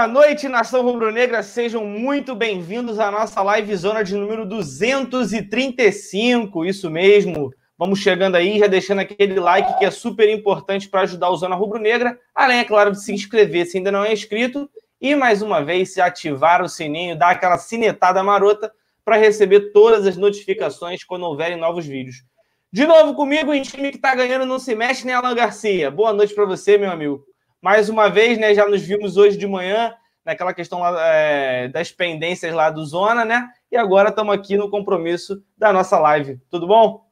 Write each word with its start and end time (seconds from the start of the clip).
Boa 0.00 0.08
noite, 0.08 0.48
nação 0.48 0.82
rubro-negra. 0.82 1.42
Sejam 1.42 1.84
muito 1.84 2.34
bem-vindos 2.34 2.98
à 2.98 3.10
nossa 3.10 3.42
live 3.42 3.76
zona 3.76 4.02
de 4.02 4.14
número 4.14 4.46
235. 4.46 6.64
Isso 6.64 6.88
mesmo. 6.88 7.52
Vamos 7.76 7.98
chegando 7.98 8.36
aí, 8.36 8.58
já 8.58 8.66
deixando 8.66 9.00
aquele 9.00 9.38
like 9.38 9.78
que 9.78 9.84
é 9.84 9.90
super 9.90 10.26
importante 10.30 10.88
para 10.88 11.02
ajudar 11.02 11.28
o 11.28 11.36
Zona 11.36 11.54
Rubro-Negra. 11.54 12.18
Além, 12.34 12.60
é 12.60 12.64
claro, 12.64 12.92
de 12.92 13.04
se 13.04 13.12
inscrever 13.12 13.66
se 13.66 13.76
ainda 13.76 13.92
não 13.92 14.02
é 14.02 14.10
inscrito. 14.10 14.70
E 14.98 15.14
mais 15.14 15.42
uma 15.42 15.62
vez, 15.62 15.92
se 15.92 16.00
ativar 16.00 16.62
o 16.62 16.68
sininho, 16.68 17.14
dar 17.14 17.32
aquela 17.32 17.58
cinetada 17.58 18.22
marota 18.22 18.72
para 19.04 19.18
receber 19.18 19.70
todas 19.70 20.06
as 20.06 20.16
notificações 20.16 21.04
quando 21.04 21.24
houverem 21.24 21.58
novos 21.58 21.84
vídeos. 21.84 22.24
De 22.72 22.86
novo 22.86 23.12
comigo, 23.12 23.52
em 23.52 23.60
time 23.60 23.90
que 23.90 23.96
está 23.96 24.14
ganhando 24.14 24.46
não 24.46 24.58
se 24.58 24.74
mexe, 24.74 25.06
né, 25.06 25.12
Alan 25.12 25.34
Garcia? 25.34 25.90
Boa 25.90 26.14
noite 26.14 26.34
para 26.34 26.46
você, 26.46 26.78
meu 26.78 26.90
amigo 26.90 27.22
mais 27.60 27.88
uma 27.88 28.08
vez, 28.08 28.38
né? 28.38 28.54
Já 28.54 28.66
nos 28.68 28.82
vimos 28.82 29.16
hoje 29.16 29.36
de 29.36 29.46
manhã 29.46 29.94
naquela 30.24 30.54
questão 30.54 30.80
lá, 30.80 30.94
é, 31.06 31.68
das 31.68 31.90
pendências 31.90 32.54
lá 32.54 32.70
do 32.70 32.84
Zona, 32.84 33.24
né? 33.24 33.48
E 33.70 33.76
agora 33.76 34.10
estamos 34.10 34.34
aqui 34.34 34.56
no 34.56 34.70
compromisso 34.70 35.42
da 35.56 35.72
nossa 35.72 35.98
live. 35.98 36.40
Tudo 36.50 36.66
bom? 36.66 37.08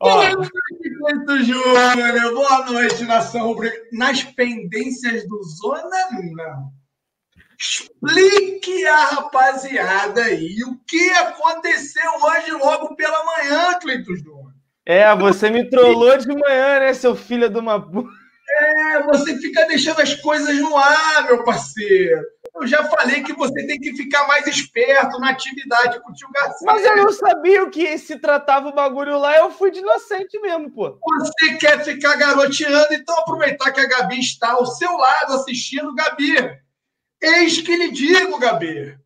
Boa 0.00 0.30
noite, 0.30 1.44
Júnior. 1.44 2.34
Boa 2.34 2.66
noite, 2.66 3.04
nação. 3.04 3.56
Nas 3.92 4.22
pendências 4.22 5.26
do 5.26 5.42
Zona, 5.42 5.96
não. 6.36 6.72
Explique 7.58 8.86
a 8.86 9.04
rapaziada 9.06 10.22
aí 10.22 10.62
o 10.62 10.78
que 10.86 11.10
aconteceu 11.10 12.10
hoje 12.22 12.52
logo 12.52 12.94
pela 12.94 13.24
manhã, 13.24 13.76
Cleiton 13.80 14.14
Júnior. 14.14 14.52
É, 14.86 15.14
você 15.16 15.50
me 15.50 15.68
trollou 15.68 16.16
de 16.16 16.28
manhã, 16.28 16.78
né, 16.78 16.94
seu 16.94 17.16
filho 17.16 17.50
de 17.50 17.58
uma 17.58 17.78
é, 18.50 19.02
você 19.02 19.36
fica 19.38 19.66
deixando 19.66 20.00
as 20.00 20.14
coisas 20.14 20.56
no 20.58 20.76
ar, 20.76 21.24
meu 21.24 21.44
parceiro. 21.44 22.22
Eu 22.54 22.66
já 22.66 22.82
falei 22.84 23.22
que 23.22 23.32
você 23.34 23.66
tem 23.66 23.78
que 23.78 23.94
ficar 23.94 24.26
mais 24.26 24.46
esperto 24.46 25.18
na 25.20 25.30
atividade 25.30 26.00
com 26.00 26.10
o 26.10 26.14
tio 26.14 26.28
Garcia. 26.32 26.66
Mas 26.66 26.84
eu 26.84 26.96
não 26.96 27.12
sabia 27.12 27.62
o 27.62 27.70
que 27.70 27.96
se 27.98 28.18
tratava 28.18 28.68
o 28.68 28.74
bagulho 28.74 29.18
lá, 29.18 29.36
eu 29.36 29.50
fui 29.50 29.70
de 29.70 29.78
inocente 29.78 30.40
mesmo, 30.40 30.70
pô. 30.70 30.98
Você 31.18 31.54
quer 31.54 31.84
ficar 31.84 32.16
garoteando, 32.16 32.92
então 32.92 33.16
aproveitar 33.18 33.70
que 33.70 33.80
a 33.80 33.86
Gabi 33.86 34.18
está 34.18 34.52
ao 34.52 34.66
seu 34.66 34.92
lado 34.96 35.34
assistindo, 35.34 35.94
Gabi. 35.94 36.34
Eis 37.20 37.60
que 37.60 37.76
lhe 37.76 37.90
digo, 37.92 38.38
Gabi. 38.38 38.98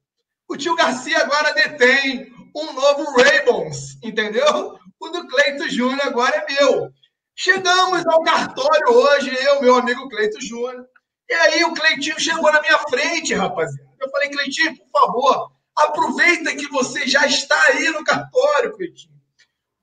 O 0.49 0.57
tio 0.57 0.75
Garcia 0.75 1.19
agora 1.19 1.53
detém 1.53 2.33
um 2.55 2.73
novo 2.73 3.05
Ravens, 3.17 3.99
entendeu? 4.03 4.79
O 5.01 5.09
do 5.09 5.27
Cleito 5.27 5.69
Júnior 5.69 6.01
agora 6.05 6.37
é 6.37 6.55
meu. 6.55 6.91
Chegamos 7.35 8.07
ao 8.07 8.23
cartório 8.23 8.89
hoje, 8.89 9.35
eu, 9.45 9.63
meu 9.63 9.77
amigo 9.77 10.09
Cleito 10.09 10.41
Júnior. 10.41 10.87
E 11.29 11.35
aí 11.35 11.65
o 11.65 11.73
Cleitinho 11.73 12.21
chegou 12.21 12.53
na 12.53 12.61
minha 12.61 12.79
frente, 12.81 13.35
rapaziada. 13.35 13.91
Eu 14.01 14.11
falei, 14.11 14.29
Cleitinho, 14.29 14.77
por 14.77 15.01
favor, 15.01 15.53
aproveita 15.75 16.55
que 16.55 16.69
você 16.69 17.07
já 17.07 17.27
está 17.27 17.59
aí 17.69 17.89
no 17.89 18.05
cartório, 18.05 18.73
Cleitinho. 18.77 19.15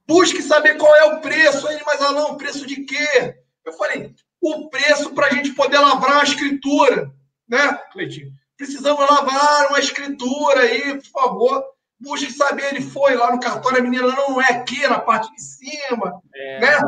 Busque 0.07 0.41
saber 0.41 0.77
qual 0.77 0.95
é 0.95 1.05
o 1.05 1.21
preço. 1.21 1.67
Aí, 1.67 1.79
mas 1.85 2.01
Alão, 2.01 2.37
preço 2.37 2.65
de 2.67 2.83
quê? 2.83 3.35
Eu 3.65 3.73
falei, 3.73 4.13
o 4.41 4.69
preço 4.69 5.11
para 5.13 5.27
a 5.27 5.29
gente 5.31 5.51
poder 5.53 5.79
lavrar 5.79 6.17
uma 6.17 6.23
escritura, 6.23 7.11
né, 7.47 7.73
Cleitinho? 7.91 8.31
Precisamos 8.55 9.09
lavar 9.09 9.67
uma 9.69 9.79
escritura 9.79 10.61
aí, 10.61 10.95
por 10.99 11.09
favor. 11.09 11.63
Busque 11.99 12.31
saber. 12.31 12.73
Ele 12.73 12.81
foi 12.81 13.15
lá 13.15 13.31
no 13.31 13.39
cartório, 13.39 13.79
a 13.79 13.81
menina 13.81 14.07
não 14.07 14.41
é 14.41 14.51
aqui, 14.51 14.85
na 14.87 14.99
parte 14.99 15.33
de 15.33 15.41
cima, 15.41 16.21
é. 16.35 16.59
né? 16.59 16.79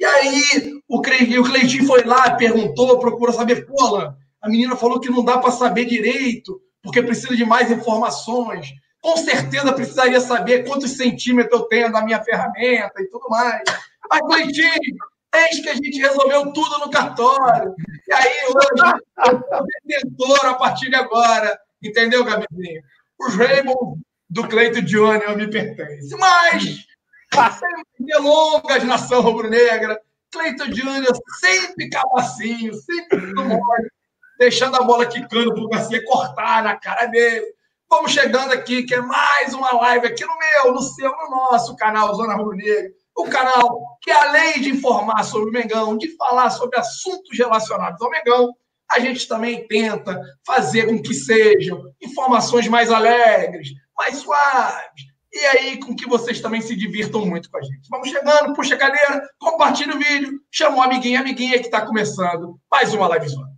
E 0.00 0.04
aí 0.04 0.80
o, 0.88 1.02
Cleitinho 1.02 1.86
foi 1.86 2.02
lá, 2.04 2.30
perguntou, 2.30 2.98
procurou 2.98 3.34
saber, 3.34 3.66
pô, 3.66 3.98
a 3.98 4.48
menina 4.48 4.74
falou 4.74 4.98
que 4.98 5.10
não 5.10 5.22
dá 5.22 5.36
para 5.36 5.50
saber 5.50 5.84
direito, 5.84 6.58
porque 6.82 7.02
precisa 7.02 7.36
de 7.36 7.44
mais 7.44 7.70
informações. 7.70 8.72
Com 9.02 9.14
certeza 9.18 9.74
precisaria 9.74 10.18
saber 10.18 10.66
quantos 10.66 10.92
centímetros 10.92 11.60
eu 11.60 11.66
tenho 11.66 11.92
da 11.92 12.02
minha 12.02 12.22
ferramenta 12.22 12.94
e 12.98 13.10
tudo 13.10 13.28
mais. 13.28 13.62
Mas, 14.08 14.20
Cleitinho, 14.22 14.96
eis 15.34 15.60
que 15.60 15.68
a 15.68 15.74
gente 15.74 16.00
resolveu 16.00 16.50
tudo 16.50 16.78
no 16.78 16.90
cartório. 16.90 17.74
E 18.08 18.12
aí, 18.14 18.40
hoje, 18.46 18.94
eu 19.26 19.38
sou 19.38 19.66
detentor 19.84 20.46
a 20.46 20.54
partir 20.54 20.88
de 20.88 20.96
agora. 20.96 21.58
Entendeu, 21.82 22.24
Gabizinho? 22.24 22.82
Os 23.18 23.34
Raymond 23.34 24.00
do 24.30 24.48
Cleito 24.48 24.86
Júnior 24.86 25.36
me 25.36 25.50
pertencem. 25.50 26.18
Mas 26.18 26.89
sem 27.34 28.06
delongas, 28.06 28.84
nação 28.84 29.22
rubro-negra. 29.22 30.00
Cleiton 30.32 30.72
Júnior 30.72 31.12
sempre 31.40 31.90
cabacinho, 31.90 32.72
sempre 32.74 33.34
mole, 33.34 33.90
deixando 34.38 34.76
a 34.76 34.82
bola 34.84 35.06
quicando 35.06 35.52
para 35.52 35.62
o 35.62 35.68
Garcia 35.68 36.04
cortar 36.04 36.62
na 36.62 36.76
cara 36.76 37.06
dele. 37.06 37.46
Vamos 37.88 38.12
chegando 38.12 38.52
aqui, 38.52 38.84
que 38.84 38.94
é 38.94 39.00
mais 39.00 39.52
uma 39.52 39.72
live 39.72 40.06
aqui 40.06 40.24
no 40.24 40.38
meu, 40.38 40.74
no 40.74 40.82
seu, 40.82 41.10
no 41.10 41.30
nosso 41.30 41.74
canal 41.74 42.14
Zona 42.14 42.34
Rubro 42.34 42.56
Negra. 42.56 42.90
O 43.16 43.24
canal 43.24 43.98
que, 44.00 44.10
além 44.10 44.60
de 44.60 44.70
informar 44.70 45.24
sobre 45.24 45.50
o 45.50 45.52
Mengão, 45.52 45.98
de 45.98 46.16
falar 46.16 46.50
sobre 46.50 46.78
assuntos 46.78 47.36
relacionados 47.36 48.00
ao 48.00 48.10
Mengão, 48.10 48.54
a 48.90 49.00
gente 49.00 49.26
também 49.26 49.66
tenta 49.66 50.20
fazer 50.46 50.86
com 50.86 51.02
que 51.02 51.12
sejam 51.12 51.82
informações 52.00 52.68
mais 52.68 52.90
alegres, 52.90 53.70
mais 53.96 54.16
suaves, 54.16 55.09
e 55.32 55.38
aí 55.46 55.78
com 55.78 55.94
que 55.94 56.08
vocês 56.08 56.40
também 56.40 56.60
se 56.60 56.74
divirtam 56.74 57.24
muito 57.24 57.50
com 57.50 57.58
a 57.58 57.62
gente. 57.62 57.88
Vamos 57.88 58.08
chegando, 58.08 58.54
puxa 58.54 58.74
a 58.74 58.78
cadeira, 58.78 59.28
compartilha 59.38 59.94
o 59.94 59.98
vídeo, 59.98 60.40
chama 60.50 60.78
o 60.78 60.82
amiguinho, 60.82 61.20
amiguinha 61.20 61.58
que 61.58 61.66
está 61.66 61.86
começando 61.86 62.58
mais 62.70 62.92
uma 62.92 63.08
livezona. 63.08 63.48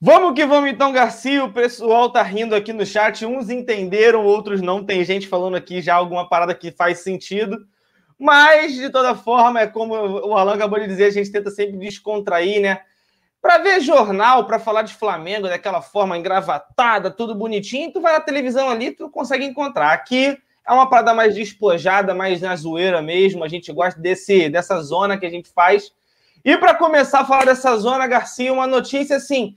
Vamos 0.00 0.34
que 0.34 0.46
vamos 0.46 0.70
então, 0.70 0.92
Garcia. 0.92 1.44
O 1.44 1.52
pessoal 1.52 2.10
tá 2.10 2.22
rindo 2.22 2.54
aqui 2.54 2.72
no 2.72 2.86
chat. 2.86 3.26
Uns 3.26 3.50
entenderam, 3.50 4.24
outros 4.24 4.60
não. 4.60 4.84
Tem 4.84 5.04
gente 5.04 5.26
falando 5.26 5.56
aqui 5.56 5.82
já 5.82 5.96
alguma 5.96 6.28
parada 6.28 6.54
que 6.54 6.70
faz 6.70 7.00
sentido. 7.00 7.66
Mas, 8.16 8.74
de 8.74 8.90
toda 8.90 9.16
forma, 9.16 9.60
é 9.60 9.66
como 9.66 9.94
o 9.94 10.36
Alan 10.36 10.54
acabou 10.54 10.78
de 10.78 10.86
dizer, 10.86 11.06
a 11.06 11.10
gente 11.10 11.32
tenta 11.32 11.50
sempre 11.50 11.76
descontrair, 11.78 12.60
né? 12.60 12.80
Para 13.40 13.58
ver 13.58 13.80
jornal, 13.80 14.46
para 14.46 14.58
falar 14.58 14.82
de 14.82 14.94
Flamengo 14.94 15.48
daquela 15.48 15.80
forma 15.80 16.16
engravatada, 16.16 17.10
tudo 17.10 17.34
bonitinho, 17.34 17.92
tu 17.92 18.00
vai 18.00 18.12
na 18.12 18.20
televisão 18.20 18.68
ali, 18.68 18.92
tu 18.92 19.08
consegue 19.08 19.44
encontrar. 19.44 19.92
Aqui 19.92 20.36
é 20.68 20.72
uma 20.72 20.88
parada 20.88 21.14
mais 21.14 21.34
despojada, 21.34 22.14
mais 22.14 22.42
na 22.42 22.54
zoeira 22.54 23.00
mesmo. 23.00 23.42
A 23.42 23.48
gente 23.48 23.72
gosta 23.72 23.98
desse, 23.98 24.50
dessa 24.50 24.82
zona 24.82 25.16
que 25.16 25.24
a 25.24 25.30
gente 25.30 25.48
faz. 25.48 25.90
E 26.44 26.56
para 26.58 26.74
começar 26.74 27.20
a 27.20 27.24
falar 27.24 27.46
dessa 27.46 27.74
zona, 27.78 28.06
Garcia, 28.06 28.52
uma 28.52 28.66
notícia 28.66 29.16
assim, 29.16 29.56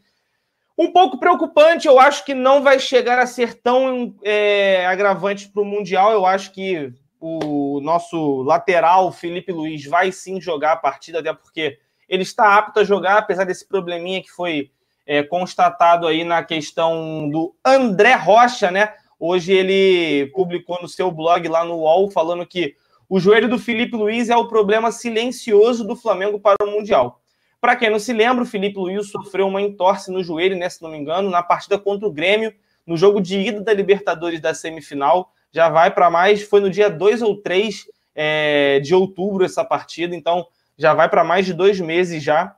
um 0.77 0.91
pouco 0.91 1.19
preocupante. 1.19 1.85
Eu 1.85 1.99
acho 1.99 2.23
que 2.23 2.33
não 2.33 2.63
vai 2.63 2.79
chegar 2.79 3.19
a 3.19 3.25
ser 3.25 3.55
tão 3.55 4.15
é, 4.23 4.85
agravante 4.87 5.49
para 5.49 5.61
o 5.61 5.65
Mundial. 5.65 6.13
Eu 6.13 6.25
acho 6.25 6.53
que 6.53 6.93
o 7.19 7.81
nosso 7.81 8.41
lateral, 8.43 9.11
Felipe 9.11 9.51
Luiz, 9.51 9.85
vai 9.85 10.13
sim 10.13 10.39
jogar 10.39 10.71
a 10.71 10.77
partida, 10.77 11.19
até 11.19 11.33
porque 11.33 11.77
ele 12.07 12.23
está 12.23 12.57
apto 12.57 12.79
a 12.79 12.83
jogar, 12.85 13.17
apesar 13.17 13.43
desse 13.43 13.67
probleminha 13.67 14.23
que 14.23 14.31
foi 14.31 14.71
é, 15.05 15.21
constatado 15.21 16.07
aí 16.07 16.23
na 16.23 16.41
questão 16.41 17.29
do 17.29 17.53
André 17.65 18.15
Rocha, 18.15 18.71
né? 18.71 18.93
Hoje 19.23 19.53
ele 19.53 20.31
publicou 20.31 20.81
no 20.81 20.87
seu 20.87 21.11
blog 21.11 21.47
lá 21.47 21.63
no 21.63 21.75
UOL 21.75 22.09
falando 22.09 22.43
que 22.43 22.75
o 23.07 23.19
joelho 23.19 23.47
do 23.47 23.59
Felipe 23.59 23.95
Luiz 23.95 24.31
é 24.31 24.35
o 24.35 24.47
problema 24.47 24.91
silencioso 24.91 25.85
do 25.85 25.95
Flamengo 25.95 26.39
para 26.39 26.55
o 26.65 26.71
Mundial. 26.71 27.21
Para 27.59 27.75
quem 27.75 27.91
não 27.91 27.99
se 27.99 28.11
lembra, 28.13 28.41
o 28.41 28.47
Felipe 28.47 28.79
Luiz 28.79 29.11
sofreu 29.11 29.45
uma 29.45 29.61
entorse 29.61 30.11
no 30.11 30.23
joelho, 30.23 30.57
né, 30.57 30.67
se 30.67 30.81
não 30.81 30.89
me 30.89 30.97
engano, 30.97 31.29
na 31.29 31.43
partida 31.43 31.77
contra 31.77 32.07
o 32.07 32.11
Grêmio, 32.11 32.51
no 32.83 32.97
jogo 32.97 33.21
de 33.21 33.37
ida 33.37 33.61
da 33.61 33.71
Libertadores 33.71 34.41
da 34.41 34.55
semifinal. 34.55 35.31
Já 35.51 35.69
vai 35.69 35.93
para 35.93 36.09
mais, 36.09 36.41
foi 36.41 36.59
no 36.59 36.71
dia 36.71 36.89
2 36.89 37.21
ou 37.21 37.37
3 37.37 37.85
é, 38.15 38.79
de 38.79 38.95
outubro 38.95 39.45
essa 39.45 39.63
partida, 39.63 40.15
então 40.15 40.47
já 40.75 40.95
vai 40.95 41.07
para 41.07 41.23
mais 41.23 41.45
de 41.45 41.53
dois 41.53 41.79
meses 41.79 42.23
já. 42.23 42.55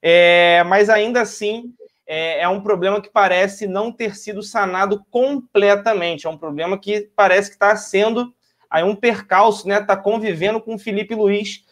É, 0.00 0.62
mas 0.68 0.88
ainda 0.88 1.22
assim, 1.22 1.74
é, 2.06 2.42
é, 2.42 2.48
um 2.48 2.60
problema 2.60 3.00
que 3.00 3.10
parece 3.10 3.66
não 3.66 3.90
ter 3.90 4.16
sido 4.16 4.42
sanado 4.42 5.04
completamente. 5.10 6.26
É 6.26 6.30
um 6.30 6.38
problema 6.38 6.78
que 6.78 7.10
parece 7.16 7.50
que 7.50 7.56
está 7.56 7.74
sendo 7.74 8.32
aí 8.70 8.84
um 8.84 8.94
percalço, 8.94 9.66
né? 9.66 9.80
Está 9.80 9.96
convivendo 9.96 10.60
com 10.60 10.74
o 10.74 10.78
Felipe 10.78 11.14
Luiz, 11.14 11.64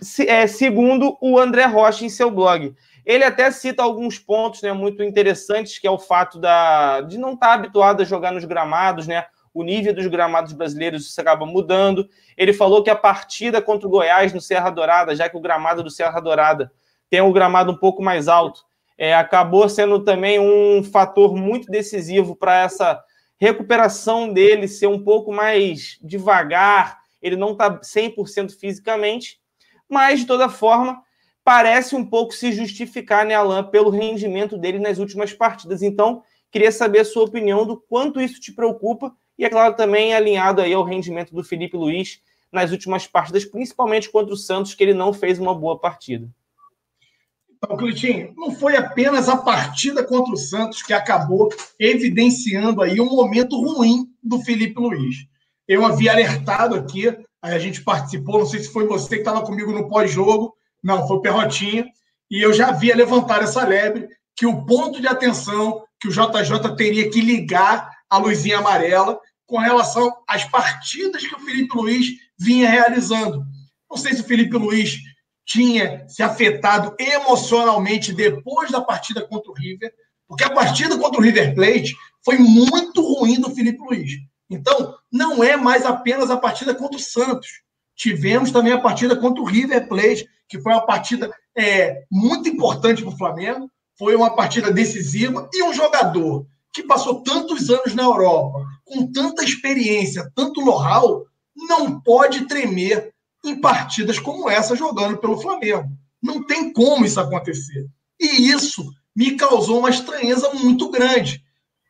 se, 0.00 0.28
é, 0.28 0.46
segundo 0.46 1.16
o 1.20 1.38
André 1.38 1.64
Rocha 1.64 2.04
em 2.04 2.10
seu 2.10 2.30
blog. 2.30 2.74
Ele 3.06 3.24
até 3.24 3.50
cita 3.50 3.82
alguns 3.82 4.18
pontos 4.18 4.62
né, 4.62 4.72
muito 4.72 5.02
interessantes, 5.02 5.78
que 5.78 5.86
é 5.86 5.90
o 5.90 5.98
fato 5.98 6.38
da, 6.38 7.02
de 7.02 7.18
não 7.18 7.34
estar 7.34 7.48
tá 7.48 7.52
habituado 7.54 8.00
a 8.00 8.04
jogar 8.04 8.32
nos 8.32 8.44
gramados, 8.44 9.06
né? 9.06 9.26
O 9.52 9.62
nível 9.62 9.94
dos 9.94 10.06
gramados 10.08 10.52
brasileiros 10.52 11.06
isso 11.06 11.20
acaba 11.20 11.46
mudando. 11.46 12.08
Ele 12.36 12.52
falou 12.52 12.82
que 12.82 12.90
a 12.90 12.96
partida 12.96 13.62
contra 13.62 13.86
o 13.86 13.90
Goiás 13.90 14.32
no 14.32 14.40
Serra 14.40 14.68
Dourada, 14.70 15.14
já 15.14 15.28
que 15.28 15.36
o 15.36 15.40
gramado 15.40 15.82
do 15.82 15.90
Serra 15.90 16.18
Dourada 16.20 16.72
tem 17.08 17.20
um 17.20 17.32
gramado 17.32 17.70
um 17.70 17.76
pouco 17.76 18.02
mais 18.02 18.26
alto, 18.26 18.64
é, 18.96 19.14
acabou 19.14 19.68
sendo 19.68 20.00
também 20.04 20.38
um 20.38 20.82
fator 20.82 21.34
muito 21.34 21.70
decisivo 21.70 22.36
para 22.36 22.62
essa 22.62 23.02
recuperação 23.38 24.32
dele 24.32 24.68
ser 24.68 24.86
um 24.86 25.02
pouco 25.02 25.32
mais 25.32 25.98
devagar. 26.02 26.98
Ele 27.20 27.36
não 27.36 27.52
está 27.52 27.80
100% 27.80 28.52
fisicamente, 28.58 29.40
mas 29.88 30.20
de 30.20 30.26
toda 30.26 30.48
forma 30.48 31.02
parece 31.42 31.94
um 31.94 32.04
pouco 32.04 32.32
se 32.32 32.52
justificar, 32.52 33.26
né, 33.26 33.34
Alain, 33.34 33.64
pelo 33.64 33.90
rendimento 33.90 34.56
dele 34.56 34.78
nas 34.78 34.98
últimas 34.98 35.32
partidas. 35.32 35.82
Então, 35.82 36.22
queria 36.50 36.72
saber 36.72 37.00
a 37.00 37.04
sua 37.04 37.24
opinião 37.24 37.66
do 37.66 37.76
quanto 37.76 38.20
isso 38.20 38.40
te 38.40 38.52
preocupa 38.52 39.14
e, 39.38 39.44
é 39.44 39.50
claro, 39.50 39.74
também 39.74 40.14
alinhado 40.14 40.62
aí 40.62 40.72
ao 40.72 40.84
rendimento 40.84 41.34
do 41.34 41.44
Felipe 41.44 41.76
Luiz 41.76 42.22
nas 42.50 42.70
últimas 42.70 43.06
partidas, 43.06 43.44
principalmente 43.44 44.08
contra 44.08 44.32
o 44.32 44.36
Santos, 44.36 44.74
que 44.74 44.82
ele 44.82 44.94
não 44.94 45.12
fez 45.12 45.38
uma 45.38 45.54
boa 45.54 45.78
partida. 45.78 46.28
Então, 47.64 47.78
Clitinho, 47.78 48.34
não 48.36 48.54
foi 48.54 48.76
apenas 48.76 49.26
a 49.26 49.38
partida 49.38 50.04
contra 50.04 50.34
o 50.34 50.36
Santos 50.36 50.82
que 50.82 50.92
acabou 50.92 51.48
evidenciando 51.80 52.82
aí 52.82 53.00
um 53.00 53.06
momento 53.06 53.58
ruim 53.58 54.06
do 54.22 54.38
Felipe 54.40 54.78
Luiz. 54.78 55.26
Eu 55.66 55.84
havia 55.84 56.12
alertado 56.12 56.74
aqui, 56.74 57.16
a 57.40 57.58
gente 57.58 57.82
participou, 57.82 58.38
não 58.38 58.46
sei 58.46 58.60
se 58.60 58.70
foi 58.70 58.86
você 58.86 59.16
que 59.16 59.22
estava 59.22 59.42
comigo 59.42 59.72
no 59.72 59.88
pós-jogo, 59.88 60.54
não, 60.82 61.08
foi 61.08 61.16
o 61.16 61.20
Perrotinha, 61.20 61.86
e 62.30 62.42
eu 62.42 62.52
já 62.52 62.68
havia 62.68 62.94
levantado 62.94 63.44
essa 63.44 63.66
lebre 63.66 64.08
que 64.36 64.44
o 64.44 64.66
ponto 64.66 65.00
de 65.00 65.08
atenção 65.08 65.82
que 65.98 66.08
o 66.08 66.10
JJ 66.10 66.76
teria 66.76 67.08
que 67.08 67.22
ligar 67.22 67.88
a 68.10 68.18
luzinha 68.18 68.58
amarela 68.58 69.18
com 69.46 69.56
relação 69.56 70.12
às 70.28 70.44
partidas 70.44 71.26
que 71.26 71.34
o 71.34 71.40
Felipe 71.40 71.74
Luiz 71.74 72.08
vinha 72.38 72.68
realizando. 72.68 73.42
Não 73.90 73.96
sei 73.96 74.12
se 74.12 74.20
o 74.20 74.26
Felipe 74.26 74.56
Luiz 74.56 74.98
tinha 75.44 76.06
se 76.08 76.22
afetado 76.22 76.94
emocionalmente 76.98 78.12
depois 78.12 78.70
da 78.70 78.80
partida 78.80 79.26
contra 79.26 79.50
o 79.50 79.54
River, 79.54 79.92
porque 80.26 80.44
a 80.44 80.50
partida 80.50 80.96
contra 80.98 81.20
o 81.20 81.22
River 81.22 81.54
Plate 81.54 81.94
foi 82.24 82.38
muito 82.38 83.02
ruim 83.02 83.40
do 83.40 83.50
Felipe 83.50 83.78
Luiz. 83.78 84.12
Então, 84.48 84.94
não 85.12 85.44
é 85.44 85.56
mais 85.56 85.84
apenas 85.84 86.30
a 86.30 86.36
partida 86.36 86.74
contra 86.74 86.96
o 86.96 87.00
Santos. 87.00 87.62
Tivemos 87.94 88.50
também 88.50 88.72
a 88.72 88.80
partida 88.80 89.16
contra 89.16 89.42
o 89.42 89.46
River 89.46 89.88
Plate, 89.88 90.26
que 90.48 90.60
foi 90.60 90.72
uma 90.72 90.86
partida 90.86 91.30
é, 91.56 92.02
muito 92.10 92.48
importante 92.48 93.02
para 93.02 93.12
o 93.12 93.16
Flamengo, 93.16 93.70
foi 93.98 94.16
uma 94.16 94.34
partida 94.34 94.72
decisiva 94.72 95.48
e 95.52 95.62
um 95.62 95.72
jogador 95.72 96.46
que 96.72 96.82
passou 96.82 97.22
tantos 97.22 97.70
anos 97.70 97.94
na 97.94 98.02
Europa, 98.02 98.64
com 98.84 99.10
tanta 99.12 99.44
experiência, 99.44 100.28
tanto 100.34 100.64
know-how, 100.64 101.24
não 101.54 102.00
pode 102.00 102.46
tremer 102.48 103.13
em 103.44 103.60
partidas 103.60 104.18
como 104.18 104.48
essa 104.48 104.74
jogando 104.74 105.18
pelo 105.18 105.40
Flamengo. 105.40 105.88
Não 106.22 106.44
tem 106.44 106.72
como 106.72 107.04
isso 107.04 107.20
acontecer. 107.20 107.86
E 108.18 108.50
isso 108.50 108.90
me 109.14 109.36
causou 109.36 109.80
uma 109.80 109.90
estranheza 109.90 110.52
muito 110.54 110.90
grande. 110.90 111.44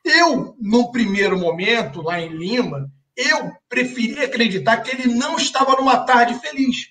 Eu, 0.04 0.54
no 0.60 0.90
primeiro 0.90 1.38
momento, 1.38 2.02
lá 2.02 2.20
em 2.20 2.28
Lima, 2.28 2.90
eu 3.16 3.52
preferi 3.68 4.22
acreditar 4.22 4.78
que 4.78 4.90
ele 4.90 5.14
não 5.14 5.36
estava 5.36 5.76
numa 5.76 6.04
tarde 6.04 6.38
feliz. 6.40 6.88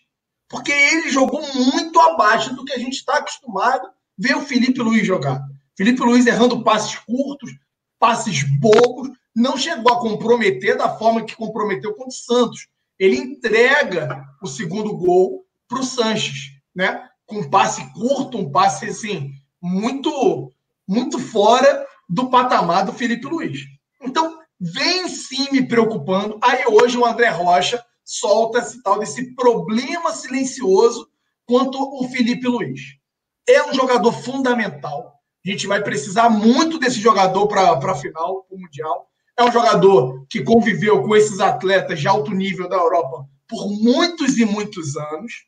Porque 0.50 0.72
ele 0.72 1.10
jogou 1.10 1.42
muito 1.54 2.00
abaixo 2.00 2.56
do 2.56 2.64
que 2.64 2.74
a 2.74 2.80
gente 2.80 2.94
está 2.94 3.18
acostumado 3.18 3.88
a 3.88 3.92
ver 4.18 4.36
o 4.36 4.42
Felipe 4.42 4.82
Luiz 4.82 5.06
jogar. 5.06 5.42
Felipe 5.76 6.02
Luiz 6.02 6.26
errando 6.26 6.64
passes 6.64 6.96
curtos, 6.96 7.52
passes 8.00 8.44
bobos, 8.60 9.10
não 9.36 9.58
chegou 9.58 9.92
a 9.92 10.00
comprometer 10.00 10.78
da 10.78 10.90
forma 10.96 11.24
que 11.24 11.36
comprometeu 11.36 11.94
contra 11.94 12.10
o 12.10 12.12
Santos. 12.12 12.68
Ele 13.00 13.18
entrega 13.18 14.24
o 14.42 14.48
segundo 14.48 14.96
gol 14.96 15.46
para 15.68 15.80
o 15.80 15.84
Sanches, 15.84 16.52
né? 16.76 17.08
Com 17.26 17.38
um 17.40 17.50
passe 17.50 17.92
curto, 17.94 18.38
um 18.38 18.52
passe 18.52 18.86
assim, 18.86 19.32
muito, 19.62 20.52
muito 20.88 21.20
fora 21.20 21.86
do 22.10 22.30
patamar 22.30 22.86
do 22.86 22.94
Felipe 22.94 23.26
Luiz. 23.26 23.60
Então, 24.02 24.40
vem 24.60 25.08
sim 25.08 25.52
me 25.52 25.68
preocupando. 25.68 26.38
Aí 26.42 26.66
hoje 26.68 26.98
o 26.98 27.06
André 27.06 27.30
Rocha 27.30 27.84
solta 28.04 28.60
esse 28.60 28.82
tal 28.84 29.00
desse 29.00 29.34
problema 29.36 30.12
silencioso 30.12 31.10
quanto 31.46 31.78
o 31.78 32.08
Felipe 32.10 32.48
Luiz. 32.48 32.80
É 33.48 33.64
um 33.64 33.74
jogador 33.74 34.12
fundamental. 34.12 35.14
A 35.46 35.50
gente 35.50 35.68
vai 35.68 35.82
precisar 35.84 36.30
muito 36.30 36.80
desse 36.80 37.00
jogador 37.00 37.48
para 37.48 37.72
a 37.72 37.96
final, 37.96 38.44
para 38.44 38.56
o 38.56 38.60
Mundial. 38.60 39.10
É 39.38 39.44
um 39.44 39.52
jogador 39.52 40.26
que 40.30 40.44
conviveu 40.44 41.02
com 41.04 41.16
esses 41.16 41.40
atletas 41.40 42.00
de 42.00 42.08
alto 42.08 42.32
nível 42.32 42.70
da 42.70 42.76
Europa 42.76 43.28
por 43.48 43.70
muitos 43.70 44.38
e 44.38 44.46
muitos 44.46 44.96
anos, 44.96 45.46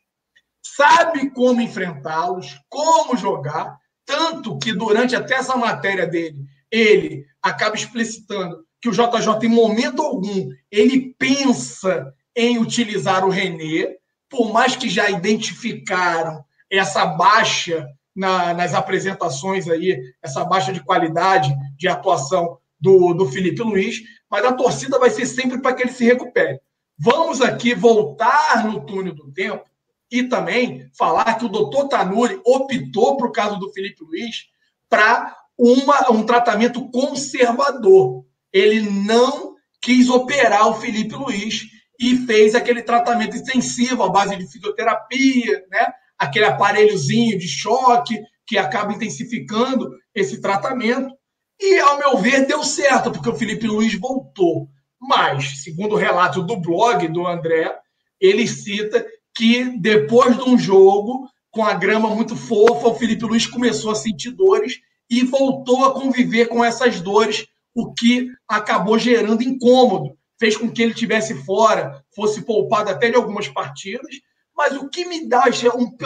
sabe 0.63 1.29
como 1.31 1.61
enfrentá-los, 1.61 2.59
como 2.69 3.17
jogar, 3.17 3.77
tanto 4.05 4.57
que 4.59 4.73
durante 4.73 5.15
até 5.15 5.35
essa 5.35 5.55
matéria 5.55 6.05
dele, 6.05 6.45
ele 6.71 7.25
acaba 7.41 7.75
explicitando 7.75 8.65
que 8.81 8.89
o 8.89 8.91
JJ, 8.91 9.43
em 9.43 9.49
momento 9.49 10.01
algum, 10.01 10.49
ele 10.69 11.15
pensa 11.17 12.13
em 12.35 12.59
utilizar 12.59 13.25
o 13.25 13.29
René, 13.29 13.95
por 14.29 14.51
mais 14.51 14.75
que 14.75 14.89
já 14.89 15.09
identificaram 15.09 16.43
essa 16.69 17.05
baixa 17.05 17.87
na, 18.15 18.53
nas 18.53 18.73
apresentações 18.73 19.67
aí, 19.67 19.99
essa 20.21 20.43
baixa 20.43 20.71
de 20.71 20.83
qualidade 20.83 21.55
de 21.77 21.87
atuação 21.87 22.59
do, 22.79 23.13
do 23.13 23.27
Felipe 23.27 23.61
Luiz, 23.61 24.01
mas 24.29 24.45
a 24.45 24.53
torcida 24.53 24.99
vai 24.99 25.09
ser 25.09 25.25
sempre 25.25 25.61
para 25.61 25.73
que 25.73 25.83
ele 25.83 25.91
se 25.91 26.05
recupere. 26.05 26.59
Vamos 26.97 27.41
aqui 27.41 27.73
voltar 27.73 28.65
no 28.65 28.85
túnel 28.85 29.13
do 29.13 29.31
tempo 29.31 29.63
e 30.11 30.23
também 30.23 30.89
falar 30.97 31.35
que 31.35 31.45
o 31.45 31.49
doutor 31.49 31.87
Tanuri 31.87 32.39
optou, 32.45 33.17
para 33.17 33.27
o 33.27 33.31
caso 33.31 33.59
do 33.59 33.71
Felipe 33.73 34.03
Luiz, 34.03 34.45
para 34.89 35.35
um 35.57 36.23
tratamento 36.23 36.89
conservador. 36.89 38.25
Ele 38.51 38.81
não 38.81 39.55
quis 39.81 40.09
operar 40.09 40.67
o 40.69 40.75
Felipe 40.75 41.15
Luiz 41.15 41.63
e 41.99 42.17
fez 42.25 42.55
aquele 42.55 42.81
tratamento 42.81 43.35
intensivo 43.37 44.03
à 44.03 44.09
base 44.09 44.35
de 44.35 44.47
fisioterapia, 44.47 45.65
né? 45.69 45.93
aquele 46.17 46.45
aparelhozinho 46.45 47.37
de 47.37 47.47
choque 47.47 48.21
que 48.45 48.57
acaba 48.57 48.93
intensificando 48.93 49.91
esse 50.13 50.39
tratamento. 50.39 51.13
E, 51.59 51.79
ao 51.79 51.97
meu 51.97 52.17
ver, 52.17 52.45
deu 52.45 52.63
certo, 52.63 53.11
porque 53.11 53.29
o 53.29 53.35
Felipe 53.35 53.67
Luiz 53.67 53.97
voltou. 53.99 54.69
Mas, 54.99 55.63
segundo 55.63 55.93
o 55.93 55.97
relato 55.97 56.41
do 56.41 56.57
blog 56.57 57.07
do 57.07 57.25
André, 57.25 57.75
ele 58.19 58.47
cita 58.47 59.05
que 59.35 59.77
depois 59.77 60.35
de 60.35 60.43
um 60.43 60.57
jogo, 60.57 61.29
com 61.51 61.63
a 61.63 61.73
grama 61.73 62.09
muito 62.09 62.35
fofa, 62.35 62.87
o 62.87 62.95
Felipe 62.95 63.25
Luiz 63.25 63.45
começou 63.45 63.91
a 63.91 63.95
sentir 63.95 64.31
dores 64.31 64.79
e 65.09 65.23
voltou 65.23 65.85
a 65.85 65.93
conviver 65.93 66.47
com 66.47 66.63
essas 66.63 66.99
dores, 66.99 67.45
o 67.73 67.93
que 67.93 68.29
acabou 68.47 68.97
gerando 68.97 69.43
incômodo. 69.43 70.17
Fez 70.39 70.57
com 70.57 70.69
que 70.69 70.81
ele 70.81 70.93
tivesse 70.93 71.33
fora, 71.45 72.03
fosse 72.13 72.41
poupado 72.41 72.89
até 72.89 73.09
de 73.09 73.15
algumas 73.15 73.47
partidas. 73.47 74.15
Mas 74.55 74.73
o 74.75 74.89
que 74.89 75.05
me 75.05 75.27
dá 75.27 75.43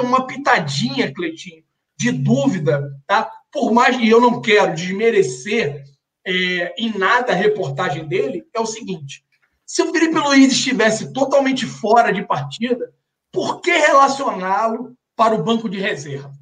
uma 0.02 0.26
pitadinha, 0.26 1.14
Cleitinho, 1.14 1.64
de 1.98 2.12
dúvida, 2.12 2.92
tá? 3.06 3.32
Por 3.52 3.72
mais 3.72 3.98
que 3.98 4.08
eu 4.08 4.22
não 4.22 4.42
quero 4.42 4.76
desmerecer 4.76 5.84
é, 6.26 6.76
em 6.78 6.98
nada 6.98 7.32
a 7.32 7.36
reportagem 7.36 8.08
dele, 8.08 8.46
é 8.54 8.60
o 8.60 8.66
seguinte: 8.66 9.24
se 9.66 9.82
o 9.82 9.92
Felipe 9.92 10.20
Luiz 10.20 10.52
estivesse 10.52 11.12
totalmente 11.14 11.66
fora 11.66 12.12
de 12.12 12.26
partida, 12.26 12.94
por 13.32 13.62
que 13.62 13.72
relacioná-lo 13.72 14.96
para 15.16 15.36
o 15.36 15.44
banco 15.44 15.70
de 15.70 15.80
reservas? 15.80 16.38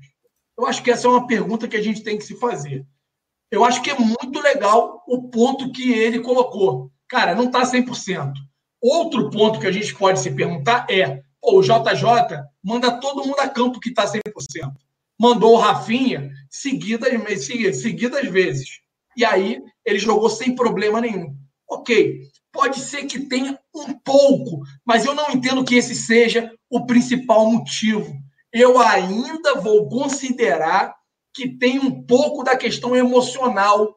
Eu 0.58 0.66
acho 0.66 0.82
que 0.82 0.92
essa 0.92 1.08
é 1.08 1.10
uma 1.10 1.28
pergunta 1.28 1.68
que 1.68 1.78
a 1.78 1.84
gente 1.84 2.04
tem 2.04 2.18
que 2.18 2.24
se 2.24 2.36
fazer. 2.36 2.86
Eu 3.52 3.64
acho 3.64 3.82
que 3.82 3.92
é 3.92 3.98
muito 3.98 4.42
legal 4.42 5.04
o 5.08 5.30
ponto 5.30 5.72
que 5.72 5.92
ele 5.92 6.20
colocou. 6.20 6.92
Cara, 7.08 7.36
não 7.36 7.46
está 7.46 7.62
100%. 7.62 8.34
Outro 8.82 9.30
ponto 9.30 9.60
que 9.60 9.68
a 9.68 9.72
gente 9.72 9.96
pode 9.96 10.20
se 10.20 10.32
perguntar 10.32 10.86
é: 10.90 11.22
o 11.42 11.62
JJ 11.62 12.44
manda 12.64 13.00
todo 13.00 13.26
mundo 13.26 13.40
a 13.40 13.48
campo 13.48 13.80
que 13.80 13.90
está 13.90 14.06
100% 14.06 14.20
mandou 15.20 15.54
o 15.54 15.60
Rafinha 15.60 16.32
seguidas, 16.50 17.12
seguidas 17.80 18.28
vezes. 18.30 18.80
E 19.16 19.26
aí 19.26 19.62
ele 19.86 20.00
jogou 20.00 20.30
sem 20.30 20.56
problema 20.56 21.02
nenhum. 21.02 21.36
Ok, 21.70 22.22
pode 22.52 22.80
ser 22.80 23.06
que 23.06 23.20
tenha 23.20 23.60
um 23.76 23.94
pouco, 23.94 24.62
mas 24.86 25.06
eu 25.06 25.14
não 25.14 25.32
entendo 25.32 25.64
que 25.64 25.76
esse 25.76 25.96
seja 25.96 26.52
o 26.70 26.86
principal 26.86 27.50
motivo. 27.52 28.16
Eu 28.54 28.80
ainda 28.80 29.56
vou 29.56 29.90
considerar 29.90 30.96
que 31.34 31.50
tem 31.50 31.80
um 31.80 32.04
pouco 32.04 32.44
da 32.44 32.56
questão 32.56 32.96
emocional 32.96 33.96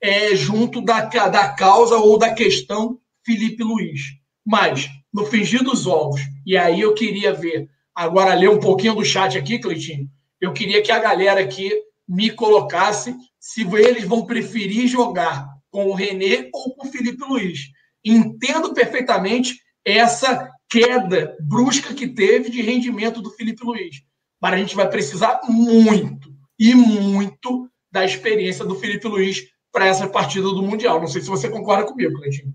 é, 0.00 0.34
junto 0.34 0.80
da, 0.80 1.00
da 1.04 1.52
causa 1.54 1.96
ou 1.96 2.18
da 2.18 2.32
questão 2.32 3.00
Felipe 3.24 3.64
Luiz. 3.64 4.00
Mas, 4.46 4.88
no 5.12 5.26
fingir 5.26 5.62
dos 5.62 5.86
ovos, 5.86 6.20
e 6.46 6.56
aí 6.56 6.80
eu 6.80 6.94
queria 6.94 7.32
ver, 7.32 7.68
agora 7.94 8.34
ler 8.34 8.48
um 8.48 8.60
pouquinho 8.60 8.94
do 8.94 9.04
chat 9.04 9.36
aqui, 9.36 9.58
Cleitinho, 9.58 10.08
eu 10.40 10.52
queria 10.52 10.82
que 10.82 10.92
a 10.92 10.98
galera 10.98 11.40
aqui 11.40 11.70
me 12.08 12.30
colocasse 12.30 13.14
se 13.38 13.62
eles 13.62 14.04
vão 14.04 14.24
preferir 14.24 14.86
jogar 14.86 15.46
com 15.70 15.86
o 15.86 15.94
René 15.94 16.48
ou 16.52 16.74
com 16.74 16.86
o 16.86 16.90
Felipe 16.90 17.24
Luiz. 17.24 17.60
Entendo 18.04 18.72
perfeitamente 18.72 19.60
essa 19.84 20.50
queda 20.70 21.36
brusca 21.40 21.94
que 21.94 22.08
teve 22.08 22.50
de 22.50 22.62
rendimento 22.62 23.20
do 23.20 23.30
Felipe 23.30 23.64
Luiz. 23.64 24.02
Mas 24.40 24.52
a 24.54 24.56
gente 24.56 24.76
vai 24.76 24.88
precisar 24.88 25.40
muito 25.48 26.32
e 26.58 26.74
muito 26.74 27.68
da 27.90 28.04
experiência 28.04 28.64
do 28.64 28.74
Felipe 28.74 29.06
Luiz 29.08 29.44
para 29.72 29.86
essa 29.86 30.08
partida 30.08 30.48
do 30.48 30.62
Mundial. 30.62 31.00
Não 31.00 31.06
sei 31.06 31.22
se 31.22 31.28
você 31.28 31.48
concorda 31.48 31.84
comigo, 31.84 32.18
Cleitinho. 32.18 32.54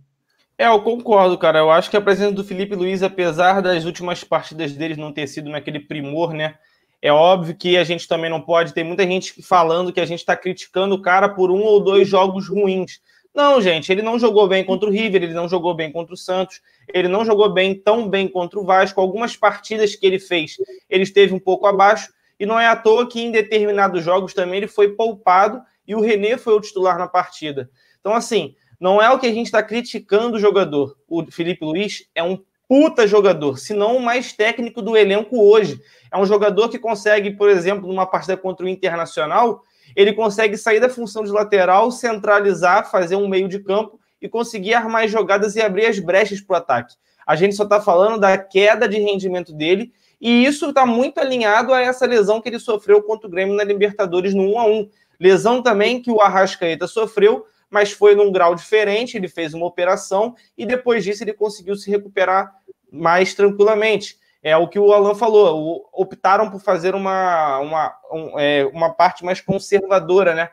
É, 0.58 0.68
eu 0.68 0.82
concordo, 0.82 1.38
cara. 1.38 1.60
Eu 1.60 1.72
acho 1.72 1.90
que 1.90 1.98
a 1.98 2.02
presença 2.02 2.32
do 2.32 2.44
Felipe 2.44 2.76
Luiz, 2.76 3.02
apesar 3.02 3.62
das 3.62 3.86
últimas 3.86 4.24
partidas 4.24 4.74
dele 4.74 4.96
não 4.96 5.12
ter 5.12 5.28
sido 5.28 5.50
naquele 5.50 5.80
primor, 5.80 6.34
né? 6.34 6.56
É 7.04 7.12
óbvio 7.12 7.54
que 7.54 7.76
a 7.76 7.84
gente 7.84 8.08
também 8.08 8.30
não 8.30 8.40
pode. 8.40 8.74
Tem 8.74 8.82
muita 8.82 9.04
gente 9.04 9.44
falando 9.44 9.92
que 9.92 10.00
a 10.00 10.06
gente 10.06 10.20
está 10.20 10.38
criticando 10.38 10.96
o 10.96 11.02
cara 11.02 11.28
por 11.28 11.52
um 11.52 11.62
ou 11.62 11.84
dois 11.84 12.08
jogos 12.08 12.48
ruins. 12.48 13.02
Não, 13.36 13.62
gente, 13.62 13.92
ele 13.92 14.02
não 14.02 14.18
jogou 14.18 14.48
bem 14.48 14.64
contra 14.64 14.88
o 14.88 14.92
River, 14.92 15.22
ele 15.22 15.34
não 15.34 15.50
jogou 15.50 15.74
bem 15.74 15.92
contra 15.92 16.14
o 16.14 16.18
Santos, 16.18 16.62
ele 16.94 17.10
não 17.10 17.26
jogou 17.26 17.52
bem 17.52 17.76
tão 17.76 18.08
bem 18.08 18.26
contra 18.26 18.58
o 18.58 18.64
Vasco. 18.64 19.02
Algumas 19.02 19.36
partidas 19.36 19.98
que 19.98 20.08
ele 20.08 20.18
fez, 20.18 20.56
ele 20.90 21.04
esteve 21.04 21.34
um 21.34 21.40
pouco 21.40 21.68
abaixo, 21.68 22.10
e 22.40 22.46
não 22.46 22.58
é 22.58 22.68
à 22.68 22.76
toa 22.76 23.06
que 23.06 23.20
em 23.20 23.32
determinados 23.32 24.02
jogos 24.02 24.34
também 24.34 24.60
ele 24.60 24.68
foi 24.68 24.94
poupado 24.96 25.62
e 25.86 25.94
o 25.96 26.00
René 26.00 26.38
foi 26.38 26.54
o 26.54 26.62
titular 26.62 26.98
na 26.98 27.08
partida. 27.08 27.70
Então, 28.00 28.14
assim, 28.14 28.56
não 28.80 29.02
é 29.02 29.10
o 29.12 29.20
que 29.20 29.28
a 29.28 29.34
gente 29.34 29.48
está 29.48 29.62
criticando 29.62 30.38
o 30.38 30.40
jogador. 30.40 30.96
O 31.06 31.30
Felipe 31.30 31.66
Luiz 31.66 32.08
é 32.16 32.24
um 32.24 32.42
puta 32.68 33.08
jogador, 33.08 33.58
se 33.58 33.74
não 33.74 33.98
o 33.98 34.02
mais 34.02 34.34
técnico 34.34 34.82
do 34.82 34.96
elenco 34.98 35.42
hoje. 35.42 35.80
É 36.12 36.18
um 36.18 36.26
jogador 36.26 36.70
que 36.70 36.80
consegue, 36.80 37.32
por 37.32 37.50
exemplo, 37.50 37.88
numa 37.88 38.06
partida 38.06 38.38
contra 38.38 38.66
o 38.66 38.70
Internacional, 38.70 39.64
ele 39.96 40.14
consegue 40.14 40.58
sair 40.58 40.80
da 40.80 40.90
função 40.90 41.24
de 41.24 41.32
lateral, 41.32 41.92
centralizar, 41.92 42.90
fazer 42.90 43.16
um 43.16 43.28
meio 43.28 43.48
de 43.48 43.60
campo 43.60 44.00
e 44.22 44.30
conseguir 44.30 44.74
armar 44.74 45.08
jogadas 45.08 45.56
e 45.56 45.62
abrir 45.62 45.86
as 45.86 46.00
brechas 46.00 46.42
para 46.42 46.54
o 46.54 46.58
ataque. 46.58 46.96
A 47.26 47.36
gente 47.36 47.56
só 47.56 47.64
está 47.64 47.80
falando 47.80 48.20
da 48.20 48.38
queda 48.38 48.88
de 48.88 48.98
rendimento 48.98 49.54
dele 49.54 49.92
e 50.20 50.46
isso 50.46 50.70
está 50.70 50.86
muito 50.86 51.20
alinhado 51.20 51.74
a 51.74 51.82
essa 51.82 52.06
lesão 52.06 52.42
que 52.42 52.50
ele 52.50 52.60
sofreu 52.60 53.02
contra 53.04 53.28
o 53.28 53.30
Grêmio 53.30 53.56
na 53.56 53.64
Libertadores 53.64 54.34
no 54.34 54.54
1 54.54 54.60
a 54.60 54.66
1 54.66 54.90
Lesão 55.20 55.62
também 55.62 56.02
que 56.02 56.12
o 56.12 56.20
Arrascaeta 56.20 56.88
sofreu, 56.88 57.46
mas 57.74 57.92
foi 57.92 58.14
num 58.14 58.32
grau 58.32 58.54
diferente. 58.54 59.18
Ele 59.18 59.28
fez 59.28 59.56
uma 59.56 59.66
operação 59.66 60.36
e 60.56 60.64
depois 60.64 61.04
disso 61.04 61.24
ele 61.24 61.34
conseguiu 61.34 61.76
se 61.76 61.90
recuperar 61.90 62.54
mais 62.92 63.34
tranquilamente. 63.34 64.20
É 64.44 64.56
o 64.56 64.68
que 64.68 64.78
o 64.78 64.94
Alan 64.94 65.16
falou. 65.16 65.90
optaram 65.92 66.52
por 66.52 66.62
fazer 66.62 66.94
uma, 66.94 67.58
uma, 67.58 67.96
um, 68.12 68.40
é, 68.40 68.64
uma 68.66 68.94
parte 68.94 69.26
mais 69.26 69.42
conservadora, 69.42 70.36
né? 70.36 70.52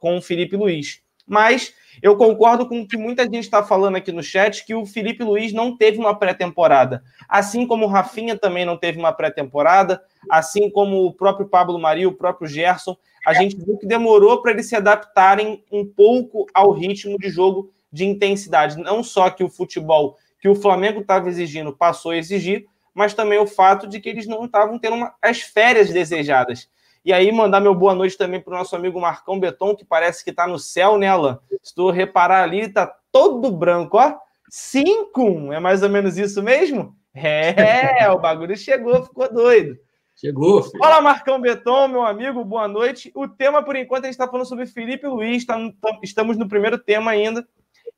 Com 0.00 0.18
o 0.18 0.22
Felipe 0.22 0.56
Luiz. 0.56 1.02
Mas 1.26 1.74
eu 2.00 2.16
concordo 2.16 2.66
com 2.66 2.80
o 2.80 2.88
que 2.88 2.96
muita 2.96 3.24
gente 3.24 3.40
está 3.40 3.62
falando 3.62 3.96
aqui 3.96 4.12
no 4.12 4.22
chat, 4.22 4.64
que 4.64 4.74
o 4.74 4.86
Felipe 4.86 5.24
Luiz 5.24 5.52
não 5.52 5.76
teve 5.76 5.98
uma 5.98 6.16
pré-temporada. 6.18 7.02
Assim 7.28 7.66
como 7.66 7.84
o 7.84 7.88
Rafinha 7.88 8.38
também 8.38 8.64
não 8.64 8.76
teve 8.76 8.98
uma 8.98 9.12
pré-temporada, 9.12 10.02
assim 10.30 10.70
como 10.70 11.04
o 11.04 11.12
próprio 11.12 11.48
Pablo 11.48 11.78
Mari, 11.78 12.06
o 12.06 12.12
próprio 12.12 12.48
Gerson, 12.48 12.96
a 13.26 13.34
gente 13.34 13.56
viu 13.56 13.76
que 13.76 13.86
demorou 13.86 14.40
para 14.40 14.52
eles 14.52 14.68
se 14.68 14.76
adaptarem 14.76 15.62
um 15.70 15.84
pouco 15.84 16.46
ao 16.52 16.72
ritmo 16.72 17.18
de 17.18 17.28
jogo 17.28 17.70
de 17.92 18.04
intensidade. 18.04 18.78
Não 18.78 19.02
só 19.02 19.30
que 19.30 19.44
o 19.44 19.48
futebol 19.48 20.16
que 20.40 20.48
o 20.48 20.54
Flamengo 20.54 21.00
estava 21.00 21.28
exigindo 21.28 21.72
passou 21.72 22.12
a 22.12 22.16
exigir, 22.16 22.66
mas 22.92 23.14
também 23.14 23.38
o 23.38 23.46
fato 23.46 23.86
de 23.86 24.00
que 24.00 24.08
eles 24.08 24.26
não 24.26 24.44
estavam 24.44 24.78
tendo 24.78 24.96
uma, 24.96 25.14
as 25.22 25.40
férias 25.40 25.90
desejadas. 25.90 26.68
E 27.04 27.12
aí, 27.12 27.32
mandar 27.32 27.60
meu 27.60 27.74
boa 27.74 27.94
noite 27.94 28.16
também 28.16 28.40
para 28.40 28.54
o 28.54 28.58
nosso 28.58 28.76
amigo 28.76 29.00
Marcão 29.00 29.40
Beton, 29.40 29.74
que 29.74 29.84
parece 29.84 30.22
que 30.22 30.30
está 30.30 30.46
no 30.46 30.58
céu, 30.58 30.96
né, 30.96 31.08
Alan? 31.08 31.40
Se 31.62 31.74
tu 31.74 31.90
reparar 31.90 32.44
ali, 32.44 32.60
está 32.60 32.86
todo 33.10 33.50
branco, 33.50 33.98
ó. 33.98 34.14
5, 34.48 35.52
é 35.52 35.58
mais 35.58 35.82
ou 35.82 35.88
menos 35.88 36.16
isso 36.16 36.42
mesmo? 36.42 36.94
É, 37.14 38.08
o 38.10 38.18
bagulho 38.18 38.56
chegou, 38.56 39.02
ficou 39.02 39.32
doido. 39.32 39.76
Chegou. 40.14 40.62
Filho. 40.62 40.78
Fala, 40.78 41.00
Marcão 41.00 41.40
Beton, 41.40 41.88
meu 41.88 42.02
amigo, 42.02 42.44
boa 42.44 42.68
noite. 42.68 43.10
O 43.16 43.26
tema, 43.26 43.64
por 43.64 43.74
enquanto, 43.74 44.04
a 44.04 44.06
gente 44.06 44.14
está 44.14 44.28
falando 44.28 44.46
sobre 44.46 44.66
Felipe 44.66 45.06
Luiz, 45.06 45.44
tá, 45.44 45.58
estamos 46.02 46.36
no 46.36 46.48
primeiro 46.48 46.78
tema 46.78 47.10
ainda, 47.10 47.44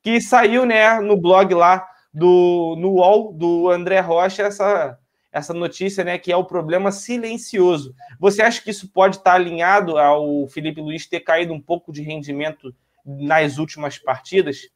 que 0.03 0.21
saiu 0.21 0.65
né, 0.65 0.99
no 1.01 1.17
blog 1.17 1.53
lá 1.53 1.87
do 2.13 2.77
no 2.79 2.93
UOL 2.93 3.33
do 3.33 3.69
André 3.69 4.01
Rocha, 4.01 4.45
essa 4.45 4.99
essa 5.35 5.53
notícia, 5.53 6.05
né, 6.05 6.17
que 6.17 6.31
é 6.31 6.37
o 6.37 6.45
problema 6.45 6.93
silencioso. 6.93 7.93
Você 8.21 8.41
acha 8.41 8.63
que 8.63 8.71
isso 8.71 8.89
pode 8.89 9.17
estar 9.17 9.35
alinhado 9.35 9.99
ao 9.99 10.47
Felipe 10.47 10.81
Luiz 10.81 11.09
ter 11.09 11.21
caído 11.21 11.53
um 11.53 11.61
pouco 11.61 11.93
de 11.93 12.03
rendimento 12.03 12.73
nas 13.05 13.59
últimas 13.59 13.99
partidas? 13.99 14.69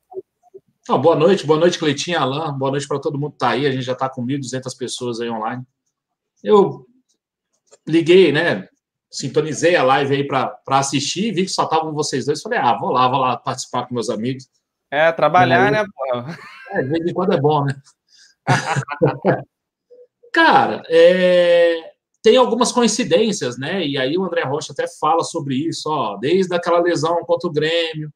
Oh, 0.88 0.99
boa 0.99 1.15
noite, 1.15 1.47
boa 1.47 1.61
noite, 1.61 1.79
Cleitinha, 1.79 2.19
Alain, 2.19 2.59
boa 2.59 2.73
noite 2.73 2.88
para 2.88 2.99
todo 2.99 3.17
mundo 3.17 3.31
que 3.31 3.37
está 3.37 3.50
aí, 3.50 3.69
a 3.69 3.71
gente 3.71 3.85
já 3.85 3.93
está 3.93 4.09
com 4.09 4.27
1.200 4.27 4.77
pessoas 4.77 5.21
aí 5.21 5.31
online. 5.31 5.62
Eu 6.43 6.85
liguei, 7.87 8.33
né, 8.33 8.69
sintonizei 9.09 9.77
a 9.77 9.85
live 9.85 10.17
aí 10.17 10.27
para 10.27 10.61
assistir, 10.71 11.33
vi 11.33 11.45
que 11.45 11.53
só 11.53 11.65
estavam 11.65 11.95
vocês 11.95 12.27
dois, 12.27 12.43
falei, 12.43 12.59
ah, 12.59 12.77
vou 12.77 12.91
lá, 12.91 13.07
vou 13.07 13.21
lá 13.21 13.37
participar 13.37 13.87
com 13.87 13.95
meus 13.95 14.11
amigos. 14.11 14.49
É, 14.91 15.12
trabalhar, 15.12 15.67
aí, 15.67 15.71
né, 15.71 15.85
pô? 15.85 16.19
É, 16.73 16.83
de 16.83 16.88
vez 16.88 17.07
em 17.07 17.15
quando 17.15 17.33
é 17.33 17.41
bom, 17.41 17.65
né? 17.65 17.81
Cara, 20.38 20.85
é, 20.88 21.95
tem 22.23 22.37
algumas 22.37 22.71
coincidências, 22.71 23.59
né? 23.59 23.85
E 23.85 23.99
aí 23.99 24.16
o 24.16 24.23
André 24.25 24.45
Rocha 24.45 24.73
até 24.73 24.87
fala 25.00 25.25
sobre 25.25 25.57
isso, 25.57 25.90
ó, 25.90 26.16
desde 26.16 26.54
aquela 26.54 26.80
lesão 26.80 27.25
contra 27.25 27.49
o 27.49 27.52
Grêmio, 27.52 28.09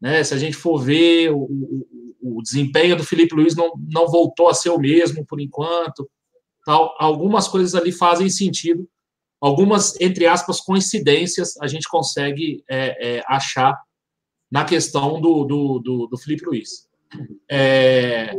né? 0.00 0.22
Se 0.22 0.32
a 0.32 0.38
gente 0.38 0.56
for 0.56 0.78
ver, 0.78 1.32
o, 1.32 1.40
o, 1.40 2.38
o 2.38 2.40
desempenho 2.40 2.96
do 2.96 3.02
Felipe 3.02 3.34
Luiz 3.34 3.56
não, 3.56 3.72
não 3.92 4.06
voltou 4.06 4.48
a 4.48 4.54
ser 4.54 4.70
o 4.70 4.78
mesmo 4.78 5.26
por 5.26 5.40
enquanto. 5.40 6.08
Tal. 6.64 6.94
Algumas 7.00 7.48
coisas 7.48 7.74
ali 7.74 7.90
fazem 7.90 8.30
sentido, 8.30 8.88
algumas, 9.40 10.00
entre 10.00 10.28
aspas, 10.28 10.60
coincidências 10.60 11.56
a 11.60 11.66
gente 11.66 11.88
consegue 11.88 12.62
é, 12.70 13.16
é, 13.16 13.24
achar 13.26 13.76
na 14.48 14.64
questão 14.64 15.20
do, 15.20 15.42
do, 15.44 15.80
do, 15.80 16.06
do 16.06 16.16
Felipe 16.16 16.46
Luiz. 16.46 16.88
É, 17.50 18.32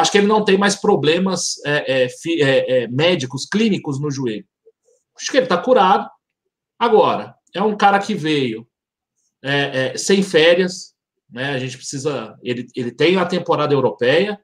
acho 0.00 0.10
que 0.10 0.18
ele 0.18 0.26
não 0.26 0.44
tem 0.44 0.56
mais 0.56 0.76
problemas 0.76 1.56
é, 1.64 2.04
é, 2.04 2.08
é, 2.26 2.82
é 2.82 2.88
médicos, 2.88 3.46
clínicos 3.46 4.00
no 4.00 4.10
joelho. 4.10 4.46
Acho 5.18 5.30
que 5.30 5.36
ele 5.36 5.44
está 5.44 5.58
curado. 5.58 6.08
Agora, 6.78 7.34
é 7.54 7.62
um 7.62 7.76
cara 7.76 7.98
que 7.98 8.14
veio 8.14 8.66
é, 9.42 9.96
sem 9.96 10.22
férias, 10.22 10.92
né? 11.32 11.50
A 11.50 11.58
gente 11.58 11.76
precisa. 11.76 12.38
Ele, 12.42 12.66
ele 12.76 12.92
tem 12.92 13.16
a 13.16 13.24
temporada 13.24 13.72
europeia. 13.72 14.38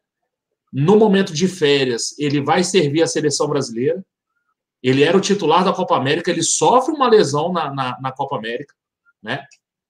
No 0.72 0.96
momento 0.96 1.32
de 1.32 1.46
férias, 1.46 2.18
ele 2.18 2.42
vai 2.42 2.64
servir 2.64 3.02
a 3.02 3.06
seleção 3.06 3.48
brasileira. 3.48 4.04
Ele 4.82 5.02
era 5.02 5.16
o 5.16 5.20
titular 5.20 5.64
da 5.64 5.72
Copa 5.72 5.96
América, 5.96 6.30
ele 6.30 6.42
sofre 6.42 6.94
uma 6.94 7.08
lesão 7.08 7.52
na, 7.52 7.72
na, 7.74 8.00
na 8.00 8.12
Copa 8.12 8.36
América, 8.36 8.74
né? 9.22 9.44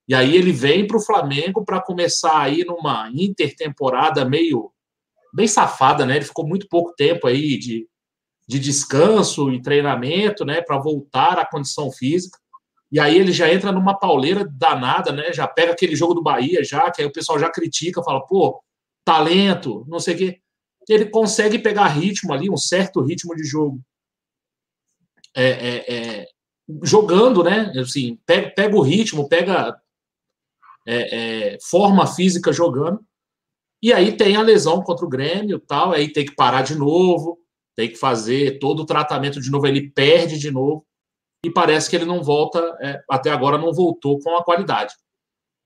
E 0.09 0.15
aí 0.15 0.35
ele 0.35 0.51
vem 0.51 0.87
para 0.87 0.97
o 0.97 1.03
Flamengo 1.03 1.63
para 1.63 1.83
começar 1.83 2.41
aí 2.41 2.65
numa 2.65 3.11
intertemporada 3.13 4.25
meio 4.25 4.73
bem 5.33 5.47
safada, 5.47 6.05
né? 6.07 6.17
Ele 6.17 6.25
ficou 6.25 6.47
muito 6.47 6.69
pouco 6.69 6.95
tempo 6.95 7.27
aí 7.27 7.59
de, 7.59 7.89
de 8.47 8.59
descanso 8.59 9.53
e 9.53 9.63
treinamento, 9.63 10.45
né? 10.45 10.61
Para 10.63 10.79
voltar 10.79 11.39
à 11.39 11.47
condição 11.47 11.91
física. 11.91 12.39
E 12.91 12.99
aí 12.99 13.17
ele 13.17 13.33
já 13.33 13.53
entra 13.53 13.71
numa 13.71 13.99
pauleira 13.99 14.45
danada, 14.45 15.13
né? 15.13 15.33
Já 15.33 15.47
pega 15.47 15.73
aquele 15.73 15.95
jogo 15.95 16.15
do 16.15 16.23
Bahia, 16.23 16.65
já, 16.65 16.91
que 16.91 17.03
aí 17.03 17.07
o 17.07 17.13
pessoal 17.13 17.39
já 17.39 17.51
critica, 17.51 18.03
fala, 18.03 18.27
pô, 18.27 18.63
talento, 19.05 19.85
não 19.87 20.01
sei 20.01 20.15
o 20.15 20.19
quê. 20.19 20.41
Ele 20.89 21.07
consegue 21.07 21.59
pegar 21.59 21.87
ritmo 21.89 22.33
ali, 22.33 22.49
um 22.49 22.57
certo 22.57 23.03
ritmo 23.03 23.35
de 23.37 23.45
jogo. 23.45 23.81
É, 25.37 25.51
é, 25.51 25.95
é, 25.95 26.27
jogando, 26.83 27.45
né? 27.45 27.73
Assim, 27.79 28.19
pega, 28.25 28.51
pega 28.51 28.77
o 28.77 28.81
ritmo, 28.81 29.29
pega 29.29 29.79
é, 30.87 31.55
é, 31.55 31.59
forma 31.61 32.07
física 32.07 32.53
jogando. 32.53 33.01
E 33.83 33.93
aí 33.93 34.17
tem 34.17 34.37
a 34.37 34.43
lesão 34.43 34.83
contra 34.83 35.05
o 35.07 35.09
Grêmio 35.09 35.61
tal, 35.61 35.93
aí 35.93 36.13
tem 36.13 36.25
que 36.25 36.35
parar 36.35 36.63
de 36.63 36.75
novo, 36.75 37.39
tem 37.77 37.89
que 37.89 37.97
fazer 37.97 38.59
todo 38.59 38.81
o 38.81 38.87
tratamento 38.87 39.41
de 39.41 39.51
novo, 39.51 39.67
ele 39.67 39.91
perde 39.91 40.39
de 40.39 40.51
novo, 40.51 40.85
e 41.45 41.51
parece 41.51 41.89
que 41.89 41.95
ele 41.95 42.05
não 42.05 42.23
volta, 42.23 42.59
é, 42.81 43.01
até 43.09 43.31
agora 43.31 43.57
não 43.57 43.73
voltou 43.73 44.19
com 44.19 44.37
a 44.37 44.45
qualidade. 44.45 44.95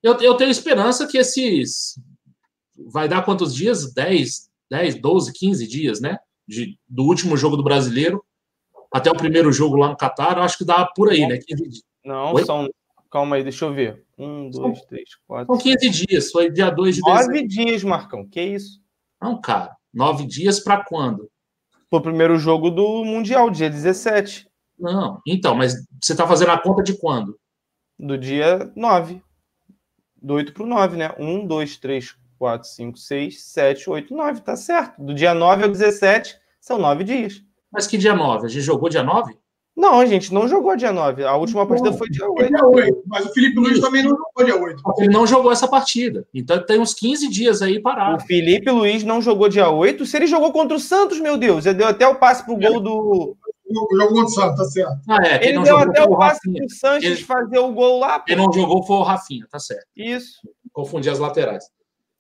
Eu, 0.03 0.21
eu 0.21 0.35
tenho 0.35 0.51
esperança 0.51 1.07
que 1.07 1.17
esses. 1.17 1.99
Vai 2.93 3.09
dar 3.09 3.25
quantos 3.25 3.55
dias? 3.55 3.95
10, 3.95 4.51
10, 4.71 5.01
12, 5.01 5.33
15 5.33 5.67
dias, 5.67 6.01
né? 6.01 6.19
De, 6.47 6.79
do 6.89 7.05
último 7.05 7.37
jogo 7.37 7.57
do 7.57 7.63
brasileiro 7.63 8.23
até 8.93 9.11
o 9.11 9.17
primeiro 9.17 9.51
jogo 9.51 9.77
lá 9.77 9.89
no 9.89 9.97
Catar, 9.97 10.39
acho 10.39 10.59
que 10.59 10.65
dá 10.65 10.85
por 10.85 11.11
aí, 11.11 11.27
né? 11.27 11.39
15 11.39 11.63
dias. 11.63 11.83
Não, 12.05 12.35
Oi? 12.35 12.45
são. 12.45 12.69
Calma 13.11 13.37
aí, 13.37 13.43
deixa 13.43 13.65
eu 13.65 13.73
ver. 13.73 14.05
Um, 14.23 14.51
dois, 14.51 14.79
são, 14.79 14.87
três, 14.87 15.09
quatro. 15.27 15.55
São 15.55 15.63
15 15.63 15.91
dias, 15.91 16.31
foi 16.31 16.51
dia 16.51 16.71
2 16.71 16.97
de 16.97 17.03
dezembro. 17.03 17.27
Nove 17.27 17.47
dias, 17.47 17.85
Marcão, 17.85 18.27
que 18.27 18.41
isso? 18.41 18.81
Não, 19.21 19.41
cara. 19.41 19.77
Nove 19.93 20.27
dias 20.27 20.61
para 20.61 20.85
quando? 20.85 21.31
Pro 21.91 22.01
primeiro 22.01 22.39
jogo 22.39 22.71
do 22.71 23.05
Mundial, 23.05 23.51
dia 23.51 23.69
17. 23.69 24.49
Não, 24.79 25.21
então, 25.27 25.55
mas 25.55 25.75
você 26.01 26.15
tá 26.15 26.27
fazendo 26.27 26.51
a 26.51 26.59
conta 26.59 26.83
de 26.83 26.97
quando? 26.97 27.39
Do 27.99 28.17
dia 28.17 28.73
9. 28.75 29.23
Do 30.21 30.35
8 30.35 30.53
pro 30.53 30.67
9, 30.67 30.97
né? 30.97 31.15
1, 31.19 31.47
2, 31.47 31.77
3, 31.77 32.17
4, 32.39 32.69
5, 32.69 32.99
6, 32.99 33.43
7, 33.45 33.91
8, 33.91 34.15
9, 34.15 34.41
tá 34.41 34.57
certo. 34.57 35.03
Do 35.03 35.15
dia 35.15 35.35
9 35.35 35.65
ao 35.65 35.71
17 35.71 36.37
são 36.61 36.79
nove 36.79 37.05
dias. 37.05 37.43
Mas 37.71 37.87
que 37.87 37.99
dia 37.99 38.15
9? 38.15 38.47
A 38.47 38.49
gente 38.49 38.63
jogou 38.63 38.89
dia 38.89 39.03
9? 39.03 39.37
Não, 39.75 40.01
a 40.01 40.07
gente 40.07 40.33
não 40.35 40.47
jogou 40.47 40.77
dia 40.77 40.93
9. 40.93 41.25
A 41.25 41.35
última 41.35 41.67
partida 41.67 41.93
foi 41.95 42.09
dia 42.09 42.29
8. 42.29 42.49
Dia 42.49 42.67
8. 42.67 43.03
Mas 43.07 43.25
o 43.25 43.33
Felipe 43.33 43.59
Luiz 43.59 43.81
também 43.81 44.03
não 44.03 44.11
jogou 44.11 44.45
dia 44.45 44.63
8. 44.63 44.83
Ele 44.99 45.09
não 45.09 45.27
jogou 45.27 45.51
essa 45.51 45.67
partida. 45.67 46.27
Então 46.35 46.63
tem 46.65 46.79
uns 46.79 46.93
15 46.93 47.29
dias 47.29 47.63
aí 47.63 47.81
parado. 47.81 48.23
O 48.23 48.27
Felipe 48.27 48.71
Luiz 48.71 49.03
não 49.03 49.23
jogou 49.23 49.49
dia 49.49 49.71
8. 49.71 50.05
Se 50.05 50.17
ele 50.17 50.27
jogou 50.27 50.53
contra 50.53 50.77
o 50.77 50.81
Santos, 50.81 51.19
meu 51.21 51.39
Deus, 51.39 51.65
ele 51.65 51.77
deu 51.77 51.89
até 51.89 52.07
o 52.07 52.17
passe 52.17 52.45
pro 52.45 52.57
gol 52.57 52.81
do. 52.81 53.37
o 53.67 53.97
jogo 53.97 54.13
contra 54.13 54.25
o 54.25 54.29
Santos, 54.29 54.57
tá 54.57 54.65
certo. 54.65 55.01
Ah, 55.09 55.27
é, 55.27 55.45
ele 55.49 55.55
não 55.55 55.63
deu 55.63 55.79
jogou 55.79 55.91
até 55.91 56.03
o 56.03 56.19
passe 56.19 56.53
pro 56.53 56.71
Sanches 56.71 57.11
ele... 57.11 57.25
fazer 57.25 57.59
o 57.59 57.73
gol 57.73 57.99
lá. 57.99 58.19
Pô. 58.19 58.27
Quem 58.27 58.37
não 58.37 58.53
jogou 58.53 58.83
foi 58.83 58.97
o 58.97 59.03
Rafinha, 59.03 59.47
tá 59.51 59.59
certo. 59.59 59.87
Isso. 59.97 60.35
Confundi 60.71 61.09
as 61.09 61.19
laterais. 61.19 61.65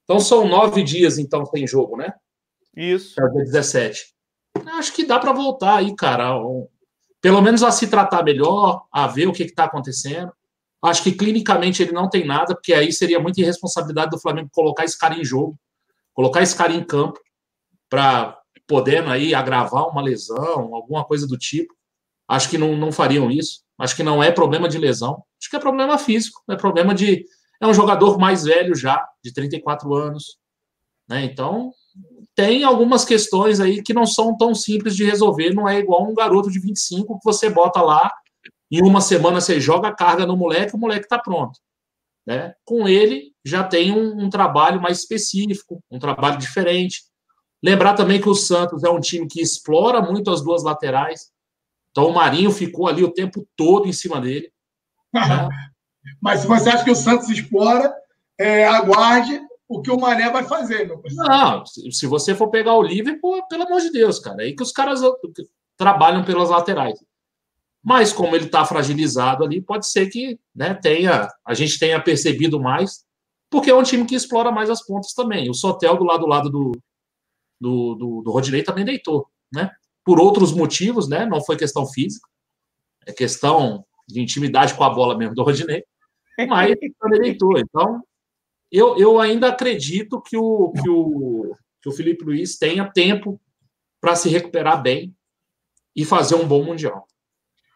Então 0.04 0.18
são 0.18 0.48
nove 0.48 0.82
dias, 0.82 1.18
então, 1.18 1.44
sem 1.44 1.66
jogo, 1.66 1.98
né? 1.98 2.14
Isso. 2.74 3.14
Até 3.22 3.44
17. 3.44 4.12
Acho 4.66 4.92
que 4.94 5.04
dá 5.04 5.18
para 5.18 5.32
voltar 5.32 5.76
aí, 5.76 5.94
cara. 5.94 6.34
Pelo 7.22 7.40
menos 7.40 7.62
a 7.62 7.70
se 7.70 7.86
tratar 7.86 8.24
melhor, 8.24 8.84
a 8.92 9.06
ver 9.06 9.28
o 9.28 9.32
que 9.32 9.44
está 9.44 9.64
acontecendo. 9.64 10.32
Acho 10.82 11.04
que 11.04 11.12
clinicamente 11.12 11.80
ele 11.80 11.92
não 11.92 12.10
tem 12.10 12.26
nada, 12.26 12.54
porque 12.54 12.74
aí 12.74 12.92
seria 12.92 13.20
muita 13.20 13.40
irresponsabilidade 13.40 14.10
do 14.10 14.20
Flamengo 14.20 14.50
colocar 14.52 14.84
esse 14.84 14.98
cara 14.98 15.14
em 15.14 15.24
jogo, 15.24 15.56
colocar 16.12 16.42
esse 16.42 16.56
cara 16.56 16.72
em 16.72 16.82
campo 16.82 17.20
para 17.88 18.36
podendo 18.66 19.10
aí 19.10 19.34
agravar 19.34 19.88
uma 19.88 20.02
lesão, 20.02 20.74
alguma 20.74 21.04
coisa 21.04 21.26
do 21.26 21.38
tipo. 21.38 21.72
Acho 22.26 22.50
que 22.50 22.58
não, 22.58 22.76
não 22.76 22.90
fariam 22.90 23.30
isso. 23.30 23.62
Acho 23.78 23.94
que 23.94 24.02
não 24.02 24.22
é 24.22 24.32
problema 24.32 24.68
de 24.68 24.78
lesão. 24.78 25.22
Acho 25.40 25.50
que 25.50 25.56
é 25.56 25.60
problema 25.60 25.98
físico. 25.98 26.42
É 26.50 26.56
problema 26.56 26.94
de. 26.94 27.24
É 27.60 27.66
um 27.66 27.74
jogador 27.74 28.18
mais 28.18 28.44
velho 28.44 28.74
já, 28.74 29.06
de 29.22 29.32
34 29.32 29.94
anos. 29.94 30.38
Né? 31.08 31.24
Então, 31.24 31.72
tem 32.34 32.64
algumas 32.64 33.04
questões 33.04 33.60
aí 33.60 33.82
que 33.82 33.92
não 33.92 34.06
são 34.06 34.36
tão 34.36 34.54
simples 34.54 34.96
de 34.96 35.04
resolver. 35.04 35.54
Não 35.54 35.68
é 35.68 35.78
igual 35.78 36.08
um 36.08 36.14
garoto 36.14 36.50
de 36.50 36.58
25 36.58 37.18
que 37.18 37.24
você 37.24 37.50
bota 37.50 37.80
lá, 37.82 38.10
em 38.70 38.82
uma 38.82 39.02
semana 39.02 39.40
você 39.40 39.60
joga 39.60 39.88
a 39.88 39.94
carga 39.94 40.24
no 40.24 40.36
moleque, 40.36 40.74
o 40.74 40.78
moleque 40.78 41.04
está 41.04 41.18
pronto. 41.18 41.60
Né? 42.26 42.54
Com 42.64 42.88
ele, 42.88 43.32
já 43.44 43.62
tem 43.62 43.92
um, 43.92 44.24
um 44.24 44.30
trabalho 44.30 44.80
mais 44.80 45.00
específico, 45.00 45.82
um 45.90 45.98
trabalho 45.98 46.38
diferente. 46.38 47.02
Lembrar 47.62 47.94
também 47.94 48.20
que 48.20 48.28
o 48.28 48.34
Santos 48.34 48.82
é 48.82 48.88
um 48.88 49.00
time 49.00 49.26
que 49.28 49.42
explora 49.42 50.00
muito 50.00 50.30
as 50.30 50.42
duas 50.42 50.62
laterais. 50.62 51.30
Então 51.90 52.08
o 52.08 52.14
Marinho 52.14 52.50
ficou 52.50 52.88
ali 52.88 53.04
o 53.04 53.12
tempo 53.12 53.46
todo 53.54 53.86
em 53.86 53.92
cima 53.92 54.18
dele. 54.20 54.50
Né? 55.12 55.20
Mas 56.20 56.40
se 56.40 56.46
você 56.46 56.70
acha 56.70 56.82
que 56.82 56.90
o 56.90 56.96
Santos 56.96 57.28
explora, 57.28 57.94
é, 58.40 58.66
aguarde 58.66 59.38
o 59.72 59.82
que 59.82 59.90
o 59.90 59.98
Mané 59.98 60.30
vai 60.30 60.44
fazer, 60.44 60.86
meu. 60.86 61.02
Não, 61.12 61.64
se 61.66 62.06
você 62.06 62.34
for 62.34 62.50
pegar 62.50 62.74
o 62.74 62.82
Liverpool, 62.82 63.46
pelo 63.48 63.64
amor 63.64 63.80
de 63.80 63.90
Deus, 63.90 64.18
cara, 64.18 64.42
é 64.42 64.46
aí 64.46 64.56
que 64.56 64.62
os 64.62 64.72
caras 64.72 65.00
trabalham 65.76 66.24
pelas 66.24 66.50
laterais. 66.50 66.98
Mas 67.82 68.12
como 68.12 68.36
ele 68.36 68.44
está 68.44 68.64
fragilizado 68.64 69.44
ali, 69.44 69.60
pode 69.60 69.88
ser 69.88 70.08
que 70.08 70.38
né, 70.54 70.74
tenha, 70.74 71.28
a 71.44 71.54
gente 71.54 71.78
tenha 71.78 72.00
percebido 72.00 72.60
mais, 72.60 73.04
porque 73.50 73.70
é 73.70 73.74
um 73.74 73.82
time 73.82 74.04
que 74.04 74.14
explora 74.14 74.52
mais 74.52 74.70
as 74.70 74.84
pontas 74.84 75.12
também. 75.14 75.50
O 75.50 75.54
Sotel 75.54 75.96
do 75.96 76.04
lado 76.04 76.20
do 76.20 76.26
lado 76.26 76.50
do, 76.50 76.72
do, 77.60 77.94
do, 77.94 78.22
do 78.22 78.30
Rodinei 78.30 78.62
também 78.62 78.84
deitou, 78.84 79.26
né? 79.52 79.70
Por 80.04 80.20
outros 80.20 80.52
motivos, 80.52 81.08
né? 81.08 81.26
Não 81.26 81.42
foi 81.42 81.56
questão 81.56 81.86
física, 81.86 82.28
é 83.06 83.12
questão 83.12 83.84
de 84.06 84.20
intimidade 84.20 84.74
com 84.74 84.84
a 84.84 84.90
bola 84.90 85.16
mesmo 85.16 85.34
do 85.34 85.42
Rodinei, 85.42 85.84
mas 86.48 86.76
também 87.00 87.20
deitou. 87.20 87.58
Então, 87.58 88.02
eu, 88.72 88.96
eu 88.96 89.20
ainda 89.20 89.48
acredito 89.48 90.20
que 90.22 90.36
o, 90.36 90.72
que, 90.72 90.88
o, 90.88 91.54
que 91.82 91.88
o 91.90 91.92
Felipe 91.92 92.24
Luiz 92.24 92.56
tenha 92.56 92.90
tempo 92.90 93.38
para 94.00 94.16
se 94.16 94.30
recuperar 94.30 94.80
bem 94.80 95.14
e 95.94 96.04
fazer 96.06 96.36
um 96.36 96.48
bom 96.48 96.64
Mundial. 96.64 97.06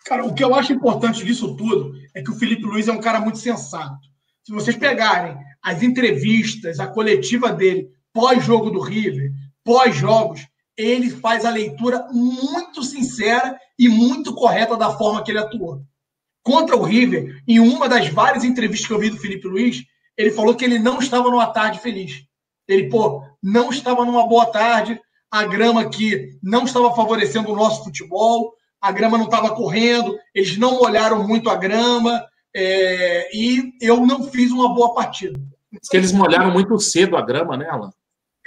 Cara, 0.06 0.24
o 0.24 0.34
que 0.34 0.42
eu 0.42 0.54
acho 0.54 0.72
importante 0.72 1.24
disso 1.24 1.54
tudo 1.54 1.92
é 2.14 2.22
que 2.22 2.30
o 2.30 2.34
Felipe 2.34 2.64
Luiz 2.64 2.88
é 2.88 2.92
um 2.92 3.00
cara 3.00 3.20
muito 3.20 3.38
sensato. 3.38 4.08
Se 4.42 4.52
vocês 4.52 4.76
pegarem 4.76 5.36
as 5.62 5.82
entrevistas, 5.82 6.80
a 6.80 6.86
coletiva 6.86 7.52
dele 7.52 7.90
pós-jogo 8.12 8.70
do 8.70 8.80
River, 8.80 9.32
pós-jogos, 9.62 10.46
ele 10.76 11.10
faz 11.10 11.44
a 11.44 11.50
leitura 11.50 12.06
muito 12.12 12.82
sincera 12.82 13.58
e 13.78 13.88
muito 13.88 14.34
correta 14.34 14.76
da 14.76 14.96
forma 14.96 15.22
que 15.22 15.30
ele 15.30 15.40
atuou. 15.40 15.82
Contra 16.42 16.76
o 16.76 16.82
River, 16.82 17.42
em 17.46 17.58
uma 17.58 17.88
das 17.88 18.08
várias 18.08 18.44
entrevistas 18.44 18.86
que 18.86 18.92
eu 18.92 19.00
vi 19.00 19.10
do 19.10 19.18
Felipe 19.18 19.48
Luiz, 19.48 19.84
ele 20.16 20.30
falou 20.30 20.54
que 20.54 20.64
ele 20.64 20.78
não 20.78 20.98
estava 20.98 21.30
numa 21.30 21.46
tarde 21.46 21.80
feliz. 21.80 22.24
Ele, 22.66 22.88
pô, 22.88 23.22
não 23.42 23.70
estava 23.70 24.04
numa 24.04 24.26
boa 24.26 24.46
tarde, 24.46 25.00
a 25.30 25.44
grama 25.44 25.82
aqui 25.82 26.30
não 26.42 26.64
estava 26.64 26.94
favorecendo 26.94 27.52
o 27.52 27.56
nosso 27.56 27.84
futebol, 27.84 28.54
a 28.80 28.90
grama 28.92 29.18
não 29.18 29.26
estava 29.26 29.54
correndo, 29.54 30.16
eles 30.34 30.56
não 30.56 30.78
molharam 30.78 31.26
muito 31.26 31.50
a 31.50 31.56
grama, 31.56 32.24
é, 32.54 33.28
e 33.36 33.72
eu 33.80 34.04
não 34.04 34.24
fiz 34.24 34.50
uma 34.50 34.74
boa 34.74 34.94
partida. 34.94 35.38
Que 35.90 35.96
eles 35.96 36.12
molharam 36.12 36.50
muito 36.50 36.78
cedo 36.78 37.16
a 37.16 37.22
grama, 37.22 37.56
né, 37.56 37.68
Alan? 37.68 37.90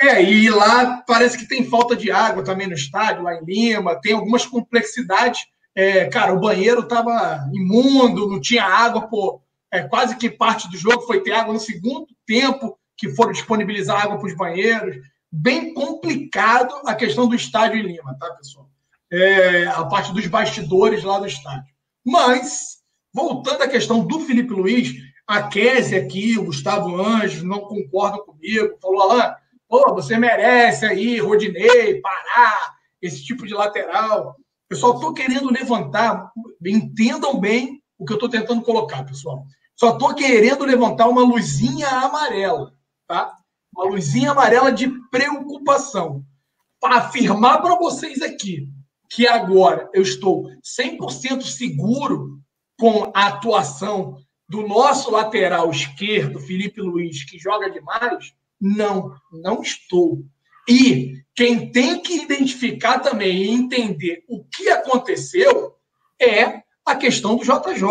É, 0.01 0.23
e 0.23 0.49
lá 0.49 1.03
parece 1.05 1.38
que 1.38 1.47
tem 1.47 1.65
falta 1.65 1.95
de 1.95 2.10
água 2.10 2.43
também 2.43 2.67
no 2.67 2.73
estádio, 2.73 3.23
lá 3.23 3.36
em 3.36 3.43
Lima, 3.43 3.99
tem 4.01 4.13
algumas 4.13 4.45
complexidades. 4.45 5.41
É, 5.75 6.05
cara, 6.05 6.34
o 6.34 6.39
banheiro 6.39 6.82
estava 6.82 7.45
imundo, 7.53 8.29
não 8.29 8.39
tinha 8.39 8.63
água 8.63 9.08
por 9.08 9.41
é, 9.71 9.84
quase 9.84 10.15
que 10.17 10.29
parte 10.29 10.69
do 10.69 10.77
jogo 10.77 11.01
foi 11.01 11.21
ter 11.21 11.32
água 11.32 11.53
no 11.53 11.60
segundo 11.60 12.08
tempo, 12.25 12.77
que 12.97 13.10
foram 13.10 13.32
disponibilizar 13.32 14.03
água 14.03 14.17
para 14.17 14.27
os 14.27 14.36
banheiros. 14.36 14.97
Bem 15.32 15.73
complicado 15.73 16.73
a 16.86 16.95
questão 16.95 17.27
do 17.27 17.36
estádio 17.36 17.79
em 17.79 17.84
Lima, 17.84 18.17
tá, 18.19 18.29
pessoal? 18.32 18.69
É, 19.12 19.65
a 19.67 19.86
parte 19.86 20.13
dos 20.13 20.25
bastidores 20.27 21.03
lá 21.03 21.19
do 21.19 21.27
estádio. 21.27 21.73
Mas, 22.05 22.79
voltando 23.13 23.62
à 23.62 23.67
questão 23.67 24.05
do 24.05 24.19
Felipe 24.21 24.53
Luiz, 24.53 24.93
a 25.27 25.43
Kézia 25.43 26.01
aqui, 26.01 26.38
o 26.38 26.45
Gustavo 26.45 26.99
Anjos, 26.99 27.43
não 27.43 27.60
concordam 27.62 28.25
comigo, 28.25 28.77
falou, 28.82 29.01
Alain, 29.03 29.34
pô, 29.67 29.93
você 29.93 30.17
merece 30.17 30.86
aí, 30.86 31.19
Rodinei, 31.19 32.01
Pará, 32.01 32.58
esse 32.99 33.23
tipo 33.23 33.45
de 33.45 33.53
lateral. 33.53 34.36
Só 34.73 34.93
estou 34.93 35.13
querendo 35.13 35.51
levantar, 35.51 36.32
entendam 36.65 37.39
bem 37.39 37.82
o 37.97 38.05
que 38.05 38.13
eu 38.13 38.15
estou 38.15 38.29
tentando 38.29 38.62
colocar, 38.62 39.03
pessoal. 39.03 39.45
Só 39.79 39.91
estou 39.91 40.13
querendo 40.13 40.65
levantar 40.65 41.07
uma 41.07 41.23
luzinha 41.23 41.87
amarela, 41.87 42.73
tá? 43.07 43.33
Uma 43.73 43.85
luzinha 43.85 44.31
amarela 44.31 44.73
de 44.73 44.89
preocupação. 45.09 46.25
Para 46.81 46.97
afirmar 46.97 47.61
para 47.61 47.75
vocês 47.75 48.21
aqui 48.21 48.67
que 49.09 49.25
agora 49.25 49.89
eu 49.93 50.01
estou 50.01 50.49
100% 50.61 51.43
seguro 51.43 52.41
com 52.77 53.09
a 53.15 53.27
atuação 53.27 54.17
do 54.49 54.67
nosso 54.67 55.11
lateral 55.11 55.71
esquerdo, 55.71 56.41
Felipe 56.41 56.81
Luiz, 56.81 57.23
que 57.23 57.39
joga 57.39 57.69
demais, 57.69 58.33
não, 58.59 59.15
não 59.31 59.61
estou. 59.61 60.25
E 60.67 61.13
quem 61.33 61.71
tem 61.71 62.01
que 62.01 62.21
identificar 62.21 62.99
também 62.99 63.43
e 63.43 63.49
entender 63.49 64.25
o 64.27 64.43
que 64.43 64.67
aconteceu 64.69 65.73
é 66.21 66.63
a 66.85 66.95
questão 66.95 67.37
do 67.37 67.43
JJ. 67.43 67.81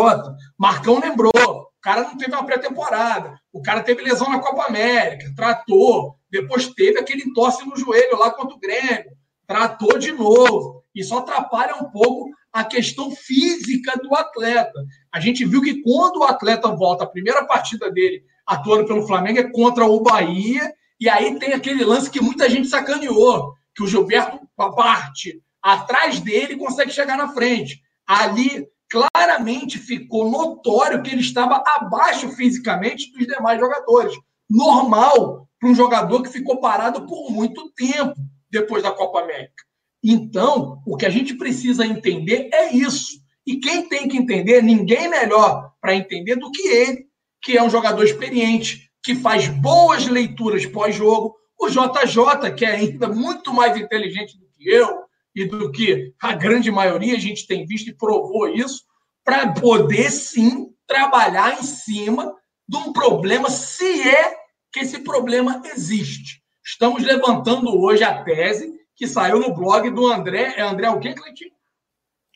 Marcão 0.57 0.99
lembrou, 0.99 1.68
o 1.79 1.81
cara 1.81 2.01
não 2.03 2.17
teve 2.17 2.33
uma 2.33 2.45
pré-temporada, 2.45 3.39
o 3.53 3.61
cara 3.61 3.81
teve 3.81 4.03
lesão 4.03 4.29
na 4.29 4.39
Copa 4.39 4.65
América, 4.65 5.33
tratou, 5.33 6.17
depois 6.29 6.67
teve 6.67 6.99
aquele 6.99 7.23
entorse 7.23 7.65
no 7.65 7.77
joelho 7.77 8.19
lá 8.19 8.31
contra 8.31 8.55
o 8.55 8.59
Grêmio, 8.59 9.11
tratou 9.47 9.97
de 9.97 10.11
novo. 10.11 10.83
Isso 10.93 11.17
atrapalha 11.17 11.75
um 11.75 11.89
pouco 11.89 12.31
a 12.51 12.65
questão 12.65 13.11
física 13.11 13.97
do 13.97 14.13
atleta. 14.13 14.77
A 15.09 15.21
gente 15.21 15.45
viu 15.45 15.61
que 15.61 15.81
quando 15.81 16.17
o 16.17 16.23
atleta 16.23 16.67
volta, 16.75 17.05
a 17.05 17.09
primeira 17.09 17.45
partida 17.45 17.89
dele 17.89 18.23
atuando 18.45 18.85
pelo 18.85 19.07
Flamengo 19.07 19.39
é 19.39 19.49
contra 19.49 19.85
o 19.85 20.01
Bahia, 20.01 20.73
e 20.99 21.07
aí 21.07 21.39
tem 21.39 21.53
aquele 21.53 21.85
lance 21.85 22.09
que 22.09 22.21
muita 22.21 22.49
gente 22.49 22.67
sacaneou, 22.67 23.53
que 23.73 23.83
o 23.83 23.87
Gilberto 23.87 24.39
parte 24.75 25.41
atrás 25.61 26.19
dele 26.19 26.57
consegue 26.57 26.91
chegar 26.91 27.15
na 27.15 27.29
frente. 27.29 27.81
Ali 28.05 28.67
claramente 28.89 29.77
ficou 29.77 30.29
notório 30.29 31.01
que 31.03 31.11
ele 31.11 31.21
estava 31.21 31.63
abaixo 31.77 32.29
fisicamente 32.29 33.11
dos 33.11 33.27
demais 33.27 33.59
jogadores. 33.59 34.13
Normal 34.49 35.47
para 35.59 35.69
um 35.69 35.75
jogador 35.75 36.23
que 36.23 36.29
ficou 36.29 36.59
parado 36.59 37.05
por 37.05 37.29
muito 37.31 37.71
tempo 37.71 38.15
depois 38.49 38.81
da 38.81 38.91
Copa 38.91 39.21
América. 39.21 39.63
Então, 40.03 40.81
o 40.85 40.95
que 40.95 41.05
a 41.05 41.09
gente 41.09 41.35
precisa 41.35 41.85
entender 41.85 42.49
é 42.53 42.73
isso. 42.73 43.19
E 43.45 43.57
quem 43.57 43.87
tem 43.87 44.07
que 44.07 44.17
entender, 44.17 44.61
ninguém 44.61 45.09
melhor 45.09 45.71
para 45.81 45.95
entender 45.95 46.35
do 46.35 46.51
que 46.51 46.67
ele, 46.67 47.07
que 47.41 47.57
é 47.57 47.63
um 47.63 47.69
jogador 47.69 48.03
experiente, 48.03 48.89
que 49.03 49.15
faz 49.15 49.47
boas 49.47 50.07
leituras 50.07 50.65
pós-jogo. 50.65 51.35
O 51.59 51.67
JJ, 51.67 52.51
que 52.55 52.65
é 52.65 52.71
ainda 52.71 53.09
muito 53.09 53.53
mais 53.53 53.75
inteligente 53.77 54.37
do 54.37 54.47
que 54.47 54.69
eu, 54.69 55.03
e 55.35 55.45
do 55.45 55.71
que 55.71 56.13
a 56.21 56.33
grande 56.33 56.71
maioria 56.71 57.15
a 57.15 57.19
gente 57.19 57.47
tem 57.47 57.65
visto 57.65 57.89
e 57.89 57.95
provou 57.95 58.47
isso, 58.47 58.83
para 59.23 59.51
poder 59.53 60.09
sim 60.09 60.73
trabalhar 60.87 61.59
em 61.59 61.63
cima 61.63 62.35
de 62.67 62.77
um 62.77 62.91
problema, 62.91 63.49
se 63.49 64.07
é 64.07 64.35
que 64.71 64.79
esse 64.79 64.99
problema 64.99 65.61
existe. 65.65 66.41
Estamos 66.65 67.03
levantando 67.03 67.79
hoje 67.79 68.03
a 68.03 68.23
tese 68.23 68.73
que 68.95 69.07
saiu 69.07 69.39
no 69.39 69.55
blog 69.55 69.89
do 69.89 70.07
André. 70.07 70.53
É 70.57 70.61
André 70.61 70.89
o 70.89 70.99
quê, 70.99 71.13
Cleitinho? 71.13 71.51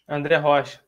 André 0.07 0.37
Rocha. 0.37 0.81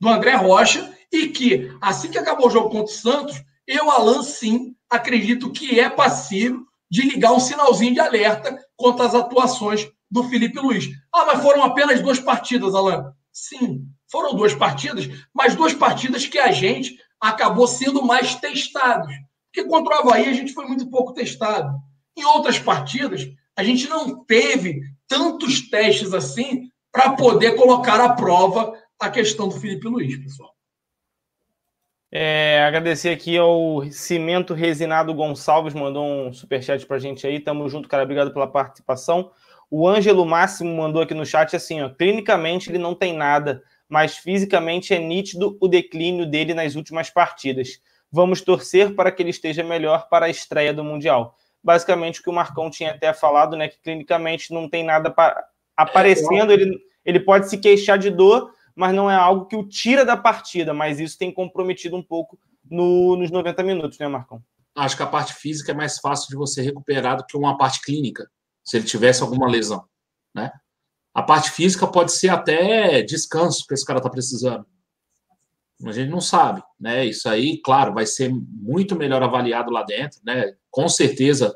Do 0.00 0.08
André 0.08 0.34
Rocha, 0.34 0.96
e 1.12 1.28
que 1.28 1.76
assim 1.80 2.10
que 2.10 2.18
acabou 2.18 2.46
o 2.46 2.50
jogo 2.50 2.70
contra 2.70 2.84
o 2.84 2.96
Santos, 2.96 3.42
eu, 3.66 3.90
Alan, 3.90 4.22
sim, 4.22 4.74
acredito 4.88 5.50
que 5.50 5.78
é 5.78 5.90
passível 5.90 6.64
de 6.90 7.02
ligar 7.02 7.32
um 7.32 7.40
sinalzinho 7.40 7.94
de 7.94 8.00
alerta 8.00 8.58
quanto 8.76 9.02
às 9.02 9.14
atuações 9.14 9.90
do 10.10 10.24
Felipe 10.24 10.58
Luiz. 10.58 10.88
Ah, 11.12 11.26
mas 11.26 11.42
foram 11.42 11.62
apenas 11.62 12.00
duas 12.00 12.18
partidas, 12.18 12.74
Alan. 12.74 13.12
Sim, 13.32 13.86
foram 14.10 14.34
duas 14.34 14.54
partidas, 14.54 15.08
mas 15.32 15.54
duas 15.54 15.74
partidas 15.74 16.26
que 16.26 16.38
a 16.38 16.50
gente 16.50 16.98
acabou 17.20 17.66
sendo 17.66 18.04
mais 18.04 18.34
testados. 18.34 19.12
Porque 19.46 19.68
contra 19.68 19.96
o 19.96 19.98
Havaí 19.98 20.28
a 20.28 20.32
gente 20.32 20.52
foi 20.52 20.66
muito 20.66 20.88
pouco 20.90 21.12
testado. 21.12 21.76
Em 22.16 22.24
outras 22.24 22.58
partidas, 22.58 23.26
a 23.56 23.62
gente 23.62 23.88
não 23.88 24.24
teve 24.24 24.80
tantos 25.06 25.68
testes 25.68 26.12
assim 26.12 26.70
para 26.92 27.12
poder 27.12 27.56
colocar 27.56 28.00
à 28.00 28.14
prova 28.14 28.72
a 28.98 29.10
questão 29.10 29.48
do 29.48 29.54
Felipe 29.54 29.86
Luiz, 29.86 30.16
pessoal. 30.16 30.52
É, 32.10 32.64
agradecer 32.66 33.10
aqui 33.10 33.36
ao 33.36 33.84
Cimento 33.90 34.54
Resinado 34.54 35.12
Gonçalves, 35.12 35.74
mandou 35.74 36.06
um 36.06 36.32
superchat 36.32 36.86
pra 36.86 36.98
gente 36.98 37.26
aí. 37.26 37.38
Tamo 37.38 37.68
junto, 37.68 37.88
cara. 37.88 38.02
Obrigado 38.02 38.32
pela 38.32 38.46
participação. 38.46 39.30
O 39.70 39.86
Ângelo 39.86 40.24
Máximo 40.24 40.74
mandou 40.74 41.02
aqui 41.02 41.14
no 41.14 41.26
chat 41.26 41.54
assim: 41.54 41.80
ó, 41.82 41.88
clinicamente 41.88 42.70
ele 42.70 42.78
não 42.78 42.94
tem 42.94 43.14
nada, 43.14 43.62
mas 43.88 44.16
fisicamente 44.16 44.94
é 44.94 44.98
nítido 44.98 45.56
o 45.60 45.68
declínio 45.68 46.26
dele 46.26 46.54
nas 46.54 46.74
últimas 46.74 47.10
partidas. 47.10 47.80
Vamos 48.10 48.40
torcer 48.40 48.94
para 48.94 49.12
que 49.12 49.22
ele 49.22 49.30
esteja 49.30 49.62
melhor 49.62 50.08
para 50.08 50.26
a 50.26 50.30
estreia 50.30 50.72
do 50.72 50.82
Mundial. 50.82 51.36
Basicamente 51.62 52.20
o 52.20 52.22
que 52.22 52.30
o 52.30 52.32
Marcão 52.32 52.70
tinha 52.70 52.92
até 52.92 53.12
falado, 53.12 53.56
né? 53.56 53.68
Que 53.68 53.78
clinicamente 53.80 54.52
não 54.52 54.68
tem 54.68 54.82
nada 54.82 55.14
aparecendo, 55.76 56.52
ele, 56.52 56.78
ele 57.04 57.20
pode 57.20 57.48
se 57.48 57.58
queixar 57.58 57.98
de 57.98 58.10
dor, 58.10 58.50
mas 58.74 58.94
não 58.94 59.10
é 59.10 59.14
algo 59.14 59.46
que 59.46 59.56
o 59.56 59.68
tira 59.68 60.04
da 60.04 60.16
partida, 60.16 60.72
mas 60.72 60.98
isso 60.98 61.18
tem 61.18 61.32
comprometido 61.32 61.96
um 61.96 62.02
pouco 62.02 62.38
no, 62.70 63.16
nos 63.16 63.30
90 63.30 63.62
minutos, 63.62 63.98
né, 63.98 64.08
Marcão? 64.08 64.42
Acho 64.74 64.96
que 64.96 65.02
a 65.02 65.06
parte 65.06 65.34
física 65.34 65.72
é 65.72 65.74
mais 65.74 65.98
fácil 65.98 66.28
de 66.28 66.36
você 66.36 66.62
recuperar 66.62 67.16
do 67.16 67.26
que 67.26 67.36
uma 67.36 67.58
parte 67.58 67.82
clínica, 67.82 68.30
se 68.68 68.76
ele 68.76 68.86
tivesse 68.86 69.22
alguma 69.22 69.48
lesão, 69.48 69.84
né? 70.34 70.50
A 71.14 71.22
parte 71.22 71.50
física 71.50 71.86
pode 71.86 72.12
ser 72.12 72.28
até 72.28 73.02
descanso 73.02 73.66
que 73.66 73.74
esse 73.74 73.84
cara 73.84 73.98
está 73.98 74.10
precisando. 74.10 74.66
A 75.84 75.92
gente 75.92 76.10
não 76.10 76.20
sabe, 76.20 76.62
né? 76.78 77.06
Isso 77.06 77.28
aí, 77.28 77.60
claro, 77.62 77.94
vai 77.94 78.04
ser 78.04 78.30
muito 78.30 78.96
melhor 78.96 79.22
avaliado 79.22 79.70
lá 79.70 79.82
dentro, 79.82 80.20
né? 80.24 80.54
Com 80.70 80.88
certeza, 80.88 81.50
o 81.50 81.54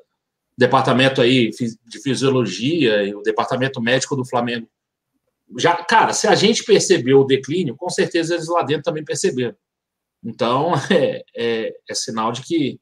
departamento 0.59 1.21
aí 1.21 1.51
de 1.51 2.01
fisiologia 2.01 3.03
e 3.05 3.15
o 3.15 3.23
departamento 3.23 3.81
médico 3.81 4.17
do 4.17 4.25
Flamengo 4.25 4.69
já, 5.59 5.75
cara, 5.85 6.13
se 6.13 6.27
a 6.27 6.35
gente 6.35 6.65
percebeu 6.65 7.21
o 7.21 7.27
declínio, 7.27 7.77
com 7.77 7.89
certeza 7.91 8.35
eles 8.35 8.49
lá 8.49 8.63
dentro 8.63 8.85
também 8.85 9.05
perceberam. 9.05 9.55
Então, 10.25 10.73
é, 10.91 11.23
é, 11.37 11.75
é 11.89 11.95
sinal 11.95 12.33
de 12.33 12.43
que. 12.43 12.81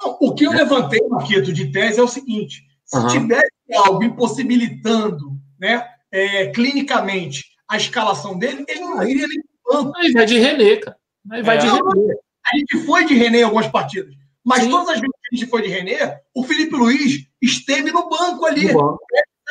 Não, 0.00 0.16
o 0.20 0.34
que 0.34 0.44
eu 0.44 0.52
levantei, 0.52 1.00
Marquito, 1.08 1.52
de 1.52 1.70
tese 1.70 2.00
é 2.00 2.02
o 2.02 2.08
seguinte: 2.08 2.62
se 2.84 2.96
uhum. 2.96 3.08
tivesse 3.08 3.52
algo 3.76 4.02
impossibilitando, 4.02 5.32
né, 5.58 5.86
é, 6.10 6.46
clinicamente, 6.48 7.44
a 7.68 7.76
escalação 7.76 8.38
dele, 8.38 8.64
ele 8.68 8.80
não 8.80 9.02
iria 9.02 9.26
nem 9.26 9.42
tanto. 9.64 9.92
Aí 9.96 10.12
vai 10.12 10.26
de 10.26 10.38
René, 10.38 10.76
cara. 10.76 10.96
Aí 11.30 11.42
vai 11.42 11.56
é. 11.56 11.60
de 11.60 11.66
René. 11.66 12.14
A 12.50 12.56
gente 12.56 12.86
foi 12.86 13.04
de 13.04 13.14
René 13.14 13.40
em 13.40 13.42
algumas 13.42 13.68
partidas. 13.68 14.14
Mas 14.44 14.62
Sim. 14.62 14.70
todas 14.70 14.88
as 14.88 15.00
vezes 15.00 15.14
que 15.20 15.34
a 15.34 15.36
gente 15.36 15.50
foi 15.50 15.62
de 15.62 15.68
René, 15.68 16.20
o 16.34 16.42
Felipe 16.42 16.74
Luiz 16.74 17.26
esteve 17.42 17.92
no 17.92 18.08
banco 18.08 18.46
ali. 18.46 18.72
No 18.72 18.80
banco 18.80 19.04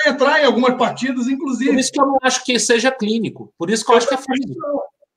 entrar 0.06 0.42
em 0.42 0.46
algumas 0.46 0.76
partidas, 0.78 1.28
inclusive. 1.28 1.72
Por 1.72 1.80
isso 1.80 1.92
que 1.92 2.00
eu 2.00 2.06
não 2.06 2.18
acho 2.22 2.44
que 2.44 2.60
seja 2.60 2.92
clínico. 2.92 3.54
Por 3.58 3.70
isso 3.70 3.84
que 3.84 3.92
eu, 3.92 3.94
eu 3.94 3.98
acho 3.98 4.08
que 4.08 4.14
é 4.14 4.18
físico. 4.18 4.60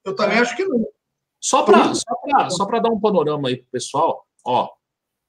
Eu 0.05 0.15
também 0.15 0.39
acho 0.39 0.57
que 0.57 0.65
não. 0.65 0.87
Só 1.41 1.63
para 1.63 1.95
só 1.95 2.51
só 2.51 2.65
dar 2.67 2.91
um 2.91 3.01
panorama 3.01 3.49
aí 3.49 3.57
pro 3.57 3.71
pessoal, 3.71 4.27
ó. 4.45 4.69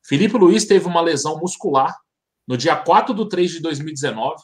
Felipe 0.03 0.37
Luiz 0.37 0.65
teve 0.65 0.85
uma 0.87 1.01
lesão 1.01 1.39
muscular 1.39 1.95
no 2.47 2.57
dia 2.57 2.75
4 2.75 3.13
de 3.13 3.29
3 3.29 3.51
de 3.51 3.59
2019. 3.61 4.43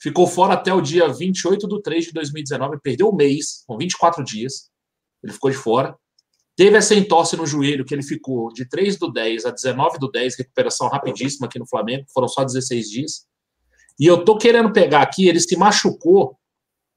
Ficou 0.00 0.26
fora 0.26 0.54
até 0.54 0.72
o 0.72 0.80
dia 0.80 1.08
28 1.08 1.66
de 1.66 1.82
3 1.82 2.04
de 2.06 2.12
2019. 2.12 2.78
Perdeu 2.82 3.08
um 3.08 3.14
mês, 3.14 3.64
com 3.66 3.76
24 3.76 4.22
dias. 4.22 4.70
Ele 5.22 5.32
ficou 5.32 5.50
de 5.50 5.56
fora. 5.56 5.96
Teve 6.54 6.76
essa 6.76 6.94
entorse 6.94 7.36
no 7.36 7.46
joelho 7.46 7.84
que 7.84 7.94
ele 7.94 8.02
ficou 8.02 8.52
de 8.52 8.66
3 8.66 8.98
do 8.98 9.12
10 9.12 9.44
a 9.44 9.50
19 9.50 9.98
do 9.98 10.10
10, 10.10 10.38
recuperação 10.38 10.88
rapidíssima 10.88 11.46
aqui 11.46 11.58
no 11.58 11.68
Flamengo, 11.68 12.06
foram 12.12 12.28
só 12.28 12.44
16 12.44 12.90
dias. 12.90 13.26
E 14.00 14.06
eu 14.06 14.24
tô 14.24 14.38
querendo 14.38 14.72
pegar 14.72 15.02
aqui, 15.02 15.28
ele 15.28 15.40
se 15.40 15.56
machucou 15.56 16.38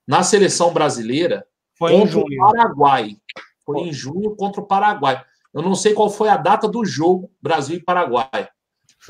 na 0.08 0.24
seleção 0.24 0.74
brasileira 0.74 1.46
foi 1.78 1.92
contra 1.92 2.20
o 2.20 2.26
Paraguai. 2.38 3.18
Foi, 3.66 3.76
foi 3.76 3.88
em 3.88 3.94
junho 3.94 4.36
contra 4.36 4.62
o 4.62 4.66
Paraguai. 4.66 5.24
Eu 5.54 5.62
não 5.62 5.76
sei 5.76 5.94
qual 5.94 6.10
foi 6.10 6.30
a 6.30 6.38
data 6.38 6.68
do 6.68 6.86
jogo 6.86 7.32
Brasil 7.42 7.78
e 7.78 7.84
Paraguai. 7.84 8.50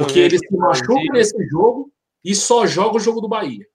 Porque 0.06 0.20
ele 0.20 0.38
se 0.38 0.56
machuca 0.56 1.14
nesse 1.14 1.46
jogo 1.48 1.92
e 2.24 2.34
só 2.34 2.66
joga 2.66 2.98
o 2.98 3.00
jogo 3.00 3.20
do 3.20 3.28
Bahia. 3.28 3.66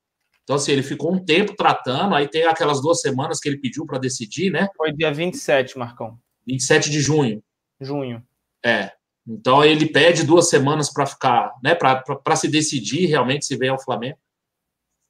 Então, 0.42 0.56
assim, 0.56 0.72
ele 0.72 0.82
ficou 0.82 1.12
um 1.12 1.24
tempo 1.24 1.54
tratando, 1.54 2.14
aí 2.14 2.28
tem 2.28 2.44
aquelas 2.44 2.80
duas 2.80 3.00
semanas 3.00 3.40
que 3.40 3.48
ele 3.48 3.58
pediu 3.58 3.86
para 3.86 3.98
decidir, 3.98 4.50
né? 4.50 4.68
Foi 4.76 4.92
dia 4.92 5.12
27, 5.12 5.78
Marcão. 5.78 6.18
27 6.46 6.90
de 6.90 7.00
junho. 7.00 7.42
Junho. 7.80 8.22
É. 8.64 8.92
Então 9.26 9.64
ele 9.64 9.86
pede 9.86 10.24
duas 10.24 10.48
semanas 10.48 10.92
para 10.92 11.06
ficar, 11.06 11.54
né, 11.62 11.74
para 11.74 12.36
se 12.36 12.48
decidir 12.48 13.06
realmente 13.06 13.46
se 13.46 13.56
vem 13.56 13.70
ao 13.70 13.82
Flamengo. 13.82 14.18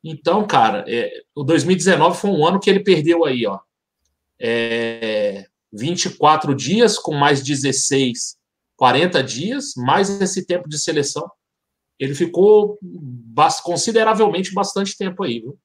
Então, 0.05 0.47
cara, 0.47 0.85
é, 0.87 1.11
o 1.35 1.43
2019 1.43 2.19
foi 2.19 2.31
um 2.31 2.47
ano 2.47 2.61
que 2.61 2.71
ele 2.71 2.81
perdeu 2.81 3.25
aí, 3.25 3.47
ó, 3.47 3.59
é, 4.39 5.47
24 5.73 6.55
dias 6.55 6.99
com 6.99 7.15
mais 7.15 7.43
16, 7.43 8.37
40 8.77 9.23
dias, 9.23 9.73
mais 9.77 10.21
esse 10.21 10.47
tempo 10.47 10.69
de 10.69 10.79
seleção. 10.79 11.31
Ele 11.99 12.15
ficou 12.15 12.79
consideravelmente 13.63 14.53
bastante 14.53 14.97
tempo 14.97 15.23
aí, 15.23 15.41
viu? 15.41 15.57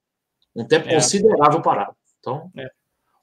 Um 0.54 0.64
tempo 0.64 0.88
é. 0.88 0.94
considerável 0.94 1.60
parado. 1.60 1.94
Então, 2.18 2.50
é. 2.56 2.70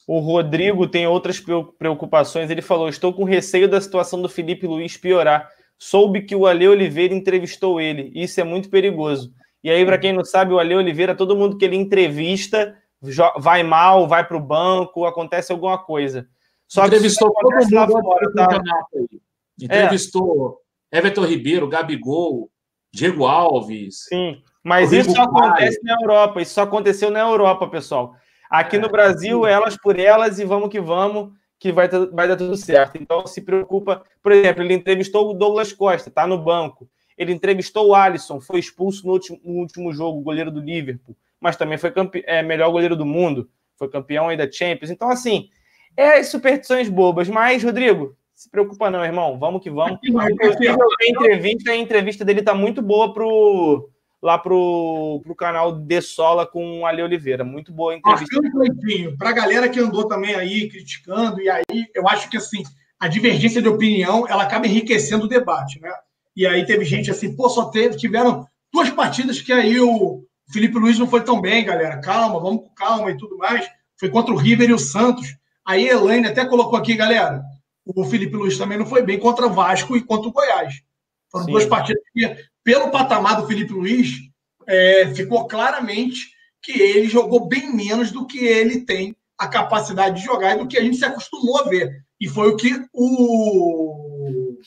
O 0.08 0.20
Rodrigo 0.20 0.88
tem 0.88 1.06
outras 1.06 1.44
preocupações. 1.78 2.50
Ele 2.50 2.62
falou: 2.62 2.88
Estou 2.88 3.14
com 3.14 3.26
receio 3.26 3.68
da 3.68 3.82
situação 3.82 4.22
do 4.22 4.30
Felipe 4.30 4.66
Luiz 4.66 4.96
piorar. 4.96 5.50
Soube 5.78 6.22
que 6.22 6.36
o 6.36 6.48
Ale 6.48 6.68
Oliveira 6.68 7.14
entrevistou 7.14 7.80
ele. 7.80 8.12
Isso 8.16 8.40
é 8.40 8.44
muito 8.44 8.70
perigoso. 8.70 9.34
E 9.64 9.70
aí, 9.70 9.86
para 9.86 9.98
quem 9.98 10.14
não 10.14 10.24
sabe, 10.24 10.54
o 10.54 10.60
Ale 10.60 10.76
Oliveira, 10.76 11.14
todo 11.14 11.36
mundo 11.36 11.58
que 11.58 11.66
ele 11.66 11.76
entrevista 11.76 12.76
vai 13.38 13.64
mal, 13.64 14.08
vai 14.08 14.26
para 14.26 14.38
o 14.38 14.42
banco, 14.42 15.06
acontece 15.06 15.52
alguma 15.52 15.78
coisa. 15.78 16.28
Só 16.68 16.86
entrevistou 16.86 17.34
que 17.34 17.42
todo 17.42 17.54
mundo 17.54 17.76
lá 17.76 17.88
fora, 17.88 18.34
tá? 18.34 18.62
Entrevistou 19.60 20.62
é. 20.92 21.00
Everton 21.00 21.26
Ribeiro, 21.26 21.68
Gabigol, 21.68 22.50
Diego 22.94 23.26
Alves. 23.26 24.06
Sim, 24.10 24.42
mas 24.64 24.92
isso 24.92 25.12
só 25.12 25.24
acontece 25.24 25.80
na 25.84 25.96
Europa. 26.02 26.42
Isso 26.42 26.54
só 26.54 26.62
aconteceu 26.64 27.10
na 27.10 27.20
Europa, 27.20 27.68
pessoal. 27.68 28.16
Aqui 28.50 28.78
no 28.78 28.90
Brasil, 28.90 29.46
elas 29.46 29.78
por 29.78 30.00
elas 30.00 30.40
e 30.40 30.46
vamos 30.46 30.70
que 30.70 30.80
vamos, 30.80 31.34
que 31.60 31.72
vai, 31.72 31.88
vai 31.88 32.28
dar 32.28 32.38
tudo 32.38 32.56
certo. 32.56 32.98
Então, 32.98 33.26
se 33.28 33.42
preocupa. 33.42 34.04
Por 34.22 34.32
exemplo, 34.32 34.64
ele 34.64 34.74
entrevistou 34.74 35.30
o 35.30 35.34
Douglas 35.34 35.74
Costa, 35.74 36.10
tá 36.10 36.26
no 36.26 36.38
banco. 36.38 36.90
Ele 37.18 37.34
entrevistou 37.34 37.88
o 37.88 37.96
Alisson, 37.96 38.40
foi 38.40 38.60
expulso 38.60 39.06
no 39.06 39.14
último, 39.14 39.40
no 39.44 39.54
último 39.60 39.92
jogo, 39.92 40.22
goleiro 40.22 40.52
do 40.52 40.62
Liverpool, 40.62 41.18
mas 41.42 41.56
também 41.56 41.78
foi 41.78 41.92
é, 42.26 42.44
melhor 42.44 42.70
goleiro 42.70 42.96
do 42.96 43.06
mundo, 43.06 43.50
foi 43.76 43.90
campeão 43.90 44.30
aí 44.30 44.38
da 44.38 44.50
Champions. 44.50 44.92
Então, 44.92 45.10
assim, 45.10 45.50
é 45.96 46.22
superstições 46.22 46.88
bobas. 46.88 47.28
Mas, 47.28 47.64
Rodrigo, 47.64 48.16
se 48.38 48.52
preocupa 48.52 48.92
não, 48.92 49.04
irmão. 49.04 49.40
Vamos 49.40 49.64
que 49.64 49.70
vamos. 49.72 49.98
Inclusive, 50.04 50.70
a 50.70 51.10
entrevista, 51.10 51.72
a 51.72 51.76
entrevista 51.76 52.24
dele 52.24 52.44
tá 52.44 52.54
muito 52.54 52.84
boa 52.84 53.12
pro 53.12 53.90
lá 54.22 54.38
pro, 54.38 55.22
pro 55.24 55.36
canal 55.36 55.72
De 55.72 56.02
Sola 56.02 56.46
com 56.46 56.82
o 56.82 56.86
Ale 56.86 57.02
Oliveira. 57.02 57.44
Muito 57.44 57.72
boa 57.72 57.96
entrevista. 57.96 58.40
Para 59.18 59.30
a 59.32 59.34
galera 59.34 59.68
que 59.68 59.80
andou 59.80 60.08
também 60.08 60.36
aí 60.36 60.70
criticando, 60.70 61.42
e 61.42 61.50
aí 61.50 61.64
eu 61.96 62.08
acho 62.08 62.30
que 62.30 62.38
assim, 62.38 62.62
a 63.00 63.08
divergência 63.08 63.62
de 63.62 63.68
opinião 63.68 64.28
ela 64.28 64.44
acaba 64.44 64.68
enriquecendo 64.68 65.26
o 65.26 65.30
debate, 65.30 65.82
né? 65.82 65.92
E 66.36 66.46
aí 66.46 66.64
teve 66.64 66.86
gente 66.86 67.10
assim, 67.10 67.36
pô, 67.36 67.50
só 67.50 67.66
teve, 67.66 67.98
tiveram 67.98 68.46
duas 68.72 68.92
partidas 68.92 69.42
que 69.42 69.52
aí 69.52 69.80
o 69.80 70.24
Felipe 70.52 70.78
Luiz 70.78 71.00
não 71.00 71.08
foi 71.08 71.24
tão 71.24 71.42
bem, 71.42 71.66
galera. 71.66 72.00
Calma, 72.02 72.40
vamos 72.40 72.62
com 72.62 72.70
calma 72.76 73.10
e 73.10 73.18
tudo 73.18 73.36
mais. 73.36 73.68
Foi 74.00 74.10
contra 74.10 74.32
o 74.32 74.38
River 74.38 74.70
e 74.70 74.74
o 74.74 74.80
Santos. 74.80 75.36
Aí 75.66 75.90
a 75.90 75.94
Elaine 75.94 76.28
até 76.28 76.46
colocou 76.46 76.78
aqui, 76.78 76.96
galera, 76.96 77.44
o 77.96 78.04
Felipe 78.06 78.36
Luiz 78.36 78.58
também 78.58 78.78
não 78.78 78.86
foi 78.86 79.02
bem 79.02 79.20
contra 79.20 79.48
o 79.48 79.54
Vasco 79.54 79.96
e 79.96 80.04
contra 80.04 80.30
o 80.30 80.32
Goiás. 80.32 80.76
Foram 81.32 81.46
Sim. 81.46 81.52
duas 81.52 81.66
partidas 81.66 82.04
que 82.14 82.36
pelo 82.68 82.92
patamar 82.92 83.40
do 83.40 83.48
Felipe 83.48 83.72
Luiz, 83.72 84.10
é, 84.68 85.14
ficou 85.16 85.48
claramente 85.48 86.30
que 86.62 86.74
ele 86.74 87.08
jogou 87.08 87.48
bem 87.48 87.74
menos 87.74 88.12
do 88.12 88.28
que 88.28 88.46
ele 88.46 88.82
tem 88.82 89.16
a 89.38 89.48
capacidade 89.48 90.20
de 90.20 90.26
jogar 90.26 90.54
e 90.54 90.60
do 90.60 90.68
que 90.68 90.78
a 90.78 90.82
gente 90.82 90.98
se 90.98 91.06
acostumou 91.06 91.62
a 91.62 91.70
ver. 91.70 92.04
E 92.20 92.28
foi 92.28 92.50
o 92.50 92.58
que 92.58 92.74
o, 92.92 94.58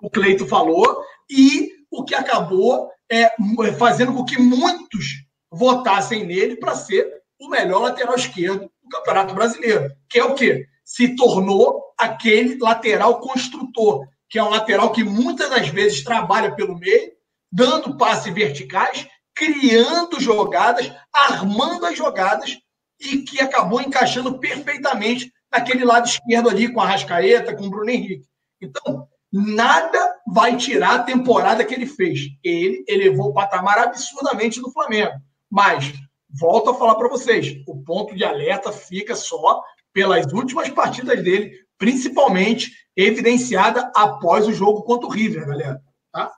o 0.00 0.10
Cleito 0.10 0.46
falou 0.46 1.02
e 1.28 1.72
o 1.90 2.04
que 2.04 2.14
acabou 2.14 2.88
é, 3.10 3.32
fazendo 3.76 4.14
com 4.14 4.24
que 4.24 4.40
muitos 4.40 5.24
votassem 5.50 6.24
nele 6.24 6.54
para 6.54 6.76
ser 6.76 7.04
o 7.36 7.48
melhor 7.48 7.82
lateral 7.82 8.14
esquerdo 8.14 8.70
do 8.80 8.88
Campeonato 8.88 9.34
Brasileiro, 9.34 9.90
que 10.08 10.20
é 10.20 10.24
o 10.24 10.36
quê? 10.36 10.68
Se 10.84 11.14
tornou 11.16 11.82
aquele 11.98 12.58
lateral 12.58 13.20
construtor, 13.20 14.06
que 14.28 14.38
é 14.38 14.42
um 14.42 14.50
lateral 14.50 14.92
que 14.92 15.04
muitas 15.04 15.50
das 15.50 15.68
vezes 15.68 16.02
trabalha 16.02 16.54
pelo 16.54 16.78
meio, 16.78 17.12
dando 17.50 17.96
passes 17.96 18.32
verticais, 18.32 19.06
criando 19.34 20.20
jogadas, 20.20 20.92
armando 21.12 21.86
as 21.86 21.96
jogadas 21.96 22.58
e 23.00 23.18
que 23.18 23.40
acabou 23.40 23.80
encaixando 23.80 24.38
perfeitamente 24.38 25.32
naquele 25.50 25.84
lado 25.84 26.06
esquerdo 26.06 26.48
ali, 26.48 26.72
com 26.72 26.80
a 26.80 26.86
Rascaeta, 26.86 27.54
com 27.54 27.66
o 27.66 27.70
Bruno 27.70 27.90
Henrique. 27.90 28.26
Então, 28.60 29.06
nada 29.30 30.16
vai 30.26 30.56
tirar 30.56 30.94
a 30.94 31.02
temporada 31.02 31.64
que 31.64 31.74
ele 31.74 31.86
fez. 31.86 32.20
Ele 32.42 32.84
elevou 32.88 33.30
o 33.30 33.34
patamar 33.34 33.78
absurdamente 33.78 34.60
do 34.60 34.70
Flamengo. 34.70 35.12
Mas, 35.50 35.92
volto 36.30 36.70
a 36.70 36.74
falar 36.74 36.94
para 36.94 37.08
vocês, 37.08 37.62
o 37.66 37.82
ponto 37.82 38.14
de 38.14 38.24
alerta 38.24 38.72
fica 38.72 39.14
só 39.14 39.62
pelas 39.92 40.32
últimas 40.32 40.68
partidas 40.70 41.22
dele, 41.22 41.52
principalmente 41.78 42.72
evidenciada 42.96 43.90
após 43.94 44.46
o 44.46 44.52
jogo 44.52 44.82
contra 44.82 45.06
o 45.06 45.10
River, 45.10 45.46
galera. 45.46 45.82
Tá? 46.12 46.32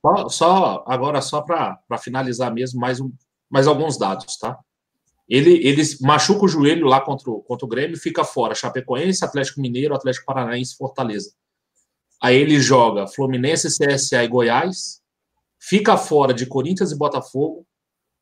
Só, 0.00 0.28
só 0.28 0.84
agora, 0.86 1.20
só 1.20 1.42
para 1.42 1.98
finalizar 1.98 2.52
mesmo, 2.52 2.80
mais, 2.80 3.00
um, 3.00 3.12
mais 3.50 3.66
alguns 3.66 3.98
dados, 3.98 4.36
tá? 4.38 4.58
Ele, 5.28 5.66
ele 5.66 5.82
machuca 6.00 6.44
o 6.44 6.48
joelho 6.48 6.86
lá 6.86 7.00
contra 7.00 7.30
o, 7.30 7.42
contra 7.42 7.66
o 7.66 7.68
Grêmio, 7.68 7.98
fica 7.98 8.22
fora. 8.24 8.54
Chapecoense, 8.54 9.24
Atlético 9.24 9.60
Mineiro, 9.60 9.94
Atlético 9.94 10.26
Paranaense, 10.26 10.76
Fortaleza. 10.76 11.32
Aí 12.22 12.36
ele 12.36 12.60
joga 12.60 13.08
Fluminense, 13.08 13.68
CSA 13.68 14.24
e 14.24 14.28
Goiás, 14.28 15.00
fica 15.60 15.96
fora 15.96 16.32
de 16.32 16.46
Corinthians 16.46 16.92
e 16.92 16.96
Botafogo, 16.96 17.66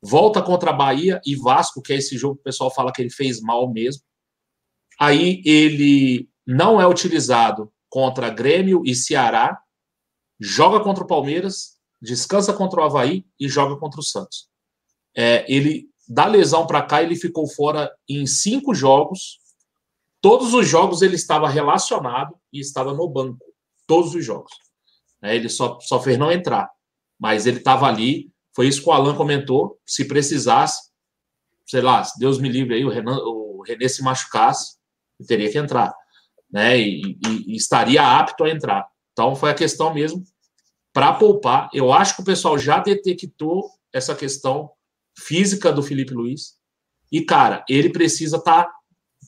volta 0.02 0.42
contra 0.42 0.70
a 0.70 0.72
Bahia 0.72 1.20
e 1.26 1.36
Vasco, 1.36 1.82
que 1.82 1.92
é 1.92 1.96
esse 1.96 2.16
jogo 2.16 2.36
que 2.36 2.40
o 2.40 2.44
pessoal 2.44 2.70
fala 2.72 2.92
que 2.92 3.02
ele 3.02 3.10
fez 3.10 3.40
mal 3.40 3.70
mesmo. 3.70 4.02
Aí 4.98 5.42
ele 5.44 6.28
não 6.46 6.80
é 6.80 6.86
utilizado 6.86 7.72
contra 7.88 8.30
Grêmio 8.30 8.82
e 8.84 8.94
Ceará, 8.94 9.58
joga 10.40 10.80
contra 10.80 11.04
o 11.04 11.06
Palmeiras, 11.06 11.78
descansa 12.00 12.52
contra 12.52 12.80
o 12.80 12.84
Havaí 12.84 13.24
e 13.38 13.48
joga 13.48 13.76
contra 13.76 14.00
o 14.00 14.04
Santos. 14.04 14.48
É, 15.16 15.44
ele 15.52 15.88
da 16.08 16.26
lesão 16.26 16.66
para 16.66 16.82
cá, 16.82 17.02
ele 17.02 17.16
ficou 17.16 17.48
fora 17.48 17.90
em 18.08 18.26
cinco 18.26 18.74
jogos. 18.74 19.38
Todos 20.20 20.52
os 20.54 20.68
jogos 20.68 21.02
ele 21.02 21.14
estava 21.14 21.48
relacionado 21.48 22.34
e 22.52 22.60
estava 22.60 22.92
no 22.92 23.08
banco. 23.08 23.44
Todos 23.86 24.14
os 24.14 24.24
jogos. 24.24 24.52
É, 25.22 25.34
ele 25.34 25.48
só, 25.48 25.78
só 25.80 26.00
fez 26.00 26.18
não 26.18 26.30
entrar. 26.30 26.70
Mas 27.18 27.46
ele 27.46 27.58
estava 27.58 27.86
ali. 27.86 28.30
Foi 28.54 28.68
isso 28.68 28.82
que 28.82 28.88
o 28.88 28.92
Alan 28.92 29.16
comentou. 29.16 29.78
Se 29.86 30.06
precisasse, 30.06 30.90
sei 31.66 31.80
lá, 31.80 32.04
se 32.04 32.18
Deus 32.18 32.38
me 32.38 32.48
livre 32.48 32.74
aí, 32.74 32.84
o, 32.84 32.90
Renan, 32.90 33.18
o 33.18 33.62
René 33.66 33.88
se 33.88 34.02
machucasse, 34.02 34.76
teria 35.26 35.50
que 35.50 35.58
entrar. 35.58 35.92
Né? 36.50 36.78
E, 36.78 37.00
e, 37.26 37.52
e 37.52 37.56
estaria 37.56 38.02
apto 38.02 38.44
a 38.44 38.50
entrar. 38.50 38.86
Então 39.12 39.34
foi 39.34 39.50
a 39.50 39.54
questão 39.54 39.92
mesmo 39.92 40.24
para 40.92 41.12
poupar. 41.12 41.68
Eu 41.72 41.92
acho 41.92 42.16
que 42.16 42.22
o 42.22 42.24
pessoal 42.24 42.58
já 42.58 42.78
detectou 42.78 43.68
essa 43.92 44.14
questão 44.14 44.70
física 45.18 45.72
do 45.72 45.82
Felipe 45.82 46.14
Luiz. 46.14 46.54
E, 47.10 47.24
cara, 47.24 47.64
ele 47.68 47.90
precisa 47.90 48.36
estar 48.38 48.64
tá 48.64 48.72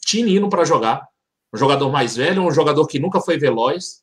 tinindo 0.04 0.48
para 0.48 0.64
jogar. 0.64 1.06
Um 1.54 1.58
jogador 1.58 1.90
mais 1.90 2.16
velho, 2.16 2.42
um 2.42 2.50
jogador 2.50 2.86
que 2.86 2.98
nunca 2.98 3.20
foi 3.20 3.38
veloz. 3.38 4.02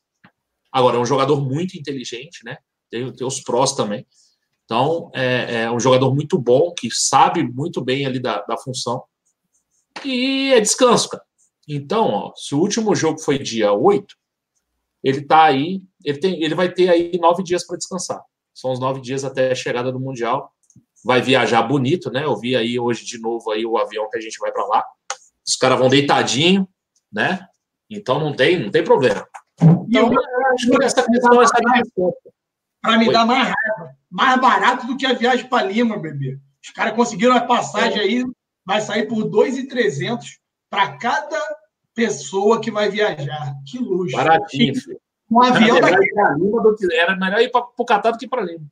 Agora, 0.72 0.96
é 0.96 1.00
um 1.00 1.06
jogador 1.06 1.40
muito 1.40 1.78
inteligente, 1.78 2.44
né? 2.44 2.58
Tem, 2.90 3.12
tem 3.12 3.26
os 3.26 3.40
prós 3.40 3.72
também. 3.72 4.06
Então, 4.64 5.10
é, 5.14 5.62
é, 5.62 5.70
um 5.70 5.78
jogador 5.78 6.14
muito 6.14 6.38
bom, 6.38 6.72
que 6.72 6.90
sabe 6.90 7.42
muito 7.42 7.82
bem 7.82 8.06
ali 8.06 8.18
da, 8.18 8.40
da 8.42 8.56
função. 8.56 9.04
E 10.04 10.52
é 10.52 10.60
descanso, 10.60 11.08
cara. 11.10 11.23
Então, 11.68 12.08
ó, 12.08 12.32
se 12.34 12.54
o 12.54 12.58
último 12.58 12.94
jogo 12.94 13.18
foi 13.18 13.38
dia 13.38 13.72
8, 13.72 14.14
ele 15.02 15.22
tá 15.22 15.44
aí, 15.44 15.82
ele, 16.04 16.18
tem, 16.18 16.42
ele 16.42 16.54
vai 16.54 16.70
ter 16.72 16.88
aí 16.88 17.18
nove 17.18 17.42
dias 17.42 17.66
para 17.66 17.76
descansar. 17.76 18.22
São 18.54 18.72
os 18.72 18.80
nove 18.80 19.00
dias 19.00 19.24
até 19.24 19.50
a 19.50 19.54
chegada 19.54 19.90
do 19.90 20.00
Mundial 20.00 20.54
vai 21.04 21.20
viajar 21.20 21.62
bonito, 21.62 22.10
né? 22.10 22.24
Eu 22.24 22.34
vi 22.36 22.56
aí 22.56 22.80
hoje 22.80 23.04
de 23.04 23.20
novo 23.20 23.50
aí 23.50 23.66
o 23.66 23.76
avião 23.76 24.08
que 24.08 24.16
a 24.16 24.20
gente 24.20 24.38
vai 24.38 24.50
para 24.50 24.64
lá. 24.66 24.84
Os 25.46 25.54
caras 25.56 25.78
vão 25.78 25.90
deitadinho, 25.90 26.66
né? 27.12 27.46
Então 27.90 28.18
não 28.18 28.34
tem, 28.34 28.58
não 28.58 28.70
tem 28.70 28.82
problema. 28.82 29.26
Então, 29.60 30.10
acho 30.54 30.70
que 30.70 30.82
essa 30.82 31.02
questão 31.04 31.42
essa 31.42 31.54
Para 32.80 32.98
me 32.98 33.12
dar 33.12 33.26
mais 33.26 33.44
raiva, 33.44 33.96
mais 34.10 34.40
barato 34.40 34.86
do 34.86 34.96
que 34.96 35.04
a 35.04 35.12
viagem 35.12 35.46
para 35.46 35.66
Lima, 35.66 35.98
bebê. 35.98 36.38
Os 36.62 36.70
caras 36.70 36.94
conseguiram 36.94 37.36
a 37.36 37.42
passagem 37.42 38.00
aí, 38.00 38.24
vai 38.64 38.80
sair 38.80 39.06
por 39.06 39.24
2,300 39.24 40.38
para 40.74 40.96
cada 40.98 41.40
pessoa 41.94 42.60
que 42.60 42.70
vai 42.70 42.88
viajar. 42.88 43.54
Que 43.64 43.78
luxo. 43.78 44.16
Baratinho. 44.16 44.74
Um 45.30 45.42
avião 45.42 45.80
daqui. 45.80 46.92
Era 46.92 47.16
melhor 47.16 47.40
ir 47.40 47.50
para 47.50 47.64
o 47.76 47.84
Catar 47.84 48.10
do 48.10 48.18
que 48.18 48.28
para 48.28 48.42
Lima. 48.42 48.66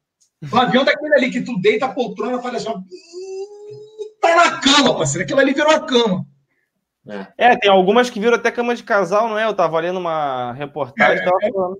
Um 0.52 0.56
avião 0.56 0.84
daquele 0.84 1.14
ali 1.14 1.30
que 1.30 1.42
tu 1.42 1.58
deita 1.60 1.86
a 1.86 1.92
poltrona 1.92 2.38
e 2.38 2.42
fala 2.42 2.56
assim, 2.56 2.72
tá 4.20 4.36
na 4.36 4.60
cama, 4.60 4.96
parceiro. 4.96 5.24
Aquilo 5.24 5.38
ali 5.38 5.54
virou 5.54 5.72
a 5.72 5.80
cama. 5.80 6.26
É. 7.06 7.52
é. 7.52 7.56
tem 7.56 7.70
algumas 7.70 8.10
que 8.10 8.20
viram 8.20 8.34
até 8.34 8.50
cama 8.50 8.74
de 8.74 8.82
casal, 8.82 9.28
não 9.28 9.38
é? 9.38 9.44
Eu 9.44 9.54
tava 9.54 9.78
lendo 9.80 9.98
uma 9.98 10.52
reportagem, 10.52 11.22
é, 11.22 11.24
tava 11.24 11.38
falando. 11.52 11.78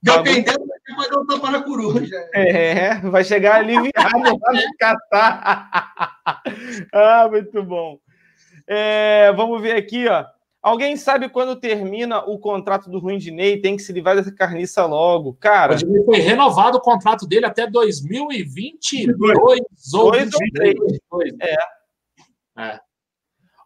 Dependendo, 0.00 0.66
vai 0.66 1.04
fazer 1.04 1.16
um 1.16 1.26
tapa 1.26 1.50
na 1.50 1.62
coruja. 1.62 2.28
É, 2.34 2.94
vai 3.00 3.24
chegar 3.24 3.56
ali 3.56 3.80
virado 3.80 4.18
lá 4.18 4.52
no 4.52 4.76
Catar. 4.78 5.70
ah, 6.92 7.28
muito 7.30 7.62
bom. 7.62 7.98
É, 8.66 9.32
vamos 9.32 9.60
ver 9.60 9.76
aqui, 9.76 10.06
ó. 10.08 10.24
Alguém 10.62 10.96
sabe 10.96 11.28
quando 11.28 11.56
termina 11.56 12.20
o 12.20 12.38
contrato 12.38 12.88
do 12.88 13.00
Ruindinei? 13.00 13.60
Tem 13.60 13.76
que 13.76 13.82
se 13.82 13.92
livrar 13.92 14.14
dessa 14.14 14.32
carniça 14.32 14.86
logo. 14.86 15.34
Cara. 15.34 15.74
Ele 15.74 16.04
foi 16.04 16.18
renovado 16.18 16.78
o 16.78 16.80
contrato 16.80 17.26
dele 17.26 17.46
até 17.46 17.66
2022 17.66 19.60
ou 19.92 20.12
2023. 20.12 21.34
É. 21.40 21.56
é. 22.62 22.80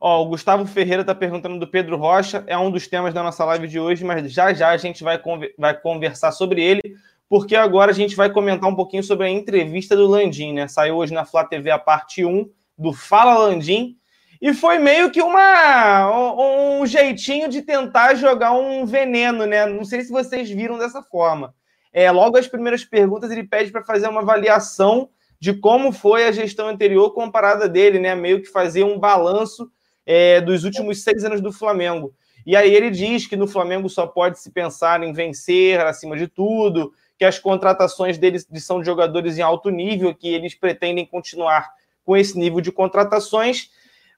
Ó, 0.01 0.23
o 0.23 0.29
Gustavo 0.29 0.65
Ferreira 0.65 1.03
está 1.03 1.15
perguntando 1.15 1.59
do 1.59 1.69
Pedro 1.69 1.99
Rocha. 1.99 2.43
É 2.47 2.57
um 2.57 2.71
dos 2.71 2.87
temas 2.87 3.13
da 3.13 3.23
nossa 3.23 3.45
live 3.45 3.69
de 3.69 3.79
hoje, 3.79 4.03
mas 4.03 4.33
já 4.33 4.55
já 4.55 4.71
a 4.71 4.77
gente 4.79 5.05
vai, 5.05 5.21
vai 5.59 5.79
conversar 5.79 6.33
sobre 6.33 6.63
ele, 6.63 6.97
porque 7.29 7.55
agora 7.57 7.91
a 7.91 7.95
gente 7.95 8.17
vai 8.17 8.31
comentar 8.31 8.71
um 8.71 8.75
pouquinho 8.75 9.03
sobre 9.03 9.27
a 9.27 9.31
entrevista 9.31 9.95
do 9.95 10.07
Landim, 10.07 10.55
né? 10.55 10.67
Saiu 10.67 10.97
hoje 10.97 11.13
na 11.13 11.27
Flá 11.27 11.45
TV 11.45 11.71
a 11.71 11.79
parte 11.79 12.25
1 12.25 12.49
do 12.79 12.95
Fala 12.95 13.37
Landim 13.37 13.99
e 14.47 14.55
foi 14.55 14.79
meio 14.79 15.11
que 15.11 15.21
uma 15.21 16.09
um, 16.39 16.87
jeitinho 16.87 17.49
de 17.49 17.63
tentar 17.63 18.15
jogar 18.15 18.53
um 18.53 18.87
veneno, 18.87 19.45
né? 19.45 19.67
Não 19.67 19.85
sei 19.85 20.03
se 20.03 20.13
vocês 20.13 20.49
viram 20.49 20.79
dessa 20.79 21.03
forma. 21.03 21.53
É, 21.93 22.13
logo 22.13 22.39
as 22.39 22.47
primeiras 22.47 22.85
perguntas 22.85 23.33
ele 23.33 23.43
pede 23.43 23.73
para 23.73 23.83
fazer 23.83 24.07
uma 24.07 24.21
avaliação 24.21 25.09
de 25.41 25.53
como 25.53 25.91
foi 25.91 26.29
a 26.29 26.31
gestão 26.31 26.69
anterior 26.69 27.13
comparada 27.13 27.69
dele, 27.69 27.99
né? 27.99 28.15
Meio 28.15 28.41
que 28.41 28.47
fazer 28.47 28.85
um 28.85 29.01
balanço 29.01 29.69
é, 30.07 30.41
dos 30.41 30.63
últimos 30.63 31.03
seis 31.03 31.25
anos 31.25 31.41
do 31.41 31.53
Flamengo. 31.53 32.15
E 32.47 32.55
aí 32.55 32.73
ele 32.73 32.91
diz 32.91 33.27
que 33.27 33.35
no 33.35 33.49
Flamengo 33.49 33.89
só 33.89 34.07
pode 34.07 34.39
se 34.39 34.53
pensar 34.53 35.03
em 35.03 35.13
vencer 35.13 35.81
acima 35.81 36.17
de 36.17 36.29
tudo, 36.29 36.93
que 37.19 37.25
as 37.25 37.41
contratações 37.41 38.17
deles 38.17 38.47
são 38.61 38.79
de 38.79 38.87
jogadores 38.87 39.39
em 39.39 39.43
alto 39.43 39.71
nível, 39.71 40.15
que 40.15 40.29
eles 40.29 40.55
pretendem 40.55 41.05
continuar 41.05 41.69
com 42.05 42.17
esse 42.17 42.39
nível 42.39 42.61
de 42.61 42.71
contratações. 42.71 43.71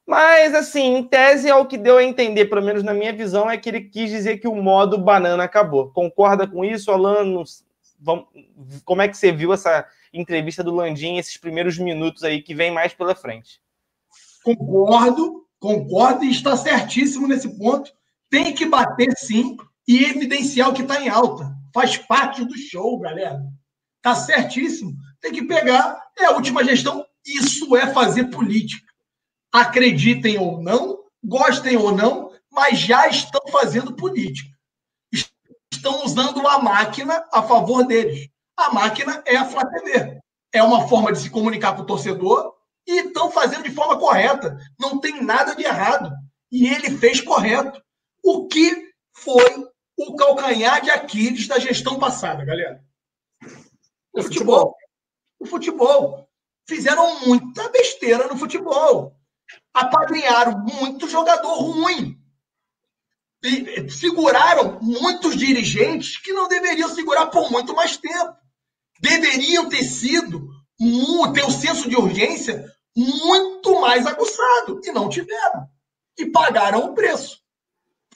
Mas, 0.09 0.55
assim, 0.55 0.97
em 0.97 1.05
tese, 1.05 1.51
é 1.51 1.55
o 1.55 1.66
que 1.66 1.77
deu 1.77 1.99
a 1.99 2.03
entender, 2.03 2.47
pelo 2.47 2.62
menos 2.62 2.83
na 2.83 2.94
minha 2.94 3.12
visão, 3.12 3.51
é 3.51 3.59
que 3.59 3.68
ele 3.68 3.83
quis 3.83 4.09
dizer 4.09 4.38
que 4.38 4.49
o 4.49 4.55
modo 4.55 4.97
banana 4.97 5.44
acabou. 5.44 5.90
Concorda 5.90 6.49
com 6.49 6.64
isso, 6.64 6.90
Alan? 6.90 7.44
Como 8.87 9.03
é 9.03 9.09
que 9.09 9.18
você 9.18 9.31
viu 9.31 9.53
essa 9.53 9.87
entrevista 10.11 10.64
do 10.64 10.75
Landim, 10.75 11.18
esses 11.18 11.37
primeiros 11.37 11.77
minutos 11.77 12.25
aí 12.25 12.40
que 12.40 12.55
vem 12.55 12.71
mais 12.71 12.94
pela 12.94 13.14
frente? 13.14 13.61
Concordo, 14.42 15.44
concordo 15.61 16.25
e 16.25 16.31
está 16.31 16.57
certíssimo 16.57 17.29
nesse 17.29 17.59
ponto. 17.59 17.92
Tem 18.31 18.55
que 18.55 18.64
bater 18.64 19.12
sim 19.14 19.59
e 19.87 20.05
evidenciar 20.05 20.71
o 20.71 20.73
que 20.73 20.81
está 20.81 21.03
em 21.03 21.11
alta. 21.11 21.55
Faz 21.75 21.99
parte 21.99 22.47
do 22.47 22.57
show, 22.57 22.99
galera. 22.99 23.42
Está 23.99 24.14
certíssimo. 24.14 24.97
Tem 25.21 25.33
que 25.33 25.44
pegar. 25.44 26.01
É 26.18 26.25
a 26.25 26.33
última 26.33 26.64
gestão. 26.64 27.05
Isso 27.27 27.77
é 27.77 27.92
fazer 27.92 28.31
política 28.31 28.88
acreditem 29.53 30.39
ou 30.39 30.61
não, 30.63 31.05
gostem 31.23 31.77
ou 31.77 31.93
não, 31.93 32.33
mas 32.51 32.79
já 32.79 33.09
estão 33.09 33.41
fazendo 33.51 33.95
política. 33.95 34.57
Estão 35.73 36.05
usando 36.05 36.47
a 36.47 36.59
máquina 36.59 37.25
a 37.33 37.43
favor 37.43 37.85
deles. 37.85 38.29
A 38.57 38.73
máquina 38.73 39.23
é 39.27 39.37
a 39.37 39.45
Flá 39.45 39.65
TV. 39.67 40.19
É 40.53 40.63
uma 40.63 40.89
forma 40.89 41.13
de 41.13 41.21
se 41.21 41.31
comunicar 41.31 41.77
com 41.77 41.83
o 41.83 41.87
torcedor 41.87 42.55
e 42.87 43.07
estão 43.07 43.31
fazendo 43.31 43.63
de 43.63 43.71
forma 43.71 43.99
correta. 43.99 44.59
Não 44.79 44.99
tem 44.99 45.23
nada 45.23 45.55
de 45.55 45.65
errado. 45.65 46.11
E 46.51 46.67
ele 46.67 46.97
fez 46.99 47.21
correto. 47.21 47.81
O 48.25 48.49
que 48.49 48.91
foi 49.13 49.69
o 49.97 50.17
calcanhar 50.17 50.81
de 50.81 50.91
Aquiles 50.91 51.47
da 51.47 51.59
gestão 51.59 51.99
passada, 51.99 52.45
galera? 52.45 52.83
O 54.13 54.23
futebol. 54.23 54.75
O 55.39 55.47
futebol. 55.47 56.29
Fizeram 56.67 57.21
muita 57.27 57.69
besteira 57.69 58.27
no 58.27 58.37
futebol 58.37 59.17
apadrinharam 59.73 60.59
muito 60.59 61.09
jogador 61.09 61.55
ruim. 61.55 62.19
E 63.43 63.89
seguraram 63.91 64.81
muitos 64.81 65.37
dirigentes 65.37 66.19
que 66.19 66.33
não 66.33 66.49
deveriam 66.49 66.89
segurar 66.89 67.27
por 67.27 67.51
muito 67.51 67.75
mais 67.75 67.97
tempo. 67.97 68.35
Deveriam 69.01 69.69
ter 69.69 69.85
sido, 69.85 70.49
ter 71.33 71.45
o 71.45 71.47
um 71.47 71.51
senso 71.51 71.89
de 71.89 71.97
urgência 71.97 72.65
muito 72.97 73.81
mais 73.81 74.07
aguçado, 74.07 74.81
e 74.85 74.91
não 74.91 75.09
tiveram. 75.09 75.69
E 76.19 76.27
pagaram 76.27 76.87
o 76.87 76.95
preço. 76.95 77.39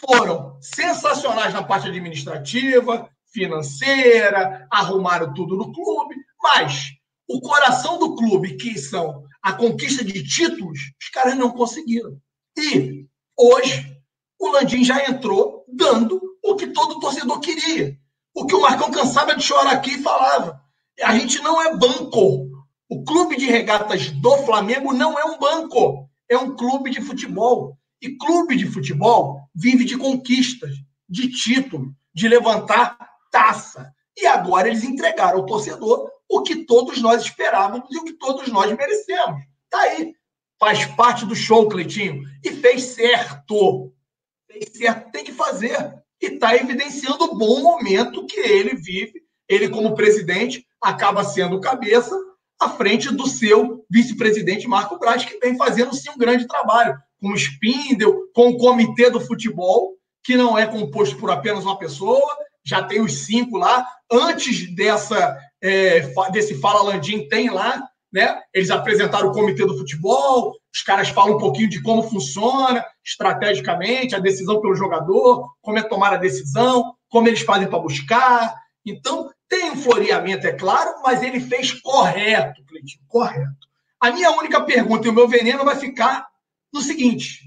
Foram 0.04 0.58
sensacionais 0.60 1.54
na 1.54 1.62
parte 1.62 1.86
administrativa, 1.86 3.08
financeira, 3.32 4.66
arrumaram 4.70 5.32
tudo 5.32 5.56
no 5.56 5.72
clube, 5.72 6.16
mas 6.42 6.90
o 7.28 7.40
coração 7.40 7.98
do 7.98 8.16
clube, 8.16 8.56
que 8.56 8.76
são 8.76 9.24
a 9.42 9.52
conquista 9.52 10.04
de 10.04 10.22
títulos, 10.22 10.78
os 11.00 11.08
caras 11.08 11.36
não 11.36 11.50
conseguiram. 11.50 12.16
E 12.56 13.06
hoje 13.36 13.96
o 14.38 14.50
Landim 14.50 14.84
já 14.84 15.04
entrou 15.08 15.64
dando 15.68 16.20
o 16.42 16.54
que 16.54 16.68
todo 16.68 17.00
torcedor 17.00 17.40
queria. 17.40 17.96
O 18.34 18.46
que 18.46 18.54
o 18.54 18.62
Marcão 18.62 18.90
cansava 18.90 19.34
de 19.34 19.42
chorar 19.42 19.72
aqui 19.72 19.94
e 19.94 20.02
falava. 20.02 20.60
A 21.02 21.16
gente 21.18 21.40
não 21.40 21.60
é 21.60 21.76
banco. 21.76 22.48
O 22.88 23.04
clube 23.04 23.36
de 23.36 23.46
regatas 23.46 24.10
do 24.10 24.36
Flamengo 24.38 24.92
não 24.92 25.18
é 25.18 25.24
um 25.24 25.38
banco. 25.38 26.08
É 26.28 26.36
um 26.36 26.54
clube 26.54 26.90
de 26.90 27.00
futebol. 27.00 27.76
E 28.00 28.16
clube 28.16 28.56
de 28.56 28.66
futebol 28.66 29.40
vive 29.54 29.84
de 29.84 29.96
conquistas, 29.96 30.72
de 31.08 31.30
título, 31.30 31.94
de 32.14 32.28
levantar 32.28 32.96
taça. 33.30 33.92
E 34.16 34.26
agora 34.26 34.68
eles 34.68 34.84
entregaram 34.84 35.38
ao 35.38 35.46
torcedor 35.46 36.11
o 36.32 36.42
que 36.42 36.64
todos 36.64 37.00
nós 37.02 37.22
esperávamos 37.22 37.88
e 37.90 37.98
o 37.98 38.04
que 38.04 38.14
todos 38.14 38.48
nós 38.48 38.74
merecemos. 38.74 39.42
Tá 39.68 39.78
aí. 39.80 40.14
Faz 40.58 40.86
parte 40.86 41.26
do 41.26 41.36
show, 41.36 41.68
Cleitinho. 41.68 42.22
E 42.42 42.50
fez 42.52 42.82
certo. 42.82 43.92
Fez 44.50 44.70
certo, 44.74 45.12
tem 45.12 45.24
que 45.24 45.32
fazer. 45.32 45.94
E 46.20 46.26
está 46.26 46.56
evidenciando 46.56 47.24
o 47.24 47.36
bom 47.36 47.60
momento 47.60 48.24
que 48.24 48.40
ele 48.40 48.74
vive. 48.74 49.22
Ele, 49.46 49.68
como 49.68 49.94
presidente, 49.94 50.64
acaba 50.80 51.22
sendo 51.22 51.60
cabeça 51.60 52.16
à 52.58 52.70
frente 52.70 53.12
do 53.12 53.26
seu 53.26 53.84
vice-presidente 53.90 54.66
Marco 54.66 54.98
Braz, 54.98 55.24
que 55.24 55.38
vem 55.38 55.56
fazendo 55.56 55.94
sim 55.94 56.10
um 56.10 56.18
grande 56.18 56.46
trabalho, 56.46 56.96
com 57.20 57.28
o 57.28 57.36
Spindel, 57.36 58.30
com 58.34 58.50
o 58.50 58.56
comitê 58.56 59.10
do 59.10 59.20
futebol, 59.20 59.96
que 60.24 60.36
não 60.36 60.56
é 60.56 60.66
composto 60.66 61.16
por 61.16 61.30
apenas 61.30 61.64
uma 61.64 61.78
pessoa, 61.78 62.22
já 62.64 62.82
tem 62.82 63.00
os 63.00 63.26
cinco 63.26 63.58
lá. 63.58 63.86
Antes 64.10 64.74
dessa 64.74 65.36
é, 65.62 66.00
desse 66.30 66.60
Fala 66.60 66.82
Landim, 66.82 67.28
tem 67.28 67.48
lá, 67.48 67.82
né? 68.12 68.40
Eles 68.52 68.70
apresentaram 68.70 69.28
o 69.28 69.32
comitê 69.32 69.64
do 69.64 69.78
futebol, 69.78 70.54
os 70.74 70.82
caras 70.82 71.08
falam 71.08 71.36
um 71.36 71.38
pouquinho 71.38 71.68
de 71.68 71.80
como 71.82 72.02
funciona 72.02 72.84
estrategicamente 73.04 74.14
a 74.14 74.18
decisão 74.18 74.60
pelo 74.60 74.74
jogador, 74.74 75.48
como 75.60 75.78
é 75.78 75.82
tomar 75.82 76.12
a 76.12 76.18
decisão, 76.18 76.94
como 77.08 77.28
eles 77.28 77.42
fazem 77.42 77.68
para 77.68 77.78
buscar. 77.78 78.54
Então, 78.84 79.30
tem 79.48 79.70
um 79.70 79.76
floreamento, 79.76 80.46
é 80.46 80.52
claro, 80.52 81.00
mas 81.02 81.22
ele 81.22 81.40
fez 81.40 81.72
correto, 81.72 82.64
Cleitinho, 82.66 83.04
correto. 83.06 83.68
A 84.00 84.10
minha 84.10 84.30
única 84.32 84.60
pergunta 84.62 85.06
e 85.06 85.10
o 85.10 85.14
meu 85.14 85.28
veneno 85.28 85.64
vai 85.64 85.76
ficar 85.76 86.26
no 86.72 86.80
seguinte: 86.80 87.40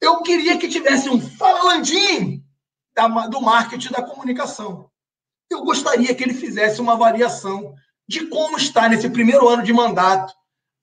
eu 0.00 0.22
queria 0.22 0.58
que 0.58 0.68
tivesse 0.68 1.08
um 1.08 1.20
falalandim 1.20 2.44
do 3.30 3.40
marketing 3.40 3.92
da 3.92 4.02
comunicação. 4.02 4.90
Eu 5.50 5.64
gostaria 5.64 6.14
que 6.14 6.22
ele 6.22 6.34
fizesse 6.34 6.80
uma 6.80 6.94
avaliação 6.94 7.74
de 8.08 8.26
como 8.26 8.56
está 8.56 8.88
nesse 8.88 9.08
primeiro 9.10 9.48
ano 9.48 9.62
de 9.62 9.72
mandato 9.72 10.32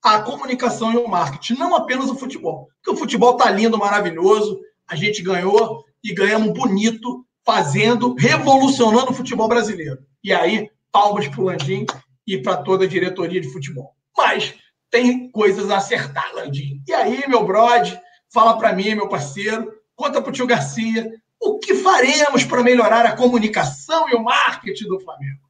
a 0.04 0.20
comunicação 0.20 0.92
e 0.92 0.98
o 0.98 1.08
marketing, 1.08 1.54
não 1.54 1.74
apenas 1.74 2.10
o 2.10 2.14
futebol. 2.14 2.68
Porque 2.76 2.94
o 2.94 3.00
futebol 3.00 3.38
está 3.38 3.50
lindo, 3.50 3.78
maravilhoso, 3.78 4.60
a 4.86 4.94
gente 4.94 5.22
ganhou 5.22 5.82
e 6.04 6.12
ganhamos 6.12 6.52
bonito, 6.52 7.24
fazendo, 7.42 8.14
revolucionando 8.14 9.10
o 9.10 9.14
futebol 9.14 9.48
brasileiro. 9.48 9.98
E 10.22 10.30
aí, 10.30 10.68
palmas 10.92 11.26
para 11.26 11.40
o 11.40 11.44
Landim 11.44 11.86
e 12.26 12.36
para 12.36 12.58
toda 12.58 12.84
a 12.84 12.88
diretoria 12.88 13.40
de 13.40 13.50
futebol. 13.50 13.94
Mas 14.14 14.54
tem 14.90 15.30
coisas 15.30 15.70
a 15.70 15.78
acertar, 15.78 16.34
Landim. 16.34 16.82
E 16.86 16.92
aí, 16.92 17.24
meu 17.26 17.46
brode, 17.46 17.98
fala 18.30 18.58
para 18.58 18.74
mim, 18.74 18.94
meu 18.94 19.08
parceiro, 19.08 19.72
conta 19.96 20.20
para 20.20 20.28
o 20.28 20.32
tio 20.32 20.46
Garcia, 20.46 21.10
o 21.44 21.58
que 21.58 21.74
faremos 21.74 22.44
para 22.44 22.62
melhorar 22.62 23.04
a 23.04 23.14
comunicação 23.14 24.08
e 24.08 24.14
o 24.14 24.22
marketing 24.22 24.88
do 24.88 25.00
Flamengo? 25.00 25.40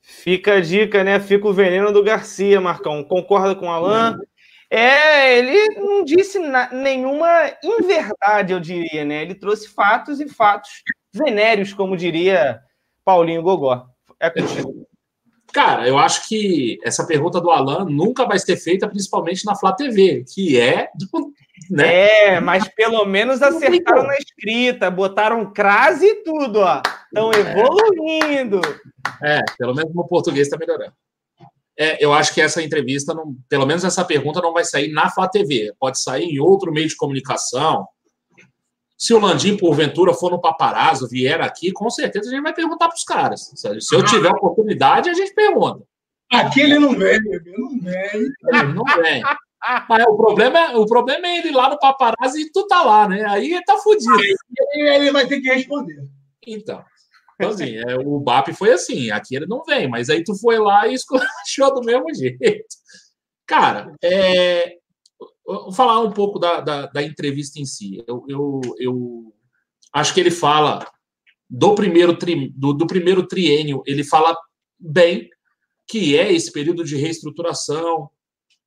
Fica 0.00 0.54
a 0.54 0.60
dica, 0.60 1.02
né? 1.02 1.18
Fica 1.20 1.48
o 1.48 1.52
veneno 1.52 1.92
do 1.92 2.02
Garcia, 2.02 2.60
Marcão. 2.60 3.02
Concorda 3.04 3.54
com 3.54 3.66
o 3.66 3.70
Alain? 3.70 4.16
É, 4.70 5.38
ele 5.38 5.80
não 5.80 6.04
disse 6.04 6.38
nenhuma 6.72 7.52
inverdade, 7.62 8.52
eu 8.52 8.60
diria, 8.60 9.04
né? 9.04 9.22
Ele 9.22 9.34
trouxe 9.34 9.68
fatos 9.68 10.20
e 10.20 10.28
fatos 10.28 10.70
venéreos, 11.12 11.74
como 11.74 11.96
diria 11.96 12.58
Paulinho 13.04 13.42
Gogó. 13.42 13.86
É 14.18 14.30
contigo. 14.30 14.86
Cara, 15.52 15.86
eu 15.86 15.98
acho 15.98 16.26
que 16.26 16.78
essa 16.82 17.06
pergunta 17.06 17.38
do 17.40 17.50
Alan 17.50 17.84
nunca 17.84 18.24
vai 18.24 18.38
ser 18.38 18.56
feita, 18.56 18.88
principalmente 18.88 19.44
na 19.44 19.54
Flá 19.54 19.72
TV, 19.72 20.24
que 20.32 20.58
é. 20.58 20.88
Né? 21.70 22.34
É, 22.34 22.40
mas 22.40 22.68
pelo 22.68 23.04
menos 23.04 23.42
acertaram 23.42 24.04
na 24.04 24.16
escrita, 24.16 24.90
botaram 24.90 25.52
crase 25.52 26.06
e 26.06 26.22
tudo, 26.22 26.60
ó. 26.60 26.82
Estão 27.06 27.30
é. 27.32 27.40
evoluindo. 27.40 28.60
É, 29.22 29.40
pelo 29.58 29.74
menos 29.74 29.94
no 29.94 30.06
português 30.06 30.46
está 30.46 30.56
melhorando. 30.56 30.92
É, 31.78 32.04
eu 32.04 32.12
acho 32.12 32.34
que 32.34 32.40
essa 32.40 32.62
entrevista, 32.62 33.14
não, 33.14 33.34
pelo 33.48 33.66
menos 33.66 33.84
essa 33.84 34.04
pergunta, 34.04 34.42
não 34.42 34.52
vai 34.52 34.64
sair 34.64 34.92
na 34.92 35.10
Flá 35.10 35.28
TV. 35.28 35.72
Pode 35.78 36.00
sair 36.00 36.24
em 36.24 36.38
outro 36.38 36.70
meio 36.70 36.86
de 36.86 36.96
comunicação, 36.96 37.86
se 39.02 39.12
o 39.12 39.18
Landim, 39.18 39.56
porventura, 39.56 40.14
for 40.14 40.30
no 40.30 40.40
paparazzo, 40.40 41.08
vier 41.08 41.40
aqui, 41.40 41.72
com 41.72 41.90
certeza 41.90 42.28
a 42.28 42.32
gente 42.32 42.42
vai 42.44 42.54
perguntar 42.54 42.86
para 42.86 42.96
os 42.96 43.02
caras. 43.02 43.50
Se 43.52 43.96
eu 43.96 44.04
tiver 44.04 44.30
oportunidade, 44.30 45.10
a 45.10 45.12
gente 45.12 45.34
pergunta. 45.34 45.82
Aqui 46.32 46.60
ele 46.60 46.78
não 46.78 46.96
vem, 46.96 47.20
não 47.20 47.80
vem. 47.80 48.14
Ele 48.14 48.72
não 48.72 48.84
vem. 48.84 49.20
Mas 49.88 50.04
o 50.06 50.16
problema, 50.16 50.58
é, 50.58 50.76
o 50.76 50.86
problema 50.86 51.26
é 51.26 51.38
ele 51.38 51.52
lá 51.52 51.70
no 51.70 51.78
paparazzo 51.78 52.38
e 52.38 52.50
tu 52.50 52.66
tá 52.66 52.82
lá, 52.82 53.08
né? 53.08 53.24
Aí 53.26 53.60
tá 53.64 53.76
fudido. 53.78 54.12
Aí 54.14 54.96
ele 54.96 55.12
vai 55.12 55.26
ter 55.26 55.40
que 55.40 55.52
responder. 55.52 56.04
Então. 56.46 56.84
Então, 57.34 57.50
assim, 57.50 57.76
é, 57.76 57.96
o 57.96 58.20
BAP 58.20 58.52
foi 58.52 58.72
assim, 58.72 59.10
aqui 59.10 59.34
ele 59.34 59.46
não 59.46 59.64
vem, 59.64 59.88
mas 59.88 60.08
aí 60.08 60.22
tu 60.22 60.34
foi 60.38 60.58
lá 60.58 60.86
e 60.86 60.94
esculachou 60.94 61.74
do 61.74 61.80
mesmo 61.80 62.14
jeito. 62.14 62.66
Cara, 63.46 63.92
é, 64.02 64.76
Vou 65.44 65.72
falar 65.72 66.00
um 66.00 66.12
pouco 66.12 66.38
da, 66.38 66.60
da, 66.60 66.86
da 66.86 67.02
entrevista 67.02 67.60
em 67.60 67.64
si. 67.64 68.02
Eu, 68.06 68.24
eu, 68.28 68.60
eu, 68.78 69.34
acho 69.92 70.14
que 70.14 70.20
ele 70.20 70.30
fala 70.30 70.86
do 71.50 71.74
primeiro, 71.74 72.16
tri, 72.16 72.50
do, 72.56 72.72
do 72.72 72.86
primeiro 72.86 73.26
triênio, 73.26 73.82
ele 73.84 74.04
fala 74.04 74.36
bem 74.78 75.28
que 75.86 76.16
é 76.16 76.32
esse 76.32 76.50
período 76.50 76.84
de 76.84 76.96
reestruturação, 76.96 78.08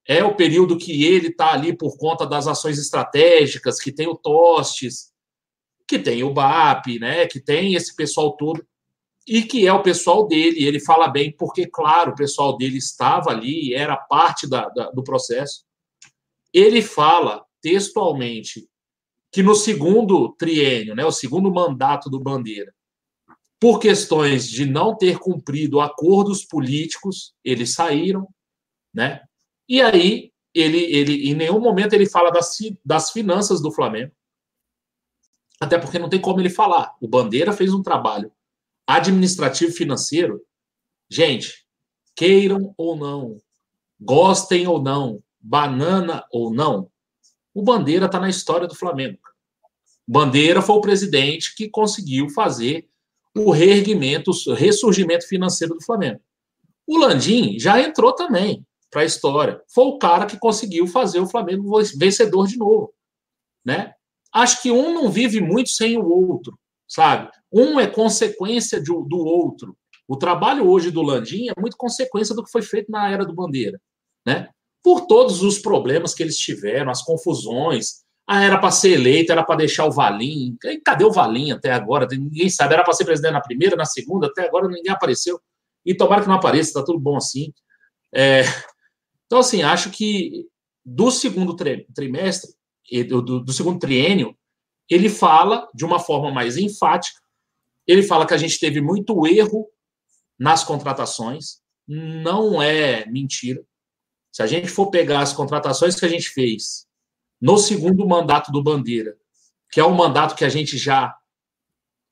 é 0.07 0.23
o 0.23 0.35
período 0.35 0.77
que 0.77 1.03
ele 1.03 1.27
está 1.27 1.53
ali 1.53 1.75
por 1.75 1.97
conta 1.97 2.25
das 2.25 2.47
ações 2.47 2.77
estratégicas, 2.77 3.79
que 3.79 3.91
tem 3.91 4.07
o 4.07 4.15
Tostes, 4.15 5.11
que 5.87 5.97
tem 5.99 6.23
o 6.23 6.33
BAP, 6.33 6.99
né, 6.99 7.27
que 7.27 7.39
tem 7.39 7.73
esse 7.73 7.95
pessoal 7.95 8.35
todo, 8.35 8.65
e 9.27 9.41
que 9.41 9.65
é 9.65 9.73
o 9.73 9.81
pessoal 9.81 10.27
dele. 10.27 10.63
Ele 10.63 10.79
fala 10.79 11.07
bem, 11.07 11.35
porque, 11.35 11.65
claro, 11.65 12.12
o 12.12 12.15
pessoal 12.15 12.56
dele 12.58 12.77
estava 12.77 13.31
ali, 13.31 13.73
era 13.73 13.97
parte 13.97 14.47
da, 14.47 14.69
da 14.69 14.91
do 14.91 15.03
processo. 15.03 15.63
Ele 16.53 16.81
fala 16.81 17.43
textualmente 17.62 18.67
que 19.31 19.41
no 19.43 19.56
segundo 19.56 20.33
triênio, 20.37 20.95
né, 20.95 21.03
o 21.03 21.12
segundo 21.12 21.51
mandato 21.51 22.10
do 22.10 22.19
Bandeira, 22.19 22.73
por 23.60 23.79
questões 23.79 24.47
de 24.47 24.65
não 24.65 24.95
ter 24.95 25.17
cumprido 25.17 25.79
acordos 25.79 26.45
políticos, 26.45 27.33
eles 27.43 27.73
saíram, 27.73 28.27
né? 28.93 29.21
E 29.67 29.81
aí 29.81 30.31
ele, 30.53 30.77
ele 30.77 31.29
em 31.29 31.33
nenhum 31.33 31.59
momento 31.59 31.93
ele 31.93 32.09
fala 32.09 32.31
das, 32.31 32.57
das 32.83 33.11
finanças 33.11 33.61
do 33.61 33.71
Flamengo, 33.71 34.11
até 35.59 35.77
porque 35.77 35.99
não 35.99 36.09
tem 36.09 36.19
como 36.19 36.39
ele 36.39 36.49
falar. 36.49 36.95
O 37.01 37.07
Bandeira 37.07 37.51
fez 37.53 37.73
um 37.73 37.83
trabalho 37.83 38.31
administrativo 38.87 39.73
financeiro, 39.73 40.41
gente, 41.09 41.65
queiram 42.15 42.73
ou 42.77 42.95
não, 42.95 43.37
gostem 43.99 44.67
ou 44.67 44.81
não, 44.81 45.21
banana 45.39 46.25
ou 46.31 46.53
não, 46.53 46.89
o 47.53 47.63
Bandeira 47.63 48.05
está 48.05 48.19
na 48.19 48.29
história 48.29 48.67
do 48.67 48.75
Flamengo. 48.75 49.19
Bandeira 50.07 50.61
foi 50.61 50.75
o 50.75 50.81
presidente 50.81 51.55
que 51.55 51.69
conseguiu 51.69 52.29
fazer 52.29 52.87
o 53.35 53.49
reerguimento, 53.49 54.31
o 54.31 54.53
ressurgimento 54.53 55.27
financeiro 55.27 55.73
do 55.73 55.83
Flamengo. 55.83 56.21
O 56.85 56.97
Landim 56.97 57.57
já 57.57 57.81
entrou 57.81 58.13
também 58.13 58.65
para 58.96 59.02
a 59.02 59.06
história. 59.06 59.62
Foi 59.67 59.83
o 59.83 59.98
cara 59.98 60.25
que 60.25 60.39
conseguiu 60.39 60.87
fazer 60.87 61.19
o 61.19 61.27
Flamengo 61.27 61.69
vencedor 61.98 62.48
de 62.48 62.58
novo, 62.58 62.93
né? 63.65 63.93
Acho 64.33 64.62
que 64.62 64.71
um 64.71 64.93
não 64.93 65.12
vive 65.12 65.41
muito 65.41 65.69
sem 65.69 65.98
o 65.98 66.08
outro, 66.08 66.58
sabe? 66.87 67.29
Um 67.52 67.77
é 67.77 67.87
consequência 67.87 68.79
de, 68.79 68.85
do 68.85 69.17
outro. 69.17 69.75
O 70.08 70.15
trabalho 70.15 70.69
hoje 70.69 70.91
do 70.91 71.02
Landim 71.02 71.50
é 71.50 71.60
muito 71.60 71.75
consequência 71.75 72.33
do 72.33 72.41
que 72.41 72.50
foi 72.50 72.62
feito 72.62 72.89
na 72.89 73.12
era 73.12 73.25
do 73.25 73.33
Bandeira, 73.33 73.77
né? 74.25 74.48
por 74.81 75.08
todos 75.08 75.43
os 75.43 75.60
problemas 75.60 76.13
que 76.13 76.23
eles 76.23 76.37
tiveram, 76.37 76.89
as 76.89 77.02
confusões. 77.02 78.06
Ah, 78.25 78.43
era 78.43 78.58
para 78.58 78.71
ser 78.71 78.91
eleito, 78.91 79.31
era 79.31 79.43
para 79.43 79.58
deixar 79.58 79.85
o 79.85 79.91
Valim. 79.91 80.56
Cadê 80.85 81.04
o 81.04 81.12
Valim 81.12 81.52
até 81.52 81.71
agora? 81.71 82.08
Ninguém 82.10 82.50
sabe. 82.50 82.75
Era 82.75 82.83
para 82.83 82.93
ser 82.93 83.04
presidente 83.04 83.33
na 83.33 83.41
primeira, 83.41 83.75
na 83.75 83.83
segunda, 83.83 84.27
até 84.27 84.48
agora 84.48 84.69
ninguém 84.69 84.93
apareceu. 84.93 85.41
E 85.85 85.96
tomara 85.96 86.21
que 86.21 86.27
não 86.27 86.35
apareça, 86.35 86.69
está 86.69 86.83
tudo 86.83 87.00
bom 87.00 87.17
assim. 87.17 87.52
É... 88.13 88.43
Então, 89.26 89.40
assim, 89.40 89.63
acho 89.63 89.90
que 89.92 90.48
do 90.84 91.10
segundo 91.10 91.56
trimestre, 91.56 92.54
do, 93.08 93.21
do 93.21 93.54
segundo 93.54 93.80
triênio, 93.80 94.38
ele 94.90 95.10
fala 95.10 95.67
de 95.73 95.84
uma 95.84 96.00
forma 96.00 96.32
mais 96.32 96.58
enfática. 96.58 97.19
Ele 97.88 98.04
fala 98.04 98.26
que 98.26 98.34
a 98.34 98.38
gente 98.38 98.60
teve 98.60 98.82
muito 98.82 99.26
erro 99.26 99.67
nas 100.38 100.63
contratações. 100.63 101.62
Não 101.88 102.62
é 102.62 103.06
mentira. 103.08 103.65
Se 104.32 104.44
a 104.44 104.48
gente 104.48 104.67
for 104.67 104.90
pegar 104.90 105.21
as 105.21 105.34
contratações 105.34 105.96
que 105.96 106.06
a 106.06 106.10
gente 106.10 106.30
fez 106.30 106.88
no 107.42 107.58
segundo 107.58 108.08
mandato 108.08 108.52
do 108.52 108.62
Bandeira, 108.62 109.17
que 109.71 109.80
é 109.80 109.86
um 109.86 109.96
mandato 109.96 110.36
que 110.36 110.46
a 110.46 110.50
gente 110.50 110.78
já 110.78 111.15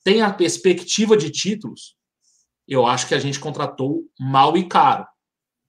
tem 0.04 0.22
a 0.22 0.34
perspectiva 0.34 1.16
de 1.16 1.30
títulos, 1.30 1.96
eu 2.68 2.86
acho 2.86 3.08
que 3.08 3.16
a 3.16 3.20
gente 3.20 3.40
contratou 3.40 4.04
mal 4.20 4.58
e 4.58 4.68
caro. 4.68 5.06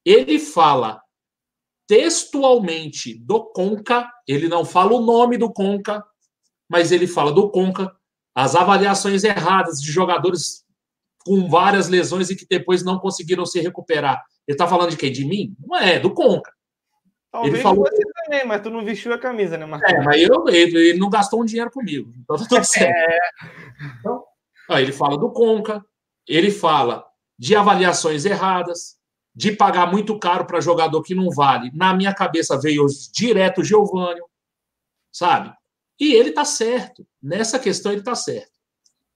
Ele 0.04 0.38
fala 0.38 1.02
textualmente 1.86 3.14
do 3.18 3.44
Conca, 3.52 4.10
ele 4.26 4.48
não 4.48 4.64
fala 4.64 4.94
o 4.94 5.04
nome 5.04 5.36
do 5.36 5.52
Conca, 5.52 6.04
mas 6.68 6.92
ele 6.92 7.06
fala 7.06 7.32
do 7.32 7.50
Conca, 7.50 7.94
as 8.34 8.54
avaliações 8.54 9.22
erradas 9.24 9.80
de 9.80 9.92
jogadores 9.92 10.64
com 11.24 11.48
várias 11.48 11.88
lesões 11.88 12.30
e 12.30 12.36
que 12.36 12.46
depois 12.48 12.84
não 12.84 12.98
conseguiram 12.98 13.46
se 13.46 13.60
recuperar. 13.60 14.22
Ele 14.46 14.54
está 14.54 14.66
falando 14.66 14.90
de 14.90 14.96
quem? 14.96 15.10
De 15.10 15.24
mim? 15.24 15.54
Não 15.58 15.76
é, 15.76 15.98
do 15.98 16.12
Conca. 16.12 16.52
Talvez 17.32 17.54
ele 17.54 17.62
falou 17.62 17.84
você 17.84 18.02
também, 18.24 18.46
mas 18.46 18.62
tu 18.62 18.70
não 18.70 18.84
vestiu 18.84 19.12
a 19.12 19.18
camisa, 19.18 19.58
né, 19.58 19.66
Marcos? 19.66 19.90
É, 19.90 20.00
mas 20.02 20.22
eu, 20.22 20.48
ele, 20.48 20.90
ele 20.90 20.98
não 20.98 21.10
gastou 21.10 21.42
um 21.42 21.44
dinheiro 21.44 21.70
comigo. 21.70 22.12
Então 22.22 22.36
tá 22.36 22.46
tudo 22.46 22.64
certo. 22.64 22.94
É. 22.94 23.18
Então, 23.98 24.22
ó, 24.70 24.78
ele 24.78 24.92
fala 24.92 25.18
do 25.18 25.32
Conca, 25.32 25.84
ele 26.28 26.50
fala 26.50 27.04
de 27.36 27.56
avaliações 27.56 28.24
erradas, 28.24 28.96
de 29.34 29.52
pagar 29.52 29.90
muito 29.90 30.18
caro 30.18 30.46
para 30.46 30.60
jogador 30.60 31.02
que 31.02 31.14
não 31.14 31.30
vale. 31.30 31.70
Na 31.74 31.92
minha 31.94 32.14
cabeça 32.14 32.60
veio 32.60 32.86
direto 33.12 33.60
o 33.60 33.64
Giovanni, 33.64 34.20
sabe? 35.10 35.52
E 35.98 36.12
ele 36.14 36.30
tá 36.30 36.44
certo. 36.44 37.06
Nessa 37.22 37.58
questão 37.58 37.92
ele 37.92 38.02
tá 38.02 38.14
certo. 38.14 38.52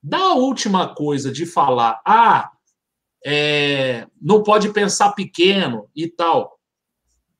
Da 0.02 0.34
última 0.34 0.94
coisa 0.94 1.30
de 1.30 1.46
falar, 1.46 2.00
ah, 2.04 2.50
é, 3.24 4.06
não 4.20 4.42
pode 4.42 4.72
pensar 4.72 5.12
pequeno 5.12 5.88
e 5.94 6.08
tal. 6.08 6.58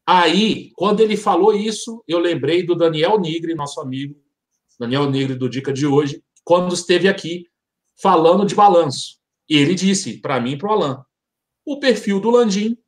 Aí, 0.07 0.73
quando 0.75 1.01
ele 1.01 1.17
falou 1.17 1.53
isso, 1.53 2.03
eu 2.07 2.19
lembrei 2.19 2.65
do 2.65 2.75
Daniel 2.75 3.19
Nigre, 3.19 3.55
nosso 3.55 3.81
amigo, 3.81 4.17
Daniel 4.79 5.11
Nigre 5.11 5.35
do 5.35 5.49
Dica 5.49 5.73
de 5.73 5.87
hoje, 5.87 6.23
quando 6.45 6.75
esteve 6.75 7.09
aqui 7.09 7.47
falando 8.01 8.47
de 8.47 8.55
balanço. 8.55 9.19
E 9.49 9.57
ele 9.57 9.75
disse 9.75 10.19
para 10.19 10.41
mim 10.41 10.53
e 10.53 10.59
para 10.59 10.69
o 10.69 10.73
Alain: 10.73 10.97
o 11.69 11.79
perfil 11.79 12.19
do 12.19 12.31
Landim 12.31 12.79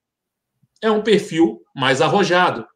é 0.80 0.90
um 0.90 1.02
perfil 1.02 1.62
mais 1.76 2.00
arrojado. 2.00 2.66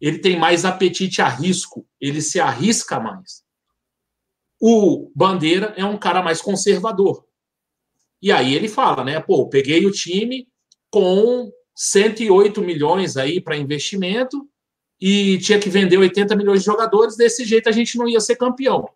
Ele 0.00 0.18
tem 0.18 0.38
mais 0.38 0.64
apetite 0.64 1.20
a 1.20 1.28
risco, 1.28 1.86
ele 2.00 2.22
se 2.22 2.40
arrisca 2.40 2.98
mais. 2.98 3.44
O 4.58 5.12
Bandeira 5.14 5.74
é 5.76 5.84
um 5.84 5.98
cara 5.98 6.22
mais 6.22 6.40
conservador. 6.40 7.26
E 8.22 8.32
aí 8.32 8.54
ele 8.54 8.68
fala, 8.68 9.04
né? 9.04 9.20
Pô, 9.20 9.50
peguei 9.50 9.84
o 9.84 9.90
time 9.90 10.48
com 10.90 11.52
108 11.76 12.62
milhões 12.62 13.18
aí 13.18 13.38
para 13.38 13.54
investimento 13.54 14.48
e 14.98 15.36
tinha 15.38 15.60
que 15.60 15.68
vender 15.68 15.98
80 15.98 16.34
milhões 16.36 16.60
de 16.60 16.66
jogadores, 16.66 17.16
desse 17.16 17.44
jeito 17.44 17.68
a 17.68 17.72
gente 17.72 17.98
não 17.98 18.08
ia 18.08 18.20
ser 18.20 18.36
campeão. 18.36 18.88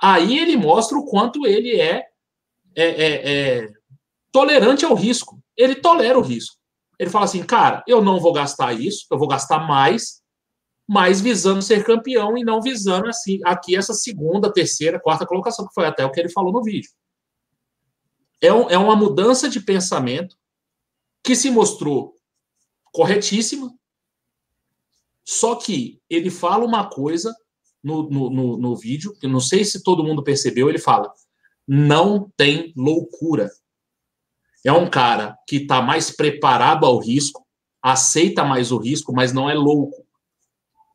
Aí 0.00 0.38
ele 0.38 0.56
mostra 0.56 0.96
o 0.96 1.04
quanto 1.04 1.44
ele 1.46 1.80
é, 1.80 2.06
é, 2.76 2.84
é, 2.84 3.62
é 3.64 3.72
tolerante 4.32 4.84
ao 4.84 4.94
risco. 4.94 5.40
Ele 5.56 5.76
tolera 5.76 6.18
o 6.18 6.22
risco. 6.22 6.56
Ele 6.98 7.10
fala 7.10 7.26
assim, 7.26 7.42
cara, 7.42 7.84
eu 7.86 8.02
não 8.02 8.18
vou 8.18 8.32
gastar 8.32 8.72
isso, 8.72 9.06
eu 9.10 9.18
vou 9.18 9.28
gastar 9.28 9.60
mais, 9.60 10.22
mas 10.88 11.20
visando 11.20 11.62
ser 11.62 11.84
campeão 11.84 12.36
e 12.36 12.44
não 12.44 12.60
visando 12.60 13.08
assim 13.08 13.40
aqui 13.44 13.76
essa 13.76 13.92
segunda, 13.92 14.52
terceira, 14.52 15.00
quarta 15.00 15.26
colocação, 15.26 15.66
que 15.66 15.74
foi 15.74 15.86
até 15.86 16.04
o 16.04 16.10
que 16.10 16.20
ele 16.20 16.28
falou 16.28 16.52
no 16.52 16.62
vídeo. 16.62 16.90
É, 18.40 18.52
um, 18.52 18.68
é 18.68 18.78
uma 18.78 18.96
mudança 18.96 19.48
de 19.48 19.60
pensamento 19.60 20.36
que 21.22 21.36
se 21.36 21.50
mostrou 21.50 22.14
corretíssima, 22.92 23.72
só 25.24 25.54
que 25.54 26.00
ele 26.10 26.30
fala 26.30 26.64
uma 26.64 26.88
coisa 26.88 27.34
no, 27.82 28.08
no, 28.08 28.30
no, 28.30 28.56
no 28.58 28.76
vídeo, 28.76 29.14
que 29.18 29.26
não 29.26 29.40
sei 29.40 29.64
se 29.64 29.82
todo 29.82 30.04
mundo 30.04 30.22
percebeu, 30.22 30.68
ele 30.68 30.78
fala: 30.78 31.12
não 31.66 32.30
tem 32.36 32.72
loucura. 32.76 33.50
É 34.64 34.72
um 34.72 34.88
cara 34.88 35.36
que 35.48 35.56
está 35.56 35.82
mais 35.82 36.10
preparado 36.10 36.86
ao 36.86 36.98
risco, 36.98 37.44
aceita 37.82 38.44
mais 38.44 38.70
o 38.70 38.78
risco, 38.78 39.12
mas 39.12 39.32
não 39.32 39.50
é 39.50 39.54
louco. 39.54 40.06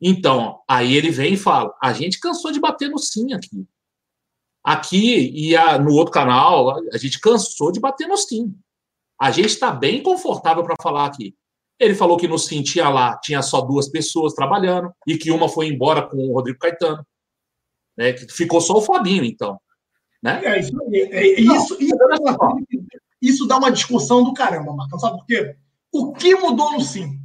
Então, 0.00 0.60
aí 0.66 0.94
ele 0.94 1.10
vem 1.10 1.34
e 1.34 1.36
fala: 1.36 1.74
a 1.82 1.92
gente 1.92 2.20
cansou 2.20 2.52
de 2.52 2.60
bater 2.60 2.88
no 2.88 2.98
sim 2.98 3.32
aqui. 3.32 3.66
Aqui 4.64 5.30
e 5.34 5.56
a, 5.56 5.78
no 5.78 5.92
outro 5.92 6.12
canal, 6.12 6.78
a 6.92 6.98
gente 6.98 7.20
cansou 7.20 7.72
de 7.72 7.80
bater 7.80 8.06
no 8.06 8.16
sim. 8.16 8.54
A 9.20 9.30
gente 9.30 9.48
está 9.48 9.70
bem 9.70 10.02
confortável 10.02 10.62
para 10.62 10.76
falar 10.80 11.06
aqui. 11.06 11.34
Ele 11.78 11.94
falou 11.94 12.16
que 12.16 12.28
no 12.28 12.38
sim 12.38 12.62
tinha 12.62 12.88
lá, 12.88 13.16
tinha 13.18 13.42
só 13.42 13.60
duas 13.60 13.88
pessoas 13.88 14.34
trabalhando 14.34 14.92
e 15.06 15.16
que 15.16 15.30
uma 15.30 15.48
foi 15.48 15.68
embora 15.68 16.02
com 16.02 16.16
o 16.16 16.34
Rodrigo 16.34 16.58
Caetano. 16.58 17.06
Né, 17.96 18.12
que 18.12 18.32
ficou 18.32 18.60
só 18.60 18.78
o 18.78 18.80
Fabinho, 18.82 19.24
então. 19.24 19.60
Né? 20.22 20.40
É 20.44 20.60
isso, 20.60 20.72
é, 20.92 20.98
é, 20.98 21.40
isso, 21.40 21.76
isso, 21.80 21.94
é 21.94 22.77
isso 23.20 23.46
dá 23.46 23.56
uma 23.56 23.72
discussão 23.72 24.22
do 24.22 24.32
caramba, 24.32 24.72
Marcão. 24.72 24.98
Sabe 24.98 25.18
por 25.18 25.26
quê? 25.26 25.56
O 25.92 26.12
que 26.12 26.34
mudou 26.34 26.72
no 26.72 26.80
Sim? 26.80 27.18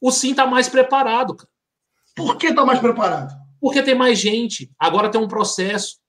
O 0.00 0.10
Sim 0.10 0.30
está 0.30 0.46
mais 0.46 0.68
preparado, 0.68 1.34
cara. 1.34 1.50
Por 2.14 2.36
que 2.36 2.48
está 2.48 2.64
mais 2.64 2.78
preparado? 2.78 3.34
Porque 3.60 3.82
tem 3.82 3.94
mais 3.94 4.18
gente. 4.18 4.70
Agora 4.78 5.10
tem 5.10 5.20
um 5.20 5.28
processo. 5.28 6.02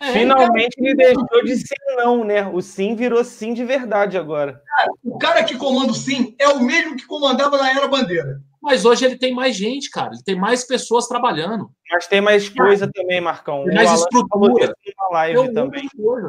É, 0.00 0.12
Finalmente 0.12 0.74
ele 0.78 0.94
deixou 0.94 1.44
de 1.44 1.56
ser 1.58 1.76
não, 1.96 2.24
né? 2.24 2.48
O 2.48 2.62
sim 2.62 2.96
virou 2.96 3.22
sim 3.22 3.52
de 3.52 3.62
verdade 3.62 4.16
agora. 4.16 4.62
Cara, 4.64 4.90
o 5.04 5.18
cara 5.18 5.44
que 5.44 5.58
comanda 5.58 5.92
o 5.92 5.94
sim 5.94 6.34
é 6.38 6.48
o 6.48 6.60
mesmo 6.60 6.96
que 6.96 7.06
comandava 7.06 7.58
na 7.58 7.70
Era 7.70 7.86
Bandeira. 7.86 8.40
Mas 8.62 8.84
hoje 8.84 9.04
ele 9.04 9.16
tem 9.16 9.34
mais 9.34 9.56
gente, 9.56 9.88
cara. 9.88 10.12
Ele 10.12 10.22
tem 10.22 10.34
mais 10.34 10.64
pessoas 10.64 11.06
trabalhando. 11.06 11.70
Mas 11.90 12.06
tem 12.06 12.20
mais 12.20 12.48
coisa 12.48 12.86
cara, 12.86 12.92
também, 12.92 13.20
Marcão. 13.20 13.64
Tem 13.64 13.74
mais 13.74 13.92
estrutura. 13.92 14.74
live 15.12 15.52
também. 15.54 15.88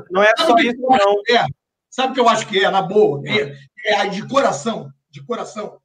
Não 0.10 0.24
é 0.24 0.32
só 0.38 0.56
isso, 0.58 0.82
não. 0.82 1.22
É? 1.30 1.46
Sabe 1.90 2.12
o 2.12 2.14
que 2.14 2.20
eu 2.22 2.30
acho 2.30 2.48
que 2.48 2.64
é, 2.64 2.72
na 2.72 2.82
boa? 2.82 3.22
É, 3.28 3.54
é 3.86 4.08
de 4.08 4.26
coração. 4.28 4.90
De 5.10 5.22
coração. 5.26 5.78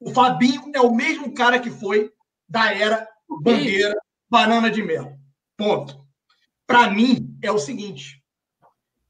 O 0.00 0.10
Fabinho 0.10 0.72
é 0.74 0.80
o 0.80 0.94
mesmo 0.94 1.34
cara 1.34 1.60
que 1.60 1.70
foi 1.70 2.10
da 2.48 2.72
era 2.72 3.06
bandeira, 3.28 3.94
banana 4.28 4.70
de 4.70 4.82
mel. 4.82 5.18
Ponto. 5.56 6.00
Para 6.66 6.90
mim, 6.90 7.36
é 7.42 7.52
o 7.52 7.58
seguinte: 7.58 8.22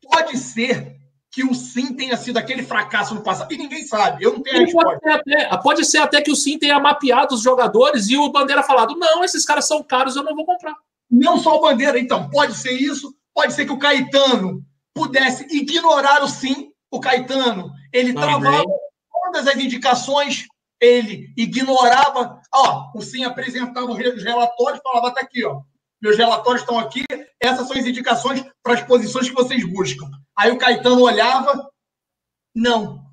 pode 0.03 0.37
ser 0.37 1.00
que 1.31 1.45
o 1.45 1.55
Sim 1.55 1.95
tenha 1.95 2.17
sido 2.17 2.39
aquele 2.39 2.63
fracasso 2.63 3.15
no 3.15 3.23
passado. 3.23 3.53
E 3.53 3.57
ninguém 3.57 3.85
sabe, 3.85 4.25
eu 4.25 4.33
não 4.33 4.43
tenho 4.43 4.57
a 4.57 4.61
resposta. 4.61 4.99
Pode 4.99 5.03
ser, 5.03 5.11
até, 5.11 5.57
pode 5.63 5.85
ser 5.85 5.99
até 5.99 6.23
que 6.23 6.31
o 6.31 6.37
Sim 6.37 6.59
tenha 6.59 6.79
mapeado 6.81 7.35
os 7.35 7.43
jogadores 7.43 8.09
e 8.09 8.17
o 8.17 8.31
Bandeira 8.31 8.63
falado: 8.63 8.97
não, 8.97 9.23
esses 9.23 9.45
caras 9.45 9.67
são 9.67 9.83
caros, 9.83 10.17
eu 10.17 10.25
não 10.25 10.35
vou 10.35 10.45
comprar. 10.45 10.75
Não 11.11 11.39
só 11.39 11.57
o 11.57 11.61
Bandeira, 11.61 11.99
então. 11.99 12.29
Pode 12.29 12.55
ser 12.55 12.73
isso, 12.73 13.15
pode 13.35 13.53
ser 13.53 13.65
que 13.65 13.73
o 13.73 13.79
Caetano 13.79 14.65
pudesse 14.95 15.45
ignorar 15.55 16.23
o 16.23 16.29
Sim. 16.29 16.73
O 16.91 16.99
Caetano, 16.99 17.71
ele 17.93 18.13
Também. 18.13 18.41
travava 18.41 18.65
todas 19.13 19.47
as 19.47 19.57
indicações, 19.57 20.47
ele 20.81 21.33
ignorava. 21.37 22.41
Ó, 22.53 22.91
o 22.97 23.01
Sim 23.01 23.23
apresentava 23.23 23.87
os 23.87 24.23
relatórios, 24.25 24.81
falava: 24.83 25.15
tá 25.15 25.21
aqui, 25.21 25.45
ó. 25.45 25.61
Meus 26.03 26.17
relatórios 26.17 26.63
estão 26.63 26.79
aqui, 26.79 27.05
essas 27.39 27.69
são 27.69 27.77
as 27.77 27.87
indicações 27.87 28.43
para 28.63 28.73
as 28.73 28.83
posições 28.83 29.29
que 29.29 29.35
vocês 29.35 29.63
buscam. 29.71 30.09
Aí 30.41 30.51
o 30.51 30.57
Caetano 30.57 31.03
olhava, 31.03 31.71
não. 32.55 33.05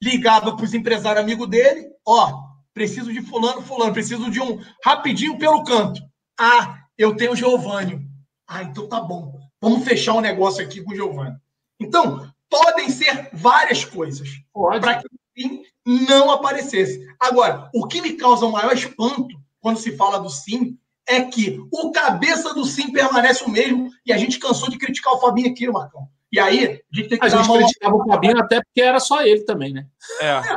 Ligava 0.00 0.54
para 0.54 0.64
os 0.64 0.72
empresários 0.72 1.20
amigos 1.20 1.48
dele, 1.48 1.90
ó, 2.06 2.44
preciso 2.72 3.12
de 3.12 3.20
fulano, 3.22 3.60
fulano, 3.60 3.92
preciso 3.92 4.30
de 4.30 4.40
um 4.40 4.62
rapidinho 4.84 5.36
pelo 5.36 5.64
canto. 5.64 6.00
Ah, 6.38 6.78
eu 6.96 7.16
tenho 7.16 7.32
o 7.32 7.36
Giovanni. 7.36 8.08
Ah, 8.46 8.62
então 8.62 8.88
tá 8.88 9.00
bom. 9.00 9.36
Vamos 9.60 9.84
fechar 9.84 10.14
um 10.14 10.20
negócio 10.20 10.64
aqui 10.64 10.80
com 10.80 10.92
o 10.92 10.94
Giovanni. 10.94 11.36
Então, 11.80 12.32
podem 12.48 12.88
ser 12.88 13.30
várias 13.32 13.84
coisas 13.84 14.28
para 14.52 14.98
que 14.98 15.08
o 15.08 15.10
Sim 15.36 15.62
não 15.84 16.30
aparecesse. 16.30 17.04
Agora, 17.18 17.68
o 17.74 17.88
que 17.88 18.00
me 18.00 18.12
causa 18.12 18.46
o 18.46 18.52
maior 18.52 18.72
espanto 18.72 19.36
quando 19.60 19.80
se 19.80 19.96
fala 19.96 20.20
do 20.20 20.30
Sim 20.30 20.78
é 21.04 21.22
que 21.22 21.60
o 21.72 21.90
cabeça 21.90 22.54
do 22.54 22.64
Sim 22.64 22.92
permanece 22.92 23.42
o 23.42 23.50
mesmo 23.50 23.90
e 24.06 24.12
a 24.12 24.16
gente 24.16 24.38
cansou 24.38 24.70
de 24.70 24.78
criticar 24.78 25.14
o 25.14 25.20
Fabinho 25.20 25.50
aqui, 25.50 25.68
Marcão. 25.68 26.08
E 26.32 26.40
aí, 26.40 26.64
a 26.64 26.96
gente 26.96 27.08
tem 27.08 27.18
que 27.18 27.24
a 27.24 27.28
dar 27.28 27.36
gente 27.38 27.48
mão... 27.48 27.58
criticava 27.58 27.96
o 27.96 28.04
Fabinho 28.04 28.38
até 28.38 28.60
porque 28.60 28.82
era 28.82 29.00
só 29.00 29.22
ele 29.22 29.44
também, 29.44 29.72
né? 29.72 29.86
É. 30.20 30.26
é. 30.26 30.56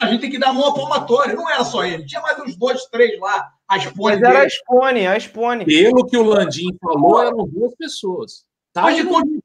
A 0.00 0.06
gente 0.08 0.20
tem 0.20 0.30
que 0.30 0.38
dar 0.38 0.48
a 0.48 0.52
mão 0.52 0.68
à 0.68 0.74
palmatória. 0.74 1.34
Não 1.34 1.48
era 1.48 1.64
só 1.64 1.84
ele. 1.84 2.04
Tinha 2.04 2.20
mais 2.20 2.36
uns 2.40 2.56
dois, 2.56 2.84
três 2.86 3.18
lá. 3.20 3.52
A 3.68 3.78
Spone. 3.78 4.20
Mas 4.20 4.22
era 4.22 4.42
a 4.42 4.48
Spone, 4.48 5.06
a 5.06 5.20
Spone. 5.20 5.64
Pelo 5.64 6.06
que 6.06 6.16
o 6.16 6.24
Landim 6.24 6.76
falou, 6.82 7.22
eram 7.22 7.46
duas 7.46 7.74
pessoas. 7.76 8.44
Tá 8.72 8.86
hoje, 8.86 9.04
continuam, 9.04 9.40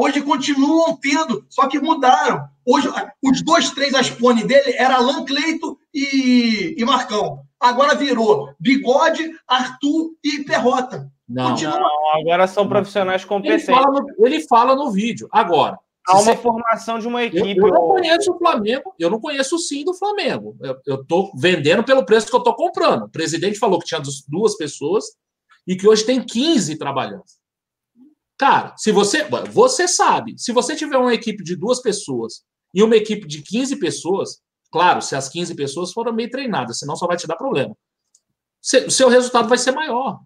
hoje 0.00 0.22
continuam 0.22 0.96
tendo, 0.96 1.46
só 1.48 1.68
que 1.68 1.78
mudaram. 1.78 2.48
Hoje, 2.66 2.88
os 3.22 3.42
dois, 3.42 3.70
três 3.70 3.94
Aspone 3.94 4.44
dele 4.44 4.74
era 4.76 4.96
Alan 4.96 5.24
Cleito 5.24 5.78
e, 5.94 6.74
e 6.76 6.84
Marcão. 6.84 7.42
Agora 7.60 7.94
virou 7.94 8.52
Bigode, 8.58 9.30
Arthur 9.46 10.12
e 10.24 10.42
Perrota. 10.42 11.08
Não, 11.32 11.56
não 11.56 12.20
agora 12.20 12.46
são 12.46 12.68
profissionais 12.68 13.24
competentes. 13.24 13.68
Ele 13.68 13.76
fala 13.76 13.90
no, 13.90 14.26
ele 14.26 14.40
fala 14.46 14.76
no 14.76 14.90
vídeo. 14.90 15.28
Agora, 15.32 15.78
Há 16.06 16.14
uma 16.14 16.22
você... 16.22 16.36
formação 16.36 16.98
de 16.98 17.06
uma 17.06 17.22
equipe. 17.22 17.58
Eu, 17.58 17.68
eu, 17.68 17.72
não 17.72 17.88
conheço 17.88 18.32
o 18.32 18.38
Flamengo, 18.38 18.94
eu 18.98 19.10
não 19.10 19.20
conheço 19.20 19.56
o 19.56 19.58
sim 19.58 19.84
do 19.84 19.94
Flamengo. 19.94 20.56
Eu 20.84 21.00
estou 21.00 21.30
vendendo 21.36 21.84
pelo 21.84 22.04
preço 22.04 22.26
que 22.26 22.34
eu 22.34 22.38
estou 22.38 22.54
comprando. 22.54 23.04
O 23.04 23.08
presidente 23.08 23.58
falou 23.58 23.78
que 23.78 23.86
tinha 23.86 24.02
duas 24.28 24.56
pessoas 24.56 25.04
e 25.66 25.76
que 25.76 25.86
hoje 25.86 26.04
tem 26.04 26.20
15 26.20 26.76
trabalhando. 26.76 27.22
Cara, 28.36 28.74
se 28.76 28.90
você. 28.90 29.24
Você 29.52 29.86
sabe, 29.86 30.34
se 30.36 30.52
você 30.52 30.74
tiver 30.74 30.96
uma 30.96 31.14
equipe 31.14 31.44
de 31.44 31.54
duas 31.54 31.80
pessoas 31.80 32.42
e 32.74 32.82
uma 32.82 32.96
equipe 32.96 33.26
de 33.26 33.40
15 33.40 33.76
pessoas, 33.76 34.40
claro, 34.72 35.00
se 35.00 35.14
as 35.14 35.28
15 35.28 35.54
pessoas 35.54 35.92
foram 35.92 36.12
bem 36.12 36.28
treinadas, 36.28 36.80
senão 36.80 36.96
só 36.96 37.06
vai 37.06 37.16
te 37.16 37.28
dar 37.28 37.36
problema. 37.36 37.76
O 38.86 38.90
seu 38.90 39.08
resultado 39.08 39.48
vai 39.48 39.58
ser 39.58 39.70
maior. 39.70 40.18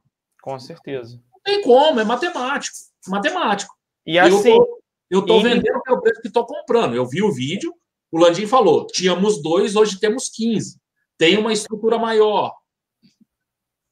Com 0.46 0.60
certeza. 0.60 1.20
Não 1.34 1.40
tem 1.44 1.60
como, 1.60 1.98
é 1.98 2.04
matemático. 2.04 2.76
Matemático. 3.08 3.74
E 4.06 4.16
assim. 4.16 4.50
Eu 4.52 4.58
tô, 4.60 4.80
eu 5.10 5.26
tô 5.26 5.40
e... 5.40 5.42
vendendo 5.42 5.82
pelo 5.82 6.00
preço 6.00 6.20
que 6.20 6.28
estou 6.28 6.46
comprando. 6.46 6.94
Eu 6.94 7.04
vi 7.04 7.20
o 7.20 7.32
vídeo, 7.32 7.74
o 8.12 8.18
Landim 8.20 8.46
falou: 8.46 8.86
tínhamos 8.86 9.42
dois, 9.42 9.74
hoje 9.74 9.98
temos 9.98 10.28
15. 10.28 10.78
Tem 11.18 11.36
uma 11.36 11.52
estrutura 11.52 11.98
maior. 11.98 12.54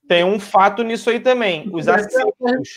Tem 0.06 0.22
um 0.22 0.38
fato 0.38 0.84
nisso 0.84 1.10
aí 1.10 1.18
também. 1.18 1.68
Os 1.72 1.88
acertos, 1.88 2.74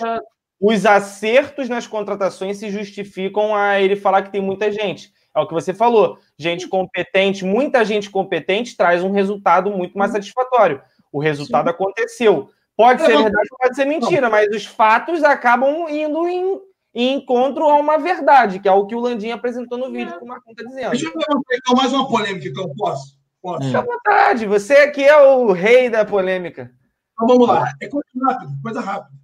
os 0.60 0.86
acertos 0.88 1.70
nas 1.70 1.86
contratações 1.86 2.58
se 2.58 2.72
justificam 2.72 3.56
a 3.56 3.80
ele 3.80 3.96
falar 3.96 4.24
que 4.24 4.32
tem 4.32 4.42
muita 4.42 4.72
gente. 4.72 5.14
É 5.36 5.40
o 5.40 5.48
que 5.48 5.54
você 5.54 5.72
falou. 5.72 6.18
Gente 6.36 6.68
competente, 6.68 7.46
muita 7.46 7.86
gente 7.86 8.10
competente 8.10 8.76
traz 8.76 9.04
um 9.04 9.12
resultado 9.12 9.70
muito 9.70 9.96
mais 9.96 10.14
satisfatório. 10.14 10.82
O 11.12 11.20
resultado 11.20 11.66
Sim. 11.66 11.76
aconteceu. 11.76 12.50
Pode 12.78 13.02
ser 13.02 13.18
verdade, 13.18 13.50
pode 13.60 13.76
ser 13.76 13.86
mentira, 13.86 14.30
mas 14.30 14.48
os 14.56 14.66
fatos 14.66 15.24
acabam 15.24 15.90
indo 15.90 16.28
em 16.28 16.62
e 16.98 17.12
encontro 17.12 17.64
a 17.66 17.76
uma 17.76 18.00
verdade, 18.00 18.60
que 18.60 18.68
é 18.68 18.72
o 18.72 18.88
que 18.88 18.96
o 18.96 19.00
Landim 19.00 19.30
apresentou 19.30 19.78
no 19.78 19.92
vídeo, 19.92 20.18
como 20.20 20.34
a 20.34 20.42
conta 20.42 20.66
dizendo. 20.66 20.90
Deixa 20.90 21.06
eu 21.06 21.14
então 21.52 21.76
mais 21.76 21.94
uma 21.94 22.08
polêmica, 22.08 22.48
então, 22.48 22.74
posso? 22.76 23.16
Posso? 23.40 23.66
Fique 23.66 23.76
à 23.76 23.82
vontade, 23.82 24.48
você 24.48 24.78
aqui 24.78 25.04
é 25.04 25.16
o 25.16 25.52
rei 25.52 25.92
da 25.92 26.04
polêmica. 26.04 26.72
Então 27.14 27.28
vamos 27.28 27.48
lá, 27.48 27.72
é 27.80 27.88
coisa 27.88 28.08
rápida, 28.26 28.52
coisa 28.64 28.82
rápida. 28.82 29.18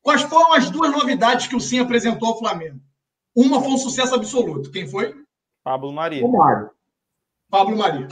Quais 0.00 0.22
foram 0.22 0.54
as 0.54 0.70
duas 0.70 0.92
novidades 0.92 1.46
que 1.46 1.54
o 1.54 1.60
Sim 1.60 1.80
apresentou 1.80 2.28
ao 2.28 2.38
Flamengo? 2.38 2.80
Uma 3.36 3.60
foi 3.60 3.72
um 3.72 3.78
sucesso 3.78 4.14
absoluto. 4.14 4.70
Quem 4.70 4.86
foi? 4.86 5.14
Pablo 5.62 5.92
Maria. 5.92 6.22
Pablo 7.50 7.76
Maria. 7.76 8.08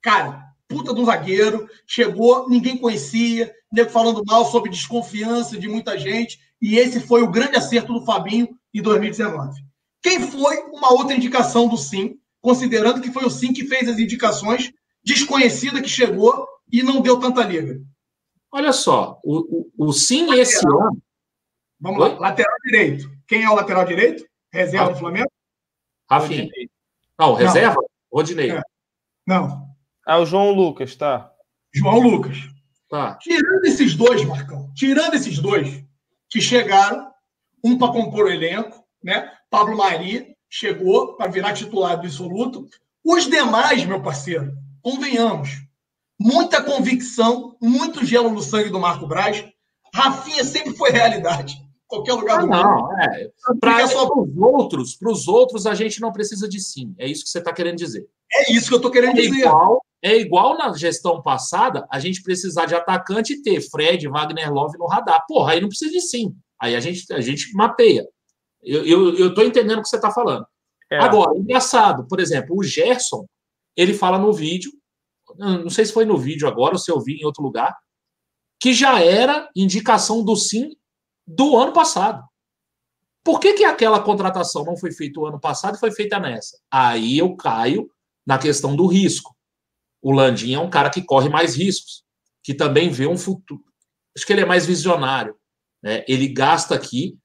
Cara, 0.00 0.53
puta 0.74 0.92
do 0.92 1.04
zagueiro, 1.04 1.68
chegou, 1.86 2.48
ninguém 2.48 2.76
conhecia, 2.76 3.54
nego 3.72 3.90
falando 3.90 4.24
mal 4.26 4.44
sobre 4.44 4.68
desconfiança 4.70 5.56
de 5.56 5.68
muita 5.68 5.96
gente. 5.96 6.40
E 6.60 6.76
esse 6.76 6.98
foi 6.98 7.22
o 7.22 7.30
grande 7.30 7.56
acerto 7.56 7.92
do 7.92 8.04
Fabinho 8.04 8.48
em 8.74 8.82
2019. 8.82 9.62
Quem 10.02 10.20
foi 10.20 10.56
uma 10.72 10.92
outra 10.92 11.14
indicação 11.14 11.68
do 11.68 11.76
Sim, 11.76 12.16
considerando 12.40 13.00
que 13.00 13.12
foi 13.12 13.24
o 13.24 13.30
Sim 13.30 13.52
que 13.52 13.64
fez 13.64 13.88
as 13.88 13.98
indicações, 13.98 14.72
desconhecida 15.04 15.80
que 15.80 15.88
chegou 15.88 16.44
e 16.70 16.82
não 16.82 17.00
deu 17.00 17.20
tanta 17.20 17.44
liga? 17.44 17.80
Olha 18.50 18.72
só, 18.72 19.20
o, 19.22 19.70
o, 19.78 19.88
o 19.88 19.92
Sim 19.92 20.22
lateral. 20.22 20.42
esse 20.42 20.66
ano. 20.66 21.02
Vamos 21.80 22.02
Oi? 22.02 22.08
lá, 22.10 22.18
lateral 22.18 22.56
direito. 22.64 23.10
Quem 23.28 23.44
é 23.44 23.50
o 23.50 23.54
lateral 23.54 23.84
direito? 23.84 24.24
Reserva 24.52 24.92
do 24.92 24.98
Flamengo? 24.98 25.30
Rafinha. 26.10 26.48
Não, 27.18 27.34
reserva? 27.34 27.80
Rodinei. 28.12 28.50
É. 28.50 28.62
Não. 29.26 29.73
É 30.06 30.16
o 30.16 30.26
João 30.26 30.50
Lucas, 30.50 30.94
tá? 30.96 31.30
João 31.72 32.00
Lucas. 32.00 32.36
Tá. 32.88 33.18
Tirando 33.20 33.64
esses 33.64 33.94
dois, 33.94 34.24
Marcão, 34.24 34.70
tirando 34.74 35.14
esses 35.14 35.38
dois, 35.38 35.82
que 36.30 36.40
chegaram, 36.40 37.10
um 37.64 37.78
para 37.78 37.92
compor 37.92 38.26
o 38.26 38.30
elenco, 38.30 38.84
né? 39.02 39.30
Pablo 39.50 39.76
Mari 39.76 40.34
chegou 40.48 41.16
para 41.16 41.30
virar 41.30 41.54
titular 41.54 41.92
absoluto. 41.92 42.66
Os 43.04 43.26
demais, 43.26 43.84
meu 43.84 44.02
parceiro, 44.02 44.52
convenhamos, 44.82 45.50
muita 46.18 46.62
convicção, 46.62 47.56
muito 47.60 48.04
gelo 48.04 48.30
no 48.30 48.42
sangue 48.42 48.70
do 48.70 48.80
Marco 48.80 49.06
Braz. 49.06 49.44
Rafinha 49.94 50.44
sempre 50.44 50.74
foi 50.74 50.90
realidade. 50.90 51.56
Qualquer 51.86 52.14
lugar 52.14 52.46
do 52.46 52.52
ah, 52.52 52.64
mundo. 52.64 52.92
É. 53.00 53.30
Para 53.60 53.86
só... 53.86 54.06
os 54.06 54.36
outros, 54.36 54.96
para 54.96 55.12
os 55.12 55.28
outros, 55.28 55.66
a 55.66 55.74
gente 55.74 56.00
não 56.00 56.12
precisa 56.12 56.48
de 56.48 56.60
sim. 56.60 56.94
É 56.98 57.06
isso 57.06 57.24
que 57.24 57.30
você 57.30 57.38
está 57.38 57.52
querendo 57.52 57.76
dizer. 57.76 58.06
É 58.32 58.52
isso 58.52 58.68
que 58.68 58.74
eu 58.74 58.78
estou 58.78 58.90
querendo 58.90 59.18
é 59.18 59.22
dizer. 59.22 59.40
Igual, 59.40 59.84
é 60.04 60.18
igual 60.18 60.58
na 60.58 60.70
gestão 60.74 61.22
passada, 61.22 61.86
a 61.90 61.98
gente 61.98 62.22
precisar 62.22 62.66
de 62.66 62.74
atacante 62.74 63.32
e 63.32 63.42
ter 63.42 63.58
Fred, 63.62 64.06
Wagner 64.06 64.52
Love 64.52 64.76
no 64.76 64.86
radar. 64.86 65.24
Porra, 65.26 65.52
aí 65.52 65.62
não 65.62 65.68
precisa 65.68 65.90
de 65.90 66.00
sim. 66.02 66.36
Aí 66.60 66.76
a 66.76 66.80
gente, 66.80 67.10
a 67.10 67.22
gente 67.22 67.54
mapeia. 67.54 68.06
Eu 68.62 69.28
estou 69.28 69.42
entendendo 69.42 69.78
o 69.78 69.82
que 69.82 69.88
você 69.88 69.96
está 69.96 70.10
falando. 70.10 70.46
É. 70.92 70.98
Agora, 70.98 71.34
engraçado, 71.38 72.06
por 72.06 72.20
exemplo, 72.20 72.54
o 72.54 72.62
Gerson, 72.62 73.24
ele 73.74 73.94
fala 73.94 74.18
no 74.18 74.30
vídeo, 74.30 74.70
não 75.38 75.70
sei 75.70 75.86
se 75.86 75.92
foi 75.92 76.04
no 76.04 76.18
vídeo 76.18 76.46
agora 76.46 76.74
ou 76.74 76.78
se 76.78 76.92
eu 76.92 77.00
vi 77.00 77.14
em 77.14 77.24
outro 77.24 77.42
lugar, 77.42 77.74
que 78.60 78.74
já 78.74 79.02
era 79.02 79.48
indicação 79.56 80.22
do 80.22 80.36
sim 80.36 80.76
do 81.26 81.56
ano 81.56 81.72
passado. 81.72 82.22
Por 83.24 83.40
que, 83.40 83.54
que 83.54 83.64
aquela 83.64 84.02
contratação 84.02 84.66
não 84.66 84.76
foi 84.76 84.92
feita 84.92 85.18
o 85.18 85.26
ano 85.26 85.40
passado 85.40 85.76
e 85.76 85.80
foi 85.80 85.90
feita 85.92 86.20
nessa? 86.20 86.58
Aí 86.70 87.16
eu 87.16 87.34
caio 87.36 87.90
na 88.26 88.36
questão 88.36 88.76
do 88.76 88.86
risco. 88.86 89.34
O 90.04 90.12
Landim 90.12 90.52
é 90.52 90.60
um 90.60 90.68
cara 90.68 90.90
que 90.90 91.02
corre 91.02 91.30
mais 91.30 91.56
riscos, 91.56 92.04
que 92.42 92.52
também 92.52 92.90
vê 92.90 93.06
um 93.06 93.16
futuro. 93.16 93.64
Acho 94.14 94.26
que 94.26 94.34
ele 94.34 94.42
é 94.42 94.46
mais 94.46 94.66
visionário. 94.66 95.34
Né? 95.82 96.04
Ele 96.06 96.28
gasta 96.28 96.74
aqui, 96.74 97.18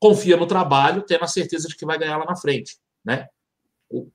confia 0.00 0.34
no 0.34 0.46
trabalho, 0.46 1.02
tendo 1.02 1.24
a 1.24 1.28
certeza 1.28 1.68
de 1.68 1.76
que 1.76 1.84
vai 1.84 1.98
ganhar 1.98 2.16
lá 2.16 2.24
na 2.24 2.34
frente. 2.34 2.78
Né? 3.04 3.28
O, 3.90 4.10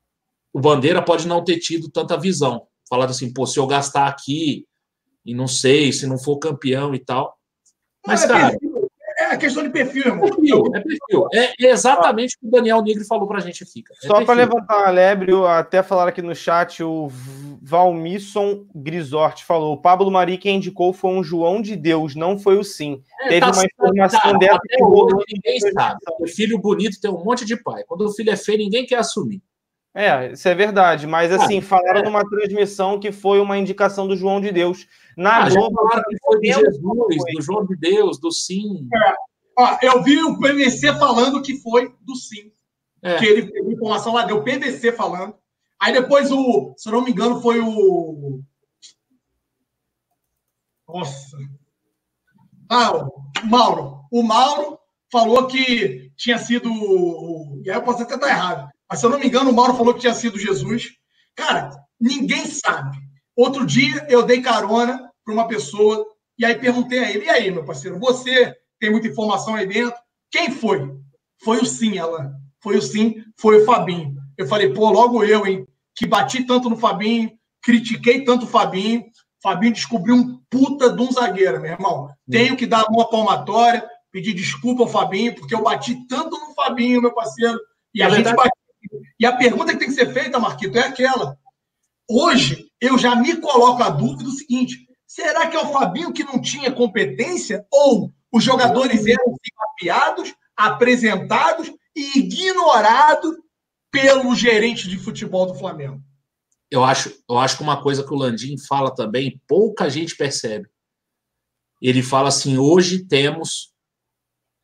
o 0.52 0.60
Bandeira 0.60 1.00
pode 1.00 1.28
não 1.28 1.44
ter 1.44 1.60
tido 1.60 1.88
tanta 1.88 2.18
visão. 2.18 2.66
Falado 2.88 3.10
assim, 3.10 3.32
pô, 3.32 3.46
se 3.46 3.60
eu 3.60 3.68
gastar 3.68 4.08
aqui 4.08 4.66
e 5.24 5.32
não 5.32 5.46
sei, 5.46 5.92
se 5.92 6.04
não 6.04 6.18
for 6.18 6.38
campeão 6.40 6.92
e 6.92 6.98
tal. 6.98 7.38
Mas, 8.04 8.26
cara 8.26 8.52
é 9.32 9.36
questão 9.36 9.62
de 9.62 9.70
perfil, 9.70 10.04
irmão. 10.06 10.28
Perfil, 10.28 10.64
é 10.74 10.80
perfil. 10.80 11.28
É 11.32 11.70
exatamente 11.70 12.36
o 12.36 12.40
que 12.40 12.46
o 12.46 12.50
Daniel 12.50 12.82
Negri 12.82 13.04
falou 13.04 13.26
pra 13.26 13.40
gente 13.40 13.62
aqui. 13.62 13.82
É 14.02 14.06
Só 14.06 14.24
para 14.24 14.34
levantar 14.34 14.78
uma 14.78 14.90
lebre, 14.90 15.32
até 15.46 15.82
falar 15.82 16.08
aqui 16.08 16.22
no 16.22 16.34
chat, 16.34 16.82
o 16.82 17.08
Valmisson 17.62 18.66
Grisorte 18.74 19.44
falou: 19.44 19.74
o 19.74 19.76
Pablo 19.76 20.10
Mari 20.10 20.38
quem 20.38 20.56
indicou 20.56 20.92
foi 20.92 21.10
um 21.12 21.22
João 21.22 21.62
de 21.62 21.76
Deus, 21.76 22.14
não 22.14 22.38
foi 22.38 22.58
o 22.58 22.64
sim. 22.64 23.02
É, 23.22 23.28
Teve 23.28 23.40
tá 23.40 23.52
uma 23.52 23.64
informação 23.64 24.38
dessa 24.38 24.60
que 24.60 24.82
rolou. 24.82 25.24
Ninguém 25.32 25.60
sabe. 25.60 25.98
O 26.20 26.26
filho 26.26 26.58
bonito 26.58 27.00
tem 27.00 27.10
um 27.10 27.24
monte 27.24 27.44
de 27.44 27.56
pai. 27.56 27.82
Quando 27.86 28.02
o 28.02 28.12
filho 28.12 28.30
é 28.30 28.36
feio, 28.36 28.58
ninguém 28.58 28.84
quer 28.86 28.96
assumir. 28.96 29.42
É, 29.94 30.32
isso 30.32 30.48
é 30.48 30.54
verdade, 30.54 31.06
mas 31.06 31.30
assim, 31.30 31.58
ah, 31.58 31.62
falaram 31.62 32.00
é. 32.00 32.02
numa 32.02 32.26
transmissão 32.26 32.98
que 32.98 33.12
foi 33.12 33.38
uma 33.40 33.58
indicação 33.58 34.08
do 34.08 34.16
João 34.16 34.40
de 34.40 34.50
Deus. 34.50 34.86
Na 35.16 35.44
ah, 35.44 35.50
Globo, 35.50 35.74
falaram 35.74 36.02
que 36.08 36.16
foi 36.24 36.40
de 36.40 36.52
Jesus, 36.52 36.80
do 36.80 37.42
João 37.42 37.66
de 37.66 37.76
Deus, 37.76 38.18
do 38.18 38.30
Sim. 38.30 38.88
É. 38.94 39.14
Ó, 39.58 39.78
eu 39.82 40.02
vi 40.02 40.22
o 40.22 40.38
PVC 40.38 40.94
falando 40.94 41.42
que 41.42 41.60
foi 41.60 41.94
do 42.00 42.16
Sim. 42.16 42.50
É. 43.02 43.18
Que 43.18 43.26
ele 43.26 43.50
teve 43.50 43.74
informação 43.74 44.14
lá, 44.14 44.24
deu 44.24 44.38
o 44.38 44.44
PVC 44.44 44.92
falando. 44.92 45.34
Aí 45.80 45.92
depois 45.92 46.30
o, 46.30 46.74
se 46.76 46.88
eu 46.88 46.92
não 46.92 47.02
me 47.02 47.10
engano, 47.10 47.40
foi 47.40 47.60
o. 47.60 48.40
Nossa. 50.88 51.36
Ah, 52.68 52.96
o 52.96 53.46
Mauro. 53.46 54.00
O 54.10 54.22
Mauro 54.22 54.78
falou 55.10 55.46
que 55.46 56.12
tinha 56.16 56.38
sido. 56.38 56.70
E 57.64 57.70
aí 57.70 57.76
eu 57.76 57.82
posso 57.82 58.02
até 58.02 58.14
estar 58.14 58.28
errado 58.28 58.72
mas 58.92 59.00
se 59.00 59.06
eu 59.06 59.10
não 59.10 59.18
me 59.18 59.26
engano, 59.26 59.48
o 59.48 59.54
Mauro 59.54 59.72
falou 59.72 59.94
que 59.94 60.00
tinha 60.00 60.12
sido 60.12 60.38
Jesus. 60.38 60.90
Cara, 61.34 61.70
ninguém 61.98 62.44
sabe. 62.44 62.98
Outro 63.36 63.66
dia 63.66 64.06
eu 64.08 64.22
dei 64.22 64.42
carona 64.42 65.10
para 65.24 65.34
uma 65.34 65.48
pessoa 65.48 66.06
e 66.38 66.44
aí 66.44 66.54
perguntei 66.54 66.98
a 66.98 67.10
ele: 67.10 67.24
e 67.24 67.30
aí, 67.30 67.50
meu 67.50 67.64
parceiro, 67.64 67.98
você 67.98 68.54
tem 68.78 68.90
muita 68.90 69.08
informação 69.08 69.54
aí 69.54 69.66
dentro? 69.66 69.94
Quem 70.30 70.50
foi? 70.50 70.90
Foi 71.42 71.58
o 71.58 71.66
Sim, 71.66 71.98
Alan. 71.98 72.32
Foi 72.60 72.76
o 72.76 72.82
Sim, 72.82 73.22
foi 73.38 73.62
o 73.62 73.64
Fabinho. 73.64 74.14
Eu 74.36 74.46
falei, 74.46 74.72
pô, 74.72 74.90
logo 74.90 75.24
eu, 75.24 75.46
hein? 75.46 75.66
Que 75.94 76.06
bati 76.06 76.44
tanto 76.44 76.70
no 76.70 76.76
Fabinho, 76.76 77.30
critiquei 77.62 78.24
tanto 78.24 78.44
o 78.44 78.48
Fabinho. 78.48 79.04
Fabinho 79.42 79.72
descobriu 79.72 80.14
um 80.14 80.40
puta 80.48 80.90
de 80.90 81.02
um 81.02 81.10
zagueiro, 81.10 81.60
meu 81.60 81.72
irmão. 81.72 82.08
Tenho 82.30 82.56
que 82.56 82.66
dar 82.66 82.84
uma 82.88 83.10
palmatória, 83.10 83.84
pedir 84.10 84.32
desculpa 84.34 84.84
ao 84.84 84.88
Fabinho, 84.88 85.34
porque 85.34 85.54
eu 85.54 85.62
bati 85.62 86.06
tanto 86.06 86.38
no 86.38 86.54
Fabinho, 86.54 87.02
meu 87.02 87.12
parceiro. 87.12 87.58
E 87.92 88.02
a 88.02 88.06
é 88.06 88.10
gente 88.10 88.32
bate 88.34 88.52
e 89.18 89.26
a 89.26 89.36
pergunta 89.36 89.72
que 89.72 89.78
tem 89.78 89.88
que 89.88 89.94
ser 89.94 90.12
feita, 90.12 90.38
Marquito, 90.38 90.76
é 90.76 90.82
aquela. 90.82 91.38
Hoje, 92.12 92.66
eu 92.80 92.98
já 92.98 93.16
me 93.16 93.36
coloco 93.40 93.82
a 93.82 93.90
dúvida 93.90 94.24
do 94.24 94.30
seguinte: 94.30 94.86
será 95.06 95.48
que 95.48 95.56
é 95.56 95.60
o 95.60 95.72
Fabinho 95.72 96.12
que 96.12 96.24
não 96.24 96.40
tinha 96.40 96.70
competência? 96.70 97.66
Ou 97.70 98.12
os 98.30 98.44
jogadores 98.44 99.06
eram 99.06 99.34
mapeados, 99.56 100.34
apresentados 100.56 101.72
e 101.96 102.18
ignorados 102.18 103.34
pelo 103.90 104.34
gerente 104.34 104.88
de 104.88 104.98
futebol 104.98 105.46
do 105.46 105.54
Flamengo? 105.54 106.02
eu 106.72 106.82
acho, 106.82 107.14
eu 107.28 107.38
acho 107.38 107.58
que 107.58 107.62
uma 107.62 107.82
coisa 107.82 108.02
que 108.02 108.14
o 108.14 108.16
Landim 108.16 108.56
fala 108.56 108.92
também, 108.94 109.38
pouca 109.46 109.90
gente 109.90 110.16
percebe. 110.16 110.66
Ele 111.82 112.02
fala 112.02 112.28
assim: 112.28 112.56
hoje 112.56 113.06
temos 113.06 113.74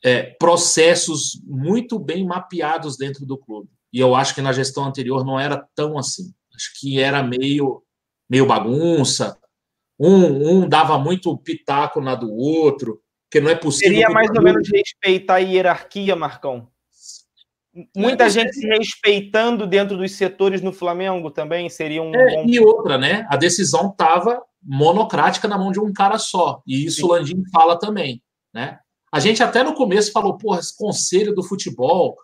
é, 0.03 0.23
processos 0.41 1.39
muito 1.45 1.99
bem 1.99 2.25
mapeados 2.25 2.97
dentro 2.97 3.27
do 3.27 3.37
clube. 3.37 3.69
E 3.93 4.01
eu 4.01 4.15
acho 4.15 4.35
que 4.35 4.41
na 4.41 4.55
gestão 4.55 4.85
anterior 4.85 5.23
não 5.23 5.39
era 5.39 5.69
tão 5.75 5.99
assim. 5.99 6.33
Acho 6.59 6.73
que 6.81 7.01
era 7.01 7.23
meio, 7.23 7.85
meio 8.29 8.45
bagunça. 8.45 9.39
Um, 9.99 10.51
um 10.51 10.69
dava 10.69 10.99
muito 10.99 11.37
pitaco 11.39 12.01
na 12.01 12.17
do 12.17 12.33
outro, 12.33 13.01
que 13.31 13.41
não 13.41 13.49
é 13.49 13.55
possível. 13.55 13.93
Seria 13.93 14.11
mais 14.11 14.29
ou 14.31 14.43
menos 14.43 14.69
respeitar 14.69 15.37
a 15.37 15.39
hierarquia, 15.39 16.17
Marcão. 16.17 16.69
Muita 17.97 18.25
é, 18.25 18.31
gente 18.31 18.55
se 18.55 18.67
respeitando 18.67 19.65
dentro 19.65 19.97
dos 19.97 20.13
setores 20.13 20.61
no 20.61 20.73
Flamengo 20.73 21.31
também 21.31 21.71
seria 21.71 22.03
um. 22.03 22.13
É, 22.13 22.35
bom... 22.35 22.45
E 22.49 22.59
outra, 22.59 22.99
né? 22.99 23.25
A 23.31 23.37
decisão 23.37 23.91
estava 23.91 24.43
monocrática 24.61 25.47
na 25.47 25.57
mão 25.57 25.71
de 25.71 25.79
um 25.79 25.93
cara 25.93 26.19
só. 26.19 26.61
E 26.67 26.87
isso 26.87 26.97
Sim. 26.97 27.05
o 27.05 27.09
Landim 27.11 27.43
fala 27.53 27.79
também, 27.79 28.21
né? 28.53 28.81
A 29.13 29.21
gente 29.21 29.43
até 29.43 29.63
no 29.63 29.75
começo 29.75 30.11
falou, 30.11 30.37
porra, 30.37 30.59
esse 30.59 30.77
conselho 30.77 31.35
do 31.35 31.43
futebol 31.43 32.17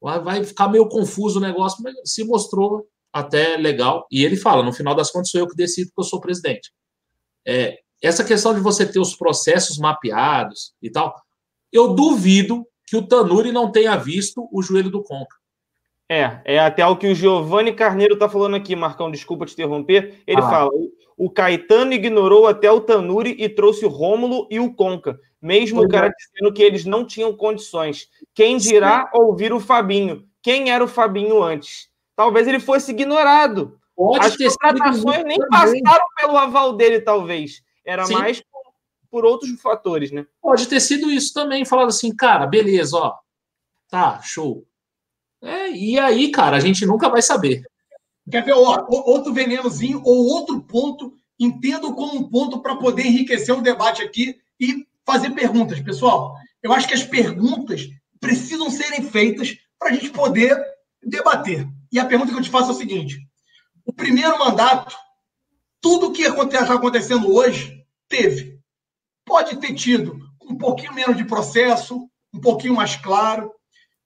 vai 0.00 0.44
ficar 0.44 0.68
meio 0.68 0.88
confuso 0.88 1.38
o 1.38 1.42
negócio, 1.42 1.82
mas 1.82 1.94
se 2.04 2.24
mostrou 2.24 2.86
até 3.16 3.56
legal. 3.56 4.06
E 4.10 4.24
ele 4.24 4.36
fala, 4.36 4.62
no 4.62 4.72
final 4.72 4.94
das 4.94 5.10
contas, 5.10 5.30
sou 5.30 5.40
eu 5.40 5.48
que 5.48 5.56
decido 5.56 5.88
porque 5.88 6.00
eu 6.00 6.10
sou 6.10 6.20
presidente. 6.20 6.70
É, 7.46 7.78
essa 8.02 8.22
questão 8.22 8.54
de 8.54 8.60
você 8.60 8.84
ter 8.84 8.98
os 8.98 9.16
processos 9.16 9.78
mapeados 9.78 10.74
e 10.82 10.90
tal, 10.90 11.14
eu 11.72 11.94
duvido 11.94 12.66
que 12.86 12.96
o 12.96 13.06
Tanuri 13.06 13.52
não 13.52 13.72
tenha 13.72 13.96
visto 13.96 14.46
o 14.52 14.62
joelho 14.62 14.90
do 14.90 15.02
Conca. 15.02 15.34
É, 16.08 16.40
é 16.44 16.58
até 16.58 16.86
o 16.86 16.96
que 16.96 17.08
o 17.08 17.14
Giovanni 17.14 17.72
Carneiro 17.72 18.14
está 18.14 18.28
falando 18.28 18.54
aqui, 18.54 18.76
Marcão, 18.76 19.10
desculpa 19.10 19.46
te 19.46 19.54
interromper. 19.54 20.22
Ele 20.26 20.40
ah. 20.40 20.48
fala: 20.48 20.70
o 21.16 21.30
Caetano 21.30 21.94
ignorou 21.94 22.46
até 22.46 22.70
o 22.70 22.80
Tanuri 22.80 23.34
e 23.38 23.48
trouxe 23.48 23.86
o 23.86 23.88
Rômulo 23.88 24.46
e 24.50 24.60
o 24.60 24.72
Conca, 24.72 25.18
mesmo 25.40 25.82
o 25.82 25.88
cara 25.88 26.08
é. 26.08 26.10
dizendo 26.10 26.52
que 26.52 26.62
eles 26.62 26.84
não 26.84 27.04
tinham 27.04 27.34
condições. 27.34 28.08
Quem 28.34 28.58
dirá 28.58 29.10
Sim. 29.10 29.20
ouvir 29.20 29.52
o 29.52 29.58
Fabinho? 29.58 30.24
Quem 30.42 30.70
era 30.70 30.84
o 30.84 30.88
Fabinho 30.88 31.42
antes? 31.42 31.88
Talvez 32.16 32.48
ele 32.48 32.58
fosse 32.58 32.90
ignorado. 32.90 33.78
Pode 33.94 34.26
As 34.26 34.56
contratações 34.56 35.24
nem 35.24 35.38
passaram 35.48 36.06
pelo 36.16 36.36
aval 36.36 36.74
dele, 36.74 37.00
talvez. 37.00 37.62
Era 37.84 38.04
Sim. 38.06 38.14
mais 38.14 38.42
por 39.10 39.24
outros 39.24 39.60
fatores, 39.60 40.10
né? 40.10 40.26
Pode 40.42 40.66
ter 40.66 40.80
sido 40.80 41.10
isso 41.10 41.32
também, 41.32 41.64
falando 41.64 41.88
assim, 41.88 42.14
cara, 42.14 42.46
beleza, 42.46 42.96
ó, 42.96 43.14
tá, 43.88 44.20
show. 44.22 44.66
É, 45.42 45.70
e 45.70 45.98
aí, 45.98 46.30
cara, 46.30 46.56
a 46.56 46.60
gente 46.60 46.84
nunca 46.84 47.08
vai 47.08 47.22
saber. 47.22 47.62
Quer 48.30 48.44
ver 48.44 48.52
ó, 48.52 48.84
outro 48.88 49.32
venenozinho 49.32 50.02
ou 50.04 50.26
outro 50.26 50.60
ponto? 50.60 51.14
Entendo 51.38 51.94
como 51.94 52.18
um 52.18 52.28
ponto 52.28 52.60
para 52.60 52.76
poder 52.76 53.06
enriquecer 53.06 53.56
o 53.56 53.62
debate 53.62 54.02
aqui 54.02 54.38
e 54.58 54.86
fazer 55.04 55.30
perguntas, 55.30 55.78
pessoal. 55.80 56.34
Eu 56.62 56.72
acho 56.72 56.88
que 56.88 56.94
as 56.94 57.04
perguntas 57.04 57.88
precisam 58.20 58.70
serem 58.70 59.02
feitas 59.02 59.56
para 59.78 59.90
a 59.90 59.92
gente 59.92 60.10
poder 60.10 60.60
debater. 61.02 61.68
E 61.92 61.98
a 61.98 62.04
pergunta 62.04 62.32
que 62.32 62.38
eu 62.38 62.42
te 62.42 62.50
faço 62.50 62.70
é 62.70 62.74
o 62.74 62.76
seguinte: 62.76 63.18
o 63.84 63.92
primeiro 63.92 64.38
mandato, 64.38 64.96
tudo 65.80 66.12
que 66.12 66.22
está 66.22 66.74
acontecendo 66.74 67.32
hoje, 67.32 67.84
teve. 68.08 68.60
Pode 69.24 69.56
ter 69.56 69.74
tido 69.74 70.18
um 70.42 70.56
pouquinho 70.56 70.94
menos 70.94 71.16
de 71.16 71.24
processo, 71.24 72.08
um 72.32 72.40
pouquinho 72.40 72.74
mais 72.74 72.96
claro, 72.96 73.52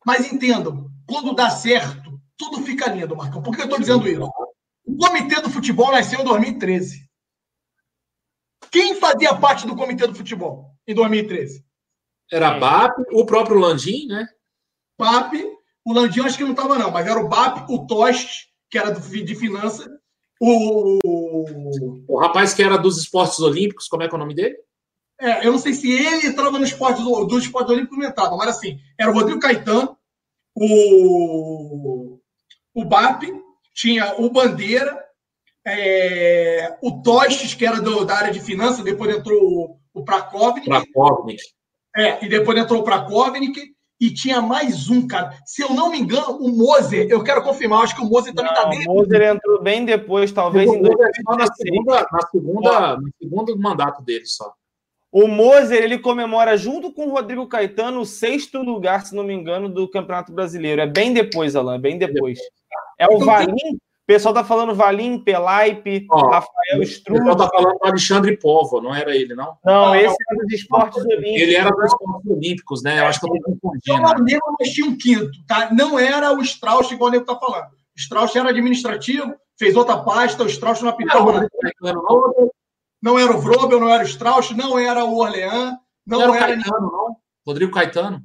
mas 0.04 0.32
entendam, 0.32 0.90
quando 1.06 1.34
dá 1.34 1.50
certo, 1.50 2.20
tudo 2.36 2.62
fica 2.62 2.90
lindo, 2.90 3.16
Marcão. 3.16 3.42
Por 3.42 3.54
que 3.54 3.60
eu 3.60 3.64
estou 3.64 3.78
dizendo 3.78 4.08
isso? 4.08 4.30
O 4.86 4.96
Comitê 4.96 5.40
do 5.40 5.50
Futebol 5.50 5.92
nasceu 5.92 6.20
em 6.20 6.24
2013. 6.24 7.08
Quem 8.70 8.94
fazia 8.96 9.34
parte 9.34 9.66
do 9.66 9.76
Comitê 9.76 10.06
do 10.06 10.14
Futebol 10.14 10.74
em 10.86 10.94
2013? 10.94 11.64
Era 12.32 12.58
BAP, 12.58 12.96
o 13.12 13.26
próprio 13.26 13.58
Landim, 13.58 14.06
né? 14.06 14.26
BAP, 14.98 15.34
o 15.84 15.92
Landim 15.92 16.20
acho 16.20 16.36
que 16.36 16.44
não 16.44 16.52
estava, 16.52 16.78
não, 16.78 16.90
mas 16.90 17.06
era 17.06 17.18
o 17.18 17.28
BAP, 17.28 17.68
o 17.70 17.86
Tost, 17.86 18.48
que 18.70 18.78
era 18.78 18.92
de 18.92 19.34
finança, 19.34 19.90
o. 20.40 20.98
O 22.08 22.18
rapaz 22.18 22.54
que 22.54 22.62
era 22.62 22.76
dos 22.76 22.98
esportes 22.98 23.40
olímpicos, 23.40 23.88
como 23.88 24.02
é 24.02 24.08
que 24.08 24.14
é 24.14 24.16
o 24.16 24.20
nome 24.20 24.34
dele? 24.34 24.56
É, 25.20 25.46
eu 25.46 25.52
não 25.52 25.58
sei 25.58 25.74
se 25.74 25.90
ele 25.92 26.26
entrava 26.26 26.58
no 26.58 26.64
esporte 26.64 27.02
do, 27.02 27.24
do 27.24 27.38
esporte 27.38 27.70
olímpico 27.70 27.96
não 27.96 28.08
entrava, 28.08 28.36
mas 28.36 28.48
assim, 28.48 28.78
era 28.98 29.10
o 29.10 29.14
Rodrigo 29.14 29.38
Caetano, 29.38 29.96
o, 30.56 32.18
o 32.74 32.84
BAP, 32.86 33.24
tinha 33.74 34.14
o 34.18 34.30
Bandeira, 34.30 34.98
é, 35.66 36.78
o 36.82 37.02
Tostes, 37.02 37.52
que 37.52 37.66
era 37.66 37.82
do, 37.82 38.06
da 38.06 38.16
área 38.16 38.32
de 38.32 38.40
finanças, 38.40 38.82
depois 38.82 39.14
entrou 39.14 39.38
o, 39.42 40.00
o 40.00 40.04
Prakovnik. 40.04 40.66
Prakovnik. 40.66 41.42
É, 41.94 42.24
e 42.24 42.28
depois 42.28 42.58
entrou 42.58 42.80
o 42.80 42.84
Prakovnik, 42.84 43.69
e 44.00 44.10
tinha 44.12 44.40
mais 44.40 44.88
um, 44.88 45.06
cara. 45.06 45.36
Se 45.44 45.62
eu 45.62 45.74
não 45.74 45.90
me 45.90 45.98
engano, 45.98 46.38
o 46.38 46.48
Moser, 46.48 47.06
eu 47.10 47.22
quero 47.22 47.42
confirmar, 47.42 47.82
acho 47.82 47.94
que 47.94 48.02
o 48.02 48.08
Moser 48.08 48.32
também 48.32 48.52
está 48.52 48.68
dentro. 48.68 48.90
O 48.90 48.94
Moser 48.94 49.22
entrou 49.22 49.62
bem 49.62 49.84
depois, 49.84 50.32
talvez 50.32 50.66
em 50.66 50.80
2016. 50.80 51.24
Na 51.26 51.46
segunda, 51.54 52.06
na 52.10 52.26
segunda, 52.28 52.96
no 52.96 53.10
segundo 53.20 53.58
mandato 53.58 54.02
dele 54.02 54.24
só. 54.24 54.52
O 55.12 55.26
Moser 55.26 55.82
ele 55.82 55.98
comemora 55.98 56.56
junto 56.56 56.92
com 56.92 57.08
o 57.08 57.10
Rodrigo 57.10 57.46
Caetano 57.46 58.00
o 58.00 58.06
sexto 58.06 58.62
lugar, 58.62 59.04
se 59.04 59.14
não 59.14 59.24
me 59.24 59.34
engano, 59.34 59.68
do 59.68 59.90
Campeonato 59.90 60.32
Brasileiro. 60.32 60.80
É 60.80 60.86
bem 60.86 61.12
depois, 61.12 61.56
Alain, 61.56 61.76
é 61.76 61.80
bem 61.80 61.98
depois. 61.98 62.38
É 62.98 63.06
o 63.06 63.14
então, 63.14 63.26
Valim. 63.26 63.80
O 64.10 64.12
pessoal 64.12 64.34
tá 64.34 64.42
falando 64.42 64.74
Valim, 64.74 65.20
Pelaipe, 65.20 66.04
Rafael 66.10 66.82
Struth. 66.82 67.16
O 67.16 67.18
pessoal 67.20 67.36
tá 67.36 67.48
falando 67.48 67.78
do 67.78 67.86
Alexandre 67.86 68.36
Povo, 68.36 68.80
não 68.80 68.92
era 68.92 69.14
ele, 69.14 69.36
não? 69.36 69.56
Não, 69.64 69.94
esse 69.94 70.16
era 70.28 70.42
dos 70.42 70.52
esportes 70.52 71.04
olímpicos. 71.04 71.40
Ele 71.40 71.54
era 71.54 71.70
dos 71.70 71.84
esportes 71.84 72.30
olímpicos, 72.32 72.82
né? 72.82 72.98
Eu 72.98 73.06
acho 73.06 73.20
que 73.20 73.26
eu 73.26 73.30
tô 73.30 73.40
confundindo. 73.40 73.80
Eu 73.86 74.00
não 74.00 74.24
lembro, 74.24 74.56
mas 74.58 74.70
tinha 74.70 74.88
um 74.88 74.98
quinto, 74.98 75.30
tá? 75.46 75.72
Não 75.72 75.96
era 75.96 76.32
o 76.32 76.40
Strauss, 76.40 76.90
igual 76.90 77.08
o 77.08 77.12
Nego 77.12 77.24
tá 77.24 77.36
falando. 77.38 77.68
O 77.68 77.98
Strauss 77.98 78.34
era 78.34 78.50
administrativo, 78.50 79.32
fez 79.56 79.76
outra 79.76 79.98
pasta, 79.98 80.42
o 80.42 80.48
Strauss 80.48 80.82
não 80.82 80.88
apitava. 80.88 81.48
Não, 81.80 82.50
não 83.00 83.16
era 83.16 83.32
o 83.32 83.40
Vrobel, 83.40 83.78
não 83.78 83.90
era 83.90 84.02
o 84.02 84.06
Strauss, 84.06 84.50
não 84.50 84.76
era 84.76 85.04
o 85.04 85.18
Orleans, 85.18 85.76
não, 86.04 86.18
não 86.18 86.34
era, 86.34 86.50
era 86.50 86.58
o 86.58 86.64
Caetano, 86.64 86.90
não? 86.90 87.16
Rodrigo 87.46 87.70
Caetano? 87.70 88.24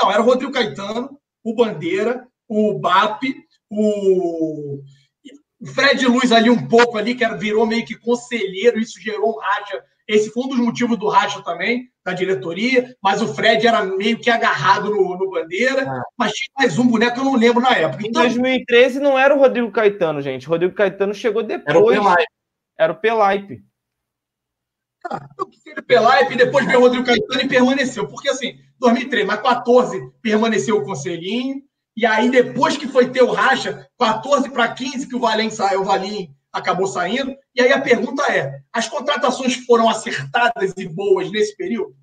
Não, 0.00 0.10
era 0.10 0.22
o 0.22 0.24
Rodrigo 0.24 0.50
Caetano, 0.50 1.20
o 1.44 1.54
Bandeira, 1.54 2.26
o 2.48 2.78
BAP, 2.78 3.22
o 3.70 4.80
Fred 5.64 6.06
Luz 6.06 6.32
ali 6.32 6.50
um 6.50 6.68
pouco 6.68 6.98
ali, 6.98 7.14
que 7.14 7.24
era, 7.24 7.36
virou 7.36 7.66
meio 7.66 7.84
que 7.84 7.98
conselheiro, 7.98 8.78
isso 8.78 9.00
gerou 9.00 9.30
um 9.30 9.38
racha. 9.38 9.82
Esse 10.06 10.30
foi 10.30 10.44
um 10.44 10.48
dos 10.48 10.58
motivos 10.58 10.98
do 10.98 11.08
racha 11.08 11.42
também, 11.42 11.90
da 12.04 12.12
diretoria, 12.12 12.94
mas 13.02 13.20
o 13.20 13.34
Fred 13.34 13.66
era 13.66 13.84
meio 13.84 14.18
que 14.18 14.30
agarrado 14.30 14.90
no, 14.90 15.16
no 15.16 15.30
Bandeira, 15.30 15.88
ah. 15.88 16.02
mas 16.16 16.32
tinha 16.32 16.52
mais 16.58 16.78
um 16.78 16.86
boneco 16.86 17.14
que 17.14 17.20
eu 17.20 17.24
não 17.24 17.34
lembro 17.34 17.60
na 17.60 17.72
época. 17.72 18.06
Então... 18.06 18.22
Em 18.22 18.28
2013 18.28 19.00
não 19.00 19.18
era 19.18 19.34
o 19.34 19.38
Rodrigo 19.38 19.70
Caetano, 19.72 20.22
gente. 20.22 20.46
O 20.46 20.50
Rodrigo 20.50 20.74
Caetano 20.74 21.12
chegou 21.12 21.42
depois. 21.42 21.66
Era 21.68 21.80
o 21.80 21.86
Pelaipe. 21.86 22.32
Era 22.78 22.92
o 22.92 22.96
Pelaipe. 22.96 23.64
Ah, 25.10 25.26
eu 25.38 25.46
quis 25.46 25.62
Pelaipe, 25.86 26.36
depois 26.36 26.66
veio 26.66 26.78
o 26.78 26.82
Rodrigo 26.82 27.06
Caetano 27.06 27.42
e 27.42 27.48
permaneceu. 27.48 28.06
Porque 28.06 28.28
assim, 28.28 28.58
2003, 28.78 29.26
mas 29.26 29.40
14 29.40 30.10
permaneceu 30.22 30.76
o 30.76 30.84
Conselhinho. 30.84 31.62
E 31.96 32.04
aí, 32.04 32.30
depois 32.30 32.76
que 32.76 32.86
foi 32.86 33.10
ter 33.10 33.22
o 33.22 33.32
racha, 33.32 33.88
14 33.98 34.50
para 34.50 34.72
15, 34.72 35.08
que 35.08 35.16
o 35.16 35.20
Valim 35.20 35.48
saiu, 35.48 35.80
o 35.80 35.84
Valim 35.84 36.30
acabou 36.52 36.86
saindo. 36.86 37.34
E 37.54 37.60
aí 37.60 37.72
a 37.72 37.80
pergunta 37.80 38.22
é: 38.30 38.60
as 38.72 38.88
contratações 38.88 39.56
foram 39.64 39.88
acertadas 39.88 40.74
e 40.76 40.86
boas 40.86 41.30
nesse 41.30 41.56
período? 41.56 41.96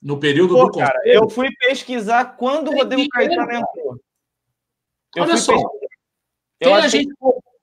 No 0.00 0.18
período 0.18 0.54
Pô, 0.54 0.66
do 0.66 0.78
cara, 0.78 1.00
Eu 1.04 1.28
fui 1.28 1.48
pesquisar 1.58 2.36
quando 2.36 2.68
o 2.68 2.74
Rodrigo 2.74 3.08
Caetano 3.08 3.52
entrou. 3.52 4.00
Olha 5.18 5.36
só. 5.36 5.54
Quem, 6.60 6.74
a 6.74 6.88
gente, 6.88 7.14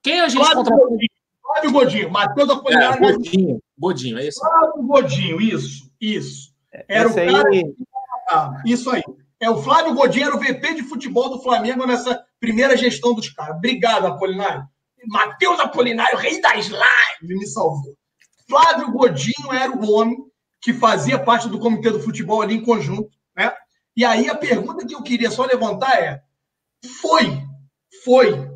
quem 0.01 0.19
a 0.21 0.27
gente 0.27 0.45
contratou? 0.45 0.97
Flávio 1.41 1.71
Godinho, 1.71 2.11
Matheus 2.11 2.49
Apolinário. 2.49 3.05
É, 3.05 3.11
Godinho, 3.11 3.59
Godinho, 3.77 4.19
é 4.19 4.27
isso. 4.27 4.39
Flávio 4.39 4.83
Godinho, 4.83 5.41
isso, 5.41 5.91
isso. 5.99 6.53
Era 6.87 7.09
Esse 7.09 7.19
o 7.19 7.31
cara. 7.31 7.49
Aí... 7.49 7.75
Ah, 8.29 8.61
isso 8.65 8.89
aí. 8.91 9.01
É 9.39 9.49
o 9.49 9.61
Flávio 9.61 9.93
Godinho, 9.93 10.35
o 10.35 10.39
VP 10.39 10.75
de 10.75 10.83
futebol 10.83 11.29
do 11.29 11.41
Flamengo 11.41 11.85
nessa 11.85 12.21
primeira 12.39 12.75
gestão 12.75 13.13
dos 13.13 13.29
caras. 13.29 13.55
Obrigado, 13.55 14.05
Apolinário. 14.05 14.63
Matheus 15.07 15.59
Apolinário, 15.59 16.17
rei 16.17 16.41
das 16.41 16.65
lives, 16.65 17.39
me 17.39 17.47
salvou. 17.47 17.95
Flávio 18.47 18.91
Godinho 18.91 19.53
era 19.53 19.71
o 19.71 19.91
homem 19.91 20.17
que 20.61 20.73
fazia 20.73 21.17
parte 21.17 21.47
do 21.47 21.59
comitê 21.59 21.89
do 21.89 22.01
futebol 22.01 22.41
ali 22.41 22.55
em 22.55 22.63
conjunto, 22.63 23.09
né? 23.35 23.53
E 23.95 24.03
aí 24.03 24.29
a 24.29 24.35
pergunta 24.35 24.85
que 24.85 24.93
eu 24.93 25.03
queria 25.03 25.31
só 25.31 25.45
levantar 25.45 25.97
é: 25.99 26.21
foi, 27.01 27.41
foi, 28.03 28.49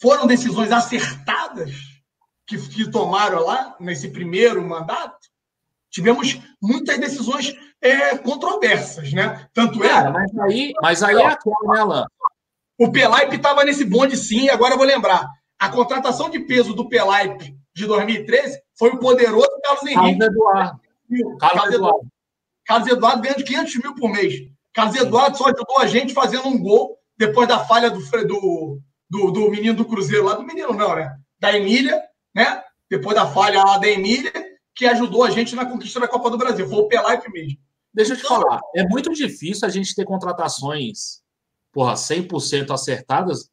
foram 0.00 0.26
decisões 0.26 0.72
acertadas 0.72 1.72
que, 2.46 2.58
que 2.68 2.90
tomaram 2.90 3.44
lá 3.44 3.76
nesse 3.78 4.08
primeiro 4.10 4.66
mandato, 4.66 5.28
tivemos 5.94 6.40
muitas 6.60 6.98
decisões 6.98 7.54
é, 7.80 8.18
controversas, 8.18 9.12
né? 9.12 9.46
Tanto 9.54 9.82
é. 9.84 9.88
Cara, 9.88 10.10
mas 10.10 10.36
aí, 10.38 10.72
mas 10.82 11.02
aí 11.02 11.16
é 11.16 11.26
aquela, 11.26 11.54
né, 11.68 11.80
Alan? 11.80 12.06
O 12.76 12.90
Pelaipe 12.90 13.36
estava 13.36 13.62
nesse 13.62 13.84
bonde 13.84 14.16
sim, 14.16 14.48
agora 14.48 14.74
eu 14.74 14.78
vou 14.78 14.86
lembrar. 14.86 15.30
A 15.56 15.68
contratação 15.68 16.28
de 16.28 16.40
peso 16.40 16.74
do 16.74 16.88
Pelaipe 16.88 17.56
de 17.72 17.86
2013 17.86 18.60
foi 18.76 18.90
o 18.90 18.98
poderoso 18.98 19.48
Carlos 19.62 19.84
Henrique. 19.84 20.18
Carlos 20.18 20.26
Eduardo. 20.26 20.80
Carlos, 21.08 21.38
Carlos 21.38 21.74
Eduardo. 21.74 22.08
Carlos 22.66 22.88
Eduardo 22.88 23.22
ganhando 23.22 23.44
500 23.44 23.76
mil 23.76 23.94
por 23.94 24.10
mês. 24.10 24.34
Carlos 24.72 24.96
Eduardo 24.96 25.38
só 25.38 25.44
ajudou 25.44 25.78
a 25.78 25.86
gente 25.86 26.12
fazendo 26.12 26.48
um 26.48 26.60
gol 26.60 26.98
depois 27.16 27.46
da 27.46 27.60
falha 27.60 27.88
do, 27.88 28.00
do, 28.00 28.80
do, 29.08 29.30
do 29.30 29.50
menino 29.50 29.74
do 29.74 29.84
Cruzeiro, 29.84 30.24
lá 30.24 30.34
do 30.34 30.42
menino 30.42 30.72
não, 30.72 30.96
né? 30.96 31.16
Da 31.38 31.56
Emília, 31.56 32.02
né? 32.34 32.60
Depois 32.90 33.14
da 33.14 33.26
falha 33.26 33.62
lá 33.62 33.78
da 33.78 33.88
Emília, 33.88 34.32
que 34.74 34.86
ajudou 34.86 35.22
a 35.22 35.30
gente 35.30 35.54
na 35.54 35.64
conquista 35.64 36.00
da 36.00 36.08
Copa 36.08 36.30
do 36.30 36.38
Brasil. 36.38 36.68
Foi 36.68 36.78
o 36.78 36.88
Pelaipe 36.88 37.30
mesmo. 37.30 37.58
Deixa 37.92 38.14
eu 38.14 38.16
te 38.16 38.24
falar, 38.24 38.60
é 38.74 38.84
muito 38.88 39.12
difícil 39.12 39.66
a 39.68 39.70
gente 39.70 39.94
ter 39.94 40.04
contratações, 40.04 41.22
porra, 41.72 41.94
100% 41.94 42.72
acertadas 42.72 43.48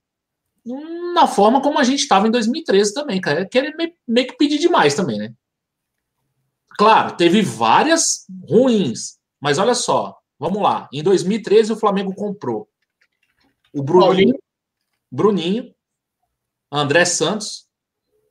na 1.13 1.27
forma 1.27 1.61
como 1.61 1.77
a 1.77 1.83
gente 1.83 1.99
estava 1.99 2.27
em 2.27 2.31
2013 2.31 2.93
também, 2.93 3.21
cara. 3.21 3.41
É 3.41 3.45
querer 3.45 3.75
meio 4.07 4.27
que 4.27 4.37
pedir 4.37 4.57
demais 4.57 4.95
também, 4.95 5.19
né? 5.19 5.33
Claro, 6.77 7.15
teve 7.15 7.43
várias 7.43 8.25
ruins, 8.49 9.19
mas 9.39 9.59
olha 9.59 9.75
só, 9.75 10.17
vamos 10.39 10.61
lá. 10.61 10.89
Em 10.91 11.03
2013 11.03 11.73
o 11.73 11.77
Flamengo 11.77 12.13
comprou 12.15 12.67
o 13.73 13.83
Bruninho, 13.83 14.37
Bruninho, 15.11 15.73
André 16.71 17.05
Santos, 17.05 17.67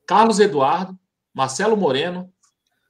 Carlos 0.07 0.41
Eduardo, 0.41 0.99
Marcelo 1.32 1.76
Moreno, 1.76 2.32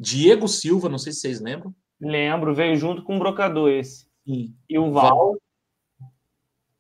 Diego 0.00 0.48
Silva, 0.48 0.88
não 0.88 0.96
sei 0.96 1.12
se 1.12 1.20
vocês 1.20 1.40
lembram. 1.42 1.74
Lembro, 2.00 2.54
veio 2.54 2.74
junto 2.74 3.04
com 3.04 3.16
o 3.16 3.18
brocador 3.18 3.68
esse. 3.68 4.06
Sim. 4.26 4.56
E 4.66 4.78
o 4.78 4.90
Val. 4.90 5.36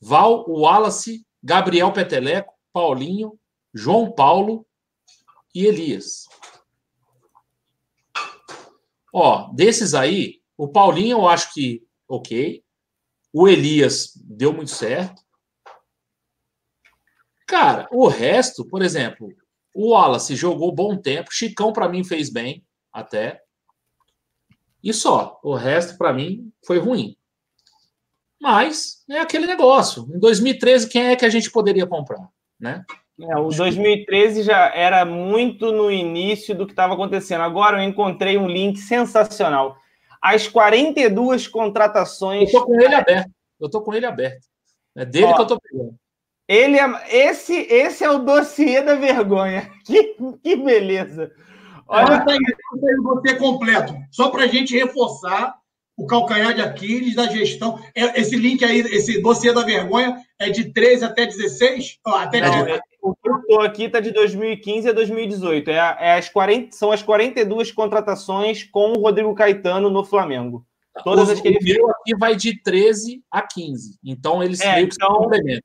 Val, 0.00 0.48
o 0.48 0.62
Wallace, 0.62 1.26
Gabriel 1.42 1.92
Peteleco, 1.92 2.54
Paulinho, 2.72 3.38
João 3.74 4.10
Paulo 4.10 4.66
e 5.54 5.66
Elias. 5.66 6.26
Ó, 9.12 9.52
desses 9.52 9.92
aí, 9.92 10.40
o 10.56 10.66
Paulinho 10.66 11.18
eu 11.18 11.28
acho 11.28 11.52
que 11.52 11.86
ok. 12.08 12.64
O 13.34 13.46
Elias 13.46 14.14
deu 14.16 14.50
muito 14.50 14.70
certo. 14.70 15.20
Cara, 17.46 17.86
o 17.92 18.08
resto, 18.08 18.64
por 18.64 18.80
exemplo, 18.80 19.28
o 19.74 19.90
Wallace 19.90 20.34
jogou 20.34 20.74
bom 20.74 20.96
tempo. 20.96 21.30
Chicão, 21.30 21.70
para 21.70 21.86
mim, 21.86 22.02
fez 22.02 22.30
bem 22.30 22.64
até. 22.92 23.42
E 24.82 24.92
só. 24.92 25.38
O 25.42 25.54
resto, 25.54 25.96
para 25.98 26.12
mim, 26.12 26.52
foi 26.64 26.78
ruim. 26.78 27.16
Mas 28.40 29.04
é 29.08 29.20
aquele 29.20 29.46
negócio. 29.46 30.08
Em 30.14 30.18
2013, 30.18 30.88
quem 30.88 31.08
é 31.08 31.16
que 31.16 31.26
a 31.26 31.28
gente 31.28 31.50
poderia 31.50 31.86
comprar? 31.86 32.28
Né? 32.58 32.84
É, 33.20 33.36
o 33.36 33.48
2013 33.48 34.42
já 34.42 34.74
era 34.74 35.04
muito 35.04 35.70
no 35.72 35.90
início 35.90 36.54
do 36.54 36.66
que 36.66 36.72
estava 36.72 36.94
acontecendo. 36.94 37.42
Agora 37.42 37.82
eu 37.82 37.88
encontrei 37.88 38.38
um 38.38 38.48
link 38.48 38.78
sensacional. 38.78 39.76
As 40.22 40.48
42 40.48 41.46
contratações. 41.46 42.52
Eu 42.52 42.60
tô 42.60 42.66
com 42.66 42.80
ele 42.80 42.94
aberto. 42.94 43.30
Eu 43.60 43.70
tô 43.70 43.82
com 43.82 43.94
ele 43.94 44.06
aberto. 44.06 44.46
É 44.96 45.04
dele 45.04 45.26
Ó, 45.26 45.34
que 45.34 45.42
eu 45.42 45.46
tô 45.46 45.60
pegando. 45.60 45.94
Ele 46.48 46.78
é, 46.78 47.28
esse, 47.28 47.54
esse 47.54 48.02
é 48.02 48.10
o 48.10 48.18
dossiê 48.18 48.82
da 48.82 48.94
vergonha. 48.94 49.70
Que, 49.84 50.14
que 50.42 50.56
beleza. 50.56 51.30
Olha, 51.90 52.24
você 53.02 53.34
completo, 53.34 53.92
só 54.12 54.30
para 54.30 54.44
a 54.44 54.46
gente 54.46 54.76
reforçar 54.76 55.56
o 55.96 56.06
calcanhar 56.06 56.54
de 56.54 56.62
Aquiles 56.62 57.16
da 57.16 57.26
gestão. 57.26 57.80
É, 57.94 58.20
esse 58.20 58.36
link 58.36 58.64
aí, 58.64 58.78
esse 58.78 59.20
dossiê 59.20 59.52
da 59.52 59.64
vergonha, 59.64 60.16
é 60.38 60.48
de 60.50 60.72
13 60.72 61.04
até 61.04 61.26
16? 61.26 61.98
Oh, 62.06 62.10
até 62.10 62.38
é, 62.38 62.80
o 63.02 63.14
que 63.14 63.28
eu 63.28 63.36
estou 63.38 63.60
aqui 63.60 63.84
está 63.84 63.98
de 63.98 64.12
2015 64.12 64.88
a 64.88 64.92
2018. 64.92 65.68
É, 65.68 65.96
é 65.98 66.14
as 66.14 66.28
40, 66.28 66.76
são 66.76 66.92
as 66.92 67.02
42 67.02 67.72
contratações 67.72 68.62
com 68.62 68.92
o 68.92 69.00
Rodrigo 69.00 69.34
Caetano 69.34 69.90
no 69.90 70.04
Flamengo. 70.04 70.64
Todas 71.02 71.28
o, 71.28 71.32
as 71.32 71.40
que 71.40 71.48
ele 71.48 71.60
fez. 71.60 71.76
aqui 71.76 72.16
vai 72.16 72.36
de 72.36 72.62
13 72.62 73.20
a 73.32 73.42
15. 73.42 73.98
Então 74.04 74.42
eles 74.44 74.60
é, 74.60 74.76
meio 74.76 74.88
que 74.88 74.94
então, 74.94 75.08
se 75.10 75.18
complementam. 75.18 75.62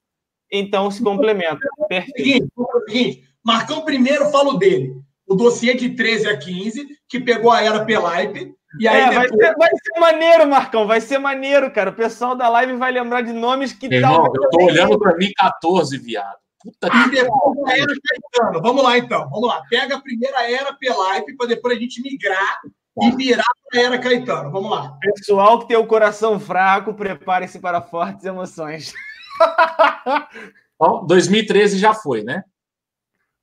Então 0.51 0.91
se 0.91 1.03
complementam. 1.03 1.69
Perfeito. 1.87 2.17
Seguinte, 2.17 2.47
seguinte, 2.87 3.23
Marcão 3.43 3.85
primeiro 3.85 4.31
falo 4.31 4.53
dele 4.53 5.05
o 5.27 5.35
dossiê 5.35 5.73
de 5.73 5.89
13 5.89 6.27
a 6.27 6.37
15, 6.37 6.87
que 7.07 7.19
pegou 7.19 7.51
a 7.51 7.61
era 7.61 7.85
Pelaipe. 7.85 8.53
E 8.79 8.87
aí 8.87 9.01
é, 9.01 9.09
depois... 9.09 9.15
vai, 9.15 9.29
ser, 9.29 9.55
vai, 9.55 9.69
ser, 9.69 9.99
maneiro, 9.99 10.47
Marcão, 10.47 10.87
vai 10.87 11.01
ser 11.01 11.17
maneiro, 11.17 11.71
cara. 11.71 11.89
O 11.89 11.95
pessoal 11.95 12.35
da 12.35 12.49
live 12.49 12.75
vai 12.75 12.91
lembrar 12.91 13.21
de 13.21 13.33
nomes 13.33 13.71
que 13.73 13.87
Irmão, 13.87 14.25
Eu 14.25 14.49
tô 14.49 14.65
olhando 14.65 14.99
para 14.99 15.15
mim 15.15 15.31
14, 15.35 15.97
viado. 15.97 16.37
Puta 16.61 16.87
e 16.87 17.11
depois 17.11 17.57
a 17.67 17.77
era 17.77 17.85
Caetano. 17.85 18.61
Vamos 18.61 18.83
lá, 18.83 18.97
então. 18.97 19.29
Vamos 19.29 19.47
lá. 19.47 19.61
Pega 19.69 19.95
a 19.95 20.01
primeira 20.01 20.51
era 20.51 20.73
Pelaipe 20.73 21.35
para 21.37 21.47
depois 21.47 21.77
a 21.77 21.79
gente 21.79 22.01
migrar 22.01 22.59
e 23.01 23.11
tá. 23.11 23.15
virar 23.15 23.43
para 23.69 23.79
a 23.79 23.83
era 23.83 23.99
Caetano. 23.99 24.51
Vamos 24.51 24.71
lá. 24.71 24.97
Pessoal 24.99 25.59
que 25.59 25.67
tem 25.67 25.77
o 25.77 25.87
coração 25.87 26.39
fraco, 26.39 26.93
prepare-se 26.93 27.59
para 27.59 27.81
fortes 27.81 28.25
emoções. 28.25 28.93
Bom, 30.77 31.05
2013 31.05 31.77
já 31.77 31.93
foi, 31.93 32.23
né? 32.23 32.43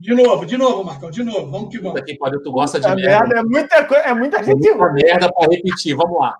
De 0.02 0.14
novo, 0.16 0.44
de 0.44 0.56
novo, 0.56 0.82
Marcão, 0.82 1.12
de 1.12 1.22
novo. 1.22 1.48
Vamos 1.48 1.70
que 1.70 1.78
vamos. 1.78 2.00
Aqui, 2.00 2.18
pode, 2.18 2.42
tu 2.42 2.50
gosta 2.50 2.80
de 2.80 2.88
merda. 2.88 3.02
merda. 3.02 3.38
É 3.38 3.42
muita, 3.44 3.84
coisa, 3.84 4.02
é 4.02 4.12
muita 4.12 4.42
gente. 4.42 4.68
É 4.68 4.74
muita 4.74 4.92
merda 4.92 5.32
para 5.32 5.48
repetir. 5.48 5.94
Vamos 5.94 6.18
lá. 6.18 6.36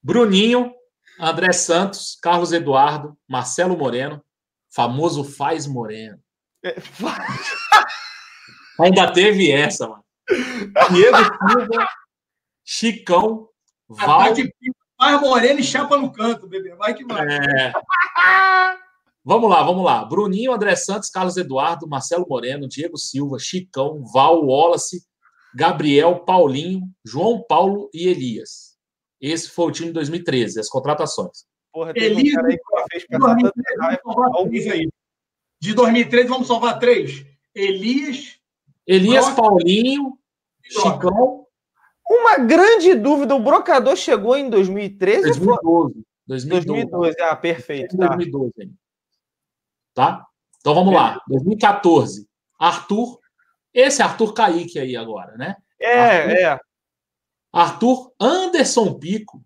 Bruninho, 0.00 0.72
André 1.18 1.52
Santos, 1.52 2.16
Carlos 2.22 2.52
Eduardo, 2.52 3.18
Marcelo 3.28 3.76
Moreno, 3.76 4.22
famoso 4.70 5.24
Faz 5.24 5.66
Moreno. 5.66 6.16
É, 6.64 6.76
Ainda 8.80 9.12
teve 9.12 9.50
essa, 9.50 9.88
mano. 9.88 10.04
Diego 10.92 11.16
Silva, 11.16 11.88
Chicão, 12.64 13.48
Val. 13.88 14.32
Faz 14.96 15.20
Moreno 15.20 15.58
e 15.58 15.64
chapa 15.64 15.96
no 15.96 16.12
canto, 16.12 16.46
bebê. 16.46 16.72
Vai 16.76 16.94
que 16.94 17.04
vai. 17.04 17.26
É. 17.26 17.72
Vamos 19.28 19.50
lá, 19.50 19.60
vamos 19.64 19.84
lá. 19.84 20.04
Bruninho, 20.04 20.52
André 20.52 20.76
Santos, 20.76 21.10
Carlos 21.10 21.36
Eduardo, 21.36 21.88
Marcelo 21.88 22.24
Moreno, 22.28 22.68
Diego 22.68 22.96
Silva, 22.96 23.40
Chicão, 23.40 24.04
Val, 24.04 24.46
Wallace, 24.46 25.04
Gabriel, 25.52 26.20
Paulinho, 26.20 26.82
João 27.04 27.42
Paulo 27.42 27.90
e 27.92 28.06
Elias. 28.06 28.76
Esse 29.20 29.50
foi 29.50 29.66
o 29.66 29.72
time 29.72 29.88
de 29.88 29.94
2013, 29.94 30.60
as 30.60 30.68
contratações. 30.68 31.44
Porra, 31.72 31.92
Elias, 31.96 32.40
um 32.40 32.46
aí 32.46 32.56
que 32.56 32.64
fez 32.92 33.04
De 35.60 35.74
2013, 35.74 36.28
vamos 36.28 36.46
salvar 36.46 36.78
três. 36.78 37.26
Elias. 37.52 38.38
Elias, 38.86 39.24
Broca, 39.24 39.42
Paulinho, 39.42 40.16
Chicão. 40.62 41.44
Uma 42.08 42.38
grande 42.38 42.94
dúvida: 42.94 43.34
o 43.34 43.42
brocador 43.42 43.96
chegou 43.96 44.36
em 44.36 44.48
2013? 44.48 45.22
2012. 45.22 46.04
2012. 46.28 46.66
2012, 46.66 47.20
ah, 47.22 47.34
perfeito. 47.34 47.96
Tá. 47.96 48.14
2012 48.14 48.52
Tá? 49.96 50.26
Então 50.60 50.74
vamos 50.74 50.92
é. 50.92 50.96
lá. 50.96 51.22
2014. 51.26 52.28
Arthur. 52.60 53.18
Esse 53.72 54.02
Arthur 54.02 54.34
Kaique 54.34 54.78
aí 54.78 54.94
agora, 54.94 55.36
né? 55.38 55.56
É, 55.80 55.98
Arthur, 55.98 56.36
é. 56.36 56.60
Arthur 57.52 58.12
Anderson 58.20 58.94
Pico. 58.98 59.42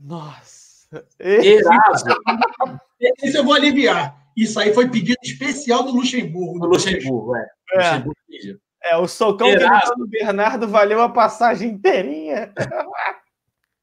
Nossa. 0.00 1.04
Eraso. 1.20 2.04
Esse 3.22 3.36
eu 3.36 3.44
vou 3.44 3.52
aliviar. 3.52 4.16
Isso 4.34 4.58
aí 4.58 4.72
foi 4.72 4.88
pedido 4.88 5.18
especial 5.22 5.82
do 5.82 5.92
Luxemburgo. 5.92 6.60
Do 6.60 6.66
Luxemburgo, 6.66 7.36
é. 7.36 7.46
É, 7.72 7.76
Luxemburgo 7.76 8.14
é 8.82 8.96
o 8.96 9.06
socão 9.06 9.48
do 9.96 10.06
Bernardo 10.06 10.66
valeu 10.66 11.02
a 11.02 11.10
passagem 11.10 11.72
inteirinha. 11.72 12.54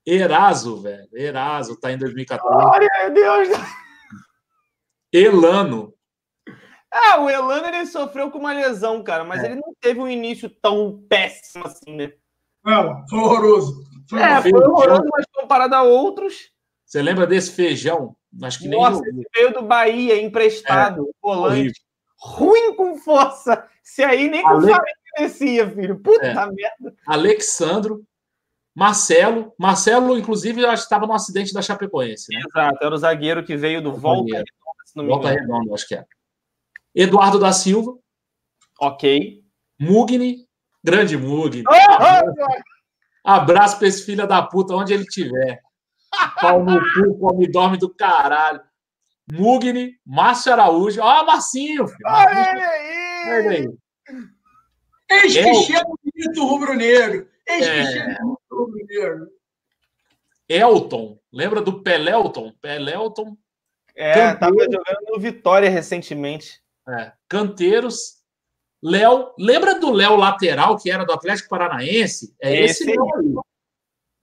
Eraso, 0.05 0.81
velho. 0.81 1.07
Eraso 1.13 1.79
tá 1.79 1.91
em 1.91 1.97
2014. 1.97 2.63
Glória 2.63 2.89
a 3.03 3.09
Deus. 3.09 3.49
Elano. 5.17 5.93
Ah, 6.91 7.19
o 7.19 7.29
Elano 7.29 7.67
ele 7.67 7.85
sofreu 7.85 8.31
com 8.31 8.39
uma 8.39 8.53
lesão, 8.53 9.03
cara, 9.03 9.23
mas 9.23 9.43
é. 9.43 9.47
ele 9.47 9.55
não 9.55 9.73
teve 9.81 9.99
um 9.99 10.07
início 10.07 10.49
tão 10.49 11.03
péssimo 11.09 11.65
assim, 11.65 11.95
né? 11.95 12.13
Não, 12.63 13.05
foi 13.07 13.19
horroroso. 13.19 13.83
Foi 14.09 14.21
é, 14.21 14.41
foi 14.41 14.53
horroroso, 14.53 15.03
mas 15.11 15.25
comparado 15.33 15.75
a 15.75 15.83
outros. 15.83 16.51
Você 16.85 17.01
lembra 17.01 17.27
desse 17.27 17.51
feijão? 17.51 18.15
Acho 18.41 18.59
que 18.59 18.67
Nossa, 18.67 19.01
nem. 19.01 19.13
Nossa, 19.13 19.29
veio 19.35 19.53
do 19.53 19.61
Bahia, 19.63 20.21
emprestado, 20.21 21.03
é, 21.03 21.11
volante. 21.21 21.81
Ruim 22.17 22.75
com 22.75 22.97
força. 22.97 23.67
Se 23.83 24.03
aí 24.03 24.29
nem 24.29 24.41
com 24.41 24.49
Ale... 24.49 24.71
farinha 24.71 24.95
descia, 25.17 25.69
filho. 25.69 25.99
Puta 25.99 26.25
é. 26.25 26.33
merda. 26.33 26.95
Alexandro, 27.07 28.03
Marcelo. 28.73 29.53
Marcelo, 29.57 30.17
inclusive, 30.17 30.61
eu 30.61 30.69
acho 30.69 30.83
que 30.83 30.87
estava 30.87 31.07
no 31.07 31.13
acidente 31.13 31.53
da 31.53 31.61
Chapecoense. 31.61 32.33
Né? 32.33 32.41
Exato, 32.47 32.77
era 32.81 32.93
o 32.93 32.97
zagueiro 32.97 33.43
que 33.43 33.55
veio 33.55 33.81
do 33.81 33.93
Volta 33.93 34.43
se 34.95 34.97
não 34.97 35.03
me 35.03 35.09
Volta 35.09 35.31
engano. 35.33 35.41
Redonda, 35.53 35.73
acho 35.73 35.87
que 35.87 35.95
é. 35.95 36.05
Eduardo 36.95 37.37
da 37.39 37.51
Silva. 37.51 37.93
Ok. 38.79 39.43
Mugni. 39.79 40.47
Grande 40.83 41.17
Mugni. 41.17 41.63
Oh, 41.67 43.29
Abraço 43.29 43.77
para 43.79 43.87
esse 43.87 44.05
filho 44.05 44.25
da 44.27 44.41
puta, 44.41 44.73
onde 44.75 44.93
ele 44.93 45.03
estiver. 45.03 45.59
Pau 46.39 46.63
no 46.63 46.79
cu, 46.79 47.17
come 47.19 47.47
dorme 47.47 47.77
do 47.77 47.93
caralho. 47.93 48.61
Mugni, 49.31 49.99
Márcio 50.05 50.53
Araújo. 50.53 51.01
Ó, 51.01 51.25
Marcinho, 51.25 51.87
filho. 51.87 51.99
Olha 52.05 52.51
ele 52.51 52.61
aí! 52.63 53.27
Olha 53.33 53.49
aí. 53.51 53.77
Eis 55.09 55.33
que 55.33 55.49
o- 55.51 55.63
chega 55.63 55.83
o 55.87 55.97
bonito 56.03 56.45
rubro-negro. 56.45 57.27
Eis 57.47 57.65
que 57.65 57.71
É. 57.71 57.85
chega 57.91 58.23
o 58.23 58.39
rubro-negro. 58.51 59.27
Elton. 60.47 61.19
Lembra 61.33 61.61
do 61.61 61.81
Pelelton? 61.81 62.53
Pelelton. 62.61 63.35
É, 63.95 64.13
Campeão. 64.13 64.39
tava 64.39 64.63
jogando 64.63 65.05
no 65.13 65.19
Vitória 65.19 65.69
recentemente. 65.69 66.61
É. 66.87 67.11
Canteiros. 67.29 68.15
Léo. 68.83 69.33
Lembra 69.39 69.79
do 69.79 69.91
Léo 69.91 70.15
lateral, 70.15 70.77
que 70.77 70.91
era 70.91 71.03
do 71.05 71.13
Atlético 71.13 71.49
Paranaense? 71.49 72.35
É 72.41 72.53
esse, 72.63 72.83
Esse 72.83 72.91
aí. 72.91 72.97
Léo 72.97 73.15
aí. 73.19 73.33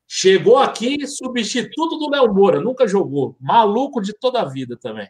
Chegou 0.07 0.59
aqui, 0.59 1.07
substituto 1.07 1.97
do 1.99 2.11
Léo 2.11 2.33
Moura. 2.33 2.61
Nunca 2.61 2.87
jogou. 2.87 3.35
Maluco 3.41 4.01
de 4.01 4.12
toda 4.12 4.43
a 4.43 4.45
vida 4.45 4.77
também. 4.81 5.09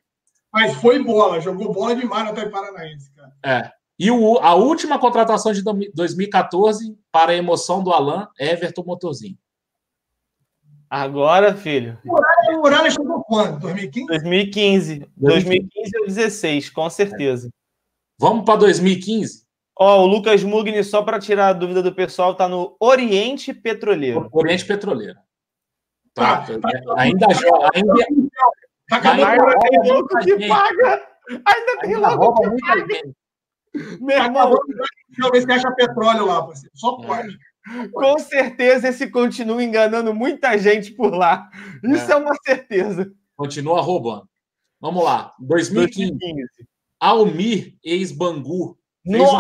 Mas 0.52 0.74
foi 0.76 1.02
bola, 1.02 1.40
jogou 1.40 1.72
bola 1.72 1.96
demais 1.96 2.24
no 2.24 2.30
Atlético 2.30 2.54
Paranaense, 2.56 3.10
cara. 3.14 3.32
É. 3.44 3.70
E 3.98 4.10
o- 4.10 4.38
a 4.38 4.54
última 4.54 4.98
contratação 4.98 5.52
de 5.52 5.62
domi- 5.62 5.90
2014, 5.94 6.96
para 7.10 7.32
a 7.32 7.36
emoção 7.36 7.82
do 7.82 7.90
Alan, 7.90 8.28
Everton 8.38 8.84
Motorzinho. 8.84 9.36
Agora, 10.94 11.54
filho, 11.54 11.98
O 12.04 12.58
Muralha 12.58 12.90
chegou 12.90 13.24
quando? 13.24 13.60
2015? 13.60 14.06
2015. 14.08 15.06
2015 15.16 15.98
ou 16.00 16.06
16, 16.06 16.68
com 16.68 16.90
certeza. 16.90 17.48
Vamos 18.20 18.44
para 18.44 18.58
2015? 18.58 19.46
Ó, 19.78 20.02
o 20.02 20.06
Lucas 20.06 20.44
Mugni, 20.44 20.84
só 20.84 21.02
para 21.02 21.18
tirar 21.18 21.48
a 21.48 21.52
dúvida 21.54 21.82
do 21.82 21.94
pessoal, 21.94 22.34
tá 22.34 22.46
no 22.46 22.76
Oriente 22.78 23.54
Petroleiro. 23.54 24.28
Oriente 24.32 24.66
Petroleiro. 24.66 25.18
Tá, 26.12 26.42
Tá. 26.42 26.52
ainda 26.98 27.26
joga, 27.32 27.70
ainda, 27.74 27.94
Tá 28.90 28.96
acabando 28.98 29.22
Mas- 29.22 29.38
o 29.38 29.46
Ainda 29.46 29.58
tem 29.70 29.90
louco 29.92 30.18
que 30.18 30.46
paga! 30.48 31.08
Ainda 31.30 31.80
tem 31.80 31.94
ainda 31.94 32.08
louco 32.16 32.42
que 32.50 32.60
paga! 32.60 32.80
gente. 32.80 33.16
Meu 33.98 34.18
Tá 34.18 34.24
irmão, 34.26 34.42
acabando 34.42 34.66
Deixa 35.08 35.26
eu 35.26 35.30
ver 35.32 35.40
se 35.42 35.52
acha 35.52 35.72
petróleo 35.74 36.26
lá, 36.26 36.42
parceiro. 36.44 36.70
Só 36.76 36.98
É. 37.02 37.06
com 37.92 38.18
certeza 38.18 38.88
esse 38.88 39.08
continua 39.10 39.62
enganando 39.62 40.14
muita 40.14 40.56
gente 40.58 40.92
por 40.92 41.14
lá. 41.14 41.48
Isso 41.84 42.10
é, 42.10 42.14
É. 42.14 42.16
uma 42.16 42.34
certeza. 42.44 43.12
Continua 43.36 43.80
roubando. 43.80 44.28
Vamos 44.80 45.04
lá. 45.04 45.32
2015. 45.38 46.10
2015. 46.10 46.48
Almir, 47.00 47.76
ex-Bangu. 47.84 48.76
Fez 49.04 49.22
um, 49.32 49.38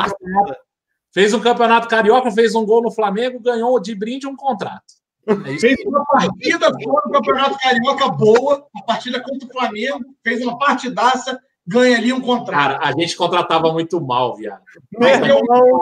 fez 1.12 1.34
um 1.34 1.40
campeonato 1.40 1.88
carioca, 1.88 2.30
fez 2.30 2.54
um 2.54 2.64
gol 2.66 2.82
no 2.82 2.90
Flamengo, 2.90 3.38
ganhou 3.40 3.78
de 3.80 3.94
brinde 3.94 4.26
um 4.26 4.34
contrato. 4.36 4.82
É 5.24 5.58
Fez 5.58 5.78
uma 5.86 6.04
partida 6.04 6.66
fora 6.82 7.06
do 7.06 7.12
Campeonato 7.12 7.56
Carioca 7.58 8.08
boa, 8.08 8.66
a 8.76 8.82
partida 8.82 9.22
contra 9.22 9.46
o 9.46 9.52
Flamengo, 9.52 10.04
fez 10.24 10.42
uma 10.44 10.58
partidaça, 10.58 11.38
ganha 11.64 11.96
ali 11.96 12.12
um 12.12 12.20
contrato. 12.20 12.76
Cara, 12.78 12.78
a 12.88 12.90
gente 12.90 13.16
contratava 13.16 13.72
muito 13.72 14.00
mal, 14.00 14.34
viado. 14.34 14.62
Meu 14.90 15.00
Mas 15.08 15.20
eu- 15.28 15.36
irmão, 15.38 15.80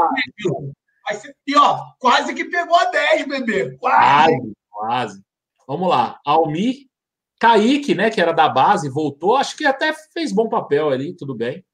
Vai 1.04 1.14
ser- 1.16 1.34
E 1.46 1.56
ó, 1.56 1.78
quase 1.98 2.34
que 2.34 2.44
pegou 2.44 2.76
a 2.76 2.84
10, 2.86 3.26
bebê. 3.26 3.76
Quase. 3.78 4.32
Quase, 4.32 4.52
quase. 4.70 5.22
Vamos 5.66 5.88
lá. 5.88 6.18
Almir, 6.24 6.86
Kaique, 7.38 7.94
né, 7.94 8.10
que 8.10 8.20
era 8.20 8.32
da 8.32 8.48
base, 8.48 8.88
voltou. 8.88 9.36
Acho 9.36 9.56
que 9.56 9.64
até 9.64 9.92
fez 10.12 10.32
bom 10.32 10.48
papel 10.48 10.90
ali, 10.90 11.14
tudo 11.16 11.34
bem. 11.34 11.64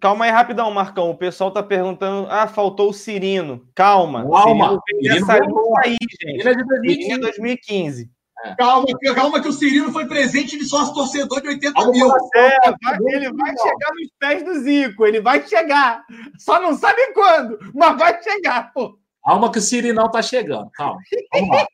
Calma 0.00 0.24
aí, 0.24 0.30
rapidão, 0.30 0.70
Marcão. 0.72 1.10
O 1.10 1.16
pessoal 1.16 1.52
tá 1.52 1.62
perguntando. 1.62 2.26
Ah, 2.28 2.48
faltou 2.48 2.90
o 2.90 2.92
Cirino. 2.92 3.64
Calma. 3.74 4.28
Calma. 4.28 4.80
Cirino 5.00 5.26
Cirino 5.26 5.72
aí, 5.84 5.96
gente. 6.20 6.40
Ele 6.40 6.48
é 6.48 6.54
de 6.54 7.02
Cirino 7.02 7.20
2015. 7.20 8.10
2015. 8.44 8.56
Calma, 8.56 8.86
que- 8.98 9.14
calma 9.14 9.40
que 9.42 9.48
o 9.48 9.52
Cirino 9.52 9.92
foi 9.92 10.06
presente 10.06 10.58
de 10.58 10.64
sócio 10.64 10.94
torcedor 10.94 11.40
de 11.40 11.48
80 11.48 11.80
Vamos 11.80 11.96
mil. 11.96 12.08
É, 12.36 12.58
vai- 12.82 12.98
ele 13.14 13.32
vai 13.32 13.56
chegar 13.56 13.90
nos 13.94 14.10
pés 14.18 14.42
do 14.44 14.54
Zico. 14.60 15.06
Ele 15.06 15.20
vai 15.20 15.46
chegar. 15.46 16.04
Só 16.38 16.60
não 16.60 16.74
sabe 16.76 17.12
quando, 17.12 17.58
mas 17.74 17.98
vai 17.98 18.22
chegar, 18.22 18.72
pô. 18.72 18.98
Calma 19.24 19.50
que 19.50 19.58
o 19.58 19.62
Sirinão 19.62 20.10
tá 20.10 20.20
chegando. 20.22 20.70
Calma. 20.72 21.00
Vamos 21.32 21.48
lá. 21.56 21.66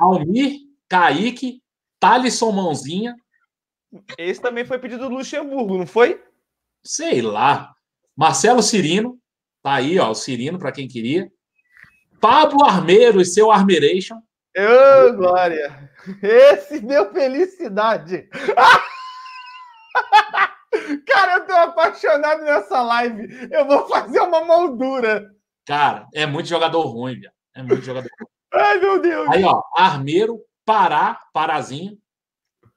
Almir, 0.00 0.60
Kaique, 0.88 1.60
Thalisson 1.98 2.52
Mãozinha, 2.52 3.16
Esse 4.18 4.40
também 4.40 4.64
foi 4.66 4.78
pedido 4.78 5.08
do 5.08 5.14
Luxemburgo, 5.16 5.78
não 5.78 5.86
foi? 5.86 6.22
sei 6.84 7.20
lá. 7.22 7.72
Marcelo 8.16 8.62
Cirino, 8.62 9.18
tá 9.62 9.74
aí, 9.74 9.98
ó, 9.98 10.10
o 10.10 10.14
Cirino, 10.14 10.58
para 10.58 10.70
quem 10.72 10.86
queria. 10.86 11.30
Pablo 12.20 12.64
Armeiro 12.64 13.20
e 13.20 13.24
seu 13.24 13.50
Armeiration. 13.50 14.16
Ô, 14.56 15.12
Glória! 15.14 15.87
Esse 16.22 16.80
deu 16.80 17.12
felicidade! 17.12 18.28
Cara, 21.06 21.34
eu 21.34 21.46
tô 21.46 21.54
apaixonado 21.54 22.42
nessa 22.42 22.82
live. 22.82 23.48
Eu 23.50 23.66
vou 23.66 23.86
fazer 23.88 24.20
uma 24.20 24.44
moldura. 24.44 25.30
Cara, 25.66 26.06
é 26.14 26.26
muito 26.26 26.48
jogador 26.48 26.82
ruim, 26.82 27.18
viado. 27.18 27.32
É 27.54 27.62
muito 27.62 27.82
jogador 27.82 28.08
ruim. 28.08 28.28
Ai, 28.54 28.78
meu 28.78 29.00
Deus. 29.00 29.28
Aí, 29.28 29.44
ó, 29.44 29.62
Armeiro, 29.76 30.40
Pará, 30.64 31.18
Parazinho. 31.32 31.98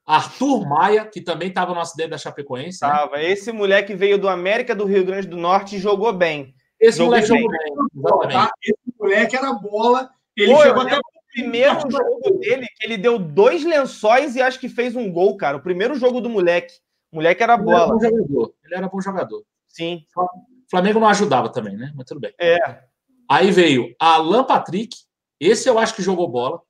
Arthur 0.05 0.67
Maia, 0.67 1.05
que 1.05 1.21
também 1.21 1.49
estava 1.49 1.73
no 1.73 1.79
acidente 1.79 2.09
da 2.09 2.17
Chapecoense. 2.17 2.79
Né? 2.81 2.89
Tava. 2.89 3.21
Esse 3.21 3.51
moleque 3.51 3.95
veio 3.95 4.17
do 4.17 4.27
América 4.27 4.75
do 4.75 4.85
Rio 4.85 5.05
Grande 5.05 5.27
do 5.27 5.37
Norte 5.37 5.75
e 5.75 5.79
jogou 5.79 6.11
bem. 6.11 6.53
Esse 6.79 6.97
jogou 6.97 7.13
moleque 7.13 7.29
bem. 7.29 7.41
jogou 7.41 7.57
bem. 7.57 7.73
Exatamente. 7.95 8.33
Tá? 8.33 8.51
Esse 8.61 8.93
moleque 8.99 9.35
era 9.35 9.53
bola. 9.53 10.09
Ele 10.35 10.55
chegou 10.57 10.81
até. 10.81 10.99
Primeiro 11.33 11.79
jogo 11.89 12.37
dele, 12.39 12.65
que 12.77 12.85
ele 12.85 12.97
deu 12.97 13.17
dois 13.19 13.63
lençóis 13.63 14.35
e 14.35 14.41
acho 14.41 14.59
que 14.59 14.69
fez 14.69 14.95
um 14.95 15.11
gol, 15.11 15.37
cara. 15.37 15.57
O 15.57 15.61
primeiro 15.63 15.95
jogo 15.95 16.19
do 16.21 16.29
moleque. 16.29 16.73
O 17.11 17.15
moleque 17.17 17.43
era 17.43 17.53
Ele 17.53 17.61
era 17.69 17.85
bola. 17.85 17.93
bom 17.93 17.99
jogador. 17.99 18.53
Ele 18.63 18.75
era 18.75 18.87
bom 18.89 19.01
jogador. 19.01 19.43
Sim. 19.67 20.05
O 20.15 20.27
Flamengo 20.69 20.99
não 20.99 21.07
ajudava 21.07 21.49
também, 21.49 21.75
né? 21.75 21.91
Mas 21.95 22.05
tudo 22.05 22.19
bem. 22.21 22.33
É. 22.39 22.83
Aí 23.29 23.51
veio 23.51 23.93
Alan 23.99 24.43
Patrick. 24.43 24.95
Esse 25.39 25.69
eu 25.69 25.79
acho 25.79 25.95
que 25.95 26.01
jogou 26.01 26.27
bola 26.27 26.61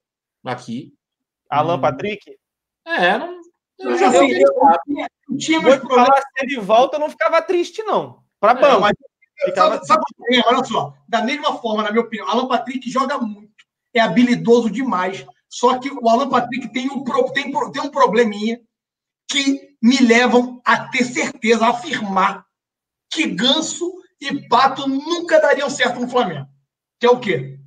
aqui. 0.45 0.93
Alan 1.49 1.77
Hum. 1.77 1.81
Patrick. 1.81 2.37
É, 2.85 3.17
não. 3.17 3.39
Eu 3.79 3.97
já 3.97 4.07
assim, 4.09 4.27
vi. 4.27 4.43
Tinha 5.37 5.59
Vou 5.59 5.79
te 5.79 5.87
falar, 5.87 6.17
se 6.21 6.43
ele 6.45 6.59
volta, 6.59 6.95
eu 6.97 6.99
não 6.99 7.09
ficava 7.09 7.41
triste, 7.41 7.81
não. 7.83 8.21
Pra 8.39 8.53
Não, 8.53 8.61
banco. 8.61 8.81
mas 8.81 8.93
Ficava 9.43 9.73
Sabe, 9.77 9.87
sabe 9.87 10.01
por 10.15 10.27
quê? 10.27 10.41
Olha 10.45 10.63
só. 10.63 10.93
Da 11.07 11.23
mesma 11.23 11.57
forma, 11.57 11.81
na 11.81 11.89
minha 11.91 12.03
opinião, 12.03 12.29
Alan 12.29 12.47
Patrick 12.47 12.87
joga 12.91 13.17
muito. 13.17 13.50
É 13.93 13.99
habilidoso 13.99 14.69
demais. 14.69 15.25
Só 15.49 15.77
que 15.77 15.89
o 15.91 16.09
Alan 16.09 16.29
Patrick 16.29 16.71
tem 16.71 16.89
um, 16.89 17.03
tem, 17.33 17.51
tem 17.71 17.81
um 17.81 17.89
probleminha 17.89 18.59
que 19.29 19.75
me 19.81 19.97
levam 19.99 20.61
a 20.65 20.87
ter 20.87 21.03
certeza, 21.03 21.65
a 21.65 21.69
afirmar 21.69 22.45
que 23.09 23.27
Ganso 23.27 23.91
e 24.19 24.47
Pato 24.47 24.87
nunca 24.87 25.41
dariam 25.41 25.69
certo 25.69 25.99
no 25.99 26.07
Flamengo. 26.07 26.47
Que 26.99 27.07
é 27.07 27.09
o 27.09 27.19
quê? 27.19 27.59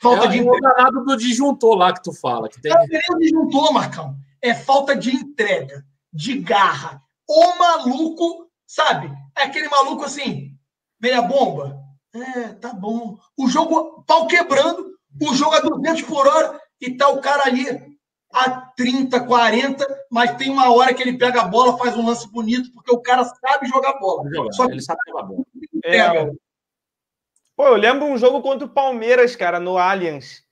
Falta 0.00 0.26
é 0.26 0.28
de 0.28 0.40
o 0.40 0.42
entrega. 0.42 0.74
danado 0.74 1.04
do 1.04 1.16
disjuntor 1.16 1.76
lá 1.76 1.92
que 1.92 2.02
tu 2.02 2.12
fala. 2.12 2.48
Que 2.48 2.60
tem... 2.60 2.72
Não 2.72 2.80
é 2.82 2.86
nem 3.18 3.28
juntou, 3.28 3.72
Marcão. 3.72 4.16
É 4.42 4.54
falta 4.54 4.94
de 4.94 5.14
entrega, 5.14 5.84
de 6.12 6.38
garra. 6.38 7.02
O 7.28 7.58
maluco, 7.58 8.50
sabe? 8.66 9.10
É 9.36 9.42
aquele 9.42 9.68
maluco 9.68 10.04
assim, 10.04 10.56
meia 11.00 11.22
bomba. 11.22 11.80
É, 12.14 12.48
tá 12.54 12.72
bom. 12.72 13.18
O 13.36 13.48
jogo, 13.48 14.02
pau 14.06 14.26
quebrando, 14.26 14.97
o 15.20 15.34
jogo 15.34 15.54
a 15.54 15.60
200 15.60 16.02
por 16.02 16.26
hora 16.26 16.60
e 16.80 16.96
tá 16.96 17.08
o 17.08 17.20
cara 17.20 17.44
ali 17.46 17.66
a 18.32 18.50
30, 18.76 19.20
40, 19.24 19.86
mas 20.10 20.36
tem 20.36 20.50
uma 20.50 20.70
hora 20.72 20.92
que 20.92 21.02
ele 21.02 21.16
pega 21.16 21.40
a 21.40 21.44
bola, 21.48 21.78
faz 21.78 21.96
um 21.96 22.06
lance 22.06 22.30
bonito, 22.30 22.70
porque 22.72 22.92
o 22.94 23.00
cara 23.00 23.24
sabe 23.24 23.66
jogar 23.68 23.94
bola. 23.98 24.28
Jogar. 24.30 24.52
Só 24.52 24.66
que 24.66 24.72
Ele 24.72 24.82
sabe 24.82 24.98
jogar 25.08 25.22
bola. 25.22 25.44
pega. 25.82 26.30
Pô, 27.56 27.66
eu 27.66 27.74
lembro 27.76 28.06
um 28.06 28.18
jogo 28.18 28.40
contra 28.42 28.66
o 28.66 28.70
Palmeiras, 28.70 29.34
cara, 29.34 29.58
no 29.58 29.78
Allianz. 29.78 30.42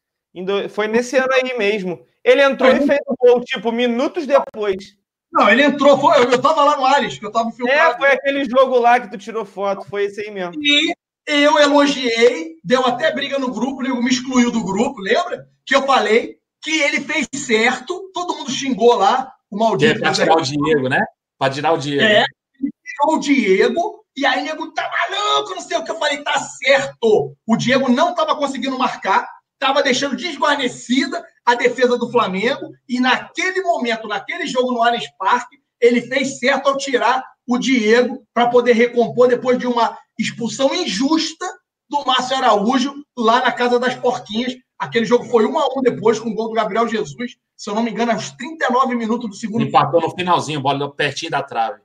Foi 0.71 0.89
nesse 0.89 1.17
ano 1.17 1.33
aí 1.33 1.57
mesmo. 1.57 2.05
Ele 2.25 2.43
entrou 2.43 2.71
e 2.71 2.87
fez 2.87 2.99
o 3.07 3.15
gol, 3.17 3.41
tipo, 3.45 3.71
minutos 3.71 4.27
depois. 4.27 4.97
Não, 5.33 5.49
ele 5.49 5.63
entrou, 5.63 5.99
foi, 5.99 6.19
eu, 6.19 6.31
eu 6.31 6.41
tava 6.41 6.65
lá 6.65 6.77
no 6.77 6.85
Ares, 6.85 7.19
que 7.19 7.27
eu 7.27 7.31
tava 7.31 7.49
É, 7.51 7.53
filmando. 7.53 7.97
foi 7.99 8.11
aquele 8.13 8.45
jogo 8.45 8.79
lá 8.79 8.99
que 8.99 9.11
tu 9.11 9.19
tirou 9.19 9.45
foto. 9.45 9.87
Foi 9.87 10.05
esse 10.05 10.21
aí 10.23 10.31
mesmo. 10.31 10.55
E 10.61 10.95
eu 11.27 11.59
elogiei, 11.59 12.55
deu 12.63 12.87
até 12.87 13.13
briga 13.13 13.39
no 13.39 13.53
grupo, 13.53 13.81
o 13.81 13.83
nego 13.83 14.03
me 14.03 14.11
excluiu 14.11 14.51
do 14.51 14.65
grupo, 14.65 15.01
lembra? 15.01 15.47
Que 15.65 15.75
eu 15.75 15.83
falei 15.83 16.37
que 16.63 16.81
ele 16.81 17.01
fez 17.01 17.27
certo, 17.35 18.11
todo 18.13 18.37
mundo 18.37 18.51
xingou 18.51 18.95
lá, 18.95 19.33
o 19.51 19.57
Que 19.57 19.87
é 19.87 19.95
maldito. 19.95 20.01
pra 20.01 20.13
tirar 20.13 20.37
o 20.37 20.43
Diego, 20.43 20.89
né? 20.89 21.05
Pra 21.39 21.51
tirar 21.51 21.73
o 21.73 21.79
Diego. 21.79 22.03
É, 22.03 22.25
tirou 22.55 23.17
o 23.17 23.21
Diego, 23.21 24.05
e 24.17 24.25
aí 24.25 24.43
o 24.43 24.45
nego 24.45 24.73
tá 24.73 24.91
maluco, 25.11 25.55
não 25.55 25.61
sei 25.61 25.77
o 25.77 25.85
que. 25.85 25.91
Eu 25.91 25.99
falei, 25.99 26.23
tá 26.23 26.39
certo. 26.41 27.37
O 27.47 27.57
Diego 27.57 27.91
não 27.91 28.15
tava 28.15 28.37
conseguindo 28.37 28.79
marcar, 28.79 29.29
tava 29.59 29.83
deixando 29.83 30.17
desguarnecida 30.17 31.25
a 31.45 31.55
defesa 31.55 31.97
do 31.99 32.11
Flamengo, 32.11 32.71
e 32.89 32.99
naquele 32.99 33.63
momento, 33.63 34.09
naquele 34.09 34.47
jogo 34.47 34.73
no 34.73 34.83
Allianz 34.83 35.07
Parque, 35.19 35.57
ele 35.81 36.03
fez 36.03 36.39
certo 36.39 36.69
ao 36.69 36.77
tirar 36.77 37.23
o 37.47 37.59
Diego 37.59 38.27
para 38.35 38.49
poder 38.49 38.73
recompor 38.73 39.29
depois 39.29 39.59
de 39.59 39.67
uma 39.67 39.97
expulsão 40.19 40.75
injusta 40.75 41.47
do 41.89 42.05
Márcio 42.05 42.37
Araújo 42.37 42.95
lá 43.17 43.41
na 43.41 43.53
Casa 43.53 43.79
das 43.79 43.95
Porquinhas, 43.95 44.57
Aquele 44.79 45.07
jogo 45.07 45.25
foi 45.25 45.47
1 45.47 45.59
a 45.59 45.67
1 45.79 45.83
depois 45.83 46.19
com 46.19 46.29
o 46.29 46.35
gol 46.35 46.49
do 46.49 46.55
Gabriel 46.55 46.87
Jesus, 46.87 47.37
se 47.57 47.71
eu 47.71 47.75
não 47.75 47.83
me 47.83 47.91
engano, 47.91 48.13
aos 48.13 48.31
39 48.33 48.95
minutos 48.95 49.31
do 49.31 49.35
segundo 49.35 49.65
Empatou 49.65 50.01
no 50.01 50.11
finalzinho, 50.11 50.61
bola 50.61 50.95
pertinho 50.95 51.31
da 51.31 51.43
trave. 51.43 51.81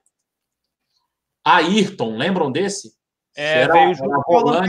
Ayrton, 1.44 2.18
lembram 2.18 2.52
desse? 2.52 2.94
É, 3.36 3.62
Será, 3.62 3.74
veio 3.74 3.96
junto 3.96 4.22
com 4.24 4.38
o 4.38 4.66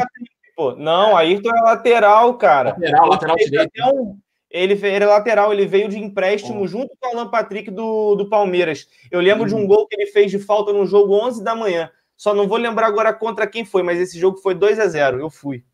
pô. 0.57 0.73
Não, 0.77 1.17
Ayrton 1.17 1.51
é 1.51 1.61
lateral, 1.63 2.39
cara. 2.39 2.71
Lateral, 2.71 3.09
lateral 3.09 3.37
direito. 3.37 3.73
Um, 3.93 4.19
ele, 4.49 4.75
ele 4.75 5.05
é 5.05 5.07
lateral, 5.07 5.53
ele 5.53 5.67
veio 5.67 5.89
de 5.89 5.99
empréstimo 5.99 6.63
oh. 6.63 6.69
junto 6.69 6.95
com 7.01 7.09
o 7.09 7.19
Alan 7.19 7.29
Patrick 7.29 7.71
do, 7.71 8.15
do 8.15 8.29
Palmeiras. 8.29 8.87
Eu 9.11 9.21
lembro 9.21 9.49
de 9.49 9.55
um 9.55 9.61
hum. 9.61 9.67
gol 9.67 9.87
que 9.89 9.97
ele 9.97 10.13
fez 10.13 10.31
de 10.31 10.39
falta 10.39 10.73
no 10.73 10.87
jogo 10.87 11.15
11 11.15 11.43
da 11.43 11.57
manhã. 11.57 11.91
Só 12.23 12.33
não 12.33 12.47
vou 12.47 12.57
lembrar 12.57 12.87
agora 12.87 13.13
contra 13.13 13.49
quem 13.49 13.65
foi, 13.65 13.83
mas 13.83 13.99
esse 13.99 14.17
jogo 14.17 14.39
foi 14.39 14.55
2 14.55 14.79
a 14.79 14.87
0 14.87 15.19
Eu 15.19 15.29
fui. 15.29 15.65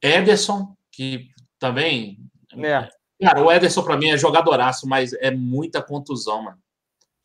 Ederson, 0.00 0.74
que 0.90 1.28
também. 1.58 2.20
É. 2.56 2.88
Cara, 3.22 3.42
o 3.42 3.52
Ederson 3.52 3.82
para 3.82 3.98
mim 3.98 4.08
é 4.08 4.16
jogadoraço, 4.16 4.88
mas 4.88 5.12
é 5.12 5.30
muita 5.30 5.82
contusão, 5.82 6.44
mano. 6.44 6.58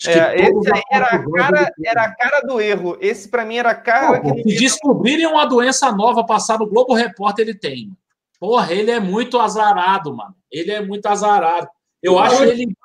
É, 0.05 0.41
esse 0.41 0.73
aí 0.73 0.81
era 0.91 1.05
a, 1.05 1.31
cara, 1.31 1.71
era 1.85 2.03
a 2.03 2.15
cara 2.15 2.41
do 2.41 2.59
erro. 2.59 2.97
Esse 2.99 3.29
para 3.29 3.45
mim 3.45 3.59
era 3.59 3.69
a 3.69 3.75
cara. 3.75 4.19
Pô, 4.19 4.35
que 4.35 4.43
se 4.43 4.57
descobrirem 4.59 5.25
uma 5.25 5.45
doença 5.45 5.89
nova 5.93 6.25
passar 6.25 6.59
no 6.59 6.67
Globo 6.67 6.93
Repórter, 6.93 7.47
ele 7.47 7.57
tem. 7.57 7.97
Porra, 8.37 8.73
ele 8.73 8.91
é 8.91 8.99
muito 8.99 9.39
azarado, 9.39 10.13
mano. 10.13 10.35
Ele 10.51 10.71
é 10.71 10.81
muito 10.85 11.05
azarado. 11.05 11.69
Eu 12.03 12.19
acho 12.19 12.43
ele. 12.43 12.75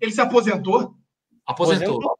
Ele 0.00 0.10
se 0.10 0.22
aposentou? 0.22 0.94
Aposentou. 1.46 1.96
aposentou 1.96 2.19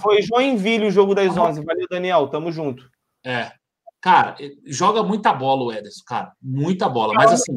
Foi 0.00 0.22
Joinville 0.22 0.86
o 0.86 0.90
jogo 0.90 1.14
das 1.14 1.36
11. 1.36 1.64
Valeu, 1.64 1.86
Daniel. 1.90 2.28
Tamo 2.28 2.52
junto. 2.52 2.88
É. 3.24 3.52
Cara, 4.00 4.36
joga 4.64 5.02
muita 5.02 5.32
bola 5.32 5.64
o 5.64 5.72
Ederson, 5.72 6.02
cara. 6.06 6.32
Muita 6.40 6.88
bola. 6.88 7.14
Mas 7.14 7.32
assim. 7.32 7.56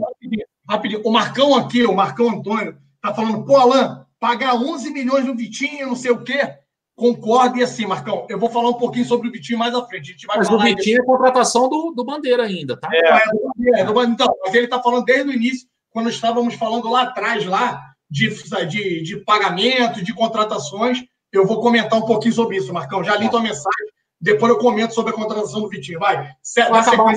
Rapidinho. 0.68 1.02
O 1.04 1.12
Marcão 1.12 1.56
aqui, 1.56 1.84
o 1.84 1.94
Marcão 1.94 2.30
Antônio, 2.30 2.78
tá 3.02 3.14
falando, 3.14 3.44
pô, 3.44 3.58
Alan, 3.58 4.06
pagar 4.20 4.56
11 4.56 4.92
milhões 4.92 5.26
no 5.26 5.36
Vitinho, 5.36 5.88
não 5.88 5.96
sei 5.96 6.12
o 6.12 6.24
quê. 6.24 6.56
Concordo 6.96 7.58
e 7.58 7.64
assim, 7.64 7.86
Marcão, 7.86 8.28
eu 8.30 8.38
vou 8.38 8.50
falar 8.50 8.70
um 8.70 8.78
pouquinho 8.78 9.06
sobre 9.06 9.30
o 9.30 9.32
Vitinho 9.32 9.58
mais 9.58 9.74
à 9.74 9.86
frente. 9.86 10.16
mas 10.28 10.50
o 10.50 10.60
Vitinho 10.60 11.02
é 11.02 11.06
contratação 11.06 11.70
do, 11.70 11.94
do 11.96 12.04
Bandeira 12.04 12.44
ainda, 12.44 12.76
tá? 12.78 12.90
É, 12.92 12.98
é, 12.98 13.26
do 13.32 13.42
Bandeira, 13.48 13.86
do 13.86 13.94
Bandeira. 13.94 14.14
Então, 14.14 14.36
mas 14.44 14.54
ele 14.54 14.66
está 14.66 14.82
falando 14.82 15.06
desde 15.06 15.30
o 15.30 15.34
início, 15.34 15.68
quando 15.92 16.10
estávamos 16.10 16.56
falando 16.56 16.90
lá 16.90 17.04
atrás, 17.04 17.46
lá, 17.46 17.82
de, 18.10 18.30
de, 18.68 19.02
de 19.02 19.18
pagamento, 19.24 20.04
de 20.04 20.14
contratações. 20.14 21.04
Eu 21.32 21.46
vou 21.46 21.62
comentar 21.62 21.98
um 21.98 22.06
pouquinho 22.06 22.34
sobre 22.34 22.58
isso, 22.58 22.74
Marcão. 22.74 23.04
Já 23.04 23.16
li 23.16 23.26
tá. 23.26 23.32
tua 23.32 23.42
mensagem, 23.42 23.88
depois 24.20 24.52
eu 24.52 24.60
comento 24.60 24.94
sobre 24.94 25.14
a 25.14 25.16
contratação 25.16 25.62
do 25.62 25.70
Vitinho. 25.70 26.00
Vai. 26.00 26.34
Vamos 26.56 26.88
acabar, 26.88 27.16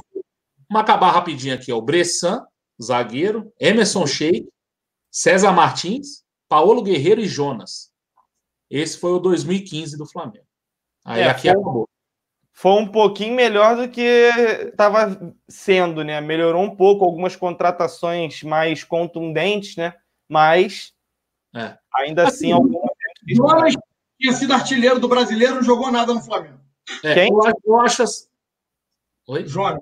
vamos 0.69 0.83
acabar 0.83 1.11
rapidinho 1.11 1.55
aqui, 1.55 1.73
ó. 1.73 1.79
O 1.79 1.83
Bressan, 1.83 2.47
zagueiro, 2.81 3.53
Emerson 3.59 4.07
Sheik, 4.07 4.49
César 5.11 5.53
Martins, 5.53 6.23
Paulo 6.49 6.83
Guerreiro 6.83 7.21
e 7.21 7.27
Jonas. 7.27 7.91
Esse 8.71 8.99
foi 8.99 9.13
o 9.13 9.19
2015 9.19 9.97
do 9.97 10.07
Flamengo. 10.07 10.47
Aí 11.05 11.23
é, 11.23 11.29
aqui 11.29 11.43
foi, 11.43 11.51
acabou. 11.51 11.89
Foi 12.53 12.73
um 12.73 12.87
pouquinho 12.87 13.35
melhor 13.35 13.77
do 13.77 13.89
que 13.89 14.01
estava 14.01 15.35
sendo, 15.49 16.05
né? 16.05 16.21
Melhorou 16.21 16.63
um 16.63 16.77
pouco, 16.77 17.05
algumas 17.05 17.35
contratações 17.35 18.43
mais 18.43 18.85
contundentes, 18.85 19.77
né? 19.77 19.95
Mas 20.29 20.93
é. 21.55 21.77
ainda 21.95 22.29
assim, 22.29 22.53
assim 22.53 22.53
algumas. 22.53 22.93
Jonas 23.29 23.75
tinha 24.23 24.33
sido 24.33 24.55
artilheiro 24.55 25.01
do 25.01 25.09
brasileiro, 25.09 25.57
não 25.57 25.63
jogou 25.65 25.91
nada 25.91 26.15
no 26.15 26.23
Flamengo. 26.23 26.61
É, 27.03 27.15
Quem? 27.15 27.29
Eu, 27.29 27.53
eu 27.65 27.81
acho. 27.81 28.05
Oi? 29.27 29.47
Jonas. 29.47 29.81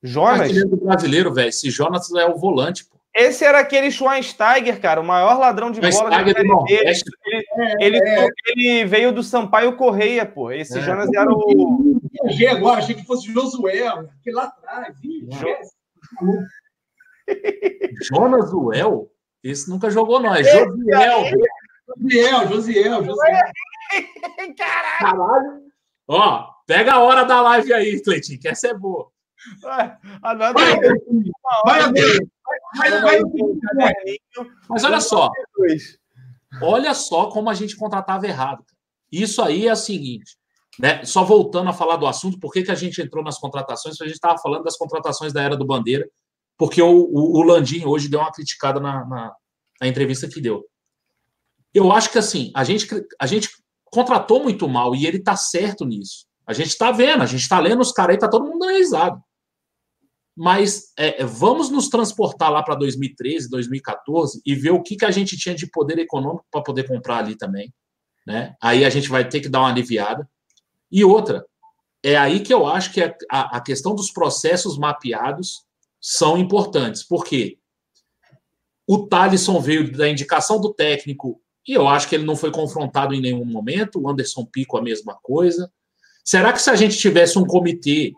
Jonas? 0.00 0.42
Artilheiro 0.42 0.68
do 0.68 0.76
brasileiro, 0.76 1.34
velho. 1.34 1.48
Esse 1.48 1.68
Jonas 1.68 2.12
é 2.14 2.24
o 2.24 2.36
volante, 2.36 2.84
pô. 2.84 2.96
Esse 3.14 3.44
era 3.44 3.58
aquele 3.58 3.90
Schweinsteiger, 3.90 4.80
cara, 4.80 5.00
o 5.00 5.04
maior 5.04 5.36
ladrão 5.38 5.72
de 5.72 5.80
bola 5.80 6.10
da 6.10 6.16
série 6.18 6.34
dele. 6.34 6.48
Ele, 6.68 6.92
ele, 7.80 7.98
é. 7.98 8.28
ele, 8.46 8.84
veio 8.84 9.12
do 9.12 9.24
Sampaio 9.24 9.76
Correia, 9.76 10.24
pô. 10.24 10.52
Esse 10.52 10.78
é. 10.78 10.82
Jonas 10.82 11.10
era 11.12 11.28
o. 11.28 12.00
Viajei 12.22 12.46
agora, 12.46 12.78
achei 12.78 12.94
que 12.94 13.04
fosse 13.04 13.32
Josué, 13.32 13.90
que 14.22 14.30
lá 14.30 14.44
atrás. 14.44 14.94
Jonas 18.02 18.52
Uel? 18.52 19.10
Esse 19.42 19.68
nunca 19.68 19.90
jogou, 19.90 20.20
não. 20.20 20.34
É 20.34 20.44
Josiel. 20.44 21.24
Josiel, 22.08 22.48
Josiel, 22.48 23.04
Josiel. 23.04 23.46
Caralho. 24.56 25.62
Ó, 26.06 26.50
pega 26.66 26.94
a 26.94 27.00
hora 27.00 27.24
da 27.24 27.40
live 27.42 27.72
aí, 27.72 28.02
Cleitinho, 28.02 28.40
que 28.40 28.48
essa 28.48 28.68
é 28.68 28.74
boa. 28.74 29.10
Anota 30.22 30.54
vai, 31.64 31.80
vai, 31.92 33.22
mas 34.68 34.84
olha 34.84 35.00
só. 35.00 35.30
Olha 36.62 36.94
só 36.94 37.28
como 37.30 37.50
a 37.50 37.54
gente 37.54 37.76
contratava 37.76 38.26
errado. 38.26 38.64
Isso 39.12 39.42
aí 39.42 39.68
é 39.68 39.72
o 39.72 39.76
seguinte. 39.76 40.36
Né? 40.78 41.04
Só 41.04 41.24
voltando 41.24 41.70
a 41.70 41.72
falar 41.72 41.96
do 41.96 42.06
assunto, 42.06 42.38
por 42.38 42.52
que, 42.52 42.62
que 42.62 42.70
a 42.70 42.74
gente 42.74 43.02
entrou 43.02 43.24
nas 43.24 43.38
contratações? 43.38 44.00
A 44.00 44.04
gente 44.04 44.14
estava 44.14 44.38
falando 44.38 44.64
das 44.64 44.76
contratações 44.76 45.32
da 45.32 45.42
era 45.42 45.56
do 45.56 45.66
Bandeira, 45.66 46.08
porque 46.56 46.80
o, 46.80 46.88
o, 46.88 47.38
o 47.38 47.42
Landim 47.42 47.84
hoje 47.84 48.08
deu 48.08 48.20
uma 48.20 48.32
criticada 48.32 48.78
na, 48.78 49.04
na, 49.04 49.32
na, 49.80 49.88
entrevista 49.88 50.28
que 50.28 50.40
deu. 50.40 50.64
Eu 51.74 51.92
acho 51.92 52.10
que 52.10 52.18
assim, 52.18 52.50
a 52.54 52.64
gente, 52.64 52.86
a 53.20 53.26
gente 53.26 53.50
contratou 53.84 54.42
muito 54.42 54.68
mal 54.68 54.94
e 54.94 55.06
ele 55.06 55.18
está 55.18 55.36
certo 55.36 55.84
nisso. 55.84 56.26
A 56.46 56.52
gente 56.52 56.68
está 56.68 56.90
vendo, 56.90 57.22
a 57.22 57.26
gente 57.26 57.42
está 57.42 57.60
lendo 57.60 57.80
os 57.80 57.92
caras 57.92 58.10
aí, 58.10 58.16
está 58.16 58.28
todo 58.28 58.46
mundo 58.46 58.60
dando 58.60 58.78
risada 58.78 59.20
mas 60.40 60.92
é, 60.96 61.24
vamos 61.24 61.68
nos 61.68 61.88
transportar 61.88 62.52
lá 62.52 62.62
para 62.62 62.76
2013, 62.76 63.50
2014 63.50 64.40
e 64.46 64.54
ver 64.54 64.70
o 64.70 64.80
que, 64.80 64.94
que 64.94 65.04
a 65.04 65.10
gente 65.10 65.36
tinha 65.36 65.52
de 65.52 65.66
poder 65.68 65.98
econômico 65.98 66.46
para 66.48 66.62
poder 66.62 66.86
comprar 66.86 67.18
ali 67.18 67.36
também. 67.36 67.74
Né? 68.24 68.54
Aí 68.62 68.84
a 68.84 68.88
gente 68.88 69.08
vai 69.08 69.28
ter 69.28 69.40
que 69.40 69.48
dar 69.48 69.58
uma 69.58 69.70
aliviada. 69.70 70.30
E 70.92 71.04
outra, 71.04 71.44
é 72.04 72.16
aí 72.16 72.38
que 72.38 72.54
eu 72.54 72.68
acho 72.68 72.92
que 72.92 73.02
a, 73.02 73.56
a 73.56 73.60
questão 73.60 73.96
dos 73.96 74.12
processos 74.12 74.78
mapeados 74.78 75.64
são 76.00 76.38
importantes. 76.38 77.02
Por 77.02 77.24
quê? 77.24 77.58
O 78.86 79.08
Thalisson 79.08 79.60
veio 79.60 79.90
da 79.90 80.08
indicação 80.08 80.60
do 80.60 80.72
técnico 80.72 81.42
e 81.68 81.74
eu 81.74 81.86
acho 81.86 82.08
que 82.08 82.14
ele 82.14 82.24
não 82.24 82.34
foi 82.34 82.50
confrontado 82.50 83.14
em 83.14 83.20
nenhum 83.20 83.44
momento. 83.44 84.00
O 84.00 84.08
Anderson 84.08 84.44
Pico, 84.44 84.78
a 84.78 84.82
mesma 84.82 85.16
coisa. 85.22 85.70
Será 86.24 86.52
que 86.52 86.60
se 86.60 86.70
a 86.70 86.74
gente 86.74 86.98
tivesse 86.98 87.38
um 87.38 87.44
comitê 87.44 88.12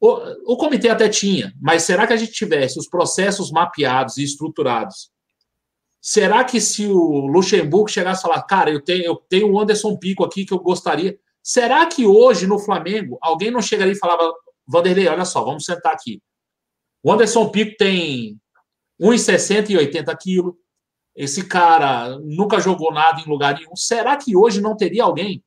o, 0.00 0.54
o 0.54 0.56
comitê 0.56 0.88
até 0.88 1.08
tinha, 1.08 1.52
mas 1.60 1.82
será 1.82 2.06
que 2.06 2.12
a 2.14 2.16
gente 2.16 2.32
tivesse 2.32 2.78
os 2.78 2.88
processos 2.88 3.52
mapeados 3.52 4.16
e 4.16 4.24
estruturados? 4.24 5.10
Será 6.00 6.42
que 6.42 6.58
se 6.58 6.86
o 6.86 7.26
Luxemburgo 7.26 7.86
chegasse 7.86 8.20
e 8.20 8.22
falar, 8.22 8.42
cara, 8.44 8.70
eu 8.70 8.82
tenho, 8.82 9.04
eu 9.04 9.16
tenho 9.28 9.52
o 9.52 9.60
Anderson 9.60 9.98
Pico 9.98 10.24
aqui 10.24 10.46
que 10.46 10.54
eu 10.54 10.58
gostaria. 10.58 11.18
Será 11.42 11.84
que 11.84 12.06
hoje 12.06 12.46
no 12.46 12.58
Flamengo 12.58 13.18
alguém 13.20 13.50
não 13.50 13.60
chegaria 13.60 13.92
e 13.92 13.98
falava, 13.98 14.32
Vanderlei, 14.66 15.06
olha 15.06 15.26
só, 15.26 15.44
vamos 15.44 15.66
sentar 15.66 15.92
aqui. 15.92 16.22
O 17.02 17.12
Anderson 17.12 17.50
Pico 17.50 17.76
tem 17.76 18.40
1,60 18.98 19.70
e 19.70 19.76
80 19.76 20.16
quilos. 20.16 20.54
Esse 21.14 21.46
cara 21.46 22.18
nunca 22.20 22.60
jogou 22.60 22.92
nada 22.92 23.20
em 23.20 23.28
lugar 23.28 23.54
nenhum. 23.54 23.74
Será 23.74 24.16
que 24.16 24.36
hoje 24.36 24.60
não 24.60 24.76
teria 24.76 25.04
alguém? 25.04 25.42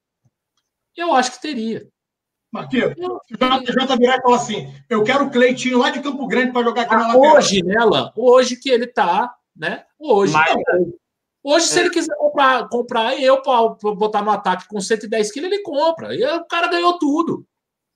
Eu 0.96 1.14
acho 1.14 1.32
que 1.32 1.42
teria. 1.42 1.88
Marquinhos, 2.52 2.94
o 3.00 3.20
JJ 3.28 3.98
virar 3.98 4.18
e 4.18 4.22
falar 4.22 4.36
assim: 4.36 4.72
eu 4.88 5.04
quero 5.04 5.26
o 5.26 5.32
Cleitinho 5.32 5.80
lá 5.80 5.90
de 5.90 6.02
Campo 6.02 6.28
Grande 6.28 6.52
para 6.52 6.64
jogar 6.64 6.84
aqui 6.84 6.96
na 6.96 7.08
lateral. 7.08 7.36
Hoje, 7.36 7.64
nela, 7.64 8.14
hoje 8.16 8.56
que 8.58 8.70
ele 8.70 8.86
tá, 8.86 9.34
né? 9.56 9.86
Hoje. 9.98 10.34
Mas, 10.34 10.56
hoje, 11.44 11.66
é. 11.66 11.70
se 11.70 11.80
ele 11.80 11.90
quiser 11.90 12.16
comprar, 12.16 12.70
comprar 12.70 13.20
eu 13.20 13.42
para 13.42 13.94
botar 13.96 14.22
no 14.22 14.30
ataque 14.30 14.68
com 14.68 14.80
110 14.80 15.32
quilos, 15.32 15.52
ele 15.52 15.64
compra. 15.64 16.16
E 16.16 16.24
o 16.24 16.46
cara 16.46 16.68
ganhou 16.68 17.00
tudo. 17.00 17.44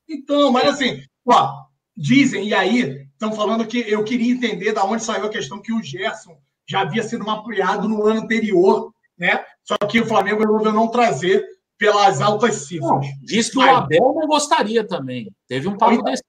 Então, 0.09 0.51
mas 0.51 0.69
assim, 0.69 1.03
ó, 1.27 1.65
dizem, 1.95 2.47
e 2.47 2.53
aí, 2.55 3.07
estão 3.11 3.31
falando 3.33 3.67
que 3.67 3.79
eu 3.87 4.03
queria 4.03 4.31
entender 4.31 4.71
da 4.71 4.83
onde 4.83 5.03
saiu 5.03 5.25
a 5.25 5.29
questão 5.29 5.61
que 5.61 5.71
o 5.71 5.83
Gerson 5.83 6.35
já 6.67 6.81
havia 6.81 7.03
sido 7.03 7.25
mapeado 7.25 7.87
no 7.87 8.05
ano 8.05 8.21
anterior, 8.21 8.91
né? 9.17 9.43
Só 9.63 9.77
que 9.77 10.01
o 10.01 10.05
Flamengo 10.05 10.41
resolveu 10.41 10.73
não 10.73 10.89
trazer 10.89 11.45
pelas 11.77 12.21
altas 12.21 12.67
cifras. 12.67 13.05
diz 13.23 13.49
que 13.49 13.57
o 13.57 13.61
Abel 13.61 14.13
não 14.15 14.27
gostaria 14.27 14.85
também. 14.85 15.31
Teve 15.47 15.67
um 15.67 15.77
papo 15.77 16.01
desse. 16.03 16.23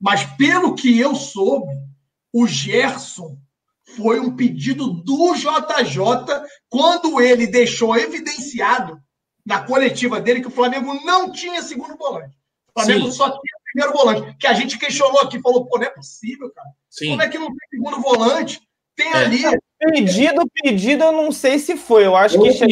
Mas 0.00 0.24
pelo 0.36 0.74
que 0.74 0.98
eu 0.98 1.14
soube, 1.14 1.72
o 2.32 2.46
Gerson 2.46 3.36
foi 3.96 4.18
um 4.18 4.34
pedido 4.34 4.88
do 4.88 5.34
JJ 5.34 5.98
quando 6.68 7.20
ele 7.20 7.46
deixou 7.46 7.96
evidenciado 7.96 9.00
na 9.44 9.62
coletiva 9.62 10.20
dele 10.20 10.40
que 10.40 10.48
o 10.48 10.52
Flamengo 10.52 10.94
não 11.04 11.30
tinha 11.30 11.62
segundo 11.62 11.96
volante. 11.96 12.36
O 12.74 12.80
Flamengo 12.80 13.06
Sim. 13.06 13.12
só 13.12 13.26
tinha 13.26 13.62
primeiro 13.72 13.92
volante. 13.92 14.36
Que 14.38 14.46
a 14.46 14.54
gente 14.54 14.78
questionou 14.78 15.20
aqui, 15.20 15.40
falou, 15.40 15.66
pô, 15.66 15.78
não 15.78 15.86
é 15.86 15.90
possível, 15.90 16.50
cara. 16.50 16.68
Sim. 16.88 17.10
Como 17.10 17.22
é 17.22 17.28
que 17.28 17.38
não 17.38 17.48
tem 17.48 17.68
segundo 17.70 18.00
volante? 18.00 18.60
Tem 18.96 19.08
é. 19.08 19.16
ali 19.16 19.42
Pedido, 19.90 20.42
pedido, 20.62 21.02
eu 21.02 21.12
não 21.12 21.32
sei 21.32 21.58
se 21.58 21.76
foi. 21.76 22.06
Eu 22.06 22.14
acho 22.14 22.36
eu 22.36 22.42
que 22.42 22.48
assim, 22.50 22.66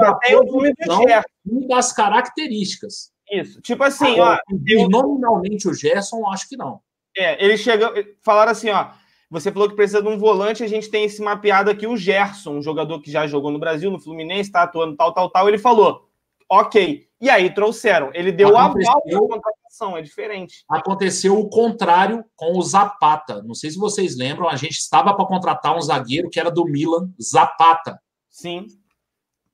até 0.00 0.36
o 0.36 0.44
nome 0.44 0.72
do 0.72 0.94
Gerson. 0.94 1.66
das 1.66 1.92
características. 1.92 3.10
Isso. 3.28 3.60
Tipo 3.60 3.82
assim, 3.82 4.20
ó. 4.20 4.38
Eu... 4.66 4.88
Nominalmente 4.88 5.68
o 5.68 5.74
Gerson, 5.74 6.24
acho 6.28 6.48
que 6.48 6.56
não. 6.56 6.80
É, 7.16 7.44
eles 7.44 7.60
chegam, 7.60 7.92
falaram 8.22 8.52
assim, 8.52 8.70
ó. 8.70 8.90
Você 9.28 9.50
falou 9.50 9.68
que 9.68 9.74
precisa 9.74 10.02
de 10.02 10.08
um 10.08 10.18
volante, 10.18 10.62
a 10.62 10.68
gente 10.68 10.88
tem 10.88 11.04
esse 11.04 11.20
mapeado 11.20 11.70
aqui, 11.70 11.86
o 11.86 11.96
Gerson, 11.96 12.58
um 12.58 12.62
jogador 12.62 13.00
que 13.00 13.10
já 13.10 13.26
jogou 13.26 13.50
no 13.50 13.58
Brasil, 13.58 13.90
no 13.90 13.98
Fluminense, 13.98 14.50
está 14.50 14.62
atuando 14.62 14.94
tal, 14.94 15.12
tal, 15.12 15.30
tal. 15.30 15.48
Ele 15.48 15.58
falou, 15.58 16.08
ok. 16.48 17.08
E 17.22 17.30
aí 17.30 17.54
trouxeram. 17.54 18.10
Ele 18.12 18.32
deu 18.32 18.58
Aconteceu... 18.58 18.90
aval 18.90 19.24
a 19.24 19.28
contratação, 19.28 19.96
é 19.96 20.02
diferente. 20.02 20.64
Aconteceu 20.68 21.38
o 21.38 21.48
contrário 21.48 22.24
com 22.34 22.58
o 22.58 22.62
Zapata. 22.62 23.40
Não 23.44 23.54
sei 23.54 23.70
se 23.70 23.78
vocês 23.78 24.16
lembram, 24.16 24.48
a 24.48 24.56
gente 24.56 24.72
estava 24.72 25.14
para 25.14 25.24
contratar 25.24 25.76
um 25.76 25.80
zagueiro 25.80 26.28
que 26.28 26.40
era 26.40 26.50
do 26.50 26.64
Milan, 26.64 27.08
Zapata. 27.22 27.96
Sim. 28.28 28.66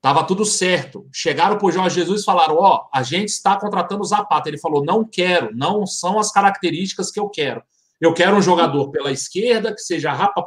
Tava 0.01 0.23
tudo 0.23 0.45
certo. 0.45 1.07
Chegaram 1.13 1.59
para 1.59 1.67
o 1.67 1.71
Jorge 1.71 1.93
Jesus 1.93 2.21
e 2.21 2.25
falaram: 2.25 2.55
Ó, 2.55 2.75
oh, 2.75 2.89
a 2.91 3.03
gente 3.03 3.29
está 3.29 3.55
contratando 3.55 4.01
o 4.01 4.07
Zapata. 4.07 4.49
Ele 4.49 4.57
falou: 4.57 4.83
Não 4.83 5.05
quero, 5.05 5.55
não 5.55 5.85
são 5.85 6.17
as 6.17 6.31
características 6.31 7.11
que 7.11 7.19
eu 7.19 7.29
quero. 7.29 7.61
Eu 8.01 8.15
quero 8.15 8.35
um 8.35 8.41
jogador 8.41 8.89
pela 8.89 9.11
esquerda, 9.11 9.75
que 9.75 9.81
seja 9.81 10.11
rápido, 10.11 10.43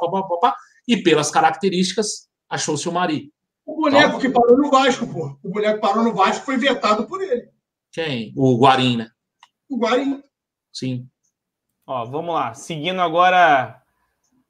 e 0.85 1.01
pelas 1.01 1.31
características, 1.31 2.27
achou-se 2.49 2.89
o 2.89 2.91
Mari. 2.91 3.31
O 3.65 3.75
boneco 3.75 4.07
então, 4.07 4.19
que 4.19 4.29
parou 4.29 4.57
no 4.57 4.69
Vasco, 4.69 5.07
pô. 5.07 5.37
O 5.43 5.49
boneco 5.49 5.75
que 5.75 5.81
parou 5.81 6.03
no 6.03 6.13
Vasco 6.13 6.45
foi 6.45 6.57
vetado 6.57 7.05
por 7.05 7.21
ele. 7.21 7.49
Quem? 7.91 8.33
O 8.35 8.57
Guarim, 8.57 8.97
né? 8.97 9.09
O 9.69 9.77
Guarim. 9.77 10.21
Sim. 10.71 11.07
Ó, 11.85 12.05
vamos 12.05 12.33
lá. 12.33 12.53
Seguindo 12.53 13.01
agora 13.01 13.81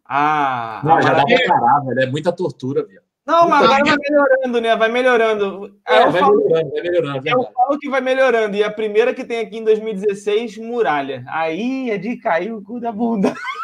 a. 0.05 0.81
Não, 0.83 0.95
a 0.95 1.01
já 1.01 1.13
dá 1.13 1.25
pra 1.25 1.47
parar, 1.47 1.79
velho. 1.81 2.01
É 2.01 2.05
muita 2.05 2.31
tortura, 2.31 2.85
velho. 2.85 3.01
Não, 3.25 3.47
mas 3.47 3.63
agora 3.63 3.83
vai 3.85 3.97
melhorando, 3.97 4.61
né? 4.61 4.75
Vai 4.75 4.89
melhorando. 4.89 5.79
É, 5.87 6.09
vai 6.09 6.21
falo, 6.21 6.37
melhorando, 6.37 6.71
vai 6.71 6.81
melhorando. 6.81 7.29
Eu 7.29 7.51
falo 7.53 7.79
que 7.79 7.89
vai 7.89 8.01
melhorando. 8.01 8.57
E 8.57 8.63
a 8.63 8.71
primeira 8.71 9.13
que 9.13 9.23
tem 9.23 9.39
aqui 9.39 9.57
em 9.57 9.63
2016, 9.63 10.57
Muralha. 10.57 11.23
Aí 11.27 11.89
é 11.89 11.97
de 11.97 12.17
cair 12.17 12.53
o 12.53 12.61
cu 12.61 12.79
da 12.79 12.91
bunda. 12.91 13.33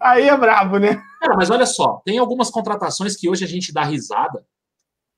Aí 0.00 0.28
é 0.28 0.36
brabo, 0.36 0.78
né? 0.78 1.02
Cara, 1.20 1.36
mas 1.36 1.50
olha 1.50 1.66
só, 1.66 2.00
tem 2.04 2.18
algumas 2.18 2.50
contratações 2.50 3.16
que 3.16 3.28
hoje 3.28 3.44
a 3.44 3.48
gente 3.48 3.72
dá 3.72 3.82
risada, 3.82 4.44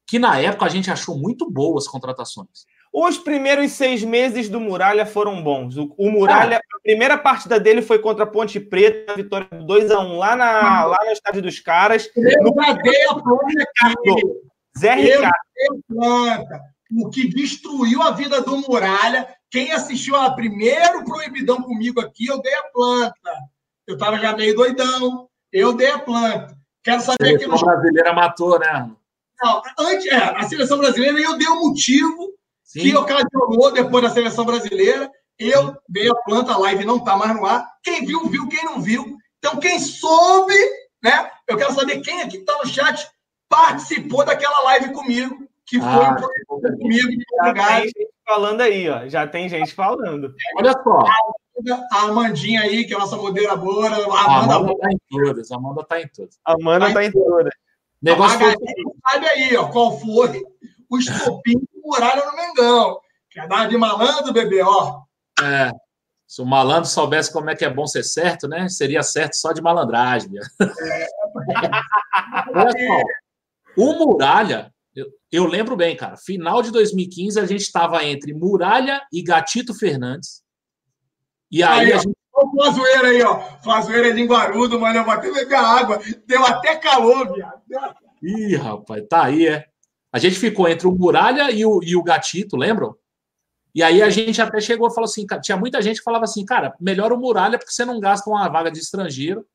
que 0.06 0.18
na 0.18 0.38
época 0.38 0.66
a 0.66 0.68
gente 0.68 0.90
achou 0.90 1.16
muito 1.16 1.50
boas 1.50 1.86
contratações. 1.86 2.66
Os 2.92 3.16
primeiros 3.18 3.70
seis 3.72 4.02
meses 4.02 4.48
do 4.48 4.58
Muralha 4.58 5.06
foram 5.06 5.40
bons. 5.40 5.76
O, 5.76 5.94
o 5.96 6.10
Muralha, 6.10 6.56
ah. 6.56 6.76
a 6.76 6.80
primeira 6.82 7.16
partida 7.16 7.60
dele 7.60 7.82
foi 7.82 8.00
contra 8.00 8.24
a 8.24 8.26
Ponte 8.26 8.58
Preta, 8.58 9.14
vitória 9.14 9.48
2x1 9.52 9.96
um, 9.96 10.18
lá, 10.18 10.34
na, 10.34 10.84
lá 10.84 10.98
no 11.04 11.12
estádio 11.12 11.42
dos 11.42 11.60
caras. 11.60 12.10
Eu 12.16 12.42
no... 12.42 12.82
dei 12.82 13.06
a 13.06 13.14
planta 13.14 14.50
Zé 14.76 14.94
Ricardo. 14.94 15.32
O 16.92 17.08
que 17.08 17.28
destruiu 17.28 18.02
a 18.02 18.10
vida 18.10 18.40
do 18.40 18.56
Muralha. 18.56 19.28
Quem 19.48 19.70
assistiu 19.70 20.16
a 20.16 20.32
primeiro 20.32 21.04
Proibidão 21.04 21.62
comigo 21.62 22.00
aqui, 22.00 22.26
eu 22.26 22.40
dei 22.40 22.54
a 22.54 22.62
planta. 22.72 23.30
Eu 23.90 23.94
estava 23.94 24.18
já 24.18 24.36
meio 24.36 24.54
doidão. 24.54 25.28
Eu 25.52 25.72
dei 25.72 25.90
a 25.90 25.98
planta. 25.98 26.56
Quero 26.82 27.02
saber 27.02 27.34
a 27.34 27.38
seleção 27.38 27.58
que. 27.58 27.64
A 27.64 27.72
brasileira 27.72 28.12
matou, 28.12 28.58
né? 28.58 28.90
Não, 29.42 29.62
antes, 29.80 30.06
é, 30.06 30.16
a 30.16 30.42
seleção 30.44 30.78
brasileira 30.78 31.18
eu 31.18 31.36
dei 31.36 31.48
o 31.48 31.54
um 31.54 31.68
motivo 31.68 32.34
Sim. 32.62 32.80
que 32.80 32.96
ocasionou 32.96 33.72
depois 33.72 34.04
da 34.04 34.10
seleção 34.10 34.44
brasileira. 34.44 35.10
Eu 35.36 35.76
dei 35.88 36.08
a 36.08 36.14
planta, 36.14 36.52
a 36.52 36.58
live 36.58 36.84
não 36.84 36.98
está 36.98 37.16
mais 37.16 37.34
no 37.34 37.44
ar. 37.44 37.66
Quem 37.82 38.06
viu, 38.06 38.26
viu. 38.28 38.46
Quem 38.48 38.64
não 38.64 38.80
viu. 38.80 39.16
Então, 39.38 39.58
quem 39.58 39.80
soube, 39.80 40.54
né? 41.02 41.28
Eu 41.48 41.56
quero 41.56 41.74
saber 41.74 42.00
quem 42.00 42.22
aqui 42.22 42.36
está 42.36 42.56
no 42.58 42.66
chat 42.66 43.10
participou 43.48 44.24
daquela 44.24 44.60
live 44.66 44.92
comigo, 44.92 45.48
que 45.66 45.80
foi 45.80 45.88
ah, 45.88 46.16
comigo. 46.78 47.08
Já 47.42 47.54
tem 47.54 47.82
gente 47.84 48.09
falando 48.30 48.60
aí, 48.60 48.88
ó. 48.88 49.08
Já 49.08 49.26
tem 49.26 49.48
gente 49.48 49.74
falando. 49.74 50.32
Olha 50.56 50.72
só. 50.72 50.98
A 51.92 52.02
Amandinha 52.04 52.62
aí, 52.62 52.84
que 52.84 52.94
é 52.94 52.96
a 52.96 53.00
nossa 53.00 53.16
moderadora. 53.16 53.96
A 53.96 54.24
Amanda, 54.24 54.54
Amanda 54.54 54.78
tá 54.78 54.88
em 54.92 54.98
todas. 55.08 55.50
A 55.50 55.56
Amanda 55.56 55.84
tá 55.84 56.00
em 56.00 56.08
todas. 56.08 56.38
A 56.44 56.52
Amanda 56.52 56.86
tá, 56.86 56.94
tá 56.94 57.04
em 57.04 57.12
todas. 57.12 57.52
Negócio 58.00 58.36
a 58.36 58.40
foi... 58.40 58.54
sabe 59.10 59.26
aí, 59.26 59.56
ó, 59.56 59.68
qual 59.68 59.98
foi 59.98 60.42
o 60.88 60.96
estopim 60.96 61.58
do 61.58 61.68
muralha 61.84 62.24
no 62.24 62.36
Mengão. 62.36 63.00
Quer 63.30 63.46
dar 63.46 63.68
de 63.68 63.76
malandro, 63.76 64.32
bebê, 64.32 64.62
ó. 64.62 65.02
É. 65.42 65.70
Se 66.26 66.40
o 66.40 66.46
malandro 66.46 66.88
soubesse 66.88 67.32
como 67.32 67.50
é 67.50 67.56
que 67.56 67.64
é 67.64 67.70
bom 67.70 67.86
ser 67.86 68.04
certo, 68.04 68.48
né? 68.48 68.68
Seria 68.68 69.02
certo 69.02 69.34
só 69.34 69.52
de 69.52 69.60
malandragem. 69.60 70.30
É. 70.38 71.06
Olha 72.54 72.70
só. 72.70 73.02
O 73.76 73.92
Muralha, 73.94 74.72
eu, 74.94 75.06
eu, 75.30 75.46
lembro 75.46 75.76
bem, 75.76 75.96
cara. 75.96 76.16
Final 76.16 76.62
de 76.62 76.70
2015, 76.70 77.38
a 77.38 77.46
gente 77.46 77.62
estava 77.62 78.04
entre 78.04 78.34
Muralha 78.34 79.00
e 79.12 79.22
Gatito 79.22 79.74
Fernandes. 79.74 80.42
E 81.50 81.62
aí, 81.62 81.86
aí 81.86 81.92
a 81.92 81.96
gente. 81.98 82.16
Olha 82.32 82.46
o 82.46 82.50
Flazoeira 82.52 83.08
aí, 83.08 83.22
ó. 83.22 83.40
Flazoeira 83.62 84.08
é 84.08 84.12
linguarudo, 84.12 84.80
mano. 84.80 84.98
Eu 84.98 85.04
vou 85.04 85.12
até 85.12 85.30
beber 85.30 85.56
água. 85.56 86.00
Deu 86.26 86.44
até 86.44 86.76
calor, 86.76 87.32
viado. 87.34 87.60
Ih, 88.22 88.56
rapaz, 88.56 89.04
tá 89.08 89.24
aí, 89.24 89.46
é. 89.46 89.66
A 90.12 90.18
gente 90.18 90.38
ficou 90.38 90.68
entre 90.68 90.86
o 90.86 90.92
Muralha 90.92 91.50
e 91.50 91.64
o, 91.64 91.80
e 91.82 91.96
o 91.96 92.02
Gatito, 92.02 92.56
lembram? 92.56 92.94
E 93.74 93.82
aí 93.82 94.02
a 94.02 94.10
gente 94.10 94.40
até 94.42 94.60
chegou 94.60 94.88
e 94.88 94.94
falou 94.94 95.08
assim: 95.08 95.24
tinha 95.42 95.56
muita 95.56 95.80
gente 95.80 95.98
que 95.98 96.04
falava 96.04 96.24
assim, 96.24 96.44
cara, 96.44 96.74
melhor 96.80 97.12
o 97.12 97.18
Muralha 97.18 97.58
porque 97.58 97.72
você 97.72 97.84
não 97.84 98.00
gasta 98.00 98.28
uma 98.28 98.48
vaga 98.48 98.70
de 98.70 98.80
estrangeiro 98.80 99.46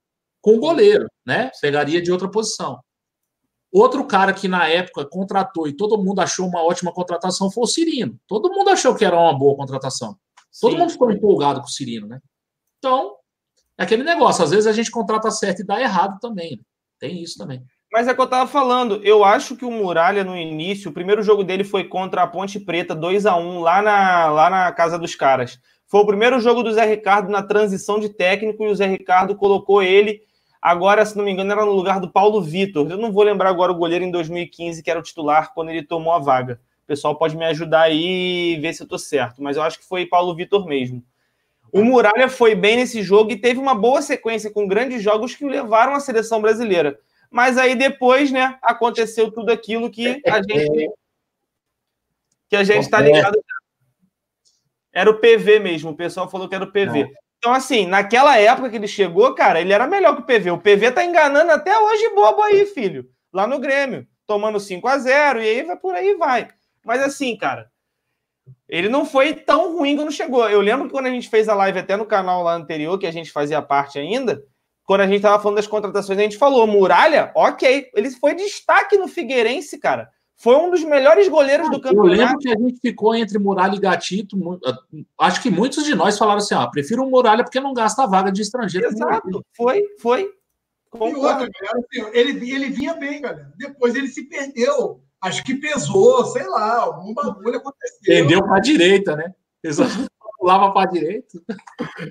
com 0.42 0.56
o 0.56 0.60
goleiro, 0.60 1.08
né? 1.26 1.52
Pegaria 1.62 2.02
de 2.02 2.12
outra 2.12 2.30
posição. 2.30 2.80
Outro 3.78 4.06
cara 4.08 4.32
que 4.32 4.48
na 4.48 4.70
época 4.70 5.04
contratou 5.04 5.68
e 5.68 5.74
todo 5.74 6.02
mundo 6.02 6.22
achou 6.22 6.48
uma 6.48 6.64
ótima 6.64 6.94
contratação 6.94 7.52
foi 7.52 7.66
o 7.66 7.68
Cirino. 7.68 8.18
Todo 8.26 8.50
mundo 8.50 8.70
achou 8.70 8.96
que 8.96 9.04
era 9.04 9.20
uma 9.20 9.38
boa 9.38 9.54
contratação. 9.58 10.16
Todo 10.62 10.72
Sim. 10.72 10.78
mundo 10.78 10.92
ficou 10.92 11.12
empolgado 11.12 11.60
com 11.60 11.68
o 11.68 11.70
Cirino, 11.70 12.08
né? 12.08 12.22
Então, 12.78 13.16
é 13.78 13.84
aquele 13.84 14.06
negócio. 14.06 14.46
Às 14.46 14.52
vezes 14.52 14.66
a 14.66 14.72
gente 14.72 14.90
contrata 14.90 15.30
certo 15.30 15.60
e 15.60 15.66
dá 15.66 15.82
errado 15.82 16.18
também. 16.22 16.52
Né? 16.52 16.64
Tem 16.98 17.22
isso 17.22 17.38
também. 17.38 17.66
Mas 17.92 18.08
é 18.08 18.14
o 18.14 18.16
que 18.16 18.22
eu 18.22 18.28
tava 18.28 18.50
falando. 18.50 19.02
Eu 19.04 19.26
acho 19.26 19.58
que 19.58 19.66
o 19.66 19.72
Muralha, 19.72 20.24
no 20.24 20.38
início, 20.38 20.90
o 20.90 20.94
primeiro 20.94 21.22
jogo 21.22 21.44
dele 21.44 21.66
foi 21.66 21.84
contra 21.84 22.24
a 22.24 22.28
Ponte 22.28 22.58
Preta, 22.62 22.96
2 22.96 23.26
a 23.26 23.36
1 23.36 23.60
lá 23.60 23.82
na, 23.82 24.30
lá 24.30 24.50
na 24.50 24.72
casa 24.72 24.98
dos 24.98 25.16
caras. 25.16 25.60
Foi 25.86 26.00
o 26.00 26.08
primeiro 26.08 26.40
jogo 26.40 26.64
do 26.64 26.72
Zé 26.72 26.86
Ricardo 26.86 27.30
na 27.30 27.44
transição 27.44 28.00
de 28.00 28.08
técnico 28.08 28.64
e 28.64 28.68
o 28.70 28.76
Zé 28.76 28.88
Ricardo 28.88 29.36
colocou 29.36 29.84
ele. 29.84 30.22
Agora, 30.66 31.06
se 31.06 31.16
não 31.16 31.24
me 31.24 31.30
engano, 31.30 31.52
era 31.52 31.64
no 31.64 31.74
lugar 31.74 32.00
do 32.00 32.10
Paulo 32.10 32.42
Vitor. 32.42 32.90
Eu 32.90 32.98
não 32.98 33.12
vou 33.12 33.22
lembrar 33.22 33.52
agora 33.52 33.72
o 33.72 33.76
goleiro 33.76 34.04
em 34.04 34.10
2015, 34.10 34.82
que 34.82 34.90
era 34.90 35.00
o 35.00 35.04
titular 35.04 35.54
quando 35.54 35.70
ele 35.70 35.84
tomou 35.84 36.12
a 36.12 36.18
vaga. 36.18 36.60
O 36.84 36.88
pessoal 36.88 37.16
pode 37.16 37.38
me 37.38 37.46
ajudar 37.46 37.82
aí 37.82 38.54
e 38.54 38.60
ver 38.60 38.74
se 38.74 38.82
eu 38.82 38.88
tô 38.88 38.98
certo. 38.98 39.44
Mas 39.44 39.58
eu 39.58 39.62
acho 39.62 39.78
que 39.78 39.86
foi 39.86 40.08
Paulo 40.08 40.36
Vitor 40.36 40.66
mesmo. 40.66 41.06
O 41.72 41.84
Muralha 41.84 42.28
foi 42.28 42.56
bem 42.56 42.78
nesse 42.78 43.04
jogo 43.04 43.32
e 43.32 43.40
teve 43.40 43.60
uma 43.60 43.76
boa 43.76 44.02
sequência 44.02 44.50
com 44.50 44.68
grandes 44.68 45.04
jogos 45.04 45.36
que 45.36 45.46
o 45.46 45.48
levaram 45.48 45.94
à 45.94 46.00
seleção 46.00 46.42
brasileira. 46.42 46.98
Mas 47.30 47.60
aí 47.60 47.76
depois, 47.76 48.32
né, 48.32 48.58
aconteceu 48.64 49.32
tudo 49.32 49.52
aquilo 49.52 49.92
que 49.92 50.20
a 50.26 50.42
gente 50.42 50.90
que 52.50 52.56
a 52.56 52.64
gente 52.64 52.86
está 52.86 53.00
ligado. 53.00 53.38
Era 54.92 55.12
o 55.12 55.20
PV 55.20 55.60
mesmo, 55.60 55.92
o 55.92 55.96
pessoal 55.96 56.28
falou 56.28 56.50
que 56.50 56.56
era 56.56 56.64
o 56.64 56.72
PV. 56.72 57.14
Então, 57.46 57.54
assim, 57.54 57.86
naquela 57.86 58.40
época 58.40 58.72
que 58.72 58.76
ele 58.76 58.88
chegou, 58.88 59.36
cara, 59.36 59.62
ele 59.62 59.72
era 59.72 59.86
melhor 59.86 60.16
que 60.16 60.24
o 60.24 60.26
PV. 60.26 60.50
O 60.50 60.58
PV 60.58 60.92
tá 60.94 61.06
enganando 61.06 61.52
até 61.52 61.78
hoje 61.78 62.10
bobo 62.16 62.42
aí, 62.42 62.66
filho. 62.66 63.08
Lá 63.32 63.46
no 63.46 63.60
Grêmio. 63.60 64.08
Tomando 64.26 64.60
5 64.60 64.88
a 64.88 64.98
0 64.98 65.44
e 65.44 65.48
aí 65.48 65.62
vai 65.62 65.78
por 65.78 65.94
aí 65.94 66.16
vai. 66.16 66.48
Mas 66.84 67.04
assim, 67.04 67.38
cara, 67.38 67.70
ele 68.68 68.90
não 68.90 69.06
foi 69.06 69.36
tão 69.36 69.78
ruim 69.78 69.96
quando 69.96 70.12
chegou. 70.12 70.50
Eu 70.50 70.60
lembro 70.60 70.88
que 70.88 70.92
quando 70.92 71.06
a 71.06 71.12
gente 71.12 71.30
fez 71.30 71.48
a 71.48 71.54
live 71.54 71.78
até 71.78 71.96
no 71.96 72.08
canal 72.08 72.42
lá 72.42 72.56
anterior, 72.56 72.98
que 72.98 73.06
a 73.06 73.12
gente 73.12 73.32
fazia 73.32 73.62
parte 73.62 74.00
ainda, 74.00 74.42
quando 74.84 75.02
a 75.02 75.06
gente 75.06 75.18
estava 75.18 75.40
falando 75.40 75.58
das 75.58 75.68
contratações, 75.68 76.18
a 76.18 76.24
gente 76.24 76.40
falou: 76.40 76.66
Muralha, 76.66 77.32
ok. 77.36 77.92
Ele 77.94 78.10
foi 78.10 78.34
destaque 78.34 78.98
no 78.98 79.08
Figueirense, 79.08 79.78
cara. 79.78 80.10
Foi 80.38 80.56
um 80.56 80.70
dos 80.70 80.84
melhores 80.84 81.28
goleiros 81.30 81.70
do 81.70 81.80
campeonato. 81.80 82.14
Eu 82.14 82.18
lembro 82.18 82.38
que 82.40 82.50
a 82.50 82.58
gente 82.60 82.80
ficou 82.80 83.16
entre 83.16 83.40
Muralha 83.40 83.76
e 83.76 83.80
Gatito. 83.80 84.38
Ah, 84.66 85.28
acho 85.28 85.42
que 85.42 85.50
muitos 85.50 85.86
de 85.86 85.96
nós 85.96 86.18
falaram 86.18 86.40
assim: 86.40 86.56
ó, 86.56 86.68
prefiro 86.68 87.04
o 87.04 87.10
Muralha 87.10 87.44
porque 87.44 87.60
não 87.60 87.74
gasta 87.74 88.04
a 88.04 88.08
vaga 88.08 88.32
de 88.32 88.42
estrangeiro. 88.42 88.88
Exato, 88.88 89.46
foi, 89.56 89.82
foi. 90.00 90.30
Outra, 90.92 91.46
assim, 91.46 92.10
ele, 92.14 92.52
ele 92.52 92.70
vinha 92.70 92.94
bem, 92.94 93.22
galera. 93.22 93.52
Depois 93.58 93.96
ele 93.96 94.08
se 94.08 94.24
perdeu. 94.30 95.02
Acho 95.22 95.44
que 95.44 95.56
pesou, 95.56 96.26
sei 96.26 96.48
lá, 96.48 96.84
algum 96.84 97.14
bagulho 97.14 97.58
aconteceu. 97.58 98.00
Perdeu 98.06 98.44
para 98.44 98.58
a 98.58 98.62
direita, 98.62 99.16
né? 99.16 99.34
Exato 99.64 100.08
pulava 100.46 100.72
para 100.72 100.88
a 100.88 100.92
direita. 100.92 101.42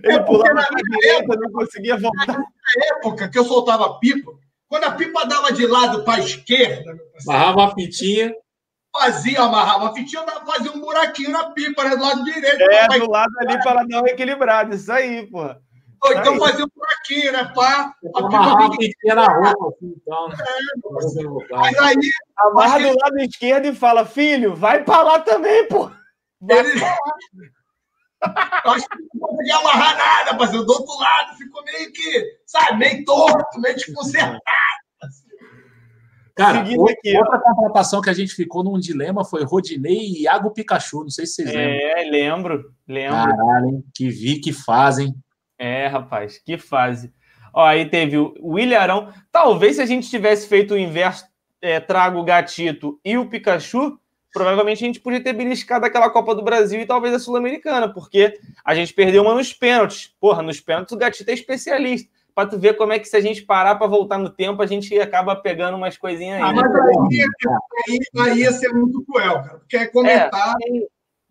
Ele 0.02 0.20
pulava 0.24 0.55
para 0.55 0.80
a 0.80 0.98
direita, 0.98 1.36
não 1.36 1.52
conseguia 1.52 1.96
voltar. 1.96 2.38
Na 2.38 2.96
época 2.96 3.28
que 3.28 3.38
eu 3.38 3.44
soltava 3.44 3.98
pipa, 4.01 4.32
quando 4.74 4.84
a 4.86 4.90
pipa 4.90 5.24
dava 5.24 5.52
de 5.52 5.68
lado 5.68 6.02
para 6.02 6.14
a 6.14 6.18
esquerda, 6.18 6.98
amarrava 7.28 7.66
a 7.66 7.74
fitinha. 7.74 8.34
Fazia, 8.92 9.40
amarrava 9.40 9.90
a 9.90 9.94
fitinha, 9.94 10.24
fazia 10.44 10.72
um 10.72 10.80
buraquinho 10.80 11.30
na 11.30 11.51
pipa, 11.52 11.84
né, 11.84 11.90
do 11.94 12.02
lado 12.02 12.24
direito. 12.24 12.60
É, 12.60 12.98
do 12.98 13.09
lado 13.09 13.30
ali 13.38 13.62
para 13.62 13.84
dar 13.84 14.01
uma 14.01 14.09
equilibrada. 14.09 14.74
Isso 14.74 14.90
aí, 14.90 15.28
pô. 15.30 15.42
Ou 15.42 16.12
então 16.12 16.40
fazia 16.40 16.64
um 16.64 16.68
buraquinho, 16.74 17.32
né? 17.32 17.52
Pá, 17.55 17.94
a 18.16 18.18
amarrava 18.18 18.66
a 18.66 18.70
fitinha 18.72 19.14
na 19.14 19.26
roupa, 19.26 19.76
assim, 19.76 19.94
então, 19.96 20.28
né? 20.28 20.36
É, 20.40 21.56
mas 21.56 21.78
aí. 21.78 21.96
Amarra 22.36 22.80
do 22.80 22.98
lado 22.98 23.18
esquerdo 23.20 23.66
e 23.66 23.76
fala, 23.76 24.05
filho, 24.05 24.56
vai 24.56 24.82
para 24.82 25.02
lá 25.05 25.20
também, 25.20 25.68
pô. 25.68 25.88
Vai 26.40 26.59
ele... 26.59 26.80
Eu 28.64 28.70
acho 28.70 28.88
que 28.88 28.96
não 29.14 29.28
conseguia 29.28 29.56
amarrar 29.56 29.98
nada, 29.98 30.36
parceiro. 30.36 30.64
Do 30.64 30.72
outro 30.72 30.98
lado 30.98 31.36
ficou 31.36 31.62
meio 31.64 31.92
que, 31.92 32.38
sabe, 32.46 32.78
meio 32.78 33.05
torto, 33.05 33.60
meio 33.60 33.74
desconcertado. 33.74 34.40
Cara, 36.35 36.61
aqui, 36.61 36.77
outra 36.77 37.39
contratação 37.39 38.01
que 38.01 38.11
a 38.11 38.12
gente 38.12 38.35
ficou 38.35 38.65
num 38.65 38.78
dilema 38.78 39.24
foi 39.24 39.44
Rodinei 39.44 39.98
e 39.98 40.23
Iago 40.23 40.51
Pikachu. 40.51 41.02
Não 41.02 41.11
sei 41.11 41.27
se 41.27 41.35
vocês 41.35 41.48
lembram. 41.48 41.74
É, 41.74 42.11
lembro, 42.11 42.73
lembro. 42.89 43.16
Caralho, 43.16 43.85
que 43.94 44.09
vi 44.09 44.40
que 44.40 44.52
fazem. 44.52 45.15
É, 45.56 45.86
rapaz, 45.86 46.39
que 46.39 46.59
fase. 46.59 47.12
Ó, 47.52 47.65
aí 47.65 47.89
teve 47.89 48.19
o 48.19 48.35
William 48.43 48.81
Arão. 48.81 49.12
Talvez 49.31 49.77
se 49.77 49.82
a 49.82 49.86
gente 49.86 50.11
tivesse 50.11 50.48
feito 50.48 50.74
o 50.74 50.78
inverso, 50.78 51.24
é, 51.62 51.78
trago 51.78 52.19
o 52.19 52.24
Gatito 52.24 52.98
e 53.05 53.16
o 53.16 53.28
Pikachu, 53.28 53.97
provavelmente 54.32 54.82
a 54.82 54.86
gente 54.89 54.98
podia 54.98 55.23
ter 55.23 55.32
beliscado 55.32 55.86
aquela 55.86 56.11
Copa 56.11 56.35
do 56.35 56.43
Brasil 56.43 56.81
e 56.81 56.86
talvez 56.86 57.15
a 57.15 57.20
Sul-Americana, 57.20 57.89
porque 57.89 58.36
a 58.65 58.74
gente 58.74 58.93
perdeu 58.93 59.23
uma 59.23 59.35
nos 59.35 59.52
pênaltis. 59.52 60.12
Porra, 60.20 60.43
nos 60.43 60.61
pênaltis 60.61 60.93
o 60.93 60.98
Gatito 60.98 61.31
é 61.31 61.35
especialista 61.35 62.11
para 62.35 62.48
tu 62.48 62.59
ver 62.59 62.77
como 62.77 62.93
é 62.93 62.98
que 62.98 63.06
se 63.06 63.16
a 63.16 63.20
gente 63.20 63.43
parar 63.43 63.77
para 63.77 63.86
voltar 63.86 64.19
no 64.19 64.28
tempo, 64.28 64.61
a 64.61 64.66
gente 64.66 64.98
acaba 64.98 65.36
pegando 65.36 65.77
umas 65.77 65.97
coisinhas 65.97 66.43
aí. 66.43 66.43
Ah, 66.43 66.52
mas 66.52 66.74
aí, 66.74 67.24
aí, 67.89 67.98
aí, 68.20 68.39
ia 68.40 68.52
ser 68.52 68.73
muito 68.73 69.05
cruel, 69.05 69.43
cara. 69.43 69.59
Porque 69.59 69.77
é 69.77 69.86
comentar. 69.86 70.55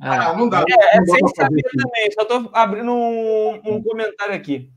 É, 0.02 0.08
ah, 0.08 0.34
não 0.34 0.48
dá. 0.48 0.64
É, 0.68 0.98
é 0.98 1.06
sem 1.06 1.28
saber 1.36 1.64
também. 1.64 2.12
Só 2.12 2.22
estou 2.22 2.50
abrindo 2.54 2.92
um, 2.92 3.62
um, 3.66 3.84
comentário 3.84 4.34
aqui. 4.34 4.72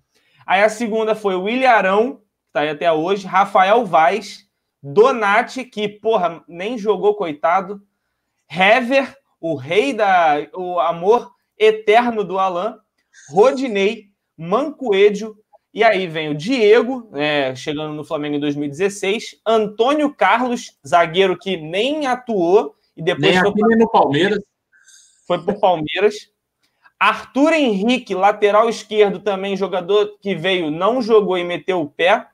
Aí 0.45 0.63
a 0.63 0.69
segunda 0.69 1.15
foi 1.15 1.35
o 1.35 1.45
William 1.45 1.71
Arão, 1.71 2.17
que 2.17 2.53
tá 2.53 2.61
aí 2.61 2.71
até 2.71 2.91
hoje, 2.91 3.27
Rafael 3.27 3.85
Vaz, 3.85 4.47
Donati, 4.83 5.65
que, 5.65 5.89
porra, 5.89 6.45
nem 6.49 6.77
jogou, 6.77 7.15
coitado. 7.15 7.81
Hever, 8.51 9.17
o 9.41 9.55
rei 9.55 9.93
da. 9.93 10.47
o 10.55 10.81
amor 10.81 11.33
eterno 11.57 12.25
do 12.25 12.39
Alan. 12.39 12.79
Rodinei, 13.31 14.11
Mancoedio, 14.37 15.37
e 15.77 15.85
aí 15.85 16.07
vem 16.07 16.31
o 16.31 16.35
Diego, 16.35 17.07
é, 17.13 17.55
chegando 17.55 17.93
no 17.93 18.03
Flamengo 18.03 18.37
em 18.37 18.41
2016, 18.41 19.43
Antônio 19.47 20.11
Carlos, 20.11 20.75
zagueiro 20.89 21.39
que 21.39 21.59
nem 21.59 22.07
atuou 22.07 22.75
e 22.97 23.03
depois 23.03 23.31
nem 23.31 23.41
foi 23.43 23.51
aqui, 23.51 23.63
nem 23.63 23.79
no 23.81 23.91
Palmeiras. 23.91 24.43
Foi 25.27 25.45
para 25.45 25.55
o 25.55 25.61
Palmeiras. 25.61 26.31
Arthur 26.99 27.53
Henrique, 27.53 28.15
lateral 28.15 28.71
esquerdo, 28.71 29.21
também 29.21 29.55
jogador 29.55 30.17
que 30.19 30.35
veio, 30.35 30.71
não 30.71 31.03
jogou 31.03 31.37
e 31.37 31.45
meteu 31.45 31.83
o 31.83 31.91
pé. 31.91 32.27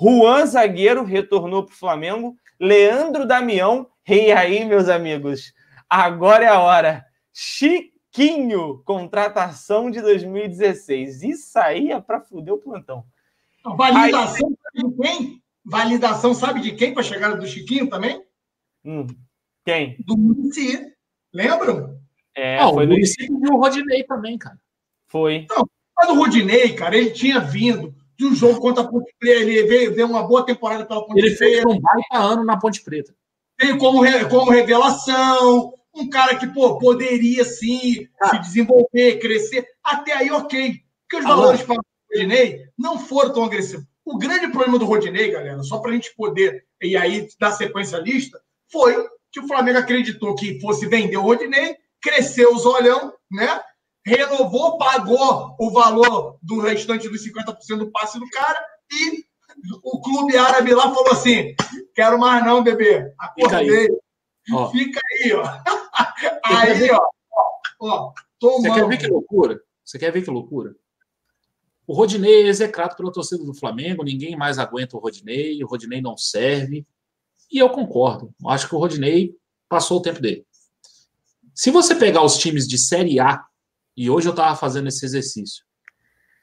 Juan, 0.00 0.46
zagueiro, 0.46 1.02
retornou 1.02 1.64
para 1.64 1.74
o 1.74 1.76
Flamengo. 1.76 2.36
Leandro 2.60 3.26
Damião, 3.26 3.88
e 4.08 4.30
aí, 4.30 4.64
meus 4.64 4.88
amigos, 4.88 5.52
agora 5.90 6.44
é 6.44 6.48
a 6.48 6.60
hora. 6.60 7.04
Chico 7.32 7.93
Chiquinho, 8.14 8.80
contratação 8.84 9.90
de 9.90 10.00
2016. 10.00 11.24
Isso 11.24 11.58
aí 11.58 11.90
é 11.90 12.00
para 12.00 12.20
fuder 12.20 12.54
o 12.54 12.58
plantão. 12.58 13.04
Validação 13.64 14.48
aí... 14.48 14.56
sabe 14.62 14.88
de 14.88 15.02
quem? 15.02 15.42
Validação 15.64 16.34
sabe 16.34 16.60
de 16.60 16.72
quem 16.72 16.94
para 16.94 17.02
chegar 17.02 17.34
do 17.34 17.46
Chiquinho 17.46 17.88
também? 17.88 18.22
Hum, 18.84 19.06
quem? 19.64 19.96
Do 20.06 20.16
Murici. 20.16 20.92
Lembram? 21.32 21.98
É, 22.36 22.58
ah, 22.58 22.68
foi 22.68 22.86
o 22.86 22.88
Murici 22.88 23.26
e 23.26 23.48
o 23.48 23.56
Rodinei 23.56 24.04
também, 24.04 24.38
cara. 24.38 24.60
Foi. 25.08 25.46
Não, 25.50 25.68
mas 25.96 26.08
o 26.08 26.14
Rodinei, 26.14 26.72
cara, 26.74 26.96
ele 26.96 27.10
tinha 27.10 27.40
vindo 27.40 27.92
de 28.16 28.26
um 28.26 28.34
jogo 28.34 28.60
contra 28.60 28.84
a 28.84 28.86
Ponte 28.86 29.12
Preta. 29.18 29.40
Ele 29.40 29.64
veio, 29.64 29.94
deu 29.94 30.06
uma 30.06 30.22
boa 30.22 30.46
temporada 30.46 30.86
pela 30.86 31.04
Ponte 31.04 31.18
ele 31.18 31.34
Preta. 31.34 31.44
Ele 31.44 31.62
fez 31.62 31.66
um 31.66 31.80
baita 31.80 32.18
ano 32.18 32.44
na 32.44 32.56
Ponte 32.56 32.80
Preta. 32.84 33.12
Veio 33.60 33.76
como, 33.78 34.02
como 34.30 34.50
revelação 34.52 35.72
um 35.94 36.08
cara 36.08 36.36
que, 36.36 36.46
pô, 36.46 36.78
poderia 36.78 37.44
sim 37.44 38.08
ah. 38.20 38.30
se 38.30 38.38
desenvolver, 38.40 39.18
crescer. 39.20 39.66
Até 39.82 40.12
aí, 40.12 40.30
ok. 40.30 40.80
Porque 41.02 41.16
os 41.16 41.24
valores 41.24 41.62
para 41.62 41.76
o 41.76 41.84
Rodinei 42.12 42.64
não 42.76 42.98
foram 42.98 43.32
tão 43.32 43.44
agressivos. 43.44 43.86
O 44.04 44.18
grande 44.18 44.48
problema 44.48 44.78
do 44.78 44.84
Rodinei, 44.84 45.30
galera, 45.30 45.62
só 45.62 45.78
para 45.78 45.90
a 45.90 45.94
gente 45.94 46.14
poder, 46.14 46.64
e 46.82 46.96
aí 46.96 47.28
dar 47.38 47.52
sequência 47.52 47.98
à 47.98 48.00
lista, 48.00 48.40
foi 48.70 48.94
que 49.32 49.40
o 49.40 49.46
Flamengo 49.46 49.78
acreditou 49.78 50.34
que 50.34 50.60
fosse 50.60 50.86
vender 50.86 51.16
o 51.16 51.22
Rodinei, 51.22 51.76
cresceu 52.02 52.54
os 52.54 52.66
olhão, 52.66 53.14
né? 53.30 53.60
Renovou, 54.04 54.76
pagou 54.76 55.56
o 55.58 55.70
valor 55.70 56.38
do 56.42 56.60
restante 56.60 57.08
dos 57.08 57.26
50% 57.26 57.78
do 57.78 57.90
passe 57.90 58.18
do 58.18 58.28
cara 58.28 58.62
e 58.92 59.24
o 59.82 60.00
clube 60.00 60.36
árabe 60.36 60.74
lá 60.74 60.82
falou 60.82 61.12
assim: 61.12 61.54
quero 61.94 62.18
mais 62.18 62.44
não, 62.44 62.62
bebê. 62.62 63.12
Acordei. 63.18 63.88
Ó. 64.52 64.70
Fica 64.70 65.00
aí, 65.10 65.32
ó. 65.32 65.44
Aí, 66.44 66.90
ó. 66.90 67.00
ó 67.80 68.12
Você 68.40 68.70
quer 68.70 68.88
ver 68.88 68.98
que 68.98 69.06
loucura? 69.06 69.60
Você 69.84 69.98
quer 69.98 70.12
ver 70.12 70.22
que 70.22 70.30
loucura? 70.30 70.74
O 71.86 71.92
Rodinei 71.92 72.44
é 72.44 72.48
execrado 72.48 72.96
pela 72.96 73.12
torcida 73.12 73.44
do 73.44 73.54
Flamengo, 73.54 74.02
ninguém 74.02 74.36
mais 74.36 74.58
aguenta 74.58 74.96
o 74.96 75.00
Rodinei, 75.00 75.62
o 75.62 75.66
Rodinei 75.66 76.00
não 76.00 76.16
serve. 76.16 76.86
E 77.52 77.58
eu 77.58 77.68
concordo. 77.68 78.34
Acho 78.46 78.68
que 78.68 78.74
o 78.74 78.78
Rodinei 78.78 79.36
passou 79.68 79.98
o 79.98 80.02
tempo 80.02 80.20
dele. 80.20 80.46
Se 81.54 81.70
você 81.70 81.94
pegar 81.94 82.24
os 82.24 82.38
times 82.38 82.66
de 82.66 82.78
Série 82.78 83.20
A, 83.20 83.44
e 83.96 84.10
hoje 84.10 84.26
eu 84.26 84.32
estava 84.32 84.56
fazendo 84.56 84.88
esse 84.88 85.04
exercício, 85.04 85.64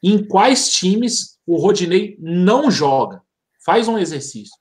em 0.02 0.26
quais 0.26 0.70
times 0.72 1.40
o 1.46 1.58
Rodinei 1.58 2.18
não 2.20 2.72
joga? 2.72 3.22
Faz 3.66 3.88
um 3.88 3.98
exercício. 3.98 4.56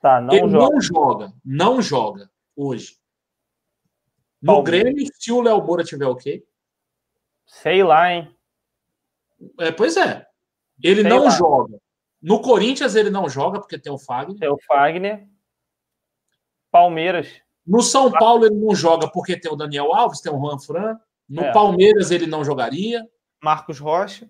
Tá, 0.00 0.20
não 0.20 0.34
Ele 0.34 0.48
joga. 0.48 0.58
não 0.58 0.80
joga, 0.80 1.32
não 1.44 1.82
joga 1.82 2.30
hoje. 2.54 2.97
No. 4.40 4.62
Grêmio, 4.62 5.06
se 5.14 5.32
o 5.32 5.42
Léo 5.42 5.62
Moura 5.64 5.82
tiver 5.84 6.06
ok. 6.06 6.44
Sei 7.46 7.82
lá, 7.82 8.12
hein? 8.12 8.34
É, 9.58 9.72
pois 9.72 9.96
é. 9.96 10.26
Ele 10.82 11.02
Sei 11.02 11.10
não 11.10 11.24
lá. 11.24 11.30
joga. 11.30 11.78
No 12.20 12.40
Corinthians 12.40 12.94
ele 12.94 13.10
não 13.10 13.28
joga, 13.28 13.60
porque 13.60 13.78
tem 13.78 13.92
o 13.92 13.98
Fagner. 13.98 14.38
Tem 14.38 14.48
o 14.48 14.58
Fagner. 14.66 15.26
Palmeiras. 16.70 17.28
No 17.66 17.82
São 17.82 18.10
Paulo 18.10 18.46
ele 18.46 18.54
não 18.54 18.74
joga 18.74 19.10
porque 19.10 19.38
tem 19.38 19.52
o 19.52 19.56
Daniel 19.56 19.94
Alves, 19.94 20.20
tem 20.20 20.32
o 20.32 20.38
Juan 20.38 20.58
Fran. 20.58 20.98
No 21.28 21.42
é. 21.42 21.52
Palmeiras 21.52 22.10
ele 22.10 22.26
não 22.26 22.44
jogaria. 22.44 23.06
Marcos 23.42 23.78
Rocha. 23.78 24.28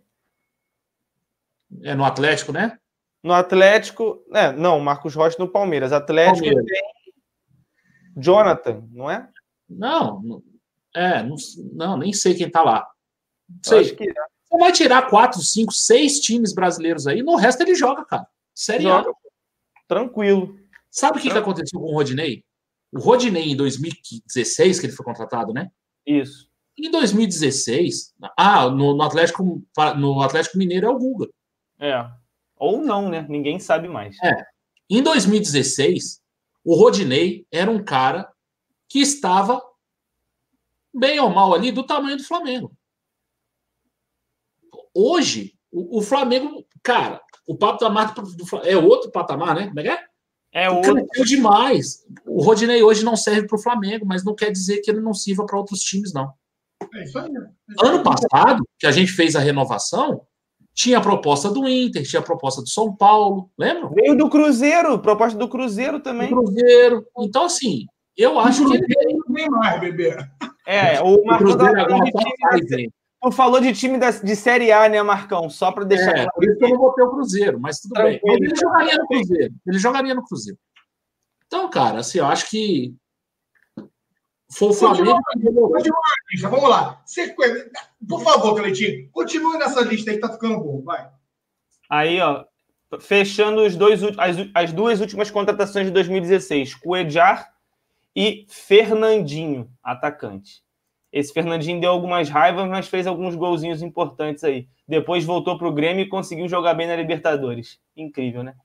É 1.82 1.94
no 1.94 2.04
Atlético, 2.04 2.52
né? 2.52 2.78
No 3.22 3.32
Atlético. 3.32 4.24
É, 4.32 4.52
não, 4.52 4.80
Marcos 4.80 5.14
Rocha 5.14 5.36
no 5.38 5.48
Palmeiras. 5.48 5.92
Atlético 5.92 6.44
Palmeiras. 6.44 6.64
tem 6.66 6.82
Jonathan, 8.16 8.84
não 8.90 9.10
é? 9.10 9.28
Não, 9.68 10.42
é, 10.94 11.22
não, 11.22 11.36
não 11.72 11.96
nem 11.96 12.12
sei 12.12 12.34
quem 12.34 12.50
tá 12.50 12.62
lá. 12.62 12.88
Sei. 13.62 13.94
Que... 13.94 14.08
É. 14.08 14.14
Você 14.48 14.58
vai 14.58 14.72
tirar 14.72 15.10
quatro, 15.10 15.40
cinco, 15.42 15.72
seis 15.72 16.20
times 16.20 16.54
brasileiros 16.54 17.06
aí, 17.06 17.22
no 17.22 17.36
resto 17.36 17.62
ele 17.62 17.74
joga, 17.74 18.04
cara. 18.04 18.26
Sério. 18.54 18.88
Joga. 18.88 19.12
Tranquilo. 19.86 20.58
Sabe 20.90 21.18
o 21.18 21.22
que, 21.22 21.30
que 21.30 21.38
aconteceu 21.38 21.78
com 21.78 21.86
o 21.86 21.94
Rodinei? 21.94 22.42
O 22.90 22.98
Rodinei, 22.98 23.50
em 23.50 23.56
2016, 23.56 24.80
que 24.80 24.86
ele 24.86 24.94
foi 24.94 25.04
contratado, 25.04 25.52
né? 25.52 25.70
Isso. 26.06 26.48
Em 26.78 26.90
2016, 26.90 28.14
ah, 28.36 28.70
no, 28.70 28.96
no, 28.96 29.02
Atlético, 29.02 29.62
no 29.98 30.22
Atlético 30.22 30.56
Mineiro 30.56 30.86
é 30.86 30.90
o 30.90 30.98
Guga. 30.98 31.28
É. 31.78 32.08
Ou 32.56 32.80
não, 32.80 33.08
né? 33.08 33.26
Ninguém 33.28 33.58
sabe 33.58 33.88
mais. 33.88 34.16
É. 34.22 34.46
Em 34.88 35.02
2016, 35.02 36.20
o 36.64 36.74
Rodinei 36.74 37.46
era 37.52 37.70
um 37.70 37.82
cara 37.82 38.32
que 38.88 39.00
estava 39.00 39.62
bem 40.92 41.20
ou 41.20 41.30
mal 41.30 41.54
ali 41.54 41.70
do 41.70 41.84
tamanho 41.84 42.16
do 42.16 42.24
Flamengo. 42.24 42.72
Hoje, 44.94 45.54
o, 45.70 45.98
o 45.98 46.02
Flamengo, 46.02 46.66
cara, 46.82 47.20
o 47.46 47.56
papo 47.56 47.78
da 47.78 47.90
marca 47.90 48.22
é 48.64 48.76
outro 48.76 49.10
patamar, 49.10 49.54
né? 49.54 49.68
Como 49.68 49.80
é 49.80 49.82
que 49.82 49.88
é? 49.90 50.04
É 50.52 50.70
outro. 50.70 50.94
Cresceu 50.94 51.24
demais. 51.24 52.04
O 52.26 52.42
Rodinei 52.42 52.82
hoje 52.82 53.04
não 53.04 53.16
serve 53.16 53.46
para 53.46 53.56
o 53.56 53.62
Flamengo, 53.62 54.06
mas 54.06 54.24
não 54.24 54.34
quer 54.34 54.50
dizer 54.50 54.78
que 54.78 54.90
ele 54.90 55.00
não 55.00 55.14
sirva 55.14 55.44
para 55.44 55.58
outros 55.58 55.80
times, 55.80 56.12
não. 56.12 56.32
É 56.94 57.04
isso 57.04 57.18
aí. 57.18 57.30
Ano 57.82 58.02
passado, 58.02 58.66
que 58.78 58.86
a 58.86 58.90
gente 58.90 59.12
fez 59.12 59.36
a 59.36 59.40
renovação, 59.40 60.22
tinha 60.74 60.98
a 60.98 61.02
proposta 61.02 61.50
do 61.50 61.68
Inter, 61.68 62.06
tinha 62.06 62.20
a 62.20 62.24
proposta 62.24 62.62
do 62.62 62.68
São 62.68 62.94
Paulo, 62.94 63.50
lembra? 63.58 63.90
Veio 63.90 64.16
do 64.16 64.30
Cruzeiro, 64.30 64.98
proposta 65.00 65.36
do 65.38 65.48
Cruzeiro 65.48 66.00
também. 66.00 66.30
Do 66.30 66.36
Cruzeiro. 66.36 67.06
Então, 67.18 67.44
assim, 67.44 67.86
eu 68.18 68.38
acho 68.40 68.66
que 68.66 68.74
ele. 68.74 68.86
Não 69.14 69.34
tem 69.34 69.48
mais, 69.48 69.80
bebê. 69.80 70.16
É, 70.66 71.00
o 71.00 71.24
Marcão 71.24 71.56
Tu 73.20 73.32
falou 73.32 73.60
de 73.60 73.72
time 73.72 73.98
da, 73.98 74.10
de 74.10 74.36
Série 74.36 74.70
A, 74.70 74.88
né, 74.88 75.02
Marcão? 75.02 75.50
Só 75.50 75.72
para 75.72 75.84
deixar. 75.84 76.16
É, 76.16 76.26
por 76.30 76.44
isso 76.44 76.56
que 76.56 76.64
eu 76.64 76.68
não 76.68 76.78
botei 76.78 77.04
o 77.04 77.10
Cruzeiro, 77.10 77.58
mas 77.58 77.80
tudo 77.80 77.94
Tranquilo. 77.94 78.20
bem. 78.22 78.34
Ele 78.34 78.54
jogaria 78.54 78.96
no 78.96 79.06
Cruzeiro. 79.08 79.54
Ele 79.66 79.78
jogaria 79.78 80.14
no 80.14 80.24
Cruzeiro. 80.24 80.58
Então, 81.46 81.70
cara, 81.70 82.00
assim, 82.00 82.18
eu 82.18 82.26
acho 82.26 82.48
que 82.48 82.94
foi 84.52 84.68
o 84.68 84.72
Flamengo. 84.72 85.20
Continua, 85.72 86.00
vamos 86.50 86.70
lá. 86.70 87.02
Por 88.08 88.22
favor, 88.22 88.54
Cleitinho, 88.56 89.10
continue 89.10 89.58
nessa 89.58 89.80
lista 89.80 90.10
aí 90.10 90.16
que 90.16 90.22
tá 90.22 90.32
ficando 90.32 90.60
bom. 90.60 90.82
Vai. 90.82 91.08
Aí, 91.90 92.20
ó, 92.20 92.44
fechando 93.00 93.62
os 93.62 93.74
dois, 93.74 94.00
as, 94.16 94.36
as 94.54 94.72
duas 94.72 95.00
últimas 95.00 95.30
contratações 95.30 95.86
de 95.86 95.92
2016, 95.92 96.76
Cuejar 96.76 97.52
e 98.20 98.44
Fernandinho, 98.48 99.70
atacante. 99.80 100.60
Esse 101.12 101.32
Fernandinho 101.32 101.80
deu 101.80 101.92
algumas 101.92 102.28
raivas, 102.28 102.68
mas 102.68 102.88
fez 102.88 103.06
alguns 103.06 103.36
golzinhos 103.36 103.80
importantes 103.80 104.42
aí. 104.42 104.68
Depois 104.88 105.24
voltou 105.24 105.56
para 105.56 105.68
o 105.68 105.72
Grêmio 105.72 106.02
e 106.02 106.08
conseguiu 106.08 106.48
jogar 106.48 106.74
bem 106.74 106.88
na 106.88 106.96
Libertadores. 106.96 107.78
Incrível, 107.96 108.42
né? 108.42 108.56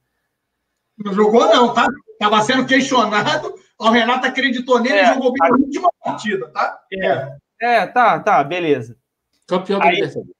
Não 0.97 1.13
jogou, 1.13 1.45
não, 1.45 1.71
tá? 1.71 1.87
Estava 2.13 2.41
sendo 2.41 2.65
questionado. 2.65 3.53
O 3.77 3.91
Renato 3.91 4.25
acreditou 4.25 4.79
nele 4.79 4.95
é, 4.95 5.03
e 5.03 5.13
jogou 5.13 5.31
bem 5.31 5.51
na 5.51 5.57
última 5.57 5.89
partida, 6.03 6.49
tá? 6.49 6.79
É. 6.91 7.37
é, 7.61 7.85
tá, 7.85 8.19
tá, 8.21 8.43
beleza. 8.43 8.97
Campeão 9.47 9.77
da 9.77 9.91
Libertadores. 9.91 10.33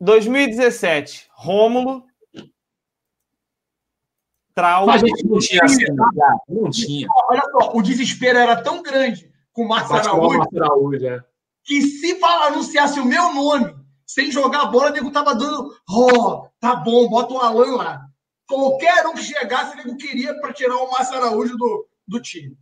2017, 0.00 1.28
Rômulo. 1.34 2.05
Trauma. 4.56 4.86
Mas 4.86 5.04
a 5.04 5.06
gente 5.06 5.26
não 5.26 5.38
tinha 5.38 5.60
assim, 5.62 5.84
não 6.48 6.70
tinha. 6.70 7.06
Olha 7.28 7.42
só, 7.52 7.76
o 7.76 7.82
desespero 7.82 8.38
era 8.38 8.62
tão 8.62 8.82
grande 8.82 9.30
com 9.52 9.64
o 9.64 9.68
Márcio 9.68 9.94
Araújo, 9.94 10.40
Araújo 10.56 11.06
é. 11.06 11.22
que 11.62 11.82
se 11.82 12.18
anunciasse 12.24 12.98
o 12.98 13.04
meu 13.04 13.34
nome 13.34 13.76
sem 14.06 14.30
jogar 14.30 14.62
a 14.62 14.66
bola, 14.66 14.90
o 14.90 14.92
nego 14.92 15.10
tava 15.10 15.34
dando, 15.34 15.76
ó, 15.90 16.06
oh, 16.06 16.48
tá 16.58 16.74
bom, 16.74 17.06
bota 17.08 17.34
o 17.34 17.38
Alan 17.38 17.76
lá. 17.76 18.06
Qualquer 18.48 19.06
um 19.06 19.12
que 19.12 19.22
chegasse, 19.22 19.74
o 19.74 19.76
nego 19.76 19.96
queria 19.96 20.38
para 20.40 20.54
tirar 20.54 20.76
o 20.76 20.90
Márcio 20.90 21.16
Araújo 21.16 21.54
do, 21.58 21.88
do 22.08 22.20
time. 22.20 22.56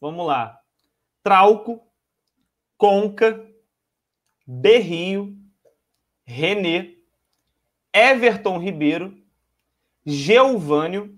Vamos 0.00 0.26
lá. 0.26 0.58
Trauco, 1.22 1.80
Conca, 2.76 3.46
Berrio, 4.44 5.36
Renê, 6.24 6.98
Everton 7.92 8.58
Ribeiro, 8.58 9.17
Geovânio, 10.10 11.14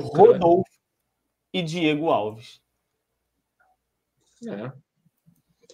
Rodolfo 0.00 0.70
e 1.52 1.60
Diego 1.62 2.10
Alves. 2.10 2.60
É. 4.46 4.72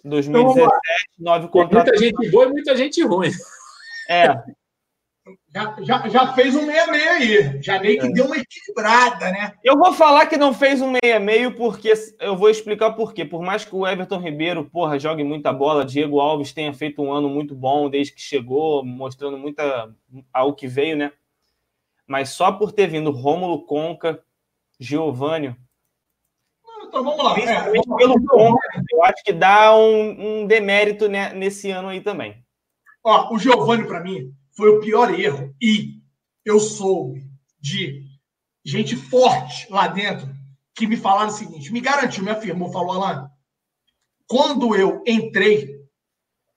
2017, 0.02 0.58
então, 0.58 0.70
nove 1.18 1.48
contratos. 1.48 1.92
Muita 1.92 2.04
gente 2.04 2.30
boa 2.30 2.46
e 2.46 2.48
muita 2.48 2.76
gente 2.76 3.04
ruim. 3.04 3.30
É. 4.08 4.42
Já, 5.52 5.76
já, 5.80 6.08
já 6.08 6.32
fez 6.32 6.56
um 6.56 6.64
meia-meia 6.64 7.10
aí. 7.12 7.62
Já 7.62 7.78
meio 7.78 8.00
que 8.00 8.06
é. 8.06 8.10
deu 8.10 8.24
uma 8.24 8.36
equilibrada, 8.36 9.30
né? 9.30 9.52
Eu 9.62 9.76
vou 9.76 9.92
falar 9.92 10.26
que 10.26 10.38
não 10.38 10.54
fez 10.54 10.80
um 10.80 10.94
meia-meio 11.02 11.54
porque 11.54 11.92
eu 12.20 12.36
vou 12.36 12.48
explicar 12.48 12.92
por 12.92 13.12
quê. 13.12 13.24
Por 13.24 13.42
mais 13.42 13.64
que 13.64 13.74
o 13.74 13.86
Everton 13.86 14.18
Ribeiro, 14.18 14.64
porra, 14.64 14.98
jogue 14.98 15.22
muita 15.22 15.52
bola, 15.52 15.84
Diego 15.84 16.20
Alves 16.20 16.54
tenha 16.54 16.72
feito 16.72 17.02
um 17.02 17.12
ano 17.12 17.28
muito 17.28 17.54
bom 17.54 17.90
desde 17.90 18.14
que 18.14 18.20
chegou, 18.22 18.82
mostrando 18.82 19.36
muita 19.36 19.94
ao 20.32 20.54
que 20.54 20.66
veio, 20.66 20.96
né? 20.96 21.12
Mas 22.10 22.30
só 22.30 22.50
por 22.50 22.72
ter 22.72 22.88
vindo 22.88 23.12
Rômulo 23.12 23.64
Conca, 23.64 24.20
Giovânio. 24.80 25.56
Então 26.82 27.04
vamos 27.04 27.24
lá. 27.24 27.38
É, 27.38 27.70
pelo 27.70 28.26
Conca, 28.26 28.82
eu 28.90 29.04
acho 29.04 29.22
que 29.22 29.32
dá 29.32 29.76
um, 29.76 30.40
um 30.40 30.44
demérito 30.44 31.08
né, 31.08 31.32
nesse 31.32 31.70
ano 31.70 31.86
aí 31.86 32.00
também. 32.00 32.44
Ó, 33.04 33.32
o 33.32 33.38
Giovânio, 33.38 33.86
para 33.86 34.00
mim, 34.00 34.34
foi 34.56 34.70
o 34.70 34.80
pior 34.80 35.14
erro. 35.14 35.54
E 35.62 36.02
eu 36.44 36.58
soube 36.58 37.30
de 37.60 38.04
gente 38.64 38.96
forte 38.96 39.70
lá 39.70 39.86
dentro 39.86 40.28
que 40.74 40.88
me 40.88 40.96
falaram 40.96 41.28
o 41.28 41.32
seguinte: 41.32 41.72
me 41.72 41.80
garantiu, 41.80 42.24
me 42.24 42.32
afirmou, 42.32 42.72
falou, 42.72 42.90
Alan, 42.90 43.30
quando 44.26 44.74
eu 44.74 45.00
entrei 45.06 45.78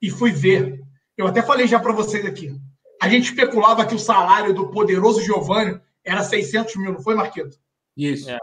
e 0.02 0.10
fui 0.10 0.32
ver, 0.32 0.82
eu 1.16 1.28
até 1.28 1.42
falei 1.42 1.68
já 1.68 1.78
para 1.78 1.92
vocês 1.92 2.26
aqui, 2.26 2.60
a 3.04 3.08
gente 3.08 3.24
especulava 3.24 3.86
que 3.86 3.94
o 3.94 3.98
salário 3.98 4.54
do 4.54 4.70
poderoso 4.70 5.22
Giovanni 5.22 5.80
era 6.04 6.22
600 6.22 6.76
mil, 6.76 6.92
não 6.92 7.00
foi, 7.00 7.14
Marquito? 7.14 7.58
Isso. 7.96 8.30
É. 8.30 8.38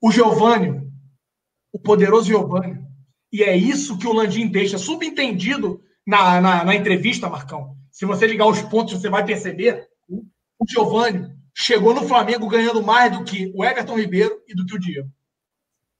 O 0.00 0.10
Giovanni, 0.12 0.82
o 1.72 1.78
poderoso 1.78 2.26
Giovanni, 2.26 2.78
e 3.32 3.42
é 3.42 3.56
isso 3.56 3.98
que 3.98 4.06
o 4.06 4.12
Landim 4.12 4.46
deixa 4.46 4.78
subentendido 4.78 5.82
na, 6.06 6.40
na, 6.40 6.64
na 6.64 6.74
entrevista, 6.74 7.28
Marcão 7.28 7.76
se 7.96 8.04
você 8.04 8.26
ligar 8.26 8.46
os 8.46 8.60
pontos, 8.60 9.00
você 9.00 9.08
vai 9.08 9.24
perceber. 9.24 9.88
O 10.06 10.66
Giovanni 10.68 11.34
chegou 11.54 11.94
no 11.94 12.06
Flamengo 12.06 12.46
ganhando 12.46 12.82
mais 12.82 13.10
do 13.10 13.24
que 13.24 13.50
o 13.54 13.64
Everton 13.64 13.98
Ribeiro 13.98 14.38
e 14.46 14.54
do 14.54 14.66
que 14.66 14.76
o 14.76 14.78
Diego. 14.78 15.08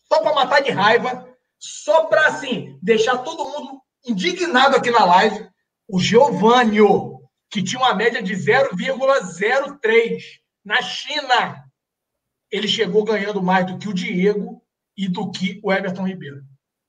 Só 0.06 0.20
para 0.20 0.35
matar 0.35 0.60
de 0.60 0.70
raiva, 0.70 1.27
só 1.59 2.05
para 2.05 2.27
assim, 2.27 2.78
deixar 2.82 3.16
todo 3.16 3.47
mundo 3.47 3.81
indignado 4.06 4.77
aqui 4.77 4.90
na 4.90 5.06
live. 5.06 5.48
O 5.89 5.98
Giovanni, 5.98 6.82
que 7.51 7.62
tinha 7.62 7.81
uma 7.81 7.94
média 7.94 8.23
de 8.23 8.35
0,03 8.35 10.23
na 10.64 10.82
China, 10.82 11.64
ele 12.51 12.68
chegou 12.68 13.05
ganhando 13.05 13.43
mais 13.43 13.66
do 13.66 13.78
que 13.78 13.89
o 13.89 13.94
Diego 13.94 14.62
e 14.97 15.09
do 15.09 15.31
que 15.31 15.60
o 15.62 15.73
Everton 15.73 16.06
Ribeiro. 16.06 16.43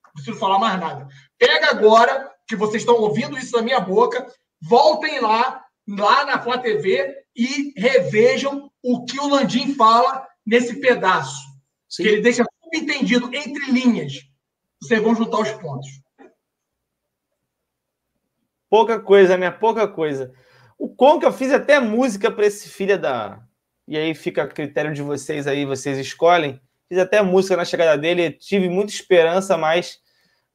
Não 0.05 0.13
preciso 0.13 0.39
falar 0.39 0.59
mais 0.59 0.79
nada. 0.79 1.07
Pega 1.37 1.69
agora 1.69 2.31
que 2.47 2.55
vocês 2.55 2.81
estão 2.81 2.95
ouvindo 2.95 3.37
isso 3.37 3.51
da 3.51 3.61
minha 3.61 3.79
boca 3.79 4.25
voltem 4.61 5.19
lá, 5.19 5.63
lá 5.87 6.25
na 6.25 6.41
Flá 6.41 6.57
TV 6.57 7.15
e 7.35 7.73
revejam 7.77 8.71
o 8.83 9.05
que 9.05 9.19
o 9.19 9.27
Landim 9.27 9.75
fala 9.75 10.27
nesse 10.45 10.79
pedaço. 10.79 11.45
Sim. 11.89 12.03
Que 12.03 12.09
ele 12.09 12.21
deixa 12.21 12.45
subentendido 12.63 13.33
entre 13.33 13.71
linhas. 13.71 14.13
Vocês 14.81 15.01
vão 15.01 15.15
juntar 15.15 15.39
os 15.39 15.51
pontos. 15.53 15.87
Pouca 18.69 18.99
coisa, 18.99 19.37
né? 19.37 19.49
Pouca 19.49 19.87
coisa. 19.87 20.33
O 20.77 20.89
Conca, 20.89 21.25
eu 21.25 21.33
fiz 21.33 21.51
até 21.51 21.79
música 21.79 22.29
para 22.29 22.45
esse 22.45 22.69
filho 22.69 22.99
da. 22.99 23.41
E 23.87 23.97
aí 23.97 24.13
fica 24.13 24.43
a 24.43 24.47
critério 24.47 24.93
de 24.93 25.01
vocês 25.01 25.47
aí, 25.47 25.65
vocês 25.65 25.97
escolhem. 25.97 26.59
Fiz 26.87 26.97
até 26.99 27.21
música 27.21 27.57
na 27.57 27.65
chegada 27.65 27.97
dele, 27.97 28.31
tive 28.31 28.69
muita 28.69 28.91
esperança, 28.91 29.57
mas 29.57 29.99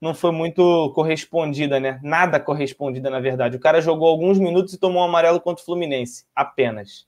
não 0.01 0.15
foi 0.15 0.33
muito 0.33 0.93
correspondida, 0.95 1.79
né? 1.79 2.01
Nada 2.03 2.41
correspondida, 2.41 3.09
na 3.09 3.21
verdade. 3.21 3.57
O 3.57 3.61
cara 3.61 3.81
jogou 3.81 4.09
alguns 4.09 4.39
minutos 4.39 4.75
e 4.75 4.79
tomou 4.79 5.03
um 5.03 5.05
amarelo 5.05 5.41
contra 5.41 5.63
o 5.63 5.65
Fluminense, 5.65 6.25
apenas. 6.35 7.07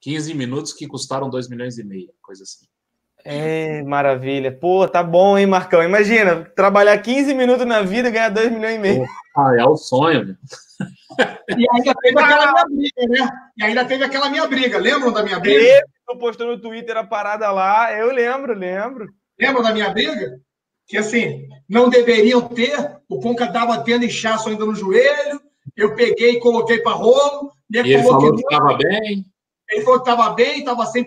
15 0.00 0.34
minutos 0.34 0.72
que 0.72 0.86
custaram 0.86 1.28
2 1.28 1.48
milhões 1.48 1.78
e 1.78 1.84
meio, 1.84 2.10
coisa 2.22 2.42
assim. 2.42 2.66
É, 3.24 3.82
maravilha. 3.82 4.50
Pô, 4.50 4.88
tá 4.88 5.02
bom, 5.02 5.36
hein, 5.36 5.46
Marcão? 5.46 5.82
Imagina, 5.82 6.44
trabalhar 6.56 6.96
15 6.98 7.34
minutos 7.34 7.66
na 7.66 7.82
vida 7.82 8.08
e 8.08 8.12
ganhar 8.12 8.30
2 8.30 8.50
milhões 8.50 8.76
e 8.76 8.78
meio. 8.78 9.06
Ah, 9.48 9.56
é 9.58 9.64
o 9.64 9.76
sonho, 9.76 10.26
meu. 10.26 10.36
E 11.56 11.66
ainda 11.74 11.94
teve 11.94 12.18
aquela 12.18 12.52
minha 12.52 12.64
briga, 12.64 13.08
né? 13.08 13.30
E 13.56 13.64
ainda 13.64 13.84
teve 13.84 14.04
aquela 14.04 14.30
minha 14.30 14.46
briga. 14.46 14.78
Lembram 14.78 15.12
da 15.12 15.22
minha 15.22 15.38
briga? 15.38 15.84
Tu 16.08 16.18
postou 16.18 16.46
no 16.46 16.60
Twitter 16.60 16.96
a 16.96 17.04
parada 17.04 17.50
lá. 17.50 17.92
Eu 17.92 18.12
lembro, 18.12 18.54
lembro. 18.54 19.06
Lembram 19.38 19.62
da 19.62 19.72
minha 19.72 19.90
briga? 19.90 20.40
que 20.90 20.98
assim, 20.98 21.46
não 21.68 21.88
deveriam 21.88 22.42
ter, 22.48 22.76
o 23.08 23.20
Conca 23.20 23.44
estava 23.44 23.80
tendo 23.84 24.04
inchaço 24.04 24.48
ainda 24.48 24.66
no 24.66 24.74
joelho, 24.74 25.40
eu 25.76 25.94
peguei 25.94 26.32
e 26.32 26.40
coloquei 26.40 26.82
para 26.82 26.96
rolo. 26.96 27.52
E 27.72 27.78
ele 27.78 28.02
falou 28.02 28.34
que 28.34 28.40
estava 28.40 28.76
bem. 28.76 29.24
Ele 29.70 29.84
falou 29.84 30.02
que 30.02 30.10
estava 30.10 30.34
bem, 30.34 30.58
estava 30.58 30.92
100%, 30.92 31.06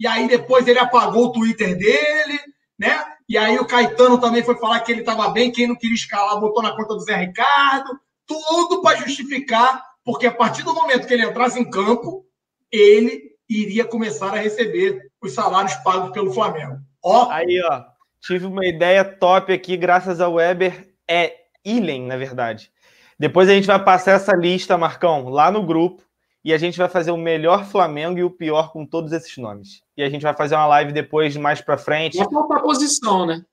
e 0.00 0.06
aí 0.06 0.26
depois 0.26 0.66
ele 0.66 0.80
apagou 0.80 1.26
o 1.26 1.32
Twitter 1.32 1.78
dele, 1.78 2.40
né? 2.76 3.04
E 3.32 3.38
aí 3.38 3.58
o 3.58 3.64
Caetano 3.64 4.20
também 4.20 4.42
foi 4.42 4.58
falar 4.58 4.80
que 4.80 4.92
ele 4.92 5.00
estava 5.00 5.30
bem, 5.30 5.50
quem 5.50 5.66
não 5.66 5.74
queria 5.74 5.94
escalar 5.94 6.38
botou 6.38 6.62
na 6.62 6.76
conta 6.76 6.92
do 6.92 7.00
Zé 7.00 7.16
Ricardo, 7.16 7.98
tudo 8.26 8.82
para 8.82 8.98
justificar, 8.98 9.82
porque 10.04 10.26
a 10.26 10.30
partir 10.30 10.62
do 10.62 10.74
momento 10.74 11.06
que 11.06 11.14
ele 11.14 11.24
entrasse 11.24 11.58
em 11.58 11.70
campo, 11.70 12.26
ele 12.70 13.30
iria 13.48 13.86
começar 13.86 14.34
a 14.34 14.36
receber 14.36 15.00
os 15.18 15.32
salários 15.32 15.72
pagos 15.76 16.10
pelo 16.10 16.30
Flamengo. 16.30 16.76
Ó, 17.02 17.30
aí, 17.30 17.58
ó, 17.64 17.84
Tive 18.20 18.44
uma 18.44 18.66
ideia 18.66 19.02
top 19.02 19.50
aqui, 19.50 19.78
graças 19.78 20.20
ao 20.20 20.34
Weber. 20.34 20.94
É 21.08 21.32
Ilen, 21.64 22.08
na 22.08 22.18
verdade. 22.18 22.70
Depois 23.18 23.48
a 23.48 23.54
gente 23.54 23.66
vai 23.66 23.82
passar 23.82 24.12
essa 24.12 24.36
lista, 24.36 24.76
Marcão, 24.76 25.30
lá 25.30 25.50
no 25.50 25.64
grupo. 25.64 26.02
E 26.44 26.52
a 26.52 26.58
gente 26.58 26.76
vai 26.76 26.88
fazer 26.88 27.12
o 27.12 27.16
melhor 27.16 27.64
Flamengo 27.64 28.18
e 28.18 28.24
o 28.24 28.30
pior 28.30 28.72
com 28.72 28.84
todos 28.84 29.12
esses 29.12 29.36
nomes. 29.36 29.82
E 29.96 30.02
a 30.02 30.08
gente 30.08 30.22
vai 30.22 30.34
fazer 30.34 30.56
uma 30.56 30.66
live 30.66 30.92
depois, 30.92 31.36
mais 31.36 31.60
para 31.60 31.78
frente. 31.78 32.20
É 32.20 32.24
uma 32.24 32.60
posição, 32.60 33.24
né? 33.24 33.44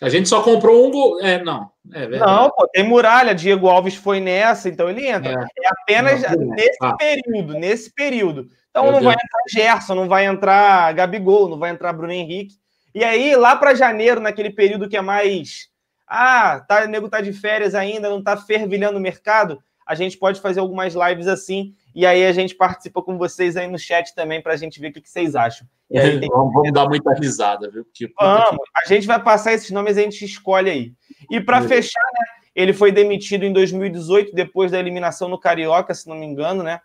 A 0.00 0.08
gente 0.08 0.28
só 0.28 0.42
comprou 0.42 0.86
um 0.86 0.90
gol. 0.90 1.20
É, 1.20 1.42
não. 1.42 1.70
É 1.92 2.06
não, 2.06 2.50
pô, 2.50 2.66
tem 2.68 2.82
muralha. 2.82 3.34
Diego 3.34 3.68
Alves 3.68 3.94
foi 3.94 4.18
nessa, 4.18 4.68
então 4.68 4.88
ele 4.88 5.06
entra. 5.06 5.32
É, 5.32 5.64
é 5.64 5.68
apenas 5.68 6.22
não, 6.22 6.54
nesse 6.54 6.78
ah. 6.80 6.96
período, 6.96 7.54
nesse 7.54 7.92
período. 7.92 8.48
Então 8.70 8.84
Meu 8.84 8.92
não 8.92 9.00
Deus. 9.00 9.12
vai 9.12 9.22
entrar 9.22 9.42
Gerson, 9.50 9.94
não 9.94 10.08
vai 10.08 10.24
entrar 10.24 10.92
Gabigol, 10.94 11.48
não 11.48 11.58
vai 11.58 11.70
entrar 11.70 11.92
Bruno 11.92 12.12
Henrique. 12.12 12.54
E 12.94 13.04
aí, 13.04 13.36
lá 13.36 13.54
para 13.54 13.74
janeiro, 13.74 14.20
naquele 14.20 14.50
período 14.50 14.88
que 14.88 14.96
é 14.96 15.02
mais. 15.02 15.68
Ah, 16.08 16.64
tá, 16.66 16.84
o 16.84 16.88
nego 16.88 17.08
tá 17.08 17.20
de 17.20 17.32
férias 17.32 17.74
ainda, 17.74 18.08
não 18.08 18.22
tá 18.22 18.36
fervilhando 18.36 18.98
o 18.98 19.00
mercado, 19.00 19.62
a 19.90 19.94
gente 19.96 20.16
pode 20.16 20.40
fazer 20.40 20.60
algumas 20.60 20.94
lives 20.94 21.26
assim. 21.26 21.74
E 21.92 22.06
aí 22.06 22.24
a 22.24 22.30
gente 22.32 22.54
participa 22.54 23.02
com 23.02 23.18
vocês 23.18 23.56
aí 23.56 23.66
no 23.66 23.76
chat 23.76 24.14
também 24.14 24.40
para 24.40 24.52
a 24.52 24.56
gente 24.56 24.78
ver 24.78 24.90
o 24.90 24.92
que, 24.92 25.00
que 25.00 25.10
vocês 25.10 25.34
acham. 25.34 25.66
É, 25.90 26.16
tem... 26.16 26.28
Vamos 26.28 26.72
dar 26.72 26.88
muita 26.88 27.12
risada, 27.12 27.68
viu? 27.68 27.84
Porque, 27.84 28.08
vamos, 28.16 28.60
a 28.76 28.86
gente 28.86 29.04
vai 29.04 29.20
passar 29.20 29.52
esses 29.52 29.72
nomes 29.72 29.96
e 29.96 30.00
a 30.00 30.02
gente 30.04 30.24
escolhe 30.24 30.70
aí. 30.70 30.92
E 31.28 31.40
para 31.40 31.60
fechar, 31.62 32.00
né? 32.12 32.24
Ele 32.54 32.72
foi 32.72 32.92
demitido 32.92 33.44
em 33.44 33.52
2018, 33.52 34.32
depois 34.32 34.70
da 34.70 34.78
eliminação 34.78 35.28
no 35.28 35.40
Carioca, 35.40 35.92
se 35.92 36.08
não 36.08 36.14
me 36.14 36.24
engano, 36.24 36.62
né? 36.62 36.80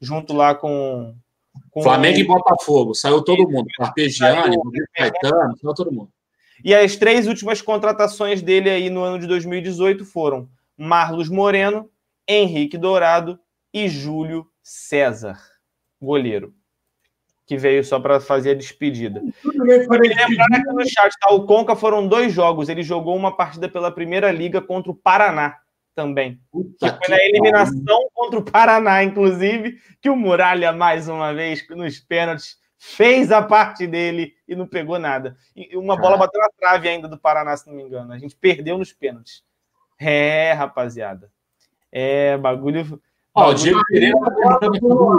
Junto 0.00 0.32
lá 0.32 0.52
com, 0.52 1.14
com 1.70 1.80
Flamengo 1.80 2.18
e 2.18 2.24
Botafogo, 2.24 2.92
saiu 2.92 3.22
todo 3.22 3.48
mundo. 3.48 3.68
Carpegiani, 3.78 4.56
Caetano, 4.96 5.56
saiu 5.62 5.74
todo 5.74 5.92
mundo. 5.92 6.10
E 6.64 6.74
as 6.74 6.96
três 6.96 7.28
últimas 7.28 7.62
contratações 7.62 8.42
dele 8.42 8.68
aí 8.68 8.90
no 8.90 9.04
ano 9.04 9.20
de 9.20 9.28
2018 9.28 10.04
foram 10.04 10.48
Marlos 10.76 11.28
Moreno, 11.28 11.88
Henrique 12.28 12.76
Dourado 12.76 13.40
e 13.72 13.88
Júlio 13.88 14.46
César, 14.62 15.38
goleiro, 16.00 16.54
que 17.46 17.56
veio 17.56 17.82
só 17.82 17.98
para 17.98 18.20
fazer 18.20 18.50
a 18.50 18.54
despedida. 18.54 19.22
Lembrando 19.44 20.54
aqui 20.54 20.72
no 20.72 20.86
chat, 20.86 21.12
tá? 21.20 21.32
o 21.32 21.46
Conca 21.46 21.74
foram 21.74 22.06
dois 22.06 22.32
jogos. 22.32 22.68
Ele 22.68 22.82
jogou 22.82 23.16
uma 23.16 23.34
partida 23.34 23.68
pela 23.68 23.90
Primeira 23.90 24.30
Liga 24.30 24.60
contra 24.60 24.92
o 24.92 24.94
Paraná 24.94 25.58
também. 25.94 26.38
Puta 26.52 26.92
que 26.92 27.06
foi 27.06 27.16
na 27.16 27.24
eliminação 27.24 27.98
cara. 27.98 28.10
contra 28.14 28.38
o 28.38 28.44
Paraná, 28.44 29.02
inclusive, 29.02 29.78
que 30.00 30.10
o 30.10 30.14
Muralha, 30.14 30.70
mais 30.70 31.08
uma 31.08 31.32
vez, 31.32 31.66
nos 31.70 31.98
pênaltis, 31.98 32.58
fez 32.78 33.32
a 33.32 33.42
parte 33.42 33.86
dele 33.86 34.34
e 34.46 34.54
não 34.54 34.66
pegou 34.66 34.98
nada. 34.98 35.36
E 35.56 35.76
uma 35.76 35.96
bola 35.96 36.16
bateu 36.16 36.40
na 36.40 36.50
trave 36.50 36.88
ainda 36.88 37.08
do 37.08 37.18
Paraná, 37.18 37.56
se 37.56 37.66
não 37.66 37.74
me 37.74 37.82
engano. 37.82 38.12
A 38.12 38.18
gente 38.18 38.36
perdeu 38.36 38.78
nos 38.78 38.92
pênaltis. 38.92 39.42
É, 39.98 40.52
rapaziada. 40.52 41.32
É, 41.92 42.36
bagulho. 42.36 43.00
Ó, 43.34 43.50
o 43.50 43.54
Diego 43.54 43.80
Pereira 43.88 44.18
tá 44.20 44.58
perguntando 44.58 45.18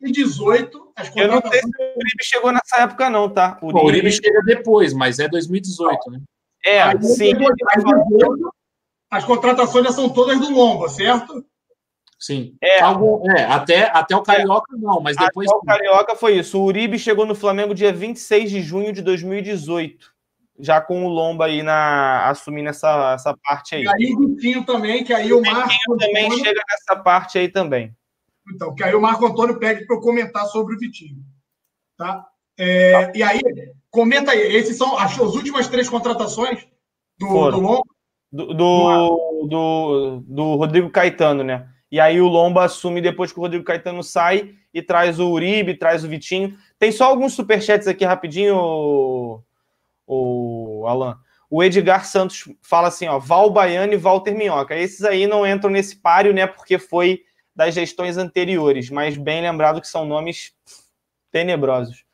2018. 0.00 0.92
Eu 1.16 1.28
não 1.28 1.40
sei 1.40 1.60
se 1.60 1.66
o 1.66 1.98
Uribe 1.98 2.24
chegou 2.24 2.52
nessa 2.52 2.82
época, 2.82 3.08
não, 3.08 3.28
tá? 3.28 3.58
O 3.62 3.66
Uribe, 3.66 3.80
o 3.80 3.84
Uribe 3.86 4.12
chega 4.12 4.42
depois, 4.42 4.92
mas 4.92 5.18
é 5.18 5.28
2018, 5.28 6.10
né? 6.10 6.20
É, 6.64 6.82
Aí, 6.82 7.02
sim. 7.02 7.32
As 9.10 9.24
contratações 9.24 9.84
já 9.84 9.92
são 9.92 10.08
todas 10.08 10.40
do 10.40 10.50
Lomba, 10.50 10.88
certo? 10.88 11.44
Sim. 12.18 12.56
É, 12.60 12.80
Algo, 12.80 13.22
é 13.30 13.44
até, 13.44 13.90
até 13.92 14.16
o 14.16 14.22
Carioca 14.22 14.74
é, 14.74 14.80
não, 14.80 15.00
mas 15.00 15.16
depois. 15.16 15.46
Até 15.46 15.56
o 15.56 15.60
Carioca 15.60 16.16
foi 16.16 16.38
isso. 16.38 16.58
O 16.58 16.64
Uribe 16.64 16.98
chegou 16.98 17.26
no 17.26 17.34
Flamengo 17.34 17.74
dia 17.74 17.92
26 17.92 18.50
de 18.50 18.62
junho 18.62 18.92
de 18.92 19.02
2018 19.02 20.13
já 20.58 20.80
com 20.80 21.04
o 21.04 21.08
Lomba 21.08 21.46
aí 21.46 21.62
na, 21.62 22.28
assumindo 22.28 22.68
essa, 22.68 23.14
essa 23.14 23.36
parte 23.42 23.74
aí. 23.74 23.84
E 23.84 23.88
aí 23.88 24.14
o 24.14 24.18
Vitinho 24.20 24.64
também, 24.64 25.04
que 25.04 25.12
aí 25.12 25.32
o, 25.32 25.38
o 25.38 25.42
Marco 25.42 25.96
também 25.98 26.26
Antônio... 26.26 26.44
chega 26.44 26.62
nessa 26.70 27.02
parte 27.02 27.38
aí 27.38 27.48
também. 27.48 27.94
Então, 28.54 28.74
que 28.74 28.84
aí 28.84 28.94
o 28.94 29.00
Marco 29.00 29.26
Antônio 29.26 29.58
pede 29.58 29.86
para 29.86 29.96
eu 29.96 30.00
comentar 30.00 30.46
sobre 30.46 30.74
o 30.74 30.78
Vitinho. 30.78 31.22
Tá? 31.96 32.26
É, 32.56 33.06
tá? 33.06 33.12
E 33.14 33.22
aí, 33.22 33.40
comenta 33.90 34.32
aí, 34.32 34.54
esses 34.54 34.76
são 34.76 34.96
as, 34.98 35.12
as 35.12 35.34
últimas 35.34 35.68
três 35.68 35.88
contratações 35.88 36.66
do, 37.18 37.26
do 37.50 37.60
Lomba? 37.60 37.82
Do, 38.30 38.46
do, 38.52 39.46
do, 39.48 40.22
do, 40.26 40.54
Rodrigo 40.56 40.90
Caetano, 40.90 41.44
né? 41.44 41.68
E 41.90 42.00
aí 42.00 42.20
o 42.20 42.26
Lomba 42.26 42.64
assume 42.64 43.00
depois 43.00 43.32
que 43.32 43.38
o 43.38 43.42
Rodrigo 43.42 43.64
Caetano 43.64 44.02
sai 44.02 44.54
e 44.72 44.82
traz 44.82 45.20
o 45.20 45.30
Uribe, 45.30 45.78
traz 45.78 46.04
o 46.04 46.08
Vitinho. 46.08 46.56
Tem 46.76 46.90
só 46.90 47.04
alguns 47.04 47.34
superchats 47.34 47.86
aqui 47.86 48.04
rapidinho, 48.04 49.40
o 50.06 50.84
Alan. 50.86 51.18
O 51.50 51.62
Edgar 51.62 52.04
Santos 52.06 52.48
fala 52.62 52.88
assim, 52.88 53.06
ó, 53.06 53.18
Val 53.18 53.50
Baiano 53.50 53.92
e 53.92 53.96
Walter 53.96 54.34
Minhoca. 54.34 54.76
Esses 54.76 55.04
aí 55.04 55.26
não 55.26 55.46
entram 55.46 55.70
nesse 55.70 55.96
páreo, 55.96 56.32
né, 56.32 56.46
porque 56.46 56.78
foi 56.78 57.22
das 57.54 57.74
gestões 57.74 58.16
anteriores, 58.16 58.90
mas 58.90 59.16
bem 59.16 59.40
lembrado 59.40 59.80
que 59.80 59.86
são 59.86 60.04
nomes 60.04 60.52
tenebrosos. 61.30 62.04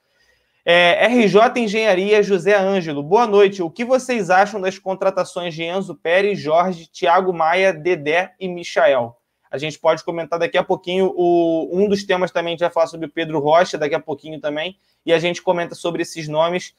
É, 0.65 1.07
RJ 1.07 1.41
Engenharia 1.57 2.23
José 2.23 2.55
Ângelo, 2.55 3.03
boa 3.03 3.27
noite. 3.27 3.63
O 3.63 3.71
que 3.71 3.85
vocês 3.85 4.29
acham 4.29 4.61
das 4.61 4.79
contratações 4.79 5.55
de 5.55 5.63
Enzo 5.63 5.95
Pérez, 5.95 6.39
Jorge, 6.39 6.87
Thiago 6.87 7.33
Maia, 7.33 7.73
Dedé 7.73 8.35
e 8.39 8.47
Michael? 8.47 9.17
A 9.51 9.59
gente 9.59 9.79
pode 9.79 10.05
comentar 10.05 10.39
daqui 10.39 10.59
a 10.59 10.63
pouquinho. 10.63 11.13
O, 11.17 11.69
um 11.73 11.89
dos 11.89 12.05
temas 12.05 12.31
também 12.31 12.51
a 12.51 12.53
gente 12.53 12.61
vai 12.61 12.71
falar 12.71 12.87
sobre 12.87 13.07
o 13.07 13.11
Pedro 13.11 13.41
Rocha, 13.41 13.79
daqui 13.79 13.95
a 13.95 14.01
pouquinho 14.01 14.39
também, 14.39 14.79
e 15.05 15.13
a 15.13 15.19
gente 15.19 15.43
comenta 15.43 15.75
sobre 15.75 16.03
esses 16.03 16.29
nomes. 16.29 16.75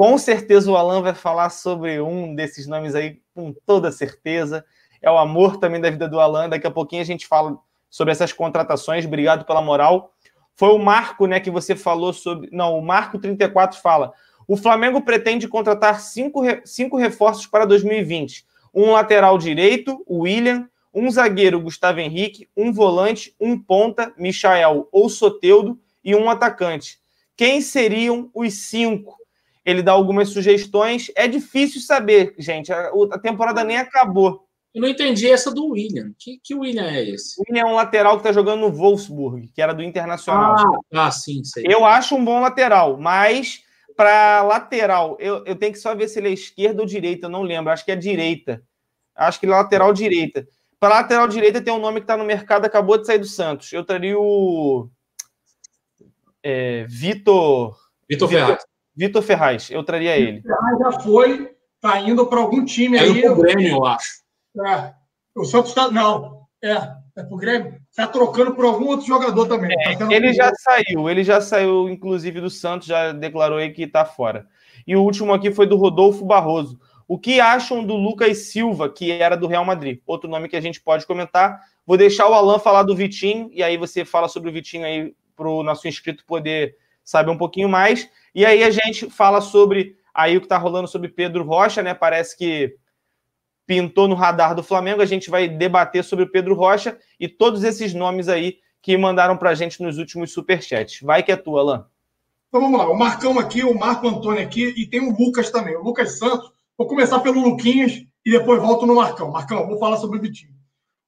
Com 0.00 0.16
certeza 0.16 0.72
o 0.72 0.78
Alan 0.78 1.02
vai 1.02 1.14
falar 1.14 1.50
sobre 1.50 2.00
um 2.00 2.34
desses 2.34 2.66
nomes 2.66 2.94
aí, 2.94 3.20
com 3.34 3.52
toda 3.66 3.92
certeza. 3.92 4.64
É 5.02 5.10
o 5.10 5.18
amor 5.18 5.58
também 5.58 5.78
da 5.78 5.90
vida 5.90 6.08
do 6.08 6.18
Alan. 6.18 6.48
Daqui 6.48 6.66
a 6.66 6.70
pouquinho 6.70 7.02
a 7.02 7.04
gente 7.04 7.26
fala 7.26 7.58
sobre 7.90 8.10
essas 8.10 8.32
contratações. 8.32 9.04
Obrigado 9.04 9.44
pela 9.44 9.60
moral. 9.60 10.14
Foi 10.56 10.70
o 10.70 10.78
Marco, 10.78 11.26
né, 11.26 11.38
que 11.38 11.50
você 11.50 11.76
falou 11.76 12.14
sobre. 12.14 12.48
Não, 12.50 12.78
o 12.78 12.82
Marco 12.82 13.18
34 13.18 13.78
fala. 13.78 14.14
O 14.48 14.56
Flamengo 14.56 15.02
pretende 15.02 15.46
contratar 15.46 16.00
cinco, 16.00 16.44
cinco 16.64 16.96
reforços 16.96 17.46
para 17.46 17.66
2020. 17.66 18.46
Um 18.72 18.92
lateral 18.92 19.36
direito, 19.36 20.02
o 20.06 20.20
William, 20.20 20.66
um 20.94 21.10
zagueiro, 21.10 21.60
Gustavo 21.60 22.00
Henrique, 22.00 22.48
um 22.56 22.72
volante, 22.72 23.36
um 23.38 23.58
ponta, 23.58 24.14
Michael 24.16 24.88
ou 24.90 25.10
Soteudo, 25.10 25.78
e 26.02 26.14
um 26.16 26.30
atacante. 26.30 26.98
Quem 27.36 27.60
seriam 27.60 28.30
os 28.32 28.54
cinco? 28.54 29.19
Ele 29.64 29.82
dá 29.82 29.92
algumas 29.92 30.30
sugestões. 30.30 31.10
É 31.14 31.28
difícil 31.28 31.80
saber, 31.80 32.34
gente. 32.38 32.72
A, 32.72 32.90
a 33.12 33.18
temporada 33.18 33.62
nem 33.64 33.76
acabou. 33.76 34.46
Eu 34.74 34.82
não 34.82 34.88
entendi 34.88 35.28
essa 35.28 35.52
do 35.52 35.70
William. 35.70 36.12
Que, 36.18 36.38
que 36.42 36.54
William 36.54 36.88
é 36.88 37.02
esse? 37.02 37.40
O 37.40 37.44
William 37.48 37.68
é 37.68 37.72
um 37.72 37.74
lateral 37.74 38.12
que 38.12 38.20
está 38.20 38.32
jogando 38.32 38.60
no 38.60 38.72
Wolfsburg, 38.72 39.48
que 39.48 39.60
era 39.60 39.72
do 39.72 39.82
Internacional. 39.82 40.80
Ah, 40.92 41.06
ah 41.06 41.10
sim, 41.10 41.42
sei. 41.42 41.64
Eu 41.68 41.84
acho 41.84 42.14
um 42.14 42.24
bom 42.24 42.40
lateral, 42.40 42.96
mas 42.96 43.64
para 43.96 44.42
lateral, 44.42 45.16
eu, 45.18 45.44
eu 45.44 45.56
tenho 45.56 45.72
que 45.72 45.78
só 45.78 45.94
ver 45.94 46.08
se 46.08 46.20
ele 46.20 46.28
é 46.28 46.32
esquerda 46.32 46.80
ou 46.80 46.86
direita, 46.86 47.26
eu 47.26 47.30
não 47.30 47.42
lembro. 47.42 47.72
Acho 47.72 47.84
que 47.84 47.90
é 47.90 47.96
direita. 47.96 48.62
Acho 49.14 49.40
que 49.40 49.46
ele 49.46 49.52
é 49.52 49.56
lateral 49.56 49.92
direita. 49.92 50.46
Para 50.78 50.94
lateral 50.94 51.28
direita 51.28 51.60
tem 51.60 51.74
um 51.74 51.80
nome 51.80 52.00
que 52.00 52.04
está 52.04 52.16
no 52.16 52.24
mercado, 52.24 52.64
acabou 52.64 52.96
de 52.96 53.06
sair 53.06 53.18
do 53.18 53.26
Santos. 53.26 53.72
Eu 53.72 53.84
traria 53.84 54.18
o 54.18 54.88
é, 56.42 56.86
Vitor. 56.88 57.76
Vitor 58.08 58.28
Ferraz. 58.28 58.69
Vitor 59.00 59.22
Ferraz, 59.22 59.70
eu 59.70 59.82
traria 59.82 60.14
ele. 60.14 60.42
Ferraz 60.42 60.78
já 60.78 61.00
foi, 61.00 61.50
tá 61.80 61.98
indo 62.00 62.26
para 62.26 62.38
algum 62.38 62.62
time 62.66 62.98
é 62.98 63.00
aí. 63.00 63.22
É 63.22 63.30
o 63.30 63.36
Grêmio, 63.36 63.68
eu 63.68 63.86
acho. 63.86 64.20
É. 64.66 64.92
O 65.34 65.42
Santos 65.46 65.70
está. 65.70 65.90
Não, 65.90 66.42
é, 66.62 66.74
é 67.16 67.22
pro 67.22 67.38
Grêmio. 67.38 67.80
Está 67.90 68.06
trocando 68.06 68.54
por 68.54 68.66
algum 68.66 68.88
outro 68.88 69.06
jogador 69.06 69.46
também. 69.46 69.74
É, 69.86 69.96
tá 69.96 70.06
ele 70.12 70.34
já 70.34 70.52
saiu, 70.54 71.08
ele 71.08 71.24
já 71.24 71.40
saiu, 71.40 71.88
inclusive, 71.88 72.42
do 72.42 72.50
Santos, 72.50 72.88
já 72.88 73.10
declarou 73.12 73.56
aí 73.56 73.70
que 73.70 73.84
está 73.84 74.04
fora. 74.04 74.46
E 74.86 74.94
o 74.94 75.02
último 75.02 75.32
aqui 75.32 75.50
foi 75.50 75.66
do 75.66 75.78
Rodolfo 75.78 76.26
Barroso. 76.26 76.78
O 77.08 77.18
que 77.18 77.40
acham 77.40 77.82
do 77.82 77.94
Lucas 77.94 78.50
Silva, 78.50 78.86
que 78.90 79.10
era 79.10 79.34
do 79.34 79.46
Real 79.46 79.64
Madrid? 79.64 80.00
Outro 80.06 80.28
nome 80.28 80.46
que 80.46 80.56
a 80.56 80.60
gente 80.60 80.78
pode 80.78 81.06
comentar. 81.06 81.58
Vou 81.86 81.96
deixar 81.96 82.28
o 82.28 82.34
Alan 82.34 82.58
falar 82.58 82.82
do 82.82 82.94
Vitinho, 82.94 83.48
e 83.50 83.62
aí 83.62 83.78
você 83.78 84.04
fala 84.04 84.28
sobre 84.28 84.50
o 84.50 84.52
Vitinho 84.52 84.84
aí 84.84 85.14
para 85.34 85.48
o 85.48 85.62
nosso 85.62 85.88
inscrito 85.88 86.22
poder 86.26 86.76
saber 87.02 87.30
um 87.30 87.38
pouquinho 87.38 87.68
mais. 87.68 88.06
E 88.34 88.44
aí 88.46 88.62
a 88.62 88.70
gente 88.70 89.10
fala 89.10 89.40
sobre 89.40 89.96
aí 90.14 90.36
o 90.36 90.40
que 90.40 90.46
está 90.46 90.58
rolando 90.58 90.88
sobre 90.88 91.08
Pedro 91.08 91.44
Rocha, 91.44 91.82
né? 91.82 91.94
Parece 91.94 92.36
que 92.36 92.74
pintou 93.66 94.08
no 94.08 94.14
radar 94.14 94.54
do 94.54 94.62
Flamengo. 94.62 95.02
A 95.02 95.06
gente 95.06 95.30
vai 95.30 95.48
debater 95.48 96.04
sobre 96.04 96.24
o 96.24 96.30
Pedro 96.30 96.54
Rocha 96.54 96.98
e 97.18 97.28
todos 97.28 97.64
esses 97.64 97.94
nomes 97.94 98.28
aí 98.28 98.58
que 98.82 98.96
mandaram 98.96 99.36
para 99.36 99.50
a 99.50 99.54
gente 99.54 99.82
nos 99.82 99.98
últimos 99.98 100.32
superchats. 100.32 101.00
Vai 101.02 101.22
que 101.22 101.32
é 101.32 101.36
tua, 101.36 101.60
Alain. 101.60 101.84
Então 102.48 102.60
vamos 102.62 102.80
lá, 102.80 102.90
o 102.90 102.98
Marcão 102.98 103.38
aqui, 103.38 103.62
o 103.62 103.78
Marco 103.78 104.08
Antônio 104.08 104.42
aqui 104.42 104.74
e 104.76 104.84
tem 104.84 105.00
o 105.00 105.16
Lucas 105.16 105.50
também, 105.50 105.76
o 105.76 105.82
Lucas 105.82 106.18
Santos. 106.18 106.50
Vou 106.76 106.88
começar 106.88 107.20
pelo 107.20 107.40
Luquinhas 107.40 107.92
e 108.26 108.30
depois 108.30 108.60
volto 108.60 108.86
no 108.86 108.96
Marcão. 108.96 109.30
Marcão, 109.30 109.68
vou 109.68 109.78
falar 109.78 109.98
sobre 109.98 110.18
o 110.18 110.20
Vitinho. 110.20 110.52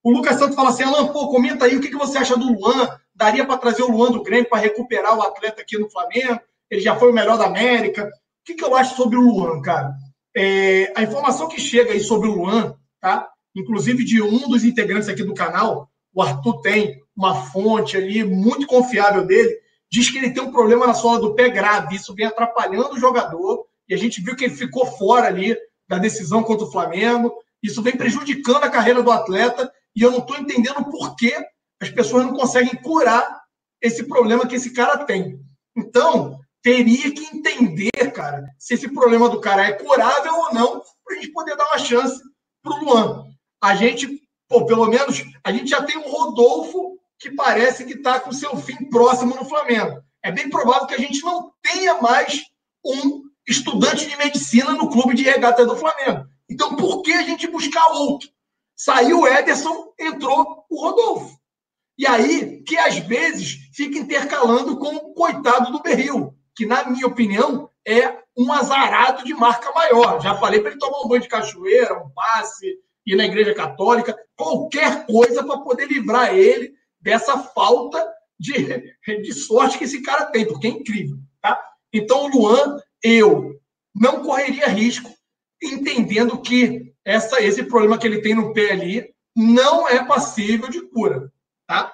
O 0.05 0.12
Lucas 0.12 0.36
Santos 0.36 0.55
fala 0.55 0.69
assim: 0.69 0.85
Alan, 0.85 1.09
pô, 1.09 1.28
comenta 1.28 1.65
aí 1.65 1.77
o 1.77 1.81
que, 1.81 1.89
que 1.89 1.97
você 1.97 2.19
acha 2.19 2.36
do 2.36 2.53
Luan. 2.53 2.97
Daria 3.15 3.44
para 3.44 3.59
trazer 3.59 3.82
o 3.82 3.90
Luan 3.90 4.12
do 4.12 4.23
Grêmio 4.23 4.49
para 4.49 4.61
recuperar 4.61 5.16
o 5.16 5.23
atleta 5.23 5.62
aqui 5.62 5.77
no 5.78 5.90
Flamengo? 5.90 6.40
Ele 6.73 6.81
já 6.81 6.97
foi 6.97 7.11
o 7.11 7.15
melhor 7.15 7.36
da 7.36 7.44
América. 7.44 8.07
O 8.07 8.09
que, 8.47 8.55
que 8.55 8.65
eu 8.65 8.74
acho 8.74 8.97
sobre 8.97 9.19
o 9.19 9.20
Luan, 9.20 9.61
cara? 9.61 9.93
É, 10.35 10.90
a 10.97 11.03
informação 11.03 11.47
que 11.47 11.61
chega 11.61 11.93
aí 11.93 12.01
sobre 12.01 12.31
o 12.31 12.35
Luan, 12.35 12.74
tá? 12.99 13.28
Inclusive 13.55 14.03
de 14.03 14.23
um 14.23 14.49
dos 14.49 14.65
integrantes 14.65 15.07
aqui 15.07 15.23
do 15.23 15.35
canal, 15.35 15.90
o 16.15 16.23
Arthur 16.23 16.62
tem 16.62 16.99
uma 17.15 17.35
fonte 17.35 17.94
ali 17.94 18.24
muito 18.24 18.66
confiável 18.66 19.27
dele, 19.27 19.55
diz 19.90 20.09
que 20.09 20.16
ele 20.16 20.31
tem 20.31 20.43
um 20.43 20.51
problema 20.51 20.86
na 20.86 20.94
sola 20.94 21.20
do 21.20 21.35
pé 21.35 21.51
grave. 21.51 21.97
Isso 21.97 22.15
vem 22.15 22.24
atrapalhando 22.24 22.94
o 22.94 22.99
jogador. 22.99 23.66
E 23.86 23.93
a 23.93 23.99
gente 23.99 24.23
viu 24.23 24.35
que 24.35 24.44
ele 24.47 24.55
ficou 24.55 24.86
fora 24.86 25.27
ali 25.27 25.55
da 25.86 25.99
decisão 25.99 26.43
contra 26.43 26.66
o 26.66 26.73
Flamengo. 26.73 27.35
Isso 27.62 27.82
vem 27.82 27.94
prejudicando 27.94 28.65
a 28.65 28.70
carreira 28.70 29.03
do 29.03 29.11
atleta. 29.11 29.70
E 29.94 30.01
eu 30.01 30.11
não 30.11 30.20
estou 30.20 30.39
entendendo 30.39 30.82
por 30.86 31.15
que 31.16 31.35
as 31.82 31.90
pessoas 31.90 32.24
não 32.24 32.32
conseguem 32.32 32.81
curar 32.81 33.43
esse 33.78 34.05
problema 34.05 34.47
que 34.47 34.57
esse 34.57 34.73
cara 34.73 35.05
tem. 35.05 35.39
Então, 35.77 36.40
teria 36.62 37.12
que 37.12 37.36
entender, 37.36 38.12
cara, 38.12 38.47
se 38.59 38.74
esse 38.74 38.89
problema 38.89 39.28
do 39.28 39.40
cara 39.40 39.66
é 39.66 39.72
curável 39.72 40.34
ou 40.34 40.55
não, 40.55 40.82
para 41.05 41.16
a 41.16 41.20
gente 41.20 41.32
poder 41.32 41.56
dar 41.56 41.66
uma 41.66 41.78
chance 41.78 42.22
para 42.62 42.72
o 42.72 42.84
Luan. 42.84 43.24
A 43.60 43.74
gente, 43.74 44.22
pô, 44.48 44.64
pelo 44.64 44.86
menos, 44.86 45.24
a 45.44 45.52
gente 45.52 45.68
já 45.68 45.82
tem 45.82 45.98
um 45.98 46.09
Rodolfo 46.09 46.98
que 47.18 47.30
parece 47.32 47.84
que 47.84 47.94
está 47.94 48.20
com 48.20 48.32
seu 48.32 48.56
fim 48.56 48.89
próximo 48.89 49.34
no 49.34 49.44
Flamengo. 49.44 50.02
É 50.22 50.30
bem 50.30 50.48
provável 50.48 50.86
que 50.86 50.94
a 50.94 50.98
gente 50.98 51.22
não 51.22 51.52
tenha 51.60 52.01
mais 52.01 52.44
um 52.84 53.22
estudante 53.47 54.09
de 54.09 54.16
medicina 54.16 54.72
no 54.72 54.89
clube 54.89 55.14
de 55.14 55.24
regata 55.24 55.66
do 55.66 55.76
Flamengo. 55.76 56.26
Então, 56.48 56.76
por 56.76 57.02
que 57.02 57.12
a 57.12 57.22
gente 57.22 57.48
buscar 57.48 57.86
outro? 57.89 58.28
Saiu 58.76 59.20
o 59.20 59.26
Ederson, 59.26 59.93
entrou 59.98 60.64
o 60.70 60.80
Rodolfo. 60.80 61.36
E 61.98 62.06
aí, 62.06 62.62
que 62.62 62.76
às 62.76 62.98
vezes 62.98 63.68
fica 63.74 63.98
intercalando 63.98 64.76
com 64.76 64.94
o 64.94 65.14
coitado 65.14 65.72
do 65.72 65.82
Berril 65.82 66.36
que, 66.55 66.66
na 66.66 66.85
minha 66.89 67.07
opinião, 67.07 67.70
é 67.87 68.19
um 68.37 68.53
azarado 68.53 69.24
de 69.24 69.35
marca 69.35 69.70
maior. 69.73 70.20
Já 70.20 70.35
falei 70.37 70.61
para 70.61 70.70
ele 70.70 70.79
tomar 70.79 71.01
um 71.01 71.09
banho 71.09 71.23
de 71.23 71.29
cachoeira, 71.29 71.99
um 71.99 72.11
passe, 72.11 72.79
ir 73.07 73.16
na 73.16 73.24
igreja 73.24 73.55
católica, 73.55 74.16
qualquer 74.37 75.07
coisa 75.07 75.45
para 75.45 75.59
poder 75.59 75.87
livrar 75.87 76.35
ele 76.35 76.73
dessa 77.01 77.39
falta 77.39 78.12
de, 78.39 78.95
de 79.23 79.33
sorte 79.33 79.79
que 79.79 79.85
esse 79.85 80.03
cara 80.03 80.27
tem, 80.27 80.47
porque 80.47 80.66
é 80.66 80.70
incrível. 80.70 81.19
Tá? 81.41 81.61
Então, 81.93 82.24
o 82.24 82.29
Luan, 82.29 82.79
eu 83.03 83.61
não 83.95 84.23
correria 84.23 84.69
risco, 84.69 85.11
entendendo 85.62 86.41
que 86.41 86.93
essa, 87.05 87.41
esse 87.43 87.65
problema 87.65 87.99
que 87.99 88.07
ele 88.07 88.23
tem 88.23 88.35
no 88.35 88.53
pé 88.53 88.73
ali 88.73 89.12
não 89.37 89.89
é 89.89 90.05
passível 90.05 90.69
de 90.69 90.81
cura. 90.89 91.33
Tá? 91.66 91.93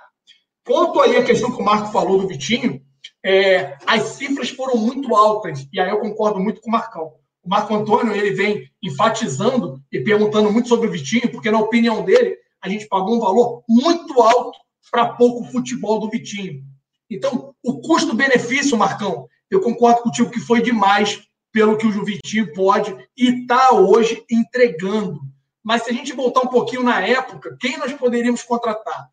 Quanto 0.64 1.00
aí 1.00 1.16
a 1.16 1.24
questão 1.24 1.54
que 1.54 1.60
o 1.60 1.64
Marco 1.64 1.92
falou 1.92 2.18
do 2.18 2.28
Vitinho, 2.28 2.82
é, 3.24 3.76
as 3.86 4.02
cifras 4.10 4.50
foram 4.50 4.76
muito 4.76 5.14
altas, 5.14 5.66
e 5.72 5.80
aí 5.80 5.90
eu 5.90 6.00
concordo 6.00 6.38
muito 6.38 6.60
com 6.60 6.68
o 6.68 6.72
Marcão. 6.72 7.12
O 7.42 7.48
Marco 7.48 7.74
Antônio 7.74 8.14
ele 8.14 8.32
vem 8.32 8.70
enfatizando 8.82 9.82
e 9.90 10.00
perguntando 10.00 10.52
muito 10.52 10.68
sobre 10.68 10.88
o 10.88 10.90
Vitinho, 10.90 11.30
porque, 11.30 11.50
na 11.50 11.58
opinião 11.58 12.04
dele, 12.04 12.36
a 12.60 12.68
gente 12.68 12.86
pagou 12.86 13.16
um 13.16 13.20
valor 13.20 13.62
muito 13.68 14.20
alto 14.20 14.58
para 14.90 15.14
pouco 15.14 15.44
futebol 15.44 15.98
do 15.98 16.10
Vitinho. 16.10 16.62
Então, 17.10 17.54
o 17.62 17.80
custo-benefício, 17.80 18.76
Marcão, 18.76 19.26
eu 19.50 19.60
concordo 19.60 20.02
contigo 20.02 20.30
que 20.30 20.40
foi 20.40 20.60
demais 20.60 21.22
pelo 21.50 21.76
que 21.78 21.86
o 21.86 22.04
Vitinho 22.04 22.52
pode 22.52 22.94
e 23.16 23.42
está 23.42 23.72
hoje 23.72 24.22
entregando. 24.30 25.20
Mas 25.64 25.82
se 25.82 25.90
a 25.90 25.92
gente 25.92 26.12
voltar 26.12 26.40
um 26.40 26.48
pouquinho 26.48 26.82
na 26.82 27.00
época, 27.00 27.56
quem 27.60 27.78
nós 27.78 27.92
poderíamos 27.94 28.42
contratar? 28.42 29.08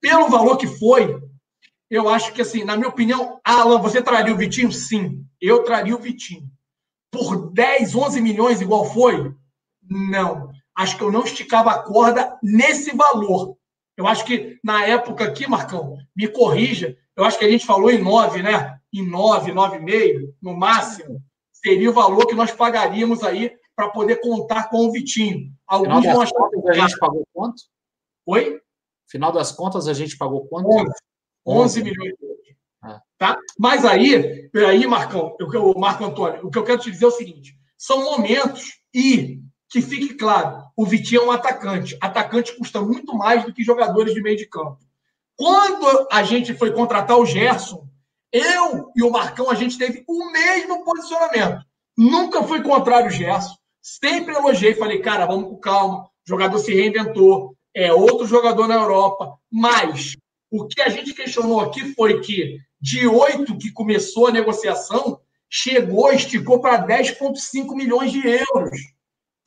Pelo 0.00 0.28
valor 0.28 0.56
que 0.56 0.66
foi, 0.66 1.20
eu 1.92 2.08
acho 2.08 2.32
que, 2.32 2.40
assim, 2.40 2.64
na 2.64 2.74
minha 2.74 2.88
opinião, 2.88 3.38
Alan, 3.44 3.78
você 3.78 4.00
traria 4.00 4.32
o 4.32 4.36
Vitinho? 4.36 4.72
Sim, 4.72 5.26
eu 5.38 5.62
traria 5.62 5.94
o 5.94 5.98
Vitinho. 5.98 6.48
Por 7.10 7.52
10, 7.52 7.94
11 7.94 8.18
milhões, 8.22 8.62
igual 8.62 8.86
foi? 8.86 9.34
Não. 9.82 10.50
Acho 10.74 10.96
que 10.96 11.04
eu 11.04 11.12
não 11.12 11.22
esticava 11.22 11.70
a 11.70 11.82
corda 11.82 12.38
nesse 12.42 12.96
valor. 12.96 13.58
Eu 13.94 14.06
acho 14.06 14.24
que 14.24 14.58
na 14.64 14.86
época 14.86 15.24
aqui, 15.24 15.46
Marcão, 15.46 15.98
me 16.16 16.26
corrija, 16.28 16.96
eu 17.14 17.26
acho 17.26 17.38
que 17.38 17.44
a 17.44 17.50
gente 17.50 17.66
falou 17.66 17.90
em 17.90 18.02
9, 18.02 18.42
né? 18.42 18.78
Em 18.90 19.06
9, 19.06 19.52
9,5, 19.52 20.34
no 20.40 20.56
máximo, 20.56 21.22
seria 21.52 21.90
o 21.90 21.92
valor 21.94 22.26
que 22.26 22.34
nós 22.34 22.52
pagaríamos 22.52 23.22
aí 23.22 23.52
para 23.76 23.90
poder 23.90 24.16
contar 24.16 24.70
com 24.70 24.86
o 24.86 24.90
Vitinho. 24.90 25.52
Alguns 25.66 26.06
vão 26.06 26.22
achar 26.22 26.34
a 26.68 26.72
gente 26.72 26.98
pagou 26.98 27.28
quanto? 27.34 27.62
Oi? 28.24 28.58
Final 29.10 29.30
das 29.30 29.52
contas, 29.52 29.86
a 29.88 29.92
gente 29.92 30.16
pagou 30.16 30.46
quanto? 30.46 30.68
11. 30.68 30.90
11 31.46 31.82
milhões 31.82 32.14
de 32.18 32.24
euros. 32.24 32.46
Ah. 32.82 33.00
Tá? 33.18 33.38
Mas 33.58 33.84
aí, 33.84 34.50
aí, 34.54 34.86
Marcão, 34.86 35.36
o 35.38 35.78
Marco 35.78 36.04
Antônio, 36.04 36.46
o 36.46 36.50
que 36.50 36.58
eu 36.58 36.64
quero 36.64 36.80
te 36.80 36.90
dizer 36.90 37.04
é 37.04 37.08
o 37.08 37.12
seguinte: 37.12 37.56
são 37.76 38.04
momentos 38.04 38.80
e 38.94 39.40
que 39.68 39.80
fique 39.80 40.14
claro, 40.14 40.64
o 40.76 40.84
Vitinho 40.84 41.22
é 41.22 41.24
um 41.24 41.30
atacante. 41.30 41.96
Atacante 42.00 42.56
custa 42.56 42.82
muito 42.82 43.16
mais 43.16 43.44
do 43.44 43.54
que 43.54 43.64
jogadores 43.64 44.12
de 44.12 44.20
meio 44.20 44.36
de 44.36 44.46
campo. 44.46 44.78
Quando 45.34 46.06
a 46.12 46.22
gente 46.22 46.52
foi 46.54 46.72
contratar 46.72 47.18
o 47.18 47.24
Gerson, 47.24 47.88
eu 48.30 48.90
e 48.94 49.02
o 49.02 49.10
Marcão, 49.10 49.50
a 49.50 49.54
gente 49.54 49.78
teve 49.78 50.04
o 50.06 50.30
mesmo 50.30 50.84
posicionamento. 50.84 51.64
Nunca 51.96 52.42
fui 52.42 52.62
contrário 52.62 53.08
o 53.08 53.10
Gerson. 53.10 53.54
Sempre 53.80 54.34
elogiei, 54.34 54.74
falei, 54.74 55.00
cara, 55.00 55.26
vamos 55.26 55.48
com 55.48 55.56
calma. 55.56 56.04
O 56.04 56.28
jogador 56.28 56.58
se 56.58 56.74
reinventou. 56.74 57.56
É 57.74 57.92
outro 57.92 58.26
jogador 58.26 58.68
na 58.68 58.74
Europa. 58.74 59.38
Mas 59.50 60.16
o 60.52 60.68
que 60.68 60.82
a 60.82 60.90
gente 60.90 61.14
questionou 61.14 61.60
aqui 61.60 61.94
foi 61.94 62.20
que 62.20 62.58
de 62.78 63.06
oito 63.06 63.56
que 63.56 63.72
começou 63.72 64.26
a 64.26 64.32
negociação, 64.32 65.18
chegou, 65.48 66.12
esticou 66.12 66.60
para 66.60 66.86
10,5 66.86 67.74
milhões 67.74 68.12
de 68.12 68.20
euros 68.26 68.78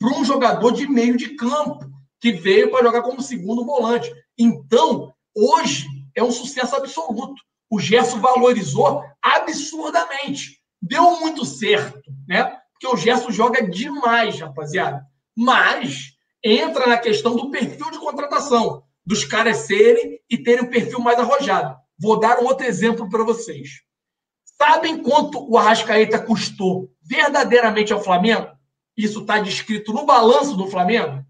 para 0.00 0.18
um 0.18 0.24
jogador 0.24 0.72
de 0.72 0.88
meio 0.88 1.16
de 1.16 1.36
campo, 1.36 1.88
que 2.20 2.32
veio 2.32 2.72
para 2.72 2.82
jogar 2.82 3.02
como 3.02 3.22
segundo 3.22 3.64
volante. 3.64 4.12
Então, 4.36 5.14
hoje 5.32 5.86
é 6.12 6.24
um 6.24 6.32
sucesso 6.32 6.74
absoluto. 6.74 7.40
O 7.70 7.78
Gerson 7.78 8.18
valorizou 8.18 9.04
absurdamente. 9.22 10.60
Deu 10.82 11.20
muito 11.20 11.44
certo, 11.44 12.10
né? 12.26 12.58
Porque 12.72 12.88
o 12.88 12.96
Gerson 12.96 13.30
joga 13.30 13.62
demais, 13.62 14.40
rapaziada. 14.40 15.06
Mas 15.36 16.16
entra 16.42 16.86
na 16.88 16.98
questão 16.98 17.36
do 17.36 17.50
perfil 17.50 17.90
de 17.92 17.98
contratação 17.98 18.82
dos 19.06 19.24
caras 19.24 19.58
serem 19.58 20.20
e 20.28 20.36
terem 20.36 20.64
um 20.64 20.70
perfil 20.70 20.98
mais 20.98 21.18
arrojado. 21.18 21.76
Vou 21.98 22.18
dar 22.18 22.40
um 22.40 22.46
outro 22.46 22.66
exemplo 22.66 23.08
para 23.08 23.22
vocês. 23.22 23.82
Sabem 24.44 25.02
quanto 25.02 25.48
o 25.48 25.56
Arrascaeta 25.56 26.18
custou 26.18 26.90
verdadeiramente 27.02 27.92
ao 27.92 28.02
Flamengo? 28.02 28.48
Isso 28.96 29.20
está 29.20 29.38
descrito 29.38 29.92
no 29.92 30.04
balanço 30.04 30.56
do 30.56 30.66
Flamengo? 30.66 31.24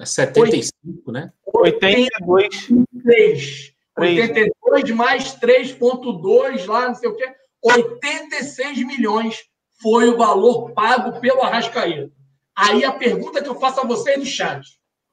É 0.00 0.06
75, 0.06 0.72
8, 0.86 1.12
né? 1.12 1.32
82. 1.54 2.70
83. 2.70 3.74
82 3.98 4.90
mais 4.92 5.34
3,2 5.36 6.66
lá, 6.66 6.88
não 6.88 6.94
sei 6.94 7.08
o 7.08 7.16
quê. 7.16 7.34
86 7.62 8.86
milhões 8.86 9.42
foi 9.82 10.08
o 10.08 10.16
valor 10.16 10.72
pago 10.72 11.20
pelo 11.20 11.42
Arrascaeta. 11.42 12.12
Aí 12.56 12.84
a 12.84 12.92
pergunta 12.92 13.42
que 13.42 13.48
eu 13.48 13.58
faço 13.58 13.80
a 13.80 13.86
vocês 13.86 14.18
no 14.18 14.24
chat. 14.24 14.66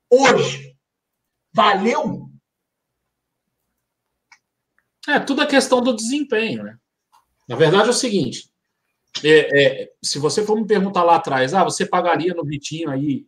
Hoje, 0.09 0.74
Valeu? 1.55 2.29
É, 5.07 5.19
tudo 5.21 5.41
é 5.41 5.45
questão 5.45 5.81
do 5.81 5.95
desempenho, 5.95 6.63
né? 6.63 6.77
Na 7.47 7.55
verdade 7.55 7.87
é 7.87 7.91
o 7.91 7.93
seguinte: 7.93 8.49
é, 9.23 9.83
é, 9.83 9.91
se 10.03 10.19
você 10.19 10.45
for 10.45 10.57
me 10.57 10.67
perguntar 10.67 11.03
lá 11.03 11.15
atrás, 11.15 11.53
ah, 11.53 11.63
você 11.63 11.85
pagaria 11.85 12.33
no 12.33 12.43
Vitinho 12.43 12.89
aí? 12.89 13.25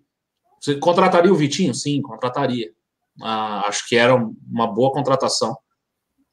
Você 0.59 0.75
contrataria 0.75 1.31
o 1.31 1.37
Vitinho? 1.37 1.73
Sim, 1.73 2.01
contrataria. 2.01 2.69
Ah, 3.21 3.65
acho 3.65 3.87
que 3.87 3.95
era 3.95 4.13
uma 4.13 4.67
boa 4.67 4.91
contratação. 4.91 5.57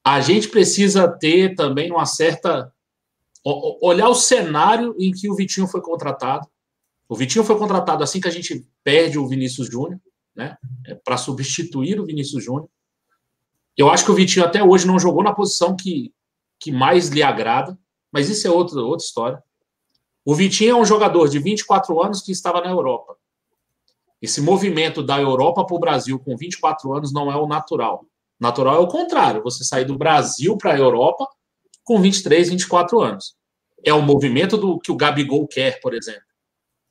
A 0.02 0.20
gente 0.20 0.48
precisa 0.48 1.06
ter 1.06 1.54
também 1.54 1.92
uma 1.92 2.06
certa. 2.06 2.72
Olhar 3.80 4.08
o 4.08 4.14
cenário 4.16 4.96
em 4.98 5.12
que 5.12 5.30
o 5.30 5.36
Vitinho 5.36 5.68
foi 5.68 5.80
contratado. 5.80 6.48
O 7.08 7.14
Vitinho 7.14 7.44
foi 7.44 7.56
contratado 7.56 8.02
assim 8.02 8.20
que 8.20 8.26
a 8.26 8.32
gente 8.32 8.66
perde 8.82 9.16
o 9.16 9.28
Vinícius 9.28 9.68
Júnior 9.68 10.00
né? 10.34 10.56
É 10.86 10.94
para 10.94 11.16
substituir 11.16 12.00
o 12.00 12.04
Vinícius 12.04 12.44
Júnior. 12.44 12.68
Eu 13.76 13.90
acho 13.90 14.04
que 14.04 14.10
o 14.10 14.14
Vitinho 14.14 14.44
até 14.44 14.62
hoje 14.62 14.86
não 14.86 14.98
jogou 14.98 15.22
na 15.22 15.34
posição 15.34 15.76
que, 15.76 16.12
que 16.60 16.70
mais 16.70 17.08
lhe 17.08 17.22
agrada, 17.22 17.78
mas 18.12 18.28
isso 18.28 18.46
é 18.46 18.50
outra, 18.50 18.80
outra 18.80 19.04
história. 19.04 19.42
O 20.24 20.34
Vitinho 20.34 20.70
é 20.70 20.80
um 20.80 20.84
jogador 20.84 21.28
de 21.28 21.38
24 21.38 22.02
anos 22.02 22.22
que 22.22 22.32
estava 22.32 22.60
na 22.60 22.70
Europa. 22.70 23.16
Esse 24.22 24.40
movimento 24.40 25.02
da 25.02 25.20
Europa 25.20 25.66
para 25.66 25.76
o 25.76 25.80
Brasil 25.80 26.18
com 26.18 26.36
24 26.36 26.94
anos 26.94 27.12
não 27.12 27.30
é 27.30 27.36
o 27.36 27.46
natural. 27.46 28.06
Natural 28.40 28.76
é 28.76 28.78
o 28.78 28.88
contrário, 28.88 29.42
você 29.42 29.64
sair 29.64 29.84
do 29.84 29.98
Brasil 29.98 30.56
para 30.56 30.72
a 30.72 30.78
Europa 30.78 31.28
com 31.82 32.00
23, 32.00 32.48
24 32.50 33.00
anos. 33.00 33.36
É 33.84 33.92
o 33.92 34.00
movimento 34.00 34.56
do 34.56 34.78
que 34.78 34.90
o 34.90 34.96
Gabigol 34.96 35.46
quer, 35.46 35.78
por 35.80 35.92
exemplo. 35.92 36.22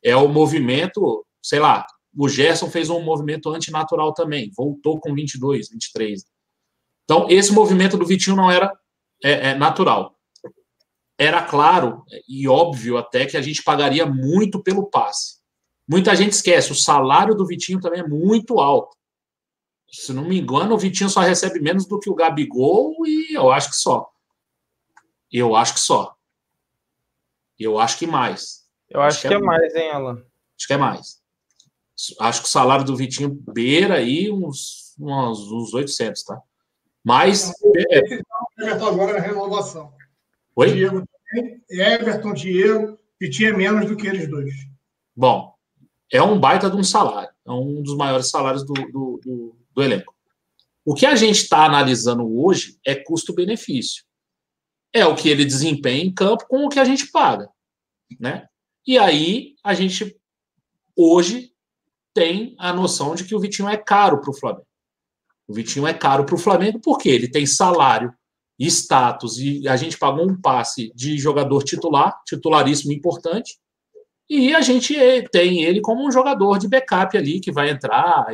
É 0.04 0.16
o 0.16 0.28
movimento, 0.28 1.26
sei 1.42 1.60
lá, 1.60 1.88
o 2.16 2.30
Gerson 2.30 2.70
fez 2.70 2.90
um 2.90 3.02
movimento 3.02 3.50
antinatural 3.50 4.14
também, 4.14 4.52
voltou 4.56 5.00
com 5.00 5.14
22, 5.14 5.70
23. 5.70 6.24
Então, 7.04 7.28
esse 7.30 7.52
movimento 7.52 7.98
do 7.98 8.06
Vitinho 8.06 8.36
não 8.36 8.50
era 8.50 8.72
é, 9.24 9.50
é, 9.50 9.56
natural. 9.56 10.16
Era 11.18 11.42
claro 11.44 12.04
e 12.28 12.48
óbvio 12.48 12.98
até 12.98 13.26
que 13.26 13.38
a 13.38 13.42
gente 13.42 13.64
pagaria 13.64 14.06
muito 14.06 14.62
pelo 14.62 14.90
passe. 14.90 15.42
Muita 15.88 16.16
gente 16.16 16.32
esquece, 16.32 16.72
o 16.72 16.76
salário 16.76 17.36
do 17.36 17.46
Vitinho 17.46 17.80
também 17.80 18.00
é 18.00 18.08
muito 18.08 18.60
alto. 18.60 18.96
Se 19.92 20.12
não 20.14 20.24
me 20.24 20.40
engano, 20.40 20.74
o 20.74 20.78
Vitinho 20.78 21.10
só 21.10 21.20
recebe 21.20 21.60
menos 21.60 21.86
do 21.86 22.00
que 22.00 22.10
o 22.10 22.16
Gabigol 22.16 22.96
e 23.06 23.36
eu 23.36 23.52
acho 23.52 23.70
que 23.70 23.76
só. 23.76 24.10
Eu 25.32 25.56
acho 25.56 25.76
que 25.76 25.82
só. 25.82 26.16
Eu 27.60 27.80
acho 27.80 27.98
que 27.98 28.08
mais. 28.08 28.68
Eu 28.90 29.02
acho, 29.02 29.18
acho 29.18 29.28
que, 29.28 29.34
é, 29.34 29.38
é 29.38 29.40
mais, 29.40 29.76
hein, 29.76 29.92
Alan? 29.92 30.14
Acho 30.58 30.68
que 30.68 30.74
é 30.74 30.78
mais. 30.78 31.23
Acho 32.20 32.42
que 32.42 32.48
o 32.48 32.52
salário 32.52 32.86
do 32.86 32.96
Vitinho 32.96 33.30
beira 33.30 33.96
aí 33.96 34.32
uns, 34.32 34.96
uns, 35.00 35.52
uns 35.52 35.74
800, 35.74 36.24
tá? 36.24 36.42
Mas. 37.04 37.54
É... 37.92 38.00
Everton 38.60 38.88
agora 38.88 39.18
é 39.18 39.22
renovação. 39.22 39.94
Oi? 40.56 40.74
Diego 40.74 41.04
Everton, 41.70 42.34
Diego, 42.34 43.00
Vitinho 43.20 43.50
é 43.50 43.58
menos 43.58 43.88
do 43.88 43.96
que 43.96 44.08
eles 44.08 44.30
dois. 44.30 44.54
Bom, 45.16 45.54
é 46.12 46.22
um 46.22 46.40
baita 46.40 46.70
de 46.70 46.76
um 46.76 46.84
salário. 46.84 47.34
É 47.46 47.52
um 47.52 47.82
dos 47.82 47.96
maiores 47.96 48.30
salários 48.30 48.64
do, 48.66 48.74
do, 48.74 49.20
do, 49.24 49.56
do 49.74 49.84
elenco. 49.84 50.14
O 50.86 50.94
que 50.94 51.06
a 51.06 51.16
gente 51.16 51.38
está 51.38 51.66
analisando 51.66 52.24
hoje 52.40 52.78
é 52.86 52.96
custo-benefício. 52.96 54.04
É 54.92 55.06
o 55.06 55.16
que 55.16 55.30
ele 55.30 55.46
desempenha 55.46 56.04
em 56.04 56.14
campo 56.14 56.46
com 56.48 56.66
o 56.66 56.70
que 56.70 56.80
a 56.80 56.86
gente 56.86 57.08
paga. 57.08 57.50
Né? 58.20 58.48
E 58.86 58.98
aí 58.98 59.56
a 59.64 59.74
gente 59.74 60.16
hoje 60.96 61.53
tem 62.14 62.56
a 62.60 62.72
noção 62.72 63.16
de 63.16 63.24
que 63.24 63.36
o 63.36 63.40
Vitinho 63.40 63.70
é 63.70 63.78
caro 63.78 64.22
para 64.22 64.30
o 64.30 64.34
Flamengo. 64.34 64.68
O 65.48 65.54
Vitinho 65.54 65.88
é 65.88 65.94
caro 65.94 66.26
para 66.26 66.36
o 66.36 66.40
Flamengo 66.40 66.80
porque 66.80 67.10
ele 67.10 67.30
tem 67.30 67.46
salário 67.46 68.14
status 68.60 69.38
e 69.40 69.68
a 69.68 69.76
gente 69.76 69.98
pagou 69.98 70.30
um 70.30 70.40
passe 70.40 70.92
de 70.96 71.18
jogador 71.18 71.64
titular, 71.64 72.22
titularíssimo 72.26 72.94
importante, 72.94 73.58
e 74.30 74.56
a 74.56 74.62
gente 74.62 74.96
tem 75.32 75.64
ele 75.64 75.82
como 75.82 76.06
um 76.08 76.12
jogador 76.12 76.58
de 76.58 76.68
backup 76.68 77.18
ali 77.18 77.40
que 77.40 77.52
vai 77.52 77.70
entrar 77.70 78.26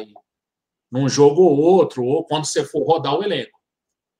num 0.91 1.09
jogo 1.09 1.41
ou 1.41 1.57
outro, 1.57 2.03
ou 2.03 2.23
quando 2.25 2.45
você 2.45 2.63
for 2.63 2.83
rodar 2.83 3.17
o 3.17 3.23
elenco. 3.23 3.59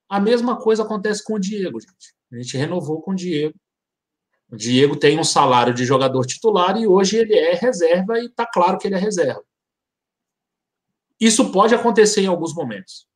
A 0.09 0.19
mesma 0.19 0.57
coisa 0.57 0.83
acontece 0.83 1.23
com 1.23 1.33
o 1.33 1.39
Diego, 1.39 1.79
gente. 1.79 2.15
A 2.31 2.35
gente 2.37 2.57
renovou 2.57 3.01
com 3.01 3.11
o 3.11 3.15
Diego. 3.15 3.55
O 4.51 4.55
Diego 4.55 4.95
tem 4.95 5.19
um 5.19 5.23
salário 5.23 5.73
de 5.73 5.85
jogador 5.85 6.25
titular 6.25 6.75
e 6.77 6.87
hoje 6.87 7.17
ele 7.17 7.35
é 7.35 7.53
reserva 7.53 8.19
e 8.19 8.25
está 8.25 8.47
claro 8.47 8.79
que 8.79 8.87
ele 8.87 8.95
é 8.95 8.99
reserva. 8.99 9.43
Isso 11.19 11.51
pode 11.51 11.75
acontecer 11.75 12.21
em 12.21 12.27
alguns 12.27 12.53
momentos. 12.53 13.07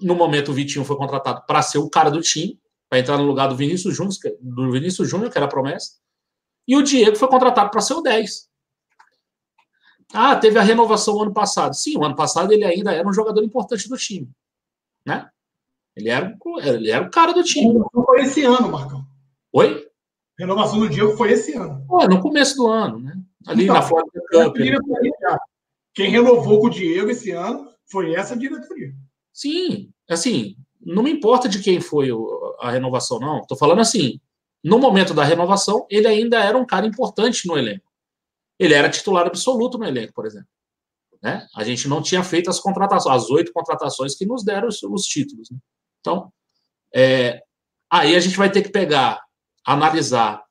No 0.00 0.14
momento, 0.14 0.50
o 0.50 0.54
Vitinho 0.54 0.84
foi 0.84 0.96
contratado 0.96 1.44
para 1.46 1.62
ser 1.62 1.78
o 1.78 1.88
cara 1.88 2.10
do 2.10 2.20
time, 2.20 2.60
para 2.88 2.98
entrar 2.98 3.18
no 3.18 3.24
lugar 3.24 3.48
do 3.48 3.56
Vinícius 3.56 3.96
Júnior, 3.96 4.14
do 4.40 4.70
Vinícius 4.72 5.08
Júnior, 5.08 5.30
que 5.30 5.38
era 5.38 5.46
a 5.46 5.48
promessa. 5.48 5.92
E 6.66 6.76
o 6.76 6.82
Diego 6.82 7.16
foi 7.16 7.28
contratado 7.28 7.70
para 7.70 7.80
ser 7.80 7.94
o 7.94 8.00
10. 8.00 8.48
Ah, 10.12 10.36
teve 10.36 10.58
a 10.58 10.62
renovação 10.62 11.20
ano 11.20 11.32
passado. 11.32 11.74
Sim, 11.74 11.96
o 11.96 12.04
ano 12.04 12.16
passado 12.16 12.52
ele 12.52 12.64
ainda 12.64 12.92
era 12.92 13.08
um 13.08 13.12
jogador 13.12 13.42
importante 13.42 13.88
do 13.88 13.96
time. 13.96 14.28
Né? 15.06 15.28
Ele 15.96 16.08
era, 16.08 16.36
ele 16.64 16.90
era 16.90 17.06
o 17.06 17.10
cara 17.10 17.32
do 17.32 17.42
time. 17.42 17.74
Não 17.92 18.04
foi 18.04 18.22
esse 18.22 18.44
ano, 18.44 18.70
Marcão. 18.70 19.04
Oi? 19.52 19.86
Renovação 20.38 20.78
do 20.80 20.88
Diego 20.88 21.16
foi 21.16 21.32
esse 21.32 21.54
ano. 21.54 21.84
Pô, 21.86 22.06
no 22.06 22.20
começo 22.20 22.56
do 22.56 22.66
ano, 22.66 22.98
né? 22.98 23.14
Ali 23.46 23.64
então, 23.64 23.74
na 23.74 23.82
Florida 23.82 24.20
Cup. 24.32 24.56
Quem 25.94 26.10
renovou 26.10 26.60
com 26.60 26.66
o 26.66 26.70
Diego 26.70 27.10
esse 27.10 27.30
ano 27.30 27.68
foi 27.90 28.14
essa 28.14 28.36
diretoria. 28.36 28.92
Sim, 29.32 29.92
assim, 30.08 30.56
não 30.80 31.02
me 31.02 31.10
importa 31.10 31.48
de 31.48 31.60
quem 31.60 31.80
foi 31.80 32.10
a 32.60 32.70
renovação, 32.70 33.18
não. 33.18 33.40
Estou 33.40 33.56
falando 33.56 33.80
assim, 33.80 34.20
no 34.62 34.78
momento 34.78 35.14
da 35.14 35.24
renovação, 35.24 35.86
ele 35.90 36.06
ainda 36.06 36.38
era 36.38 36.56
um 36.56 36.66
cara 36.66 36.86
importante 36.86 37.46
no 37.46 37.56
elenco. 37.56 37.90
Ele 38.58 38.74
era 38.74 38.90
titular 38.90 39.26
absoluto 39.26 39.78
no 39.78 39.84
elenco, 39.84 40.12
por 40.12 40.26
exemplo. 40.26 40.48
Né? 41.22 41.46
A 41.54 41.64
gente 41.64 41.88
não 41.88 42.02
tinha 42.02 42.22
feito 42.22 42.48
as 42.48 42.60
contratações, 42.60 43.22
as 43.22 43.30
oito 43.30 43.52
contratações 43.52 44.14
que 44.14 44.26
nos 44.26 44.44
deram 44.44 44.68
os, 44.68 44.82
os 44.82 45.04
títulos. 45.04 45.50
Né? 45.50 45.58
Então, 46.00 46.32
é, 46.94 47.42
aí 47.90 48.14
a 48.14 48.20
gente 48.20 48.36
vai 48.36 48.50
ter 48.50 48.62
que 48.62 48.70
pegar, 48.70 49.22
analisar 49.64 50.42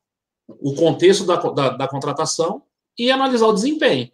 o 0.48 0.74
contexto 0.74 1.26
da, 1.26 1.36
da, 1.36 1.70
da 1.70 1.88
contratação 1.88 2.64
e 2.98 3.12
analisar 3.12 3.48
o 3.48 3.54
desempenho. 3.54 4.12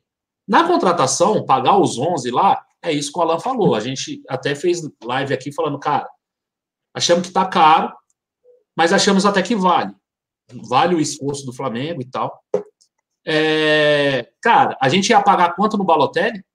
Na 0.48 0.68
contratação, 0.68 1.46
pagar 1.46 1.78
os 1.78 1.98
11 1.98 2.30
lá, 2.32 2.64
é 2.84 2.92
isso 2.92 3.12
que 3.12 3.18
o 3.18 3.22
Alan 3.22 3.40
falou. 3.40 3.74
A 3.74 3.80
gente 3.80 4.22
até 4.30 4.54
fez 4.54 4.82
live 5.04 5.34
aqui 5.34 5.52
falando, 5.52 5.80
cara, 5.80 6.08
achamos 6.94 7.24
que 7.24 7.30
está 7.30 7.46
caro, 7.46 7.94
mas 8.78 8.94
achamos 8.94 9.26
até 9.26 9.42
que 9.42 9.56
vale. 9.56 9.94
Vale 10.70 10.96
o 10.96 11.00
esforço 11.00 11.46
do 11.46 11.54
Flamengo 11.54 12.02
e 12.02 12.06
tal. 12.06 12.44
É, 13.26 14.32
cara, 14.40 14.78
a 14.80 14.88
gente 14.88 15.10
ia 15.10 15.22
pagar 15.22 15.56
quanto 15.56 15.78
no 15.78 15.84
Balotelli? 15.84 16.46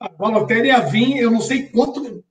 A 0.00 0.08
Balotelli 0.08 0.68
ia 0.68 0.80
vir, 0.80 1.18
eu 1.18 1.30
não 1.30 1.42
sei 1.42 1.68
quanto. 1.68 2.24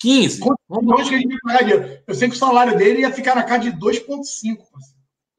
15. 0.00 0.40
Quanto, 0.40 0.60
Vamos... 0.66 0.94
que 0.94 1.14
a 1.14 1.18
gente 1.18 1.30
ia 1.30 1.38
pagar 1.42 2.02
Eu 2.06 2.14
sei 2.14 2.28
que 2.30 2.34
o 2.34 2.38
salário 2.38 2.78
dele 2.78 3.00
ia 3.00 3.12
ficar 3.12 3.34
na 3.34 3.44
casa 3.44 3.70
de 3.70 3.76
2,5. 3.76 4.56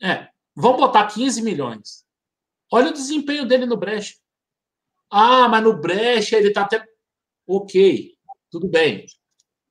É, 0.04 0.28
vamos 0.56 0.80
botar 0.80 1.08
15 1.08 1.42
milhões. 1.42 2.06
Olha 2.72 2.90
o 2.90 2.94
desempenho 2.94 3.46
dele 3.46 3.66
no 3.66 3.78
Brecht. 3.78 4.20
Ah, 5.10 5.50
mas 5.50 5.64
no 5.64 5.80
Brecht 5.80 6.34
ele 6.34 6.52
tá 6.52 6.62
até. 6.62 6.84
Ok, 7.46 8.14
tudo 8.50 8.70
bem. 8.70 9.06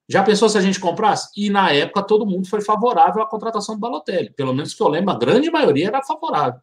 Já 0.07 0.23
pensou 0.23 0.49
se 0.49 0.57
a 0.57 0.61
gente 0.61 0.79
comprasse? 0.79 1.29
E 1.35 1.49
na 1.49 1.71
época 1.71 2.03
todo 2.03 2.25
mundo 2.25 2.47
foi 2.47 2.61
favorável 2.61 3.23
à 3.23 3.27
contratação 3.27 3.75
do 3.75 3.81
Balotelli. 3.81 4.31
Pelo 4.33 4.53
menos 4.53 4.73
que 4.73 4.83
eu 4.83 4.87
lembro, 4.87 5.11
a 5.11 5.17
grande 5.17 5.49
maioria 5.49 5.87
era 5.87 6.03
favorável. 6.03 6.59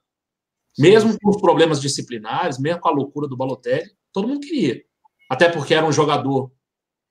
Mesmo 0.79 1.19
com 1.19 1.31
os 1.31 1.41
problemas 1.41 1.81
disciplinares, 1.81 2.59
mesmo 2.59 2.81
com 2.81 2.89
a 2.89 2.93
loucura 2.93 3.27
do 3.27 3.37
Balotelli, 3.37 3.91
todo 4.13 4.29
mundo 4.29 4.41
queria. 4.41 4.83
Até 5.29 5.49
porque 5.49 5.75
era 5.75 5.87
um 5.87 5.93
jogador 5.93 6.53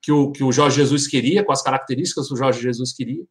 que 0.01 0.11
o, 0.11 0.31
que 0.31 0.43
o 0.43 0.51
Jorge 0.51 0.77
Jesus 0.77 1.07
queria, 1.07 1.43
com 1.43 1.51
as 1.51 1.61
características 1.61 2.27
que 2.27 2.33
o 2.33 2.37
Jorge 2.37 2.61
Jesus 2.61 2.93
queria. 2.93 3.25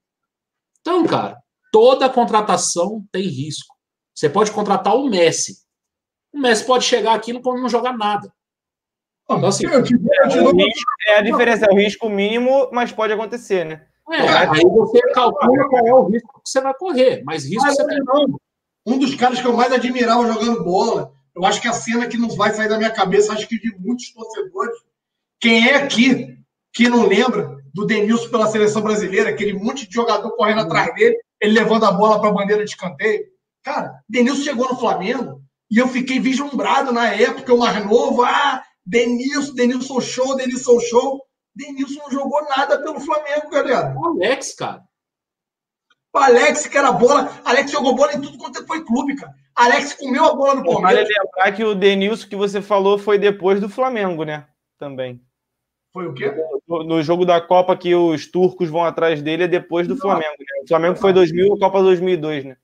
Então, 0.80 1.06
cara, 1.06 1.40
toda 1.72 2.10
contratação 2.10 3.06
tem 3.10 3.26
risco. 3.26 3.74
Você 4.14 4.28
pode 4.28 4.50
contratar 4.50 4.94
o 4.94 5.08
Messi. 5.08 5.65
O 6.36 6.38
Messi 6.38 6.66
pode 6.66 6.84
chegar 6.84 7.14
aqui 7.14 7.30
e 7.30 7.32
não 7.32 7.68
jogar 7.68 7.96
nada. 7.96 8.30
Então, 9.24 9.48
assim, 9.48 9.64
é, 9.66 9.70
é 11.08 11.16
a 11.16 11.22
diferença, 11.22 11.64
é 11.64 11.72
o 11.72 11.76
risco 11.76 12.10
mínimo, 12.10 12.68
mas 12.70 12.92
pode 12.92 13.14
acontecer, 13.14 13.64
né? 13.64 13.86
É, 14.10 14.20
aí 14.20 14.60
você 14.62 15.00
calcula 15.14 15.66
qual 15.70 15.86
é 15.86 15.94
o 15.94 16.04
risco 16.04 16.42
que 16.44 16.50
você 16.50 16.60
vai 16.60 16.74
correr, 16.74 17.22
mas 17.24 17.44
risco 17.44 17.62
mas, 17.62 17.74
você 17.74 17.86
tem. 17.86 17.98
Não. 18.04 18.38
Um 18.86 18.98
dos 18.98 19.14
caras 19.14 19.40
que 19.40 19.46
eu 19.46 19.56
mais 19.56 19.72
admirava 19.72 20.30
jogando 20.30 20.62
bola, 20.62 21.10
eu 21.34 21.44
acho 21.46 21.60
que 21.60 21.68
a 21.68 21.72
cena 21.72 22.06
que 22.06 22.18
não 22.18 22.28
vai 22.28 22.52
sair 22.52 22.68
da 22.68 22.76
minha 22.76 22.92
cabeça, 22.92 23.32
acho 23.32 23.48
que 23.48 23.58
de 23.58 23.74
muitos 23.78 24.12
torcedores. 24.12 24.76
Quem 25.40 25.68
é 25.68 25.76
aqui 25.76 26.38
que 26.72 26.86
não 26.86 27.06
lembra 27.06 27.56
do 27.72 27.86
Denilson 27.86 28.28
pela 28.28 28.46
seleção 28.46 28.82
brasileira, 28.82 29.30
aquele 29.30 29.54
monte 29.54 29.88
de 29.88 29.94
jogador 29.94 30.30
correndo 30.36 30.60
atrás 30.60 30.94
dele, 30.94 31.16
ele 31.40 31.58
levando 31.58 31.84
a 31.84 31.92
bola 31.92 32.20
para 32.20 32.28
a 32.28 32.32
bandeira 32.32 32.62
de 32.62 32.70
escanteio? 32.70 33.24
Cara, 33.64 34.00
Denilson 34.06 34.42
chegou 34.42 34.68
no 34.68 34.78
Flamengo 34.78 35.45
e 35.70 35.78
eu 35.78 35.88
fiquei 35.88 36.20
vislumbrado 36.20 36.92
na 36.92 37.12
época, 37.12 37.52
o 37.52 37.58
mais 37.58 37.84
novo, 37.84 38.22
ah, 38.22 38.62
Denilson, 38.84 39.54
Denilson 39.54 40.00
show, 40.00 40.36
Denilson 40.36 40.78
show. 40.80 41.26
Denilson 41.54 42.00
não 42.02 42.10
jogou 42.10 42.42
nada 42.44 42.80
pelo 42.80 43.00
Flamengo, 43.00 43.50
galera. 43.50 43.94
O 43.96 44.06
Alex, 44.06 44.54
cara. 44.54 44.82
O 46.14 46.18
Alex, 46.18 46.66
que 46.66 46.78
era 46.78 46.92
bola. 46.92 47.30
Alex 47.44 47.70
jogou 47.70 47.94
bola 47.94 48.14
em 48.14 48.20
tudo 48.20 48.38
quanto 48.38 48.64
foi 48.66 48.84
clube, 48.84 49.16
cara. 49.16 49.34
Alex 49.56 49.94
comeu 49.94 50.24
a 50.24 50.34
bola 50.34 50.54
no 50.54 50.64
Palmeiras. 50.64 51.08
Vale 51.08 51.08
lembrar 51.08 51.52
que 51.52 51.64
o 51.64 51.74
Denilson 51.74 52.28
que 52.28 52.36
você 52.36 52.60
falou 52.60 52.98
foi 52.98 53.18
depois 53.18 53.60
do 53.60 53.68
Flamengo, 53.68 54.22
né? 54.22 54.46
Também. 54.78 55.20
Foi 55.92 56.06
o 56.06 56.12
quê? 56.12 56.30
No, 56.68 56.84
no 56.84 57.02
jogo 57.02 57.24
da 57.24 57.40
Copa 57.40 57.74
que 57.74 57.94
os 57.94 58.30
turcos 58.30 58.68
vão 58.68 58.84
atrás 58.84 59.22
dele 59.22 59.44
é 59.44 59.48
depois 59.48 59.88
do 59.88 59.94
não. 59.94 60.00
Flamengo. 60.00 60.34
Né? 60.38 60.62
O 60.62 60.68
Flamengo 60.68 60.96
foi 60.96 61.12
2000, 61.12 61.54
a 61.54 61.58
Copa 61.58 61.82
2002, 61.82 62.44
né? 62.44 62.56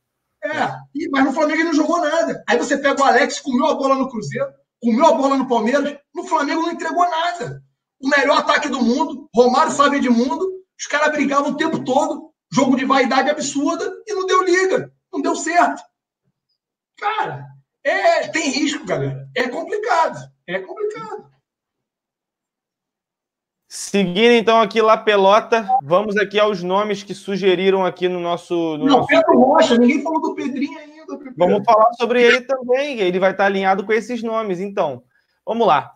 É, 0.45 1.09
mas 1.11 1.25
no 1.25 1.33
Flamengo 1.33 1.61
ele 1.61 1.69
não 1.69 1.75
jogou 1.75 2.01
nada. 2.01 2.43
Aí 2.49 2.59
você 2.59 2.77
pega 2.77 3.01
o 3.01 3.05
Alex, 3.05 3.41
comeu 3.41 3.67
a 3.67 3.75
bola 3.75 3.95
no 3.95 4.11
Cruzeiro, 4.11 4.53
comeu 4.81 5.07
a 5.07 5.13
bola 5.13 5.37
no 5.37 5.49
Palmeiras, 5.49 5.97
no 6.15 6.25
Flamengo 6.25 6.63
não 6.63 6.73
entregou 6.73 7.09
nada. 7.09 7.63
O 8.01 8.09
melhor 8.09 8.39
ataque 8.39 8.69
do 8.69 8.83
mundo, 8.83 9.29
Romário 9.35 9.71
sabe 9.71 10.01
de 10.01 10.11
mundo, 10.11 10.51
os 10.79 10.87
caras 10.87 11.13
brigavam 11.13 11.53
o 11.53 11.57
tempo 11.57 11.85
todo, 11.85 12.33
jogo 12.53 12.77
de 12.77 12.85
vaidade 12.85 13.31
absurda, 13.31 13.89
e 14.07 14.13
não 14.13 14.27
deu 14.27 14.43
liga, 14.43 14.93
não 15.13 15.23
deu 15.23 15.37
certo. 15.37 15.81
Cara, 16.99 17.47
é, 17.85 18.29
tem 18.29 18.51
risco, 18.51 18.85
galera. 18.85 19.29
É 19.37 19.49
complicado. 19.49 20.19
É 20.49 20.59
complicado. 20.59 21.32
Seguindo 23.75 24.33
então 24.33 24.61
aqui 24.61 24.83
lá 24.83 24.99
pelota, 24.99 25.67
vamos 25.83 26.15
aqui 26.19 26.39
aos 26.39 26.63
nomes 26.63 27.03
que 27.03 27.15
sugeriram 27.15 27.87
aqui 27.87 28.07
no 28.07 28.21
nosso. 28.21 28.77
No 28.77 28.85
não, 28.85 28.97
nosso... 28.99 29.07
Pedro 29.07 29.41
Rocha, 29.41 29.79
ninguém 29.79 30.03
falou 30.03 30.21
do 30.21 30.35
Pedrinho 30.35 30.79
ainda. 30.79 31.33
Vamos 31.35 31.65
falar 31.65 31.91
sobre 31.95 32.23
ele 32.23 32.43
também, 32.43 33.01
ele 33.01 33.19
vai 33.19 33.31
estar 33.31 33.47
alinhado 33.47 33.87
com 33.87 33.93
esses 33.95 34.23
nomes. 34.23 34.61
Então, 34.61 35.03
vamos 35.43 35.67
lá. 35.67 35.91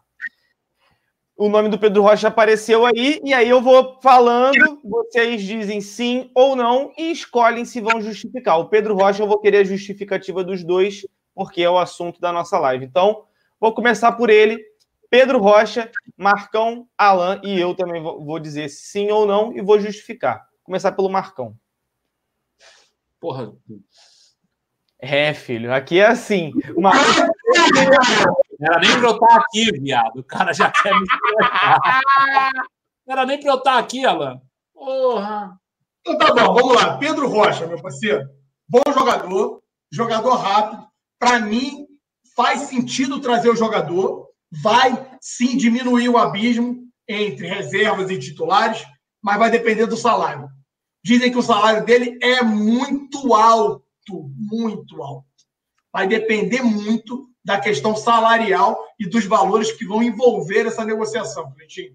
O 1.36 1.50
nome 1.50 1.68
do 1.68 1.78
Pedro 1.78 2.00
Rocha 2.00 2.28
apareceu 2.28 2.86
aí, 2.86 3.20
e 3.22 3.34
aí 3.34 3.50
eu 3.50 3.60
vou 3.60 4.00
falando, 4.00 4.80
vocês 4.82 5.42
dizem 5.42 5.82
sim 5.82 6.30
ou 6.34 6.56
não 6.56 6.94
e 6.96 7.12
escolhem 7.12 7.66
se 7.66 7.78
vão 7.78 8.00
justificar. 8.00 8.58
O 8.58 8.70
Pedro 8.70 8.94
Rocha, 8.94 9.22
eu 9.22 9.28
vou 9.28 9.38
querer 9.38 9.58
a 9.58 9.64
justificativa 9.64 10.42
dos 10.42 10.64
dois, 10.64 11.06
porque 11.34 11.60
é 11.60 11.68
o 11.68 11.76
assunto 11.76 12.22
da 12.22 12.32
nossa 12.32 12.58
live. 12.58 12.86
Então, 12.86 13.24
vou 13.60 13.74
começar 13.74 14.12
por 14.12 14.30
ele. 14.30 14.64
Pedro 15.16 15.38
Rocha, 15.38 15.90
Marcão, 16.14 16.86
Alan 16.98 17.40
e 17.42 17.58
eu 17.58 17.74
também 17.74 18.02
vou 18.02 18.38
dizer 18.38 18.68
sim 18.68 19.10
ou 19.10 19.26
não 19.26 19.50
e 19.56 19.62
vou 19.62 19.80
justificar. 19.80 20.40
Vou 20.40 20.64
começar 20.64 20.92
pelo 20.92 21.08
Marcão. 21.08 21.56
Porra. 23.18 23.50
É, 24.98 25.32
filho, 25.32 25.72
aqui 25.72 26.00
é 26.00 26.08
assim. 26.08 26.52
Uma... 26.76 26.90
Era 28.60 28.78
nem 28.78 28.98
pra 28.98 29.08
eu 29.08 29.14
estar 29.14 29.36
aqui, 29.36 29.72
viado. 29.80 30.18
O 30.18 30.24
cara 30.24 30.52
já 30.52 30.70
quer 30.70 30.92
me 30.92 31.06
Era 33.08 33.24
nem 33.24 33.40
pra 33.40 33.52
eu 33.52 33.56
estar 33.56 33.78
aqui, 33.78 34.04
Alan. 34.04 34.38
Porra. 34.74 35.58
Então 36.06 36.18
tá 36.18 36.34
bom, 36.34 36.52
vamos 36.52 36.74
lá. 36.74 36.98
Pedro 36.98 37.26
Rocha, 37.26 37.66
meu 37.66 37.80
parceiro. 37.80 38.28
Bom 38.68 38.82
jogador, 38.92 39.62
jogador 39.90 40.34
rápido. 40.34 40.86
Para 41.18 41.40
mim, 41.40 41.86
faz 42.34 42.60
sentido 42.64 43.18
trazer 43.18 43.48
o 43.48 43.56
jogador 43.56 44.25
vai 44.50 45.10
sim 45.20 45.56
diminuir 45.56 46.08
o 46.08 46.18
abismo 46.18 46.84
entre 47.08 47.46
reservas 47.46 48.10
e 48.10 48.18
titulares, 48.18 48.84
mas 49.22 49.38
vai 49.38 49.50
depender 49.50 49.86
do 49.86 49.96
salário. 49.96 50.48
Dizem 51.04 51.30
que 51.30 51.38
o 51.38 51.42
salário 51.42 51.84
dele 51.84 52.18
é 52.20 52.42
muito 52.42 53.34
alto, 53.34 54.30
muito 54.36 55.02
alto. 55.02 55.26
Vai 55.92 56.06
depender 56.06 56.62
muito 56.62 57.28
da 57.44 57.60
questão 57.60 57.94
salarial 57.94 58.78
e 58.98 59.08
dos 59.08 59.24
valores 59.24 59.70
que 59.70 59.86
vão 59.86 60.02
envolver 60.02 60.66
essa 60.66 60.84
negociação, 60.84 61.52
Cleitinho. 61.52 61.94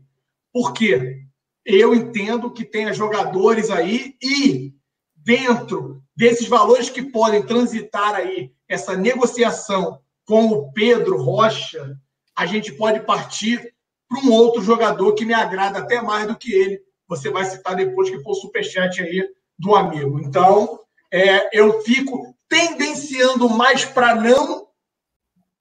Por 0.53 0.73
quê? 0.73 1.25
eu 1.65 1.93
entendo 1.93 2.51
que 2.51 2.65
tenha 2.65 2.93
jogadores 2.93 3.69
aí 3.69 4.15
e 4.21 4.73
dentro 5.15 6.01
desses 6.15 6.47
valores 6.47 6.89
que 6.89 7.03
podem 7.03 7.45
transitar 7.45 8.15
aí 8.15 8.51
essa 8.67 8.95
negociação 8.95 9.99
com 10.25 10.47
o 10.47 10.71
Pedro 10.71 11.21
Rocha, 11.21 11.97
a 12.41 12.45
gente 12.47 12.71
pode 12.71 13.01
partir 13.01 13.71
para 14.09 14.19
um 14.19 14.31
outro 14.31 14.63
jogador 14.63 15.13
que 15.13 15.23
me 15.23 15.33
agrada 15.33 15.77
até 15.77 16.01
mais 16.01 16.27
do 16.27 16.35
que 16.35 16.51
ele. 16.51 16.81
Você 17.07 17.29
vai 17.29 17.45
citar 17.45 17.75
depois 17.75 18.09
que 18.09 18.19
for 18.23 18.31
o 18.31 18.35
superchat 18.35 18.99
aí 18.99 19.29
do 19.59 19.75
amigo. 19.75 20.19
Então, 20.19 20.79
é, 21.13 21.55
eu 21.55 21.83
fico 21.83 22.35
tendenciando 22.49 23.47
mais 23.47 23.85
para 23.85 24.15
não 24.15 24.67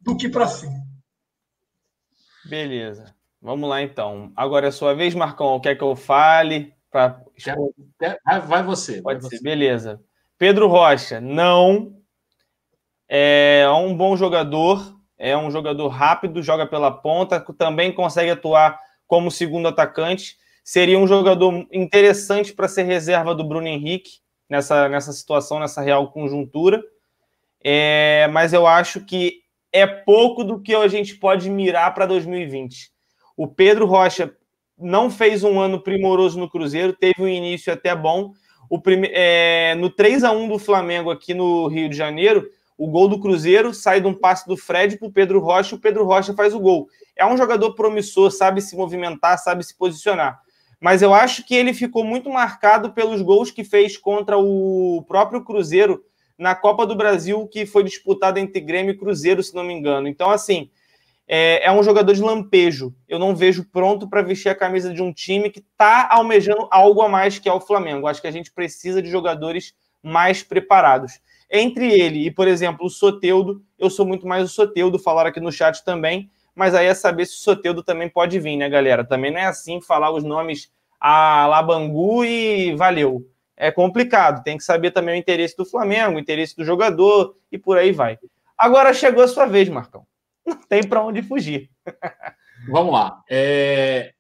do 0.00 0.16
que 0.16 0.26
para 0.26 0.46
sim. 0.46 0.72
Beleza. 2.46 3.14
Vamos 3.42 3.68
lá, 3.68 3.82
então. 3.82 4.32
Agora 4.34 4.68
é 4.68 4.70
sua 4.70 4.94
vez, 4.94 5.14
Marcão. 5.14 5.60
Quer 5.60 5.76
que 5.76 5.84
eu 5.84 5.94
fale? 5.94 6.72
Pra... 6.90 7.22
Vai 8.48 8.62
você. 8.62 9.02
Pode 9.02 9.20
vai 9.20 9.28
ser, 9.28 9.36
você. 9.36 9.42
beleza. 9.42 10.00
Pedro 10.38 10.66
Rocha, 10.66 11.20
não. 11.20 11.94
É 13.06 13.68
um 13.68 13.94
bom 13.94 14.16
jogador, 14.16 14.98
é 15.20 15.36
um 15.36 15.50
jogador 15.50 15.88
rápido, 15.88 16.42
joga 16.42 16.66
pela 16.66 16.90
ponta, 16.90 17.38
também 17.58 17.92
consegue 17.92 18.30
atuar 18.30 18.80
como 19.06 19.30
segundo 19.30 19.68
atacante. 19.68 20.38
Seria 20.64 20.98
um 20.98 21.06
jogador 21.06 21.66
interessante 21.70 22.54
para 22.54 22.66
ser 22.66 22.84
reserva 22.84 23.34
do 23.34 23.44
Bruno 23.44 23.68
Henrique 23.68 24.20
nessa, 24.48 24.88
nessa 24.88 25.12
situação, 25.12 25.60
nessa 25.60 25.82
real 25.82 26.10
conjuntura. 26.10 26.82
É, 27.62 28.28
mas 28.32 28.54
eu 28.54 28.66
acho 28.66 29.04
que 29.04 29.42
é 29.70 29.86
pouco 29.86 30.42
do 30.42 30.58
que 30.58 30.74
a 30.74 30.88
gente 30.88 31.14
pode 31.16 31.50
mirar 31.50 31.92
para 31.92 32.06
2020. 32.06 32.90
O 33.36 33.46
Pedro 33.46 33.84
Rocha 33.84 34.34
não 34.78 35.10
fez 35.10 35.44
um 35.44 35.60
ano 35.60 35.82
primoroso 35.82 36.40
no 36.40 36.48
Cruzeiro, 36.48 36.94
teve 36.94 37.20
um 37.20 37.28
início 37.28 37.70
até 37.70 37.94
bom. 37.94 38.32
O 38.70 38.80
prime... 38.80 39.10
É, 39.12 39.74
no 39.74 39.90
3 39.90 40.24
a 40.24 40.32
1 40.32 40.48
do 40.48 40.58
Flamengo 40.58 41.10
aqui 41.10 41.34
no 41.34 41.66
Rio 41.66 41.90
de 41.90 41.96
Janeiro, 41.96 42.48
o 42.80 42.86
gol 42.86 43.08
do 43.08 43.20
Cruzeiro 43.20 43.74
sai 43.74 44.00
de 44.00 44.06
um 44.06 44.14
passe 44.14 44.48
do 44.48 44.56
Fred 44.56 44.96
para 44.96 45.06
o 45.06 45.12
Pedro 45.12 45.38
Rocha 45.38 45.76
o 45.76 45.78
Pedro 45.78 46.02
Rocha 46.06 46.32
faz 46.32 46.54
o 46.54 46.58
gol. 46.58 46.88
É 47.14 47.26
um 47.26 47.36
jogador 47.36 47.74
promissor, 47.74 48.30
sabe 48.30 48.62
se 48.62 48.74
movimentar, 48.74 49.36
sabe 49.36 49.62
se 49.62 49.76
posicionar. 49.76 50.40
Mas 50.80 51.02
eu 51.02 51.12
acho 51.12 51.44
que 51.44 51.54
ele 51.54 51.74
ficou 51.74 52.02
muito 52.02 52.30
marcado 52.30 52.94
pelos 52.94 53.20
gols 53.20 53.50
que 53.50 53.64
fez 53.64 53.98
contra 53.98 54.38
o 54.38 55.04
próprio 55.06 55.44
Cruzeiro 55.44 56.02
na 56.38 56.54
Copa 56.54 56.86
do 56.86 56.96
Brasil, 56.96 57.46
que 57.48 57.66
foi 57.66 57.84
disputada 57.84 58.40
entre 58.40 58.62
Grêmio 58.62 58.92
e 58.92 58.96
Cruzeiro, 58.96 59.42
se 59.42 59.54
não 59.54 59.62
me 59.62 59.74
engano. 59.74 60.08
Então, 60.08 60.30
assim, 60.30 60.70
é, 61.28 61.66
é 61.66 61.70
um 61.70 61.82
jogador 61.82 62.14
de 62.14 62.22
lampejo. 62.22 62.94
Eu 63.06 63.18
não 63.18 63.36
vejo 63.36 63.62
pronto 63.70 64.08
para 64.08 64.22
vestir 64.22 64.48
a 64.48 64.54
camisa 64.54 64.94
de 64.94 65.02
um 65.02 65.12
time 65.12 65.50
que 65.50 65.60
está 65.60 66.08
almejando 66.10 66.66
algo 66.70 67.02
a 67.02 67.10
mais 67.10 67.38
que 67.38 67.46
é 67.46 67.52
o 67.52 67.60
Flamengo. 67.60 68.06
Acho 68.06 68.22
que 68.22 68.28
a 68.28 68.32
gente 68.32 68.50
precisa 68.50 69.02
de 69.02 69.10
jogadores 69.10 69.74
mais 70.02 70.42
preparados. 70.42 71.20
Entre 71.50 71.92
ele 71.92 72.26
e, 72.26 72.30
por 72.30 72.46
exemplo, 72.46 72.86
o 72.86 72.90
Soteudo, 72.90 73.62
eu 73.78 73.90
sou 73.90 74.06
muito 74.06 74.26
mais 74.26 74.44
o 74.44 74.48
Soteudo, 74.48 74.98
falaram 74.98 75.30
aqui 75.30 75.40
no 75.40 75.50
chat 75.50 75.84
também, 75.84 76.30
mas 76.54 76.74
aí 76.74 76.86
é 76.86 76.94
saber 76.94 77.26
se 77.26 77.34
o 77.34 77.38
Soteudo 77.38 77.82
também 77.82 78.08
pode 78.08 78.38
vir, 78.38 78.56
né, 78.56 78.68
galera? 78.68 79.04
Também 79.04 79.30
não 79.30 79.40
é 79.40 79.46
assim 79.46 79.80
falar 79.80 80.12
os 80.12 80.22
nomes 80.22 80.70
a 81.00 81.46
Labangu 81.46 82.24
e 82.24 82.74
valeu 82.76 83.26
é 83.60 83.70
complicado. 83.70 84.42
Tem 84.42 84.56
que 84.56 84.64
saber 84.64 84.90
também 84.90 85.14
o 85.14 85.18
interesse 85.18 85.54
do 85.54 85.66
Flamengo, 85.66 86.16
o 86.16 86.18
interesse 86.18 86.56
do 86.56 86.64
jogador 86.64 87.36
e 87.52 87.58
por 87.58 87.76
aí 87.76 87.92
vai. 87.92 88.18
Agora 88.56 88.94
chegou 88.94 89.22
a 89.22 89.28
sua 89.28 89.44
vez, 89.44 89.68
Marcão. 89.68 90.06
Não 90.44 90.56
tem 90.56 90.82
para 90.82 91.04
onde 91.04 91.22
fugir. 91.22 91.70
Vamos 92.68 92.92
lá. 92.92 93.22
É... 93.30 94.14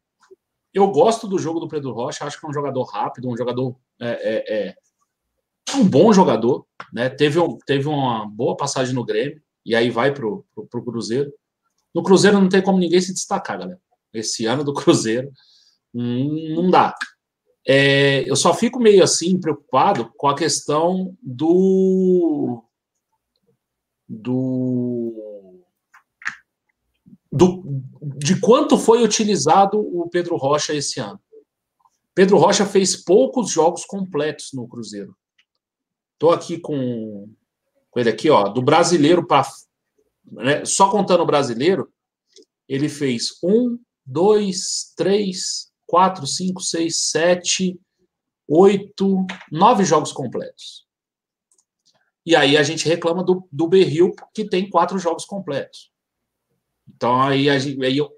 Eu 0.72 0.88
gosto 0.88 1.26
do 1.26 1.38
jogo 1.38 1.58
do 1.58 1.68
Pedro 1.68 1.90
Rocha, 1.90 2.24
acho 2.24 2.38
que 2.38 2.46
é 2.46 2.48
um 2.48 2.52
jogador 2.52 2.84
rápido, 2.84 3.28
um 3.28 3.36
jogador. 3.36 3.74
É, 3.98 4.08
é, 4.08 4.74
é... 5.68 5.76
um 5.76 5.88
bom 5.88 6.12
jogador. 6.12 6.66
Né? 6.92 7.08
Teve, 7.08 7.38
um, 7.38 7.58
teve 7.58 7.88
uma 7.88 8.26
boa 8.26 8.56
passagem 8.56 8.94
no 8.94 9.04
Grêmio, 9.04 9.40
e 9.64 9.74
aí 9.74 9.90
vai 9.90 10.12
para 10.12 10.26
o 10.26 10.44
Cruzeiro. 10.84 11.32
No 11.94 12.02
Cruzeiro 12.02 12.40
não 12.40 12.48
tem 12.48 12.62
como 12.62 12.78
ninguém 12.78 13.00
se 13.00 13.12
destacar, 13.12 13.58
galera. 13.58 13.80
Esse 14.12 14.46
ano 14.46 14.64
do 14.64 14.74
Cruzeiro 14.74 15.30
hum, 15.94 16.54
não 16.54 16.70
dá. 16.70 16.94
É, 17.66 18.28
eu 18.28 18.36
só 18.36 18.54
fico 18.54 18.80
meio 18.80 19.02
assim 19.02 19.38
preocupado 19.38 20.10
com 20.16 20.28
a 20.28 20.36
questão 20.36 21.16
do 21.22 22.64
do, 24.08 25.62
do 27.30 27.62
de 28.16 28.40
quanto 28.40 28.76
foi 28.76 29.04
utilizado 29.04 29.78
o 29.78 30.08
Pedro 30.08 30.36
Rocha 30.36 30.74
esse 30.74 30.98
ano. 30.98 31.20
Pedro 32.14 32.38
Rocha 32.38 32.66
fez 32.66 32.96
poucos 32.96 33.50
jogos 33.50 33.84
completos 33.84 34.50
no 34.52 34.66
Cruzeiro. 34.66 35.16
Estou 36.20 36.32
aqui 36.32 36.58
com, 36.58 37.32
com 37.90 37.98
ele 37.98 38.10
aqui, 38.10 38.28
ó, 38.28 38.46
do 38.46 38.60
brasileiro 38.60 39.26
para 39.26 39.42
né, 40.30 40.66
só 40.66 40.90
contando 40.90 41.22
o 41.22 41.26
brasileiro, 41.26 41.90
ele 42.68 42.90
fez 42.90 43.38
um, 43.42 43.78
dois, 44.04 44.92
três, 44.94 45.72
quatro, 45.86 46.26
cinco, 46.26 46.60
seis, 46.60 47.04
sete, 47.08 47.80
oito, 48.46 49.26
nove 49.50 49.82
jogos 49.82 50.12
completos. 50.12 50.86
E 52.26 52.36
aí 52.36 52.58
a 52.58 52.62
gente 52.62 52.86
reclama 52.86 53.24
do, 53.24 53.48
do 53.50 53.66
Berril, 53.66 54.14
que 54.34 54.44
tem 54.44 54.68
quatro 54.68 54.98
jogos 54.98 55.24
completos. 55.24 55.90
Então 56.86 57.18
aí, 57.18 57.48
a 57.48 57.58
gente, 57.58 57.82
aí 57.82 57.96
eu 57.96 58.12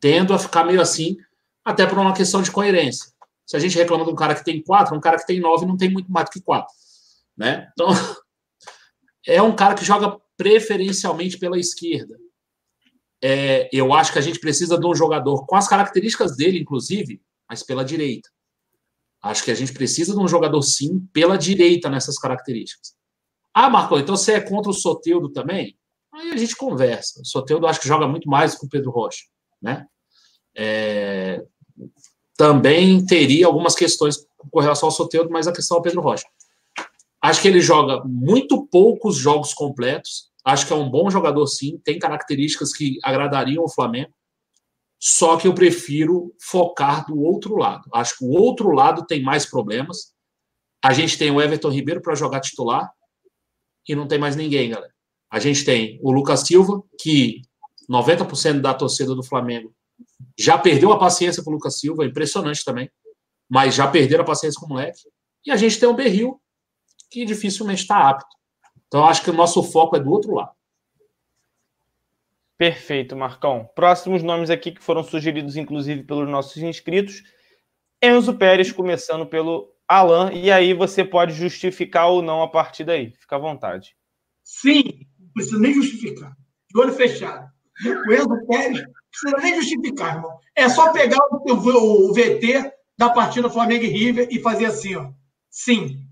tendo 0.00 0.34
a 0.34 0.40
ficar 0.40 0.64
meio 0.64 0.80
assim, 0.80 1.16
até 1.64 1.86
por 1.86 1.98
uma 1.98 2.12
questão 2.12 2.42
de 2.42 2.50
coerência. 2.50 3.12
Se 3.46 3.56
a 3.56 3.60
gente 3.60 3.78
reclama 3.78 4.04
de 4.04 4.10
um 4.10 4.16
cara 4.16 4.34
que 4.34 4.44
tem 4.44 4.60
quatro, 4.60 4.96
um 4.96 5.00
cara 5.00 5.16
que 5.16 5.26
tem 5.26 5.38
nove 5.38 5.64
não 5.64 5.76
tem 5.76 5.88
muito 5.88 6.10
mais 6.10 6.26
do 6.26 6.32
que 6.32 6.40
quatro. 6.40 6.74
Né? 7.36 7.68
Então, 7.72 7.88
é 9.26 9.42
um 9.42 9.54
cara 9.54 9.74
que 9.74 9.84
joga 9.84 10.18
preferencialmente 10.36 11.38
pela 11.38 11.58
esquerda 11.58 12.16
é, 13.22 13.68
eu 13.72 13.92
acho 13.92 14.12
que 14.12 14.18
a 14.18 14.22
gente 14.22 14.38
precisa 14.38 14.78
de 14.78 14.86
um 14.86 14.94
jogador 14.94 15.46
com 15.46 15.56
as 15.56 15.68
características 15.68 16.36
dele, 16.36 16.60
inclusive, 16.60 17.20
mas 17.48 17.62
pela 17.62 17.84
direita. 17.84 18.28
Acho 19.22 19.42
que 19.42 19.50
a 19.50 19.54
gente 19.54 19.72
precisa 19.72 20.14
de 20.14 20.20
um 20.20 20.28
jogador, 20.28 20.62
sim, 20.62 21.00
pela 21.12 21.36
direita 21.36 21.88
nessas 21.88 22.18
características. 22.18 22.94
Ah, 23.52 23.70
Marco, 23.70 23.98
então 23.98 24.16
você 24.16 24.34
é 24.34 24.40
contra 24.40 24.70
o 24.70 24.74
Soteudo 24.74 25.30
também? 25.30 25.78
Aí 26.12 26.30
a 26.30 26.36
gente 26.36 26.54
conversa. 26.54 27.20
O 27.20 27.24
Soteudo 27.24 27.66
acho 27.66 27.80
que 27.80 27.88
joga 27.88 28.06
muito 28.06 28.28
mais 28.28 28.54
que 28.56 28.66
o 28.66 28.68
Pedro 28.68 28.90
Rocha, 28.90 29.24
né? 29.60 29.86
É, 30.54 31.42
também 32.36 33.04
teria 33.04 33.46
algumas 33.46 33.74
questões 33.74 34.18
com 34.50 34.60
relação 34.60 34.88
ao 34.88 34.94
Soteudo, 34.94 35.30
mas 35.30 35.48
a 35.48 35.52
questão 35.52 35.78
é 35.78 35.80
o 35.80 35.82
Pedro 35.82 36.02
Rocha. 36.02 36.26
Acho 37.26 37.42
que 37.42 37.48
ele 37.48 37.60
joga 37.60 38.04
muito 38.04 38.68
poucos 38.68 39.16
jogos 39.16 39.52
completos. 39.52 40.30
Acho 40.44 40.64
que 40.64 40.72
é 40.72 40.76
um 40.76 40.88
bom 40.88 41.10
jogador, 41.10 41.44
sim. 41.48 41.76
Tem 41.82 41.98
características 41.98 42.72
que 42.72 43.00
agradariam 43.02 43.64
o 43.64 43.68
Flamengo. 43.68 44.14
Só 44.96 45.36
que 45.36 45.48
eu 45.48 45.52
prefiro 45.52 46.32
focar 46.40 47.04
do 47.04 47.20
outro 47.20 47.56
lado. 47.56 47.82
Acho 47.92 48.18
que 48.18 48.24
o 48.24 48.28
outro 48.28 48.70
lado 48.70 49.04
tem 49.04 49.24
mais 49.24 49.44
problemas. 49.44 50.14
A 50.80 50.92
gente 50.92 51.18
tem 51.18 51.32
o 51.32 51.42
Everton 51.42 51.68
Ribeiro 51.68 52.00
para 52.00 52.14
jogar 52.14 52.38
titular 52.38 52.88
e 53.88 53.96
não 53.96 54.06
tem 54.06 54.20
mais 54.20 54.36
ninguém, 54.36 54.70
galera. 54.70 54.94
A 55.28 55.40
gente 55.40 55.64
tem 55.64 55.98
o 56.04 56.12
Lucas 56.12 56.42
Silva, 56.42 56.80
que 56.96 57.42
90% 57.90 58.60
da 58.60 58.72
torcida 58.72 59.16
do 59.16 59.24
Flamengo 59.24 59.74
já 60.38 60.56
perdeu 60.56 60.92
a 60.92 60.98
paciência 60.98 61.42
com 61.42 61.50
o 61.50 61.54
Lucas 61.54 61.80
Silva, 61.80 62.06
impressionante 62.06 62.64
também, 62.64 62.88
mas 63.50 63.74
já 63.74 63.88
perderam 63.88 64.22
a 64.22 64.26
paciência 64.26 64.60
com 64.60 64.66
o 64.66 64.68
moleque. 64.68 65.00
E 65.44 65.50
a 65.50 65.56
gente 65.56 65.80
tem 65.80 65.88
o 65.88 65.94
Berril, 65.94 66.40
que 67.16 67.24
dificilmente 67.24 67.80
está 67.80 68.10
apto. 68.10 68.36
Então, 68.86 69.06
acho 69.06 69.22
que 69.22 69.30
o 69.30 69.34
nosso 69.34 69.62
foco 69.62 69.96
é 69.96 70.00
do 70.00 70.10
outro 70.10 70.34
lado. 70.34 70.54
Perfeito, 72.58 73.16
Marcão. 73.16 73.68
Próximos 73.74 74.22
nomes 74.22 74.50
aqui 74.50 74.70
que 74.70 74.82
foram 74.82 75.02
sugeridos, 75.02 75.56
inclusive, 75.56 76.02
pelos 76.02 76.28
nossos 76.28 76.62
inscritos. 76.62 77.22
Enzo 78.02 78.34
Pérez, 78.34 78.70
começando 78.70 79.26
pelo 79.26 79.72
Alan. 79.88 80.30
E 80.32 80.50
aí 80.50 80.74
você 80.74 81.02
pode 81.02 81.32
justificar 81.32 82.08
ou 82.08 82.20
não 82.20 82.42
a 82.42 82.48
partir 82.48 82.84
daí. 82.84 83.12
Fica 83.12 83.36
à 83.36 83.38
vontade. 83.38 83.96
Sim, 84.44 85.06
não 85.18 85.30
precisa 85.32 85.58
nem 85.58 85.72
justificar. 85.72 86.36
De 86.70 86.78
olho 86.78 86.92
fechado. 86.92 87.50
O 88.06 88.12
Enzo 88.12 88.46
Pérez 88.46 88.82
não 88.82 88.92
precisa 89.10 89.42
nem 89.42 89.54
justificar, 89.56 90.16
irmão. 90.16 90.38
É 90.54 90.68
só 90.68 90.92
pegar 90.92 91.18
o, 91.30 91.50
o, 91.50 92.10
o 92.10 92.14
VT 92.14 92.72
da 92.98 93.08
partida 93.08 93.48
Flamengo 93.48 93.84
e 93.84 93.88
River 93.88 94.28
e 94.30 94.38
fazer 94.38 94.66
assim, 94.66 94.96
ó. 94.96 95.10
Sim, 95.50 96.05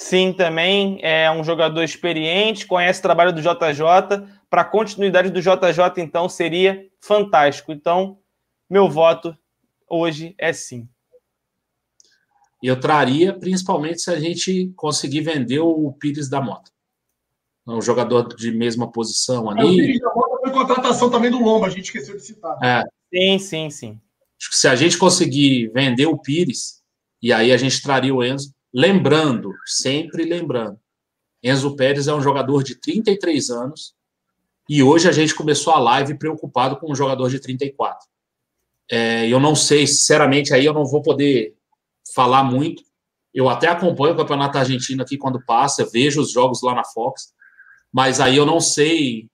Sim, 0.00 0.32
também 0.32 1.00
é 1.02 1.28
um 1.28 1.42
jogador 1.42 1.82
experiente, 1.82 2.68
conhece 2.68 3.00
o 3.00 3.02
trabalho 3.02 3.32
do 3.32 3.42
JJ. 3.42 4.28
Para 4.48 4.62
a 4.62 4.64
continuidade 4.64 5.28
do 5.28 5.40
JJ, 5.40 6.00
então, 6.00 6.28
seria 6.28 6.88
fantástico. 7.00 7.72
Então, 7.72 8.16
meu 8.70 8.88
voto 8.88 9.36
hoje 9.88 10.36
é 10.38 10.52
sim. 10.52 10.88
Eu 12.62 12.78
traria, 12.78 13.36
principalmente 13.36 14.00
se 14.00 14.08
a 14.12 14.20
gente 14.20 14.72
conseguir 14.76 15.22
vender 15.22 15.58
o 15.58 15.92
Pires 15.98 16.30
da 16.30 16.40
Mota. 16.40 16.70
Um 17.66 17.82
jogador 17.82 18.36
de 18.36 18.52
mesma 18.52 18.88
posição 18.92 19.50
ali. 19.50 19.62
É, 19.62 19.64
o 19.64 19.74
Pires 19.74 20.00
da 20.00 20.14
Mota 20.14 20.38
foi 20.40 20.52
contratação 20.52 21.10
também 21.10 21.32
do 21.32 21.42
Lomba, 21.42 21.66
a 21.66 21.70
gente 21.70 21.86
esqueceu 21.86 22.16
de 22.16 22.22
citar. 22.22 22.56
É. 22.62 22.84
Sim, 23.12 23.38
sim, 23.40 23.68
sim. 23.68 24.00
Acho 24.40 24.50
que 24.50 24.56
se 24.56 24.68
a 24.68 24.76
gente 24.76 24.96
conseguir 24.96 25.72
vender 25.72 26.06
o 26.06 26.16
Pires, 26.16 26.84
e 27.20 27.32
aí 27.32 27.50
a 27.50 27.56
gente 27.56 27.82
traria 27.82 28.14
o 28.14 28.22
Enzo, 28.22 28.56
lembrando, 28.72 29.52
sempre 29.64 30.24
lembrando, 30.24 30.78
Enzo 31.42 31.76
Pérez 31.76 32.08
é 32.08 32.14
um 32.14 32.20
jogador 32.20 32.62
de 32.62 32.74
33 32.74 33.50
anos, 33.50 33.94
e 34.68 34.82
hoje 34.82 35.08
a 35.08 35.12
gente 35.12 35.34
começou 35.34 35.72
a 35.72 35.78
live 35.78 36.18
preocupado 36.18 36.76
com 36.76 36.92
um 36.92 36.94
jogador 36.94 37.30
de 37.30 37.40
34. 37.40 38.06
É, 38.90 39.26
eu 39.26 39.40
não 39.40 39.54
sei, 39.54 39.86
sinceramente, 39.86 40.52
aí 40.52 40.64
eu 40.64 40.74
não 40.74 40.84
vou 40.84 41.00
poder 41.00 41.54
falar 42.14 42.44
muito. 42.44 42.82
Eu 43.32 43.48
até 43.48 43.68
acompanho 43.68 44.14
o 44.14 44.16
Campeonato 44.16 44.58
Argentino 44.58 45.02
aqui 45.02 45.16
quando 45.16 45.44
passa, 45.44 45.88
vejo 45.90 46.20
os 46.20 46.32
jogos 46.32 46.62
lá 46.62 46.74
na 46.74 46.84
Fox, 46.84 47.32
mas 47.92 48.20
aí 48.20 48.36
eu 48.36 48.44
não 48.44 48.60
sei 48.60 49.28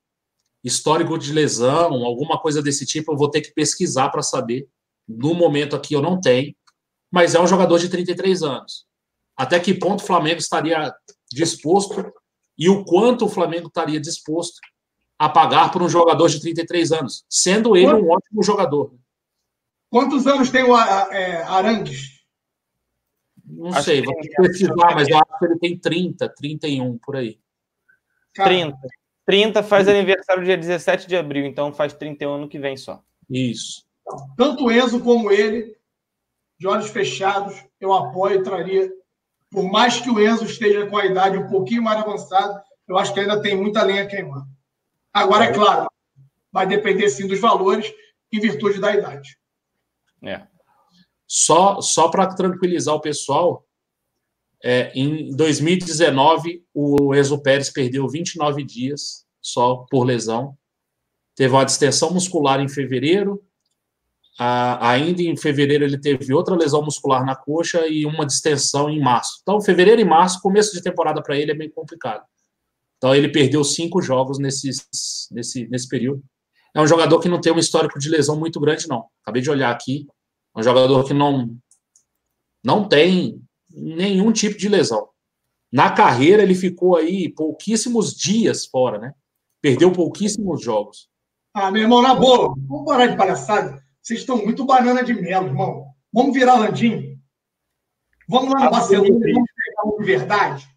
histórico 0.63 1.19
de 1.19 1.33
lesão, 1.33 2.05
alguma 2.05 2.41
coisa 2.41 2.63
desse 2.63 2.87
tipo, 2.87 3.13
eu 3.13 3.17
vou 3.17 3.31
ter 3.31 3.43
que 3.43 3.53
pesquisar 3.53 4.09
para 4.09 4.23
saber. 4.23 4.67
No 5.07 5.35
momento 5.35 5.77
aqui 5.77 5.95
eu 5.95 6.01
não 6.01 6.19
tenho, 6.19 6.55
mas 7.11 7.35
é 7.35 7.41
um 7.41 7.47
jogador 7.47 7.79
de 7.79 7.89
33 7.89 8.43
anos. 8.43 8.87
Até 9.37 9.59
que 9.59 9.75
ponto 9.75 10.03
o 10.03 10.07
Flamengo 10.07 10.39
estaria 10.39 10.93
disposto 11.31 12.13
e 12.57 12.69
o 12.69 12.85
quanto 12.85 13.25
o 13.25 13.29
Flamengo 13.29 13.69
estaria 13.69 14.01
disposto 14.01 14.61
a 15.19 15.29
pagar 15.29 15.71
por 15.71 15.83
um 15.83 15.89
jogador 15.89 16.29
de 16.29 16.41
33 16.41 16.93
anos, 16.93 17.25
sendo 17.29 17.77
ele 17.77 17.93
um 17.93 18.11
ótimo 18.11 18.43
jogador. 18.43 18.95
Quantos 19.91 20.27
anos 20.27 20.51
tem 20.51 20.65
o 20.65 20.77
é, 20.77 21.43
Arangues? 21.45 22.15
Não 23.45 23.69
acho 23.69 23.85
sei, 23.85 24.03
vou 24.03 24.15
pesquisar, 24.17 24.95
mas 24.95 25.09
eu 25.09 25.17
acho 25.19 25.39
que 25.39 25.45
ele 25.45 25.59
tem 25.59 25.79
30, 25.79 26.29
31 26.29 26.99
por 26.99 27.17
aí. 27.17 27.39
Cara, 28.35 28.51
30. 28.51 28.79
30 29.27 29.63
faz 29.63 29.89
aniversário 29.89 30.45
dia 30.45 30.57
17 30.57 31.07
de 31.07 31.17
abril, 31.17 31.47
então 31.47 31.73
faz 31.73 31.93
31 31.95 32.35
ano 32.35 32.49
que 32.49 32.59
vem 32.59 32.77
só. 32.77 33.03
Isso. 33.31 33.85
Tanto 34.37 34.65
o 34.67 34.73
Enzo 34.73 35.01
como 35.01 35.31
ele, 35.31 35.77
de 36.59 36.67
olhos 36.67 36.89
fechados, 36.89 37.65
eu 37.81 37.93
apoio 37.93 38.41
e 38.41 38.43
traria. 38.43 38.93
Por 39.55 39.71
mais 39.71 40.01
que 40.01 40.11
o 40.11 40.21
Enzo 40.21 40.45
esteja 40.45 40.85
com 40.89 40.97
a 40.97 41.07
idade 41.07 41.39
um 41.39 41.47
pouquinho 41.47 41.81
mais 41.81 42.01
avançada, 42.01 42.61
eu 42.89 42.99
acho 42.99 43.15
que 43.15 43.21
ainda 43.21 43.41
tem 43.41 43.57
muita 43.57 43.85
lenha 43.85 44.03
a 44.03 44.07
queimar. 44.07 44.45
Agora, 45.13 45.45
é 45.45 45.53
claro, 45.53 45.89
vai 46.51 46.67
depender 46.67 47.09
sim 47.09 47.29
dos 47.29 47.39
valores 47.39 47.87
em 48.33 48.41
virtude 48.41 48.81
da 48.81 48.93
idade. 48.93 49.39
É. 50.25 50.43
Só, 51.25 51.81
só 51.81 52.09
para 52.09 52.35
tranquilizar 52.35 52.97
o 52.97 53.01
pessoal, 53.01 53.65
é, 54.61 54.91
em 54.93 55.31
2019, 55.37 56.65
o 56.75 57.15
Enzo 57.15 57.41
Pérez 57.41 57.71
perdeu 57.71 58.09
29 58.09 58.65
dias 58.65 59.25
só 59.41 59.87
por 59.89 60.03
lesão. 60.03 60.59
Teve 61.37 61.55
uma 61.55 61.65
distensão 61.65 62.13
muscular 62.13 62.59
em 62.61 62.69
fevereiro, 62.69 63.41
ah, 64.39 64.91
ainda 64.91 65.23
em 65.23 65.37
fevereiro 65.37 65.85
ele 65.85 65.99
teve 65.99 66.35
outra 66.35 66.57
lesão 66.57 66.83
muscular 66.83 67.25
na 67.25 67.37
coxa 67.37 67.87
e 67.87 68.05
uma 68.05 68.27
distensão 68.27 68.91
em 68.91 69.01
março. 69.01 69.39
Então, 69.43 69.61
fevereiro 69.61 70.01
e 70.01 70.05
março, 70.05 70.41
começo 70.41 70.75
de 70.75 70.83
temporada 70.83 71.23
para 71.23 71.39
ele 71.39 71.53
é 71.53 71.55
bem 71.55 71.71
complicado. 71.71 72.25
Então, 72.97 73.15
ele 73.15 73.29
perdeu 73.29 73.63
cinco 73.63 74.03
jogos 74.03 74.39
nesse, 74.39 74.71
nesse, 75.31 75.69
nesse 75.69 75.89
período. 75.89 76.23
É 76.75 76.81
um 76.81 76.87
jogador 76.87 77.21
que 77.21 77.29
não 77.29 77.41
tem 77.41 77.53
um 77.53 77.59
histórico 77.59 77.99
de 77.99 78.09
lesão 78.09 78.37
muito 78.37 78.59
grande, 78.59 78.89
não. 78.89 79.07
Acabei 79.23 79.41
de 79.41 79.51
olhar 79.51 79.71
aqui. 79.71 80.07
É 80.57 80.61
um 80.61 80.63
jogador 80.63 81.05
que 81.05 81.15
não, 81.15 81.57
não 82.65 82.89
tem 82.89 83.41
nenhum 83.71 84.33
tipo 84.33 84.59
de 84.59 84.69
lesão. 84.69 85.09
Na 85.73 85.91
carreira, 85.91 86.43
ele 86.43 86.55
ficou 86.55 86.97
aí 86.97 87.29
pouquíssimos 87.29 88.15
dias 88.15 88.67
fora, 88.67 88.99
né? 88.99 89.13
Perdeu 89.61 89.93
pouquíssimos 89.93 90.63
jogos. 90.63 91.09
Ah, 91.53 91.71
meu 91.71 91.83
irmão, 91.83 92.03
na 92.03 92.15
boa, 92.15 92.55
vamos 92.57 92.85
parar 92.85 93.07
de 93.07 93.17
palhaçada. 93.17 93.84
Vocês 94.05 94.21
estão 94.21 94.37
muito 94.37 94.67
banana 94.67 95.03
de 95.03 95.15
mel, 95.15 95.47
irmão. 95.47 95.87
Vamos 96.13 96.35
virar 96.35 96.57
Landim? 96.57 97.19
Vamos 98.29 98.53
lá 98.53 98.67
no 98.67 98.71
Barcelona 98.71 99.09
e 99.09 99.33
vamos 99.33 99.51
pegar 99.57 99.87
um 99.87 99.97
de 99.97 100.05
verdade? 100.05 100.69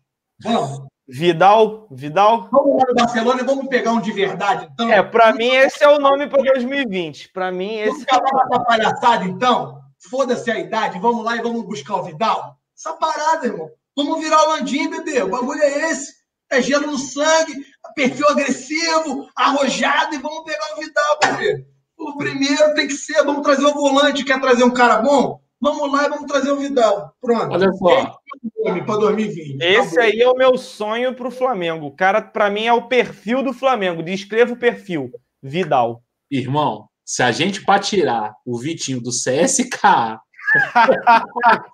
Vamos. 0.41 0.87
Vidal, 1.05 1.87
Vidal. 1.91 2.49
Vamos 2.49 2.77
lá 2.77 2.85
no 2.87 2.95
Barcelona 2.95 3.41
e 3.41 3.45
vamos 3.45 3.67
pegar 3.67 3.91
um 3.91 3.99
de 3.99 4.13
verdade, 4.13 4.69
então. 4.71 4.89
É, 4.89 5.03
para 5.03 5.33
mim 5.33 5.49
esse 5.49 5.83
é 5.83 5.89
o 5.89 5.99
nome 5.99 6.27
para 6.27 6.41
2020. 6.41 7.33
Para 7.33 7.51
mim 7.51 7.75
esse. 7.75 7.89
Vamos 7.89 8.03
acabar 8.03 8.47
com 8.47 8.53
essa 8.53 8.63
palhaçada, 8.63 9.25
então. 9.25 9.81
Foda-se 10.09 10.49
a 10.49 10.59
idade, 10.59 10.97
vamos 10.97 11.25
lá 11.25 11.35
e 11.35 11.41
vamos 11.41 11.65
buscar 11.65 11.97
o 11.97 12.03
Vidal. 12.03 12.55
Essa 12.77 12.93
parada, 12.93 13.45
irmão. 13.45 13.69
Vamos 13.93 14.21
virar 14.21 14.41
o 14.41 14.49
Landim, 14.51 14.89
bebê. 14.89 15.21
O 15.23 15.29
bagulho 15.29 15.61
é 15.61 15.91
esse. 15.91 16.13
É 16.49 16.61
gelo 16.61 16.87
no 16.87 16.97
sangue, 16.97 17.53
perfil 17.93 18.29
agressivo, 18.29 19.27
arrojado 19.35 20.15
e 20.15 20.17
vamos 20.17 20.45
pegar 20.45 20.77
o 20.77 20.79
Vidal, 20.79 21.19
bebê. 21.21 21.76
O 21.97 22.17
primeiro 22.17 22.73
tem 22.75 22.87
que 22.87 22.93
ser, 22.93 23.23
vamos 23.23 23.41
trazer 23.41 23.65
o 23.65 23.73
volante, 23.73 24.23
quer 24.23 24.39
trazer 24.39 24.63
um 24.63 24.73
cara 24.73 24.97
bom? 25.01 25.41
Vamos 25.59 25.91
lá 25.91 26.05
e 26.05 26.09
vamos 26.09 26.27
trazer 26.27 26.51
o 26.51 26.57
Vidal. 26.57 27.15
Pronto. 27.19 27.51
Olha 27.51 27.71
só. 27.73 28.19
É 28.65 28.81
para 28.81 28.97
2020. 28.97 29.61
Esse 29.61 29.99
aí 29.99 30.21
é 30.21 30.29
o 30.29 30.35
meu 30.35 30.57
sonho 30.57 31.15
para 31.15 31.27
o 31.27 31.31
Flamengo. 31.31 31.87
O 31.87 31.95
cara, 31.95 32.21
para 32.21 32.49
mim, 32.49 32.65
é 32.65 32.73
o 32.73 32.87
perfil 32.87 33.41
do 33.41 33.53
Flamengo. 33.53 34.03
Descreva 34.03 34.53
o 34.53 34.59
perfil. 34.59 35.11
Vidal. 35.41 36.03
Irmão, 36.29 36.87
se 37.03 37.23
a 37.23 37.31
gente 37.31 37.65
para 37.65 37.79
tirar 37.79 38.35
o 38.45 38.57
Vitinho 38.57 39.01
do 39.01 39.09
CSK, 39.09 40.19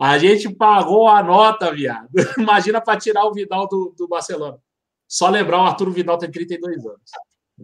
a 0.00 0.18
gente 0.18 0.54
pagou 0.54 1.08
a 1.08 1.22
nota, 1.22 1.72
viado. 1.74 2.08
Imagina 2.38 2.80
para 2.80 2.98
tirar 2.98 3.26
o 3.26 3.34
Vidal 3.34 3.68
do, 3.68 3.94
do 3.96 4.08
Barcelona. 4.08 4.58
Só 5.06 5.28
lembrar, 5.28 5.58
o 5.58 5.66
Arthur 5.66 5.90
Vidal 5.90 6.16
tem 6.18 6.30
32 6.30 6.86
anos. 6.86 7.10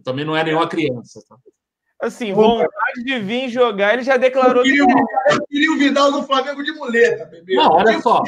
Também 0.04 0.24
não 0.24 0.36
é 0.36 0.44
nenhuma 0.44 0.68
criança. 0.68 1.22
Tá? 1.28 1.36
Assim, 2.02 2.32
vontade 2.32 3.04
de 3.04 3.18
vir 3.20 3.48
jogar, 3.48 3.94
ele 3.94 4.02
já 4.02 4.16
declarou. 4.16 4.64
Eu 4.66 4.84
queria, 4.84 4.86
que... 4.86 5.34
eu 5.34 5.46
queria 5.46 5.72
o 5.72 5.78
Vidal 5.78 6.10
no 6.10 6.24
Flamengo 6.24 6.60
de 6.64 6.72
muleta, 6.72 7.26
bebê. 7.26 7.54
Não, 7.54 7.70
olha 7.70 8.00
só. 8.00 8.20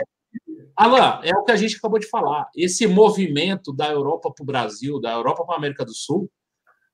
Alan, 0.76 1.20
é 1.24 1.36
o 1.36 1.42
que 1.42 1.50
a 1.50 1.56
gente 1.56 1.76
acabou 1.76 1.98
de 1.98 2.06
falar. 2.06 2.48
Esse 2.54 2.86
movimento 2.86 3.72
da 3.72 3.90
Europa 3.90 4.32
para 4.32 4.42
o 4.44 4.46
Brasil, 4.46 5.00
da 5.00 5.12
Europa 5.12 5.44
para 5.44 5.56
a 5.56 5.58
América 5.58 5.84
do 5.84 5.92
Sul, 5.92 6.30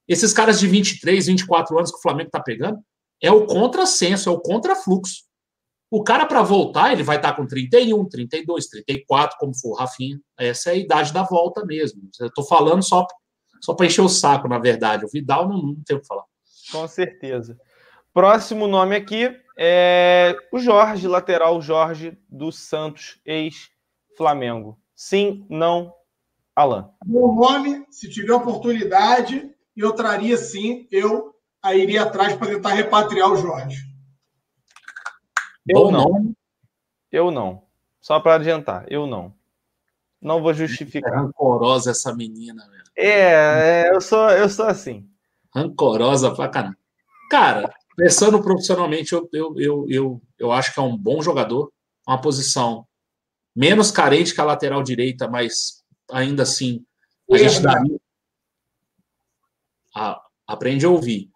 esses 0.09 0.33
caras 0.33 0.59
de 0.59 0.67
23, 0.67 1.27
24 1.27 1.77
anos 1.77 1.91
que 1.91 1.99
o 1.99 2.03
Flamengo 2.03 2.29
está 2.29 2.41
pegando, 2.41 2.79
é 3.23 3.31
o 3.31 3.45
contrassenso, 3.45 4.31
é 4.31 4.33
o 4.33 4.41
contrafluxo. 4.41 5.25
O 5.91 6.03
cara, 6.03 6.25
para 6.25 6.43
voltar, 6.43 6.93
ele 6.93 7.03
vai 7.03 7.17
estar 7.17 7.33
tá 7.33 7.37
com 7.37 7.47
31, 7.47 8.09
32, 8.09 8.69
34, 8.69 9.37
como 9.39 9.55
for 9.55 9.73
o 9.73 9.75
Rafinha. 9.77 10.19
Essa 10.39 10.71
é 10.71 10.73
a 10.73 10.77
idade 10.77 11.13
da 11.13 11.25
volta 11.25 11.63
mesmo. 11.67 12.01
Eu 12.19 12.29
estou 12.29 12.45
falando 12.45 12.83
só, 12.83 13.07
só 13.61 13.75
para 13.75 13.85
encher 13.85 14.01
o 14.01 14.09
saco, 14.09 14.49
na 14.49 14.59
verdade. 14.59 15.05
O 15.05 15.11
Vidal 15.11 15.47
não, 15.47 15.61
não 15.61 15.77
tem 15.85 15.97
o 15.97 16.01
que 16.01 16.07
falar. 16.07 16.25
Com 16.71 16.87
certeza. 16.87 17.59
Próximo 18.13 18.67
nome 18.67 18.97
aqui 18.97 19.37
é 19.57 20.37
o 20.53 20.59
Jorge, 20.59 21.07
lateral 21.07 21.61
Jorge 21.61 22.19
do 22.29 22.51
Santos, 22.51 23.21
ex-Flamengo. 23.25 24.81
Sim, 24.95 25.47
não, 25.49 25.95
Alan. 26.55 26.91
Bom 27.05 27.35
nome, 27.35 27.85
se 27.91 28.09
tiver 28.11 28.33
oportunidade, 28.33 29.51
eu 29.77 29.93
traria 29.93 30.37
sim, 30.37 30.89
eu 30.91 31.35
aí 31.63 31.83
iria 31.83 32.03
atrás 32.03 32.35
para 32.35 32.49
tentar 32.49 32.71
repatriar 32.71 33.31
o 33.31 33.37
Jorge. 33.37 33.81
Eu 35.69 35.85
Bom 35.85 35.91
não. 35.93 36.05
Nome. 36.05 36.35
Eu 37.13 37.31
não. 37.31 37.65
Só 38.01 38.19
para 38.19 38.37
adiantar, 38.37 38.87
eu 38.89 39.07
não. 39.07 39.35
Não 40.21 40.43
vou 40.43 40.53
justificar. 40.53 41.13
É 41.13 41.17
rancorosa 41.17 41.91
essa 41.91 42.15
menina, 42.15 42.69
velho. 42.69 42.85
É, 42.97 43.85
é, 43.87 43.91
eu 43.95 44.01
sou, 44.01 44.31
eu 44.31 44.49
sou 44.49 44.67
assim 44.67 45.10
rancorosa 45.55 46.35
pra 46.35 46.49
caramba. 46.49 46.77
Cara, 47.31 47.73
pensando 47.97 48.43
profissionalmente, 48.43 49.13
eu, 49.13 49.29
eu, 49.33 49.55
eu, 49.57 49.87
eu, 49.89 50.23
eu 50.39 50.53
acho 50.53 50.73
que 50.73 50.81
é 50.81 50.83
um 50.83 50.97
bom 50.97 51.23
jogador, 51.23 51.73
uma 52.07 52.21
posição 52.21 52.87
menos 53.55 53.91
carente 53.91 54.35
que 54.35 54.41
a 54.41 54.45
lateral 54.45 54.83
direita, 54.83 55.29
mas 55.29 55.83
ainda 56.11 56.43
assim 56.43 56.85
a 57.31 57.39
gente 57.39 57.61
daria. 57.61 58.01
A, 59.95 60.21
aprende 60.47 60.85
a 60.85 60.89
ouvir. 60.89 61.31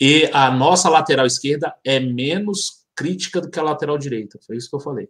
E 0.00 0.28
a 0.32 0.50
nossa 0.50 0.88
lateral 0.88 1.26
esquerda 1.26 1.74
é 1.84 2.00
menos 2.00 2.84
crítica 2.94 3.40
do 3.40 3.50
que 3.50 3.58
a 3.58 3.62
lateral 3.62 3.98
direita. 3.98 4.38
Foi 4.46 4.56
isso 4.56 4.68
que 4.68 4.76
eu 4.76 4.80
falei. 4.80 5.08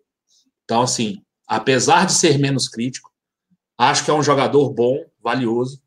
Então, 0.65 0.83
assim, 0.83 1.23
apesar 1.47 2.07
de 2.07 2.13
ser 2.13 2.39
menos 2.39 2.69
crítico, 2.69 3.13
acho 3.79 4.05
que 4.05 4.11
é 4.11 4.15
um 4.15 4.23
jogador 4.23 4.71
bom, 4.71 5.05
valioso. 5.23 5.83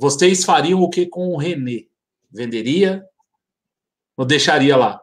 Vocês 0.00 0.46
fariam 0.46 0.80
o 0.80 0.88
que 0.88 1.04
com 1.04 1.28
o 1.28 1.36
René? 1.36 1.84
Venderia 2.32 3.04
ou 4.16 4.24
deixaria 4.24 4.74
lá? 4.74 4.98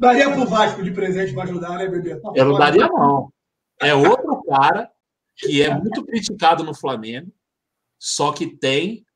Daria 0.00 0.32
pro 0.32 0.46
Vasco 0.46 0.82
de 0.82 0.90
presente 0.90 1.32
para 1.32 1.44
ajudar, 1.44 1.78
né, 1.78 1.86
bebê? 1.86 2.16
Tá 2.16 2.32
Eu 2.34 2.46
não 2.46 2.58
daria, 2.58 2.88
não. 2.88 3.32
É 3.80 3.94
outro 3.94 4.42
cara 4.42 4.90
que 5.36 5.62
é 5.62 5.72
muito 5.72 6.04
criticado 6.04 6.64
no 6.64 6.74
Flamengo, 6.74 7.32
só 8.00 8.32
que 8.32 8.48
tem 8.48 9.06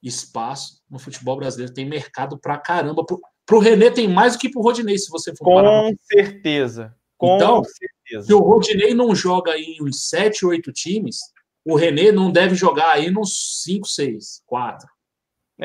espaço 0.00 0.80
no 0.88 1.00
futebol 1.00 1.36
brasileiro, 1.36 1.74
tem 1.74 1.84
mercado 1.84 2.38
pra 2.38 2.56
caramba. 2.56 3.04
Pro, 3.04 3.20
pro 3.44 3.58
René 3.58 3.90
tem 3.90 4.06
mais 4.06 4.34
do 4.34 4.38
que 4.38 4.48
pro 4.48 4.62
Rodinei, 4.62 4.96
se 4.96 5.10
você 5.10 5.34
for 5.34 5.44
Com 5.44 5.54
parar. 5.56 5.90
certeza. 6.02 6.94
Com 7.18 7.34
então, 7.34 7.64
certeza. 7.64 8.26
se 8.28 8.32
o 8.32 8.38
Rodinei 8.38 8.94
não 8.94 9.12
joga 9.12 9.58
em 9.58 9.82
uns 9.82 10.08
7, 10.08 10.46
8 10.46 10.72
times, 10.72 11.18
o 11.66 11.74
René 11.74 12.12
não 12.12 12.30
deve 12.30 12.54
jogar 12.54 12.92
aí 12.92 13.10
nos 13.10 13.62
5, 13.64 13.88
6, 13.88 14.42
4. 14.46 14.88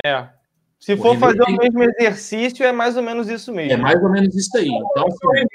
É. 0.04 0.28
Se 0.80 0.96
for 0.96 1.16
fazer 1.16 1.44
tem... 1.44 1.54
o 1.54 1.58
mesmo 1.58 1.82
exercício, 1.84 2.66
é 2.66 2.72
mais 2.72 2.96
ou 2.96 3.04
menos 3.04 3.28
isso 3.28 3.52
mesmo. 3.52 3.72
É 3.72 3.76
mais 3.76 4.02
ou 4.02 4.10
menos 4.10 4.34
isso 4.34 4.56
aí. 4.56 4.68
Então, 4.68 5.06
assim... 5.06 5.46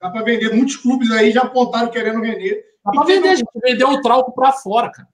Dá 0.00 0.10
para 0.10 0.22
vender. 0.22 0.54
Muitos 0.54 0.76
clubes 0.76 1.10
aí 1.10 1.32
já 1.32 1.42
apontaram 1.42 1.90
querendo 1.90 2.20
vender. 2.20 2.64
Dá 2.84 2.92
para 2.92 3.04
vender, 3.04 3.28
a 3.30 3.34
gente 3.34 3.50
vendeu 3.60 3.88
o 3.88 4.00
trauco 4.00 4.32
para 4.32 4.52
fora, 4.52 4.92
cara. 4.92 5.08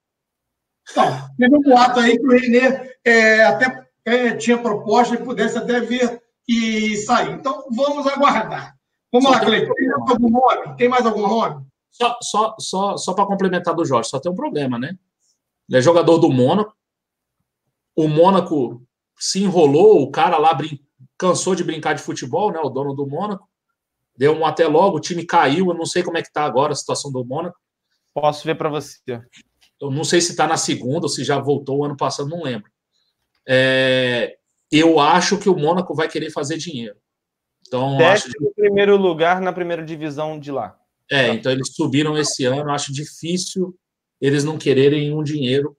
Então, 0.90 1.28
teve 1.38 1.56
um 1.56 1.62
boato 1.62 2.00
aí 2.00 2.18
que 2.18 2.26
o 2.26 2.30
Renê 2.30 2.94
é, 3.02 3.42
até 3.44 3.86
é, 4.04 4.36
tinha 4.36 4.58
proposta 4.58 5.14
e 5.14 5.24
pudesse 5.24 5.56
até 5.56 5.80
vir 5.80 6.20
e 6.46 6.98
sair. 6.98 7.32
Então, 7.32 7.64
vamos 7.74 8.06
aguardar. 8.06 8.76
Vamos 9.10 9.30
só 9.30 9.34
lá, 9.34 9.40
Cleiton. 9.40 9.72
Tem 9.72 9.88
mais 9.88 10.10
algum 10.10 10.30
nome? 10.30 10.76
Tem 10.76 10.88
mais 10.88 11.06
algum 11.06 11.26
nome? 11.26 11.66
Só, 11.94 12.18
só, 12.20 12.56
só, 12.58 12.96
só 12.96 13.14
para 13.14 13.24
complementar 13.24 13.72
do 13.72 13.84
Jorge, 13.84 14.08
só 14.10 14.18
tem 14.18 14.30
um 14.30 14.34
problema, 14.34 14.76
né? 14.76 14.98
Ele 15.68 15.78
é 15.78 15.80
jogador 15.80 16.18
do 16.18 16.28
Mônaco. 16.28 16.76
O 17.94 18.08
Mônaco 18.08 18.84
se 19.16 19.44
enrolou, 19.44 20.02
o 20.02 20.10
cara 20.10 20.36
lá 20.36 20.52
brin... 20.52 20.80
cansou 21.16 21.54
de 21.54 21.62
brincar 21.62 21.94
de 21.94 22.02
futebol, 22.02 22.50
né? 22.50 22.58
O 22.58 22.68
dono 22.68 22.94
do 22.94 23.06
Mônaco. 23.06 23.48
Deu 24.16 24.32
um 24.32 24.44
até 24.44 24.66
logo, 24.66 24.96
o 24.96 25.00
time 25.00 25.24
caiu. 25.24 25.68
Eu 25.68 25.74
não 25.74 25.86
sei 25.86 26.02
como 26.02 26.18
é 26.18 26.22
que 26.22 26.32
tá 26.32 26.44
agora 26.44 26.72
a 26.72 26.76
situação 26.76 27.12
do 27.12 27.24
Mônaco. 27.24 27.56
Posso 28.12 28.44
ver 28.44 28.56
para 28.56 28.68
você. 28.68 28.98
Eu 29.80 29.88
não 29.92 30.02
sei 30.02 30.20
se 30.20 30.32
está 30.32 30.48
na 30.48 30.56
segunda 30.56 31.06
ou 31.06 31.08
se 31.08 31.22
já 31.22 31.38
voltou 31.38 31.78
o 31.78 31.84
ano 31.84 31.96
passado, 31.96 32.28
não 32.28 32.42
lembro. 32.42 32.68
É... 33.46 34.36
eu 34.70 34.98
acho 34.98 35.38
que 35.38 35.48
o 35.48 35.56
Mônaco 35.56 35.94
vai 35.94 36.08
querer 36.08 36.30
fazer 36.30 36.56
dinheiro. 36.56 36.96
Então, 37.68 37.98
acho 38.04 38.32
que... 38.32 38.50
primeiro 38.56 38.96
lugar 38.96 39.40
na 39.40 39.52
primeira 39.52 39.84
divisão 39.84 40.40
de 40.40 40.50
lá. 40.50 40.76
É, 41.10 41.28
então 41.28 41.52
eles 41.52 41.74
subiram 41.74 42.16
esse 42.16 42.44
ano. 42.44 42.70
Acho 42.70 42.92
difícil 42.92 43.74
eles 44.20 44.42
não 44.42 44.56
quererem 44.56 45.12
um 45.12 45.22
dinheiro, 45.22 45.76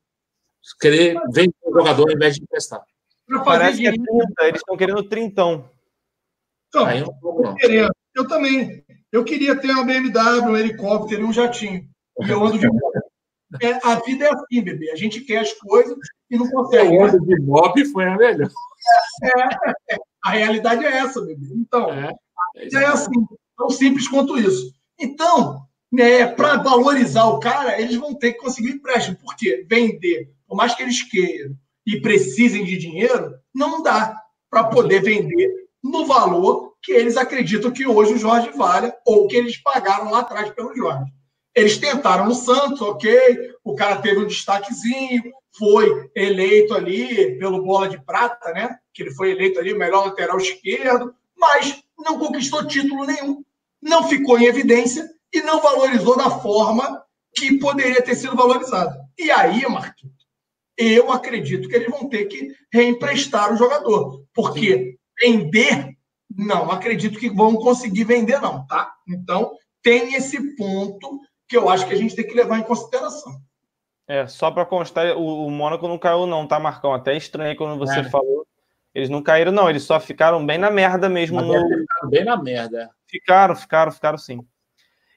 querer 0.80 1.20
vender 1.32 1.56
o 1.64 1.74
jogador 1.74 2.10
ao 2.10 2.16
invés 2.16 2.36
de 2.36 2.44
emprestar. 2.44 2.84
Parece 3.44 3.80
que 3.80 3.88
é 3.88 3.92
30, 3.92 4.08
eles 4.42 4.62
estão 4.62 4.78
querendo 4.78 5.10
trintão. 5.10 5.70
Então, 6.68 6.86
Aí, 6.86 7.00
eu, 7.00 7.56
querendo. 7.56 7.92
eu 8.14 8.28
também. 8.28 8.86
Eu 9.12 9.24
queria 9.24 9.56
ter 9.56 9.72
uma 9.72 9.84
BMW, 9.84 10.44
um 10.44 10.58
helicóptero 10.58 11.22
e 11.22 11.26
um 11.26 11.34
jatinho. 11.34 11.88
E 12.22 12.30
eu 12.30 12.46
ando 12.46 12.60
de. 12.60 12.68
É, 13.62 13.80
a 13.84 13.96
vida 14.02 14.26
é 14.26 14.30
assim, 14.32 14.62
bebê. 14.62 14.92
A 14.92 14.96
gente 14.96 15.22
quer 15.22 15.40
as 15.40 15.54
coisas 15.54 15.98
e 16.30 16.38
não 16.38 16.50
consegue. 16.50 16.96
O 16.96 17.04
ando 17.04 17.26
de 17.26 17.42
mob 17.42 17.86
foi 17.86 18.06
a 18.06 18.18
melhor. 18.18 18.50
É, 19.24 19.94
é, 19.94 19.98
a 20.24 20.32
realidade 20.32 20.86
é 20.86 20.98
essa, 20.98 21.22
bebê. 21.22 21.48
Então, 21.56 21.90
é, 21.92 22.14
é 22.58 22.86
assim, 22.86 23.26
tão 23.58 23.70
simples 23.70 24.08
quanto 24.08 24.38
isso. 24.38 24.75
Então, 25.00 25.62
né, 25.92 26.28
para 26.28 26.58
valorizar 26.58 27.26
o 27.26 27.40
cara, 27.40 27.80
eles 27.80 27.96
vão 27.96 28.14
ter 28.14 28.34
que 28.34 28.40
conseguir 28.40 28.72
empréstimo. 28.72 29.18
Por 29.18 29.36
quê? 29.36 29.66
Vender, 29.70 30.30
por 30.48 30.56
mais 30.56 30.76
que 30.76 30.84
eles 30.84 31.02
queiram 31.02 31.56
e 31.86 32.02
precisem 32.02 32.64
de 32.64 32.78
dinheiro, 32.78 33.36
não 33.54 33.82
dá 33.82 34.20
para 34.50 34.66
poder 34.66 35.02
vender 35.02 35.50
no 35.84 36.06
valor 36.06 36.74
que 36.82 36.92
eles 36.92 37.18
acreditam 37.18 37.72
que 37.72 37.86
hoje 37.86 38.14
o 38.14 38.18
Jorge 38.18 38.50
vale 38.56 38.92
ou 39.06 39.28
que 39.28 39.36
eles 39.36 39.58
pagaram 39.58 40.12
lá 40.12 40.20
atrás 40.20 40.50
pelo 40.52 40.76
Jorge. 40.76 41.12
Eles 41.54 41.78
tentaram 41.78 42.26
no 42.26 42.36
Santos, 42.36 42.82
ok, 42.82 43.54
o 43.64 43.76
cara 43.76 44.02
teve 44.02 44.20
um 44.20 44.28
destaquezinho, 44.28 45.24
foi 45.58 46.10
eleito 46.16 46.74
ali 46.74 47.38
pelo 47.40 47.64
Bola 47.64 47.88
de 47.88 48.04
Prata, 48.04 48.52
né? 48.52 48.78
Que 48.94 49.04
ele 49.04 49.12
foi 49.12 49.32
eleito 49.32 49.60
ali 49.60 49.74
o 49.74 49.78
melhor 49.78 50.06
lateral 50.06 50.38
esquerdo, 50.38 51.14
mas 51.38 51.82
não 51.98 52.20
conquistou 52.20 52.68
título 52.68 53.06
nenhum, 53.06 53.44
não 53.86 54.04
ficou 54.08 54.40
em 54.40 54.46
evidência 54.46 55.08
e 55.32 55.42
não 55.42 55.62
valorizou 55.62 56.18
da 56.18 56.32
forma 56.32 57.04
que 57.36 57.60
poderia 57.60 58.02
ter 58.02 58.16
sido 58.16 58.36
valorizado. 58.36 58.98
E 59.18 59.30
aí, 59.30 59.62
Marquinhos, 59.70 60.16
eu 60.76 61.12
acredito 61.12 61.70
que 61.70 61.76
eles 61.76 61.92
vão 61.92 62.10
ter 62.10 62.26
que 62.26 62.52
reemprestar 62.74 63.54
o 63.54 63.58
jogador. 63.58 64.26
Porque 64.34 64.98
vender, 65.22 65.92
não 66.36 66.72
acredito 66.72 67.20
que 67.20 67.30
vão 67.30 67.56
conseguir 67.56 68.06
vender, 68.06 68.42
não, 68.42 68.66
tá? 68.66 68.92
Então, 69.08 69.54
tem 69.84 70.16
esse 70.16 70.56
ponto 70.56 71.20
que 71.48 71.56
eu 71.56 71.70
acho 71.70 71.86
que 71.88 71.94
a 71.94 71.98
gente 71.98 72.16
tem 72.16 72.26
que 72.26 72.34
levar 72.34 72.58
em 72.58 72.64
consideração. 72.64 73.34
É, 74.08 74.26
só 74.28 74.50
para 74.50 74.66
constar, 74.66 75.16
o, 75.16 75.46
o 75.46 75.52
Mônaco 75.52 75.88
não 75.88 75.98
caiu, 75.98 76.26
não, 76.26 76.48
tá, 76.48 76.60
Marcão? 76.60 76.94
Até 76.94 77.16
estranho 77.16 77.56
quando 77.56 77.78
você 77.78 78.00
é. 78.00 78.04
falou. 78.04 78.46
Eles 78.96 79.10
não 79.10 79.22
caíram, 79.22 79.52
não, 79.52 79.70
eles 79.70 79.84
só 79.84 80.00
ficaram 80.00 80.44
bem 80.46 80.58
na 80.58 80.72
merda 80.72 81.10
mesmo. 81.10 81.42
No... 81.42 81.54
Ficaram 81.54 82.10
bem 82.10 82.24
na 82.24 82.42
merda. 82.42 82.90
Ficaram, 83.20 83.56
ficaram, 83.56 83.92
ficaram 83.92 84.18
sim. 84.18 84.46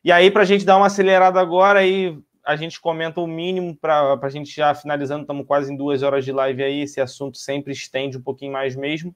E 0.04 0.12
aí, 0.12 0.30
para 0.30 0.42
a 0.42 0.44
gente 0.44 0.64
dar 0.64 0.76
uma 0.76 0.86
acelerada 0.86 1.40
agora, 1.40 1.80
aí 1.80 2.16
a 2.44 2.54
gente 2.54 2.80
comenta 2.80 3.20
o 3.20 3.26
mínimo 3.26 3.76
para 3.76 4.18
a 4.22 4.28
gente 4.28 4.54
já 4.54 4.74
finalizando, 4.74 5.22
estamos 5.22 5.46
quase 5.46 5.72
em 5.72 5.76
duas 5.76 6.02
horas 6.02 6.24
de 6.24 6.32
live 6.32 6.62
aí, 6.62 6.82
esse 6.82 7.00
assunto 7.00 7.36
sempre 7.36 7.72
estende 7.72 8.16
um 8.16 8.22
pouquinho 8.22 8.52
mais 8.52 8.76
mesmo. 8.76 9.14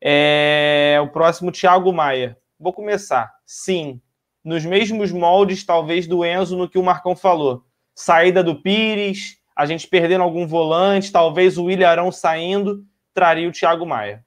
É, 0.00 0.98
o 1.02 1.08
próximo, 1.08 1.52
Thiago 1.52 1.92
Maia. 1.92 2.36
Vou 2.58 2.72
começar. 2.72 3.30
Sim, 3.44 4.00
nos 4.42 4.64
mesmos 4.64 5.12
moldes, 5.12 5.64
talvez, 5.64 6.06
do 6.06 6.24
Enzo, 6.24 6.56
no 6.56 6.68
que 6.68 6.78
o 6.78 6.82
Marcão 6.82 7.14
falou. 7.14 7.64
Saída 7.94 8.42
do 8.42 8.60
Pires, 8.62 9.38
a 9.54 9.66
gente 9.66 9.86
perdendo 9.86 10.22
algum 10.22 10.46
volante, 10.46 11.12
talvez 11.12 11.58
o 11.58 11.70
Ilharão 11.70 12.10
saindo, 12.10 12.84
traria 13.12 13.48
o 13.48 13.52
Thiago 13.52 13.84
Maia. 13.84 14.24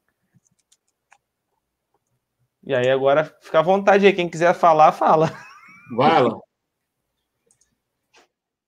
E 2.64 2.74
aí, 2.76 2.90
agora 2.90 3.36
fica 3.42 3.60
à 3.60 3.64
vontade 3.64 4.06
aí. 4.06 4.14
Quem 4.14 4.30
quiser 4.30 4.54
falar, 4.54 4.92
fala. 4.92 5.32
Vai, 5.96 6.22
lá. 6.24 6.38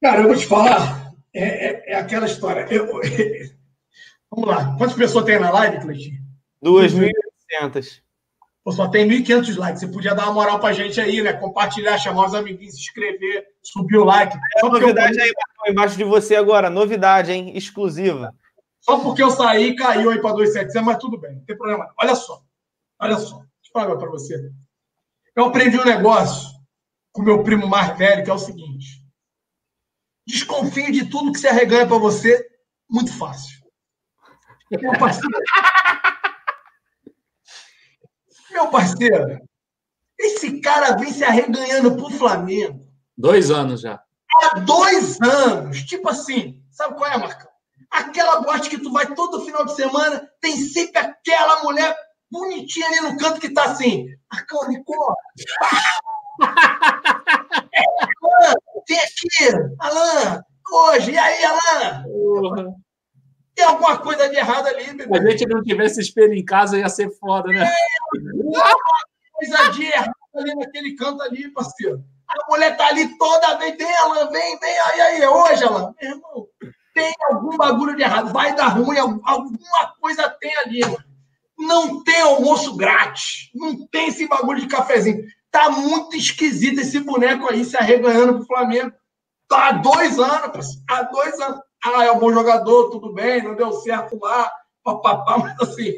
Cara, 0.02 0.22
eu 0.22 0.28
vou 0.28 0.36
te 0.36 0.45
falar, 0.45 1.14
é, 1.34 1.91
é, 1.91 1.94
é 1.94 1.95
aquela 1.95 2.26
história. 2.26 2.68
Eu, 2.70 2.88
vamos 4.30 4.49
lá. 4.49 4.76
Quantas 4.78 4.98
pessoas 4.98 5.24
tem 5.24 5.40
na 5.40 5.49
live, 5.52 5.80
Cleitinho? 5.80 6.22
2.800. 6.61 8.02
Só 8.70 8.88
tem 8.88 9.07
1.500 9.07 9.57
likes. 9.57 9.82
Você 9.82 9.88
podia 9.88 10.15
dar 10.15 10.24
uma 10.24 10.34
moral 10.34 10.60
pra 10.60 10.74
gente 10.74 10.99
aí, 10.99 11.22
né? 11.22 11.34
Compartilhar, 11.34 11.98
chamar 11.98 12.28
os 12.28 12.34
amiguinhos, 12.34 12.76
se 12.76 12.82
inscrever, 12.82 13.45
subir 13.61 13.98
o 13.98 14.06
like. 14.06 14.38
É 14.57 14.65
novidade 14.65 15.18
eu... 15.18 15.24
aí, 15.24 15.32
embaixo 15.68 15.98
de 15.98 16.03
você 16.03 16.36
agora. 16.36 16.70
Novidade, 16.70 17.32
hein? 17.32 17.56
Exclusiva. 17.56 18.34
Só 18.80 18.99
porque 18.99 19.24
eu 19.24 19.30
saí, 19.30 19.76
caiu 19.76 20.10
aí 20.11 20.20
para 20.20 20.36
2.700, 20.36 20.82
mas 20.82 20.98
tudo 20.98 21.18
bem, 21.18 21.36
não 21.36 21.45
tem 21.45 21.57
problema. 21.57 21.94
Olha 21.98 22.15
só. 22.15 22.41
Olha 22.99 23.18
só. 23.18 23.41
Falar 23.74 23.98
para 23.98 24.10
você. 24.10 24.52
Eu 25.36 25.45
aprendi 25.45 25.80
um 25.80 25.84
negócio 25.84 26.48
com 27.12 27.24
meu 27.24 27.44
primo 27.44 27.68
mais 27.68 27.98
velho, 27.98 28.24
que 28.24 28.30
é 28.30 28.34
o 28.34 28.38
seguinte. 28.38 29.04
Desconfie 30.28 30.91
de 30.91 31.10
tudo 31.10 31.32
que 31.32 31.40
se 31.40 31.48
arreganha 31.48 31.88
para 31.88 31.98
você, 31.98 32.48
muito 32.88 33.12
fácil. 33.18 33.64
Meu 34.72 34.98
parceiro, 34.98 35.30
meu 38.52 38.68
parceiro, 38.70 39.40
esse 40.18 40.62
cara 40.62 40.95
vem 40.95 41.12
se 41.12 41.24
arreganhando 41.24 41.95
pro 41.95 42.10
Flamengo. 42.12 42.88
Dois 43.18 43.52
anos 43.52 43.82
já. 43.82 44.02
Há 44.41 44.60
dois 44.60 45.20
anos. 45.22 45.84
Tipo 45.84 46.10
assim, 46.10 46.64
sabe 46.72 46.95
qual 46.95 47.12
é, 47.12 47.18
Marcão? 47.18 47.52
Aquela 47.91 48.41
boate 48.41 48.70
que 48.70 48.80
tu 48.80 48.91
vai 48.91 49.14
todo 49.14 49.45
final 49.45 49.66
de 49.66 49.76
semana, 49.76 50.28
tem 50.40 50.58
sempre 50.58 51.00
aquela 51.00 51.64
mulher 51.64 51.95
bonitinha 52.34 52.88
ali 52.88 53.02
no 53.02 53.18
canto 53.18 53.40
que 53.40 53.54
tá 53.54 53.66
assim. 53.66 54.08
Marcão. 54.32 54.60
Alan, 58.22 58.56
vem 58.90 59.00
aqui, 59.00 59.76
Alan, 59.80 60.44
hoje, 60.72 61.12
e 61.12 61.18
aí, 61.18 61.46
Alan? 61.46 62.04
Uhum. 62.08 62.76
Tem 63.56 63.66
alguma 63.66 64.00
coisa 64.00 64.28
de 64.30 64.36
errado 64.36 64.66
ali, 64.68 64.86
bebê. 64.94 65.16
Se 65.16 65.28
a 65.28 65.30
gente 65.30 65.48
não 65.48 65.62
tivesse 65.62 66.02
espelho 66.02 66.34
em 66.34 66.44
casa, 66.44 66.80
ia 66.80 66.90
ser 66.90 67.12
foda, 67.20 67.50
né? 67.50 67.64
É, 67.64 67.72
alguma 68.60 68.76
coisa 69.32 69.72
de 69.72 69.86
errado 69.86 70.12
ali 70.36 70.56
naquele 70.56 70.96
canto 70.96 71.22
ali, 71.22 71.50
parceiro. 71.54 72.04
A 72.28 72.52
mulher 72.52 72.76
tá 72.76 72.88
ali 72.88 73.16
toda 73.16 73.58
vez, 73.60 73.78
vem, 73.78 73.96
Alan, 73.98 74.32
vem, 74.32 74.58
vem, 74.60 74.80
aí, 74.80 75.02
aí, 75.02 75.22
é 75.22 75.30
hoje, 75.30 75.64
Alan. 75.64 75.94
Meu 76.02 76.12
irmão, 76.12 76.48
tem 76.96 77.14
algum 77.30 77.56
bagulho 77.56 77.96
de 77.96 78.02
errado, 78.02 78.34
vai 78.34 78.56
dar 78.56 78.70
ruim, 78.70 78.98
alguma 78.98 79.94
coisa 80.02 80.28
tem 80.40 80.58
ali, 80.58 80.82
mano. 80.82 81.12
Não 81.58 82.04
tem 82.04 82.22
almoço 82.22 82.76
grátis, 82.76 83.50
não 83.54 83.88
tem 83.88 84.08
esse 84.08 84.28
bagulho 84.28 84.62
de 84.62 84.68
cafezinho. 84.68 85.24
Tá 85.52 85.70
muito 85.70 86.16
esquisito 86.16 86.82
esse 86.82 87.00
boneco 87.00 87.50
aí 87.50 87.64
se 87.64 87.78
arreganhando 87.78 88.38
pro 88.38 88.48
Flamengo. 88.48 88.92
Tá 89.48 89.68
há 89.68 89.72
dois 89.74 90.18
anos, 90.20 90.68
há 90.90 91.04
dois 91.04 91.40
anos. 91.40 91.60
Ah, 91.86 92.06
é 92.06 92.12
um 92.12 92.20
bom 92.20 92.34
jogador, 92.34 92.90
tudo 92.90 93.14
bem, 93.14 93.44
não 93.44 93.56
deu 93.56 93.72
certo 93.74 94.18
lá, 94.20 94.52
papapá, 94.84 95.38
mas 95.40 95.60
assim, 95.60 95.94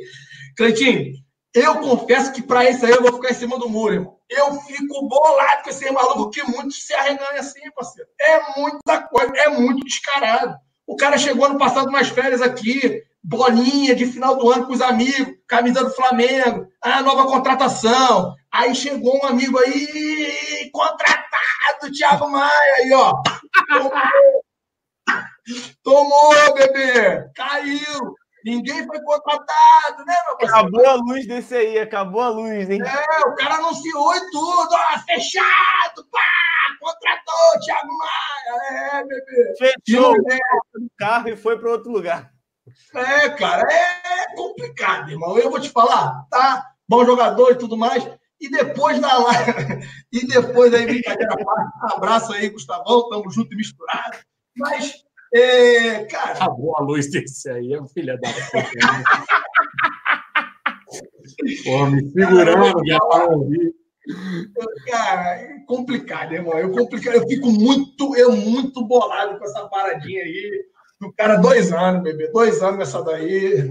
Cleitinho, 0.58 1.14
eu 1.54 1.80
confesso 1.80 2.34
que 2.34 2.42
para 2.42 2.70
isso 2.70 2.86
aí 2.86 2.92
eu 2.92 3.02
vou 3.02 3.14
ficar 3.14 3.32
em 3.32 3.36
cima 3.36 3.58
do 3.58 3.70
muro, 3.70 3.94
irmão. 3.94 4.20
Eu 4.30 4.60
fico 4.62 5.08
bolado 5.08 5.64
com 5.64 5.70
esse 5.70 5.90
maluco 5.92 6.32
que 6.32 6.44
muito 6.44 6.74
se 6.74 6.94
arreganha 6.94 7.40
assim, 7.40 7.62
parceiro. 7.74 8.10
É 8.20 8.60
muita 8.60 9.04
coisa, 9.04 9.32
é 9.38 9.48
muito 9.50 9.86
descarado. 9.86 10.58
O 10.86 10.96
cara 10.96 11.18
chegou 11.18 11.46
ano 11.46 11.58
passado 11.58 11.88
umas 11.88 12.10
férias 12.10 12.42
aqui, 12.42 13.02
bolinha 13.26 13.96
de 13.96 14.06
final 14.06 14.38
do 14.38 14.52
ano 14.52 14.68
com 14.68 14.74
os 14.74 14.82
amigos, 14.82 15.36
camisa 15.48 15.84
do 15.84 15.90
Flamengo, 15.90 16.68
a 16.82 17.02
nova 17.02 17.26
contratação. 17.26 18.36
Aí 18.52 18.74
chegou 18.76 19.18
um 19.18 19.26
amigo 19.26 19.58
aí, 19.58 20.70
contratado, 20.72 21.92
Thiago 21.92 22.30
Maia, 22.30 22.76
aí, 22.78 22.94
ó. 22.94 23.14
Tomou, 25.84 26.54
bebê, 26.54 27.30
caiu. 27.36 28.16
Ninguém 28.46 28.86
foi 28.86 29.02
contratado, 29.02 30.06
né, 30.06 30.16
meu 30.28 30.38
parceiro? 30.38 30.68
Acabou 30.68 30.88
a 30.88 30.94
luz 30.94 31.28
desse 31.28 31.56
aí, 31.56 31.80
acabou 31.80 32.22
a 32.22 32.30
luz, 32.30 32.70
hein? 32.70 32.80
É, 32.80 33.28
o 33.28 33.36
cara 33.36 33.56
anunciou 33.56 34.16
e 34.16 34.20
tudo, 34.30 34.70
ó, 34.72 35.00
fechado, 35.00 36.06
pá! 36.12 36.20
Contratou 36.80 37.34
o 37.56 37.60
Thiago 37.60 37.98
Maia, 37.98 39.00
é, 39.00 39.04
bebê. 39.04 39.54
Fechou 39.58 40.14
o 40.14 40.88
carro 40.96 41.30
e 41.30 41.36
foi 41.36 41.58
para 41.58 41.72
outro 41.72 41.92
lugar. 41.92 42.35
É, 42.94 43.30
cara, 43.30 43.68
é 43.72 44.36
complicado, 44.36 45.12
irmão. 45.12 45.38
Eu 45.38 45.50
vou 45.50 45.60
te 45.60 45.70
falar, 45.70 46.26
tá? 46.30 46.66
Bom 46.88 47.06
jogador 47.06 47.52
e 47.52 47.58
tudo 47.58 47.78
mais. 47.78 48.08
E 48.40 48.50
depois 48.50 49.00
da 49.00 49.18
live, 49.18 49.88
e 50.12 50.28
depois 50.28 50.74
aí, 50.74 50.86
brincadeira, 50.86 51.36
abraço 51.94 52.34
aí, 52.34 52.50
Gustavão, 52.50 53.10
tamo 53.10 53.30
junto 53.32 53.54
e 53.54 53.58
misturado. 53.58 54.18
Mas, 54.56 54.94
é, 55.34 56.06
cara. 56.06 56.34
Acabou 56.34 56.78
a 56.78 56.82
luz 56.82 57.10
desse 57.10 57.50
aí, 57.50 57.74
é 57.74 57.88
filha 57.88 58.18
da 58.18 58.30
puta. 58.30 58.58
Né? 58.58 59.04
Me 61.44 62.12
segurando 62.12 62.86
já 62.86 63.00
para 63.00 63.26
ouvir. 63.26 63.74
Cara, 64.88 65.42
é 65.42 65.60
complicado, 65.66 66.34
irmão. 66.34 66.58
Eu, 66.58 66.72
complicado, 66.72 67.16
eu 67.16 67.28
fico 67.28 67.50
muito, 67.50 68.16
eu 68.16 68.36
muito 68.36 68.86
bolado 68.86 69.38
com 69.40 69.46
essa 69.46 69.68
paradinha 69.68 70.24
aí. 70.24 70.66
O 71.02 71.12
cara, 71.14 71.36
dois 71.36 71.72
anos, 71.72 72.04
bebê, 72.04 72.32
dois 72.32 72.62
anos 72.62 72.80
nessa 72.80 73.04
daí. 73.04 73.70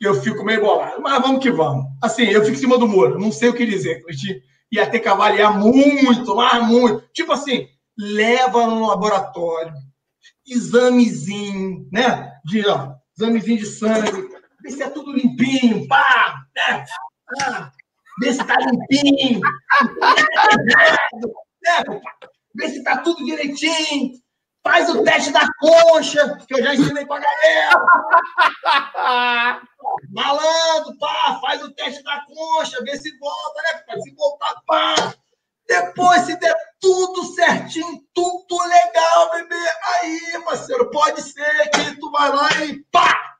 E 0.00 0.04
eu 0.04 0.14
fico 0.20 0.44
meio 0.44 0.60
bolado. 0.60 1.00
Mas 1.02 1.20
vamos 1.22 1.42
que 1.42 1.50
vamos. 1.50 1.84
Assim, 2.02 2.24
eu 2.24 2.40
fico 2.42 2.56
em 2.56 2.60
cima 2.60 2.78
do 2.78 2.88
muro. 2.88 3.18
Não 3.18 3.30
sei 3.32 3.48
o 3.48 3.54
que 3.54 3.66
dizer. 3.66 4.02
Gente 4.08 4.42
ia 4.70 4.88
ter 4.88 5.00
que 5.00 5.08
avaliar 5.08 5.58
muito, 5.58 6.34
mas 6.34 6.66
muito. 6.66 7.04
Tipo 7.12 7.32
assim, 7.32 7.68
leva 7.98 8.66
no 8.66 8.86
laboratório, 8.86 9.74
examezinho, 10.46 11.88
né? 11.92 12.32
De, 12.44 12.66
ó, 12.66 12.94
examezinho 13.18 13.58
de 13.58 13.66
sangue, 13.66 14.28
vê 14.62 14.70
se 14.70 14.82
é 14.82 14.88
tudo 14.88 15.12
limpinho, 15.12 15.86
pá, 15.88 16.44
né? 16.56 16.84
Vê 18.20 18.32
se 18.32 18.44
tá 18.44 18.56
limpinho, 18.58 19.40
né? 21.62 21.82
Vê 22.54 22.68
se 22.68 22.82
tá 22.82 22.98
tudo 22.98 23.24
direitinho. 23.24 24.12
Faz 24.62 24.90
o 24.90 25.02
teste 25.02 25.32
da 25.32 25.46
concha, 25.58 26.36
que 26.46 26.54
eu 26.54 26.62
já 26.62 26.74
ensinei 26.74 27.06
pra 27.06 27.18
galera. 27.18 27.82
Malandro, 30.10 30.98
pá, 30.98 31.38
faz 31.40 31.62
o 31.62 31.72
teste 31.72 32.02
da 32.02 32.24
concha, 32.26 32.82
vê 32.82 32.96
se 32.98 33.16
volta, 33.18 33.62
né? 33.62 34.00
Se 34.02 34.14
voltar, 34.14 34.54
pá. 34.66 35.14
Depois, 35.66 36.22
se 36.22 36.36
der 36.36 36.54
tudo 36.80 37.24
certinho, 37.32 38.04
tudo 38.12 38.58
legal, 38.58 39.30
bebê. 39.30 39.54
Aí, 39.84 40.42
parceiro, 40.44 40.90
pode 40.90 41.22
ser 41.22 41.70
que 41.70 41.96
tu 41.98 42.10
vai 42.10 42.28
lá 42.28 42.50
e 42.64 42.82
pá! 42.90 43.38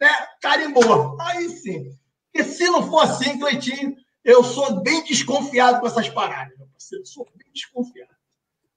Né? 0.00 0.10
Carimbou. 0.40 1.16
Aí 1.20 1.48
sim. 1.48 1.96
Porque 2.32 2.48
se 2.48 2.64
não 2.68 2.90
for 2.90 3.04
assim, 3.04 3.38
Cleitinho, 3.38 3.94
eu 4.24 4.42
sou 4.42 4.82
bem 4.82 5.04
desconfiado 5.04 5.80
com 5.80 5.86
essas 5.86 6.08
paradas, 6.08 6.56
meu 6.58 6.66
parceiro. 6.66 7.02
Eu 7.02 7.06
sou 7.06 7.24
bem 7.36 7.52
desconfiado. 7.52 8.10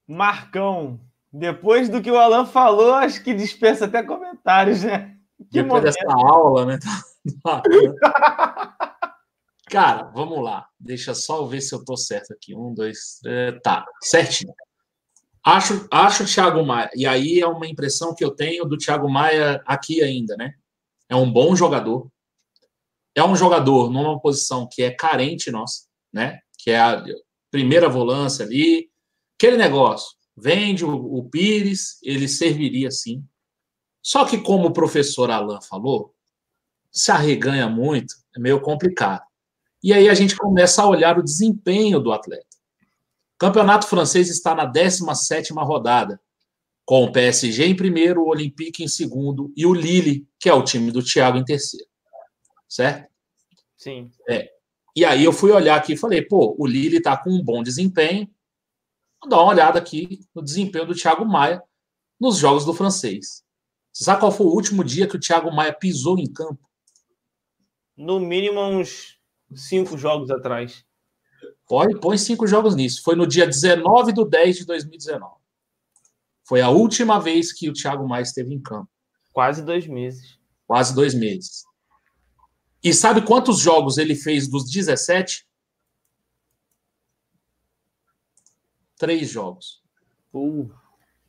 Marcão, 0.08 1.00
depois 1.38 1.90
do 1.90 2.02
que 2.02 2.10
o 2.10 2.18
Alan 2.18 2.46
falou, 2.46 2.94
acho 2.94 3.22
que 3.22 3.34
dispensa 3.34 3.86
até 3.86 4.02
comentários, 4.02 4.84
né? 4.84 5.18
Que 5.52 5.62
Depois 5.62 5.84
momento. 5.84 5.84
dessa 5.84 6.14
aula, 6.14 6.66
né? 6.66 6.80
Cara, 9.70 10.04
vamos 10.16 10.42
lá. 10.42 10.68
Deixa 10.80 11.14
só 11.14 11.40
eu 11.40 11.48
ver 11.48 11.60
se 11.60 11.76
eu 11.76 11.84
tô 11.84 11.98
certo 11.98 12.32
aqui. 12.32 12.56
Um, 12.56 12.74
dois, 12.74 13.20
três. 13.22 13.62
Tá, 13.62 13.86
certinho. 14.02 14.54
Acho, 15.44 15.86
acho 15.92 16.24
o 16.24 16.26
Thiago 16.26 16.66
Maia, 16.66 16.90
e 16.96 17.06
aí 17.06 17.40
é 17.40 17.46
uma 17.46 17.68
impressão 17.68 18.16
que 18.16 18.24
eu 18.24 18.32
tenho 18.32 18.66
do 18.66 18.78
Thiago 18.78 19.10
Maia 19.10 19.62
aqui 19.66 20.02
ainda, 20.02 20.36
né? 20.38 20.54
É 21.10 21.16
um 21.16 21.30
bom 21.32 21.56
jogador. 21.56 22.10
É 23.14 23.24
um 23.24 23.36
jogador 23.36 23.92
numa 23.92 24.20
posição 24.20 24.68
que 24.72 24.82
é 24.82 24.92
carente 24.92 25.52
nossa, 25.52 25.86
né? 26.14 26.40
Que 26.58 26.72
é 26.72 26.80
a 26.80 27.04
primeira 27.52 27.90
volância 27.90 28.46
ali. 28.46 28.90
Aquele 29.38 29.58
negócio. 29.58 30.16
Vende 30.36 30.84
o, 30.84 30.92
o 30.94 31.30
Pires, 31.30 31.98
ele 32.04 32.28
serviria 32.28 32.92
sim. 32.92 33.24
Só 34.02 34.26
que, 34.26 34.38
como 34.38 34.68
o 34.68 34.74
professor 34.74 35.32
Alain 35.32 35.62
falou, 35.62 36.14
se 36.92 37.12
arreganha 37.12 37.68
muito, 37.68 38.14
é 38.36 38.40
meio 38.40 38.62
complicado. 38.62 39.24
E 39.84 39.94
aí 39.94 40.10
a 40.10 40.14
gente 40.14 40.36
começa 40.36 40.82
a 40.82 40.88
olhar 40.88 41.18
o 41.18 41.24
desempenho 41.24 42.00
do 42.00 42.12
atleta. 42.12 42.46
O 43.36 43.38
campeonato 43.38 43.88
francês 43.88 44.30
está 44.30 44.56
na 44.56 44.66
17 44.66 45.54
rodada, 45.54 46.20
com 46.86 47.04
o 47.04 47.12
PSG 47.12 47.66
em 47.66 47.76
primeiro, 47.76 48.22
o 48.22 48.30
Olympique 48.30 48.84
em 48.84 48.88
segundo 48.88 49.52
e 49.58 49.66
o 49.66 49.74
Lille, 49.74 50.28
que 50.40 50.48
é 50.48 50.54
o 50.54 50.64
time 50.64 50.92
do 50.92 51.04
Thiago, 51.04 51.38
em 51.38 51.44
terceiro. 51.44 51.88
Certo? 52.70 53.10
Sim. 53.76 54.12
É. 54.30 54.50
E 54.96 55.04
aí 55.04 55.24
eu 55.24 55.34
fui 55.34 55.52
olhar 55.52 55.76
aqui 55.76 55.94
e 55.94 55.98
falei, 55.98 56.22
pô, 56.22 56.56
o 56.58 56.66
Lille 56.66 56.98
está 56.98 57.18
com 57.18 57.32
um 57.32 57.44
bom 57.44 57.62
desempenho. 57.62 58.30
Vou 59.26 59.30
dar 59.32 59.42
uma 59.42 59.54
olhada 59.54 59.80
aqui 59.80 60.20
no 60.36 60.42
desempenho 60.44 60.86
do 60.86 60.94
Thiago 60.94 61.26
Maia 61.26 61.60
nos 62.20 62.38
jogos 62.38 62.64
do 62.64 62.76
francês. 62.76 63.44
Você 63.92 64.04
sabe 64.04 64.20
qual 64.20 64.32
foi 64.32 64.46
o 64.46 64.52
último 64.54 64.84
dia 64.84 65.08
que 65.08 65.16
o 65.16 65.20
Thiago 65.20 65.52
Maia 65.52 65.74
pisou 65.74 66.20
em 66.20 66.32
campo? 66.32 66.60
No 67.98 68.20
mínimo 68.20 68.62
uns 68.62 69.18
cinco 69.56 69.98
jogos 69.98 70.30
atrás. 70.30 70.86
Põe, 71.68 72.00
põe 72.00 72.20
cinco 72.20 72.46
jogos 72.46 72.76
nisso. 72.76 73.02
Foi 73.02 73.16
no 73.16 73.26
dia 73.26 73.48
19 73.48 74.14
de 74.14 74.30
10 74.30 74.58
de 74.58 74.66
2019. 74.66 75.34
Foi 76.44 76.62
a 76.62 76.70
última 76.70 77.20
vez 77.20 77.52
que 77.52 77.68
o 77.68 77.74
Thiago 77.74 78.08
Maia 78.08 78.22
esteve 78.22 78.54
em 78.54 78.62
campo. 78.62 78.92
Quase 79.34 79.64
dois 79.64 79.88
meses. 79.88 80.38
Quase 80.68 80.94
dois 80.94 81.16
meses. 81.16 81.64
E 82.84 82.94
sabe 82.94 83.26
quantos 83.26 83.58
jogos 83.58 83.98
ele 83.98 84.14
fez 84.14 84.48
dos 84.48 84.70
17? 84.70 85.48
Três 88.98 89.30
jogos. 89.30 89.82
Uh. 90.34 90.70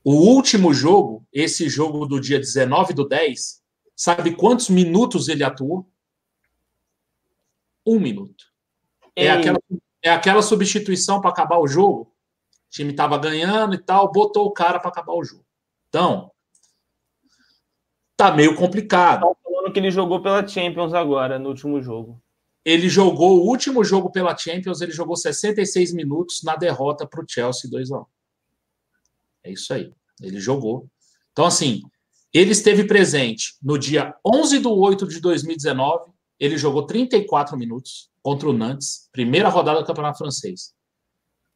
O 0.05 0.15
último 0.15 0.73
jogo, 0.73 1.27
esse 1.33 1.69
jogo 1.69 2.07
do 2.07 2.21
dia 2.21 2.39
19 2.39 2.95
do 2.95 3.09
10, 3.09 3.61
sabe 3.95 4.37
quantos 4.37 4.69
minutos 4.69 5.29
ele 5.29 5.43
atuou? 5.43 5.89
um 7.87 8.01
minuto. 8.01 8.45
É 9.15 9.31
aquela, 9.31 9.59
é 10.03 10.11
aquela 10.11 10.43
substituição 10.43 11.21
para 11.21 11.31
acabar 11.31 11.59
o 11.59 11.69
jogo. 11.69 12.03
O 12.03 12.71
time 12.71 12.91
estava 12.91 13.17
ganhando 13.17 13.75
e 13.75 13.79
tal, 13.79 14.11
botou 14.11 14.47
o 14.47 14.53
cara 14.53 14.81
para 14.81 14.89
acabar 14.89 15.15
o 15.15 15.25
jogo. 15.25 15.47
Então, 15.89 16.31
tá 18.17 18.33
meio 18.33 18.57
complicado. 18.57 19.21
Tá 19.21 19.37
falando 19.43 19.73
que 19.73 19.79
ele 19.79 19.91
jogou 19.91 20.21
pela 20.21 20.47
Champions 20.47 20.93
agora, 20.93 21.39
no 21.39 21.51
último 21.51 21.81
jogo. 21.81 22.21
Ele 22.67 22.89
jogou 22.89 23.39
o 23.39 23.47
último 23.47 23.85
jogo 23.85 24.11
pela 24.11 24.37
Champions, 24.37 24.81
ele 24.81 24.93
jogou 24.93 25.17
66 25.17 25.93
minutos 25.93 26.43
na 26.43 26.57
derrota 26.57 27.07
para 27.07 27.23
o 27.23 27.27
Chelsea 27.27 27.71
2 27.71 27.93
a 27.93 28.01
1 28.01 28.07
É 29.45 29.53
isso 29.53 29.73
aí. 29.73 29.93
Ele 30.21 30.41
jogou. 30.41 30.89
Então, 31.33 31.47
assim, 31.47 31.83
ele 32.35 32.51
esteve 32.51 32.85
presente 32.85 33.55
no 33.63 33.79
dia 33.79 34.15
11 34.27 34.59
de 34.59 34.67
8 34.67 35.07
de 35.07 35.21
2019 35.21 36.17
ele 36.39 36.59
jogou 36.59 36.87
34 36.87 37.57
minutos 37.57 38.11
contra 38.23 38.49
o 38.49 38.53
Nantes, 38.53 39.09
primeira 39.13 39.49
rodada 39.49 39.81
do 39.81 39.87
Campeonato 39.87 40.19
Francês. 40.19 40.75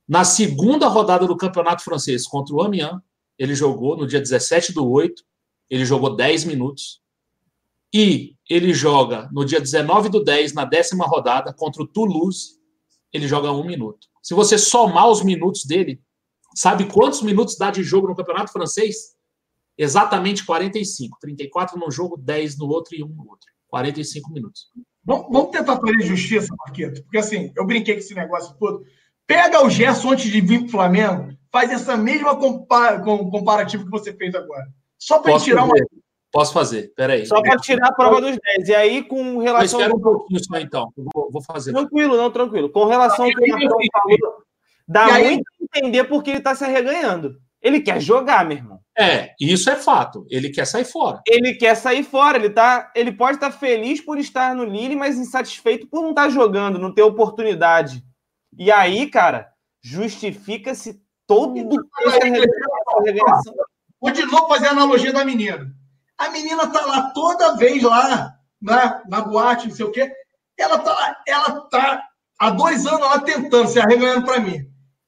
Na 0.09 0.25
segunda 0.25 0.89
rodada 0.89 1.27
do 1.27 1.37
Campeonato 1.37 1.85
Francês 1.85 2.27
contra 2.27 2.55
o 2.55 2.63
Amiens, 2.63 2.99
ele 3.39 3.55
jogou 3.55 3.97
no 3.97 4.07
dia 4.07 4.21
17 4.21 4.73
do 4.73 4.89
8, 4.89 5.23
ele 5.69 5.85
jogou 5.85 6.17
10 6.17 6.45
minutos. 6.45 7.01
E 7.93 8.37
ele 8.49 8.73
joga 8.73 9.29
no 9.33 9.45
dia 9.45 9.61
19 9.61 10.09
do 10.09 10.23
10, 10.23 10.55
na 10.55 10.65
décima 10.65 11.07
rodada, 11.07 11.53
contra 11.53 11.83
o 11.83 11.87
Toulouse, 11.87 12.59
ele 13.13 13.27
joga 13.27 13.51
um 13.53 13.65
minuto. 13.65 14.09
Se 14.23 14.35
você 14.35 14.59
somar 14.59 15.09
os 15.09 15.23
minutos 15.23 15.65
dele, 15.65 16.01
sabe 16.55 16.85
quantos 16.87 17.23
minutos 17.23 17.57
dá 17.57 17.71
de 17.71 17.83
jogo 17.83 18.09
no 18.09 18.17
Campeonato 18.17 18.53
Francês? 18.53 19.15
Exatamente 19.77 20.45
45. 20.45 21.19
34 21.21 21.79
num 21.79 21.91
jogo, 21.91 22.17
10 22.17 22.59
no 22.59 22.69
outro 22.69 22.95
e 22.95 23.03
um 23.03 23.09
no 23.09 23.29
outro. 23.29 23.49
45 23.69 24.33
minutos. 24.33 24.69
Vamos 25.05 25.51
tentar 25.51 25.77
fazer 25.77 26.03
justiça, 26.03 26.55
Marqueto, 26.59 27.03
porque 27.03 27.19
assim, 27.19 27.53
eu 27.57 27.67
brinquei 27.67 27.95
com 27.95 28.01
esse 28.01 28.15
negócio 28.15 28.55
todo. 28.59 28.85
Pega 29.27 29.65
o 29.65 29.71
Gerson 29.71 30.11
antes 30.11 30.31
de 30.31 30.41
vir 30.41 30.59
para 30.59 30.67
o 30.67 30.71
Flamengo, 30.71 31.37
faz 31.51 31.71
essa 31.71 31.97
mesma 31.97 32.37
compara 32.37 33.01
comparativa 33.01 33.85
que 33.85 33.91
você 33.91 34.13
fez 34.13 34.35
agora. 34.35 34.67
Só 34.99 35.21
para 35.21 35.39
tirar 35.39 35.67
fazer. 35.67 35.83
uma. 35.83 36.01
Posso 36.33 36.53
fazer, 36.53 36.93
peraí. 36.95 37.27
Só 37.27 37.43
para 37.43 37.57
tirar 37.57 37.89
a 37.89 37.93
prova 37.93 38.21
dos 38.21 38.39
10. 38.57 38.69
E 38.69 38.75
aí, 38.75 39.03
com 39.03 39.39
relação. 39.39 39.59
Mas 39.59 39.73
espera 39.73 39.95
um 39.95 40.01
pouquinho 40.01 40.45
só, 40.45 40.59
então. 40.59 40.93
Vou, 40.97 41.31
vou, 41.31 41.43
fazer. 41.43 41.73
Tranquilo, 41.73 42.17
não, 42.17 42.31
tranquilo. 42.31 42.71
Com 42.71 42.85
relação 42.85 43.25
ao 43.25 43.33
que 43.33 43.45
o 43.45 43.49
Marcão 43.49 43.79
falou, 43.93 44.43
dá 44.87 45.07
aí... 45.07 45.25
muito 45.25 45.45
a 45.49 45.79
entender 45.79 46.05
porque 46.05 46.31
ele 46.31 46.39
está 46.39 46.55
se 46.55 46.65
arreganhando. 46.65 47.37
Ele 47.61 47.81
quer 47.81 48.01
jogar, 48.01 48.45
meu 48.47 48.57
irmão. 48.57 48.81
É, 48.97 49.35
isso 49.41 49.69
é 49.71 49.77
fato. 49.77 50.25
Ele 50.31 50.51
quer 50.51 50.67
sair 50.67 50.85
fora. 50.85 51.21
Ele 51.27 51.55
quer 51.55 51.75
sair 51.75 52.05
fora. 52.05 52.39
Ele, 52.39 52.51
tá, 52.51 52.91
ele 52.95 53.13
pode 53.13 53.37
estar 53.37 53.51
feliz 53.51 54.01
por 54.01 54.19
estar 54.19 54.55
no 54.55 54.65
Lille, 54.65 54.97
mas 54.97 55.19
insatisfeito 55.19 55.89
por 55.89 56.03
não 56.03 56.11
estar 56.11 56.31
jogando, 56.31 56.79
não 56.79 56.95
ter 56.95 57.03
oportunidade. 57.03 58.03
E 58.57 58.71
aí, 58.71 59.09
cara, 59.09 59.49
justifica-se 59.83 61.03
todo 61.27 61.55
Vou 64.01 64.11
de 64.11 64.25
novo 64.25 64.49
fazer 64.49 64.67
a 64.67 64.71
analogia 64.71 65.13
da 65.13 65.25
menina. 65.25 65.71
A 66.21 66.29
menina 66.29 66.67
tá 66.67 66.85
lá 66.85 67.11
toda 67.13 67.57
vez 67.57 67.83
lá, 67.83 68.35
na, 68.61 69.03
na 69.09 69.23
boate, 69.23 69.69
não 69.69 69.75
sei 69.75 69.87
o 69.87 69.91
quê. 69.91 70.13
Ela 70.59 70.79
tá, 70.79 71.23
ela 71.27 71.63
tá 71.63 72.05
há 72.39 72.51
dois 72.51 72.85
anos 72.85 73.01
lá 73.01 73.21
tentando, 73.21 73.67
se 73.67 73.81
arreganhando 73.81 74.27
para 74.27 74.39
mim. 74.39 74.61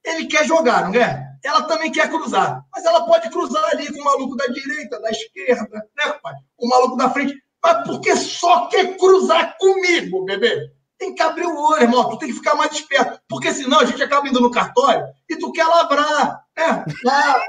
Ele 0.03 0.25
quer 0.27 0.47
jogar, 0.47 0.89
não 0.89 0.99
é? 0.99 1.23
Ela 1.45 1.65
também 1.65 1.93
quer 1.93 2.09
cruzar. 2.09 2.65
Mas 2.73 2.87
ela 2.87 3.05
pode 3.05 3.29
cruzar 3.29 3.63
ali 3.73 3.93
com 3.93 4.01
o 4.01 4.05
maluco 4.05 4.37
da 4.37 4.47
direita, 4.47 4.99
da 5.03 5.11
esquerda, 5.11 5.87
né, 5.95 6.15
pai? 6.23 6.35
O 6.57 6.67
maluco 6.67 6.97
da 6.97 7.11
frente. 7.11 7.35
Mas 7.63 7.87
porque 7.87 8.17
só 8.17 8.69
quer 8.69 8.97
cruzar 8.97 9.59
comigo, 9.59 10.25
bebê? 10.25 10.71
Tem 10.99 11.15
que 11.15 11.23
abrir 11.23 11.45
o 11.45 11.61
olho, 11.61 11.83
irmão. 11.83 12.09
Tu 12.09 12.19
tem 12.21 12.29
que 12.29 12.37
ficar 12.37 12.55
mais 12.55 12.73
esperto. 12.73 13.21
Porque 13.29 13.53
senão 13.53 13.81
a 13.81 13.85
gente 13.85 14.03
acaba 14.03 14.27
indo 14.27 14.41
no 14.41 14.51
cartório 14.51 15.05
e 15.29 15.37
tu 15.37 15.53
quer 15.53 15.67
labrar. 15.67 16.41
É, 16.55 16.85
lá, 17.05 17.43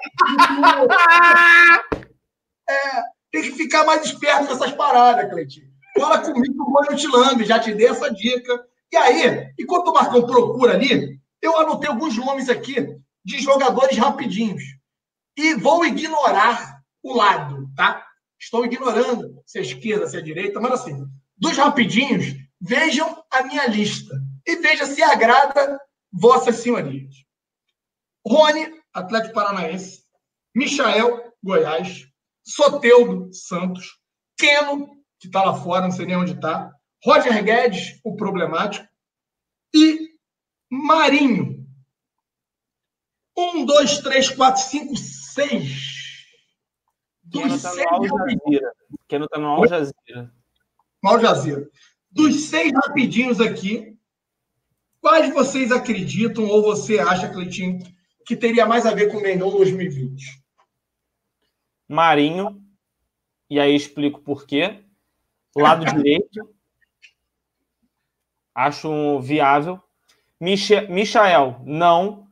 é, 2.69 3.03
tem 3.33 3.41
que 3.41 3.51
ficar 3.53 3.83
mais 3.83 4.05
esperto 4.05 4.43
nessas 4.43 4.71
paradas, 4.73 5.27
Cleitinho. 5.27 5.67
Fala 5.97 6.19
comigo 6.19 6.83
que 6.83 6.93
eu 6.93 6.95
te 6.95 7.07
lambe, 7.07 7.43
já 7.43 7.59
te 7.59 7.73
dei 7.73 7.87
essa 7.87 8.13
dica. 8.13 8.63
E 8.91 8.95
aí, 8.95 9.51
enquanto 9.59 9.87
o 9.87 9.93
Marcão 9.93 10.23
procura 10.23 10.73
ali, 10.75 11.19
eu 11.41 11.57
anotei 11.57 11.89
alguns 11.89 12.15
nomes 12.15 12.47
aqui 12.47 12.75
de 13.25 13.39
jogadores 13.41 13.97
rapidinhos. 13.97 14.61
E 15.35 15.55
vou 15.55 15.83
ignorar 15.83 16.79
o 17.01 17.15
lado, 17.15 17.67
tá? 17.75 18.05
Estou 18.39 18.65
ignorando 18.65 19.41
se 19.47 19.57
é 19.57 19.61
esquerda, 19.63 20.05
se 20.05 20.15
é 20.15 20.21
direita, 20.21 20.59
mas 20.59 20.73
assim, 20.73 21.03
dos 21.35 21.57
rapidinhos, 21.57 22.35
vejam 22.61 23.23
a 23.31 23.41
minha 23.43 23.65
lista. 23.65 24.13
E 24.45 24.57
veja 24.57 24.85
se 24.85 25.01
agrada 25.01 25.79
vossas 26.11 26.57
senhorias. 26.57 27.15
Rony, 28.27 28.79
Atlético 28.93 29.33
Paranaense. 29.33 30.03
Michael, 30.53 31.33
Goiás. 31.43 32.12
Soteudo, 32.43 33.33
Santos. 33.33 33.99
Keno, 34.37 34.87
que 35.19 35.27
está 35.27 35.43
lá 35.43 35.55
fora, 35.55 35.83
não 35.83 35.91
sei 35.91 36.05
nem 36.05 36.17
onde 36.17 36.33
está. 36.33 36.71
Roger 37.03 37.43
Guedes, 37.43 37.99
o 38.03 38.15
problemático, 38.15 38.87
e 39.73 40.09
Marinho. 40.69 41.65
Um, 43.35 43.65
dois, 43.65 43.99
três, 43.99 44.29
quatro, 44.29 44.61
cinco, 44.61 44.95
seis. 44.95 45.93
Dos 47.23 47.61
tá 47.61 47.69
seis 47.69 47.85
Jazeera. 47.85 48.73
Keno 49.07 49.25
está 49.25 49.39
no 49.39 49.47
Al 49.47 49.67
Jazeera. 49.67 50.33
Al 51.03 51.19
Jazeera. 51.19 51.67
Dos 52.11 52.45
seis 52.45 52.71
rapidinhos 52.73 53.41
aqui, 53.41 53.97
quais 55.01 55.33
vocês 55.33 55.71
acreditam 55.71 56.45
ou 56.45 56.61
você 56.61 56.99
acha, 56.99 57.29
Cleitinho, 57.29 57.79
que 58.25 58.35
teria 58.35 58.65
mais 58.65 58.85
a 58.85 58.93
ver 58.93 59.11
com 59.11 59.17
o 59.17 59.21
Mengão 59.21 59.49
2020? 59.49 60.42
Marinho, 61.87 62.61
e 63.49 63.59
aí 63.59 63.75
explico 63.75 64.21
por 64.21 64.45
quê. 64.45 64.83
Lado 65.55 65.85
direito, 65.85 66.49
acho 68.55 69.19
viável. 69.19 69.79
Michael, 70.39 71.61
não. 71.63 72.27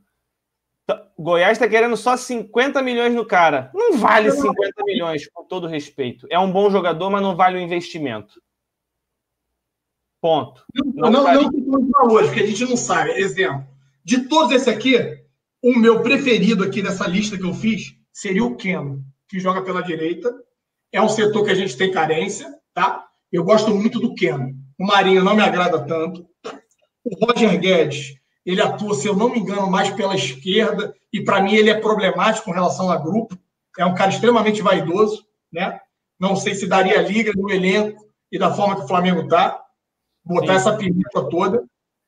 Goiás 1.18 1.54
está 1.54 1.70
querendo 1.70 1.96
só 1.96 2.18
50 2.18 2.82
milhões 2.82 3.14
no 3.14 3.26
cara. 3.26 3.72
Não 3.74 3.98
vale 3.98 4.32
50 4.32 4.84
milhões, 4.84 5.28
com 5.30 5.46
todo 5.46 5.68
respeito. 5.68 6.28
É 6.30 6.38
um 6.38 6.52
bom 6.52 6.70
jogador, 6.70 7.10
mas 7.10 7.22
não 7.22 7.36
vale 7.36 7.58
o 7.58 7.62
investimento. 7.62 8.42
Ponto. 10.20 10.66
Não, 10.74 11.10
não, 11.10 11.24
vale. 11.24 11.48
não 11.52 11.90
valores, 11.90 12.28
porque 12.28 12.44
a 12.44 12.48
gente 12.48 12.66
não 12.66 12.76
sabe. 12.76 13.12
Exemplo. 13.12 13.66
De 14.04 14.28
todos 14.28 14.52
esses 14.52 14.68
aqui, 14.68 14.98
o 15.62 15.78
meu 15.78 16.02
preferido 16.02 16.64
aqui 16.64 16.82
dessa 16.82 17.08
lista 17.08 17.38
que 17.38 17.46
eu 17.46 17.54
fiz 17.54 17.96
seria 18.12 18.44
o 18.44 18.56
Keno, 18.56 19.06
que 19.32 19.40
joga 19.40 19.62
pela 19.62 19.82
direita. 19.82 20.30
É 20.92 21.02
um 21.02 21.08
setor 21.08 21.46
que 21.46 21.52
a 21.52 21.56
gente 21.56 21.78
tem 21.78 21.90
carência, 21.90 22.54
tá? 22.74 23.08
Eu 23.32 23.46
gosto 23.46 23.74
muito 23.74 23.98
do 23.98 24.14
Keno. 24.14 24.54
O 24.78 24.86
Marinho 24.86 25.24
não 25.24 25.36
me 25.36 25.42
agrada 25.42 25.80
tanto. 25.86 26.28
O 27.06 27.26
Roger 27.26 27.58
Guedes, 27.58 28.14
ele 28.46 28.62
atua, 28.62 28.94
se 28.94 29.08
eu 29.08 29.16
não 29.16 29.30
me 29.30 29.40
engano, 29.40 29.72
mais 29.72 29.90
pela 29.92 30.16
esquerda, 30.16 30.94
e 31.14 31.24
para 31.24 31.42
mim 31.42 31.56
ele 31.56 31.70
é 31.70 31.80
problemático 31.80 32.46
com 32.46 32.52
relação 32.52 32.92
a 32.92 32.98
grupo. 32.98 33.38
É 33.80 33.86
um 33.86 33.96
cara 33.96 34.12
extremamente 34.12 34.62
vaidoso, 34.62 35.26
né? 35.50 35.80
Não 36.20 36.36
sei 36.36 36.54
se 36.54 36.68
daria 36.68 37.02
liga 37.02 37.32
no 37.34 37.50
elenco 37.50 38.06
e 38.30 38.38
da 38.38 38.54
forma 38.54 38.76
que 38.76 38.84
o 38.84 38.88
Flamengo 38.88 39.22
está, 39.22 39.64
botar 40.26 40.60
Sim. 40.60 40.70
essa 40.70 40.78
pimenta 40.78 41.30
toda, 41.30 41.64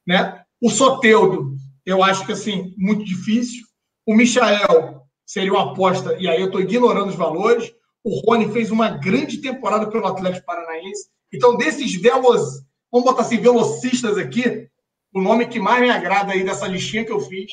né? 0.06 0.44
O 0.62 0.70
Soteudo, 0.70 1.56
eu 1.86 2.04
acho 2.04 2.26
que 2.26 2.34
assim, 2.34 2.74
muito 2.78 3.06
difícil. 3.06 3.64
O 4.06 4.14
Michael 4.14 5.03
seria 5.26 5.54
uma 5.54 5.72
aposta, 5.72 6.16
e 6.20 6.28
aí 6.28 6.40
eu 6.40 6.48
estou 6.48 6.62
ignorando 6.62 7.10
os 7.10 7.16
valores. 7.16 7.74
O 8.04 8.20
Rony 8.20 8.52
fez 8.52 8.70
uma 8.70 8.90
grande 8.90 9.38
temporada 9.40 9.90
pelo 9.90 10.06
Atlético 10.06 10.46
Paranaense. 10.46 11.08
Então, 11.34 11.56
desses 11.58 11.96
velos, 11.96 12.64
vamos 12.92 13.10
botar 13.10 13.22
assim, 13.22 13.38
velocistas 13.38 14.18
aqui, 14.18 14.68
o 15.14 15.22
nome 15.22 15.48
que 15.48 15.60
mais 15.60 15.82
me 15.82 15.90
agrada 15.90 16.34
aí 16.34 16.44
dessa 16.44 16.68
listinha 16.68 17.06
que 17.06 17.12
eu 17.12 17.20
fiz 17.20 17.52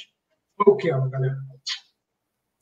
foi 0.56 0.72
o 0.72 0.76
Keno, 0.76 1.10
galera. 1.10 1.36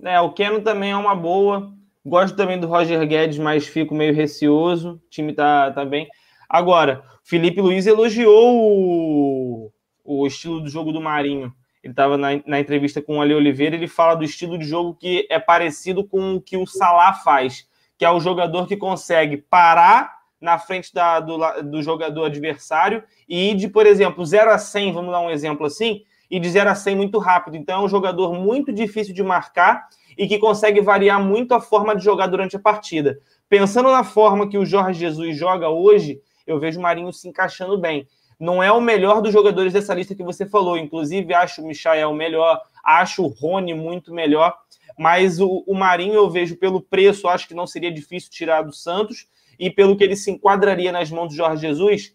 É, 0.03 0.21
o 0.21 0.33
Keno 0.33 0.61
também 0.61 0.91
é 0.91 0.97
uma 0.97 1.15
boa. 1.15 1.73
Gosto 2.05 2.37
também 2.37 2.59
do 2.59 2.67
Roger 2.67 3.07
Guedes, 3.07 3.39
mas 3.39 3.67
fico 3.67 3.95
meio 3.95 4.15
receoso. 4.15 4.95
O 4.95 5.09
time 5.09 5.33
tá, 5.33 5.71
tá 5.73 5.85
bem. 5.85 6.09
Agora, 6.49 7.05
Felipe 7.25 7.61
Luiz 7.61 7.87
elogiou 7.87 8.57
o, 8.57 9.73
o 10.05 10.27
estilo 10.27 10.61
do 10.61 10.69
jogo 10.69 10.93
do 10.93 11.01
Marinho. 11.01 11.53
Ele 11.83 11.93
estava 11.93 12.17
na, 12.17 12.29
na, 12.47 12.61
entrevista 12.61 13.01
com 13.01 13.19
o 13.19 13.21
Ale 13.21 13.35
Oliveira, 13.35 13.77
ele 13.77 13.87
fala 13.87 14.15
do 14.15 14.25
estilo 14.25 14.59
de 14.59 14.65
jogo 14.65 14.95
que 14.95 15.27
é 15.31 15.39
parecido 15.39 16.05
com 16.05 16.35
o 16.35 16.41
que 16.41 16.57
o 16.57 16.67
Salah 16.67 17.13
faz, 17.13 17.69
que 17.97 18.05
é 18.05 18.11
o 18.11 18.21
jogador 18.21 18.67
que 18.67 18.77
consegue 18.77 19.37
parar 19.37 20.19
na 20.41 20.59
frente 20.59 20.93
da, 20.93 21.21
do, 21.21 21.39
do 21.63 21.83
jogador 21.83 22.25
adversário 22.25 23.03
e 23.29 23.51
ir 23.51 23.55
de, 23.55 23.69
por 23.69 23.87
exemplo, 23.87 24.25
0 24.25 24.51
a 24.51 24.59
100, 24.59 24.93
vamos 24.93 25.11
dar 25.11 25.21
um 25.21 25.31
exemplo 25.31 25.67
assim, 25.67 26.03
e 26.31 26.39
de 26.39 26.49
0 26.49 26.71
a 26.71 26.75
100 26.75 26.97
muito 26.97 27.19
rápido. 27.19 27.57
Então 27.57 27.81
é 27.81 27.85
um 27.85 27.89
jogador 27.89 28.35
muito 28.35 28.73
difícil 28.73 29.15
de 29.15 29.23
marcar 29.23 29.89
e 30.17 30.27
que 30.27 30.39
consegue 30.39 30.81
variar 30.81 31.23
muito 31.23 31.55
a 31.55 31.61
forma 31.61 31.95
de 31.95 32.05
jogar 32.05 32.27
durante 32.27 32.57
a 32.57 32.61
partida. 32.61 33.19
Pensando 33.49 33.91
na 33.91 34.05
forma 34.05 34.49
que 34.49 34.59
o 34.59 34.67
Jorge 34.67 35.01
Jesus 35.01 35.37
joga 35.37 35.69
hoje, 35.69 36.21
eu 36.47 36.59
vejo 36.59 36.79
o 36.79 36.83
Marinho 36.83 37.13
se 37.13 37.29
encaixando 37.29 37.79
bem. 37.79 38.07
Não 38.39 38.63
é 38.63 38.71
o 38.71 38.81
melhor 38.81 39.21
dos 39.21 39.33
jogadores 39.33 39.73
dessa 39.73 39.95
lista 39.95 40.15
que 40.15 40.23
você 40.23 40.47
falou. 40.47 40.77
Inclusive, 40.77 41.35
acho 41.35 41.63
o 41.63 41.67
Michael 41.67 42.13
melhor, 42.15 42.61
acho 42.85 43.25
o 43.25 43.29
Rony 43.29 43.75
muito 43.75 44.15
melhor. 44.15 44.57
Mas 44.99 45.41
o, 45.41 45.65
o 45.67 45.75
Marinho 45.75 46.15
eu 46.15 46.31
vejo 46.31 46.57
pelo 46.57 46.81
preço, 46.81 47.29
acho 47.29 47.49
que 47.49 47.55
não 47.55 47.67
seria 47.67 47.91
difícil 47.93 48.31
tirar 48.31 48.63
do 48.63 48.73
Santos 48.73 49.27
e 49.59 49.71
pelo 49.71 49.97
que 49.97 50.05
ele 50.05 50.17
se 50.17 50.31
enquadraria 50.31 50.93
nas 50.93 51.11
mãos 51.11 51.29
do 51.29 51.35
Jorge 51.35 51.67
Jesus, 51.67 52.15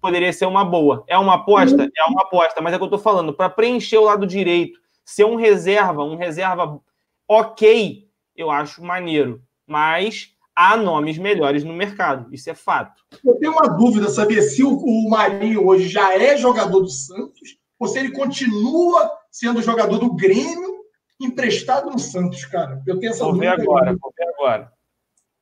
poderia 0.00 0.32
ser 0.32 0.46
uma 0.46 0.64
boa. 0.64 1.02
É 1.06 1.16
uma 1.16 1.34
aposta? 1.34 1.90
É 1.96 2.04
uma 2.04 2.22
aposta, 2.22 2.60
mas 2.60 2.72
é 2.72 2.76
o 2.76 2.78
que 2.78 2.84
eu 2.84 2.88
estou 2.88 2.98
falando. 2.98 3.32
Para 3.32 3.48
preencher 3.48 3.96
o 3.96 4.04
lado 4.04 4.26
direito, 4.26 4.78
ser 5.04 5.24
um 5.24 5.36
reserva, 5.36 6.04
um 6.04 6.16
reserva 6.16 6.78
ok, 7.26 8.06
eu 8.36 8.50
acho 8.50 8.84
maneiro. 8.84 9.42
Mas 9.66 10.33
há 10.54 10.76
nomes 10.76 11.18
melhores 11.18 11.64
no 11.64 11.72
mercado, 11.72 12.32
isso 12.32 12.48
é 12.48 12.54
fato. 12.54 13.02
Eu 13.24 13.34
tenho 13.36 13.52
uma 13.52 13.68
dúvida, 13.68 14.08
saber 14.08 14.42
se 14.42 14.62
o, 14.62 14.76
o 14.76 15.10
Marinho 15.10 15.66
hoje 15.66 15.88
já 15.88 16.14
é 16.14 16.36
jogador 16.36 16.80
do 16.80 16.88
Santos 16.88 17.58
ou 17.78 17.88
se 17.88 17.98
ele 17.98 18.12
continua 18.12 19.10
sendo 19.30 19.62
jogador 19.62 19.98
do 19.98 20.14
Grêmio 20.14 20.74
emprestado 21.20 21.90
no 21.90 21.98
Santos, 21.98 22.44
cara. 22.44 22.82
Eu 22.86 22.98
tenho 22.98 23.12
essa 23.12 23.24
vou 23.24 23.32
dúvida. 23.32 23.56
Ver 23.56 23.62
agora, 23.62 23.96
vou 24.00 24.12
ver 24.16 24.28
agora. 24.28 24.72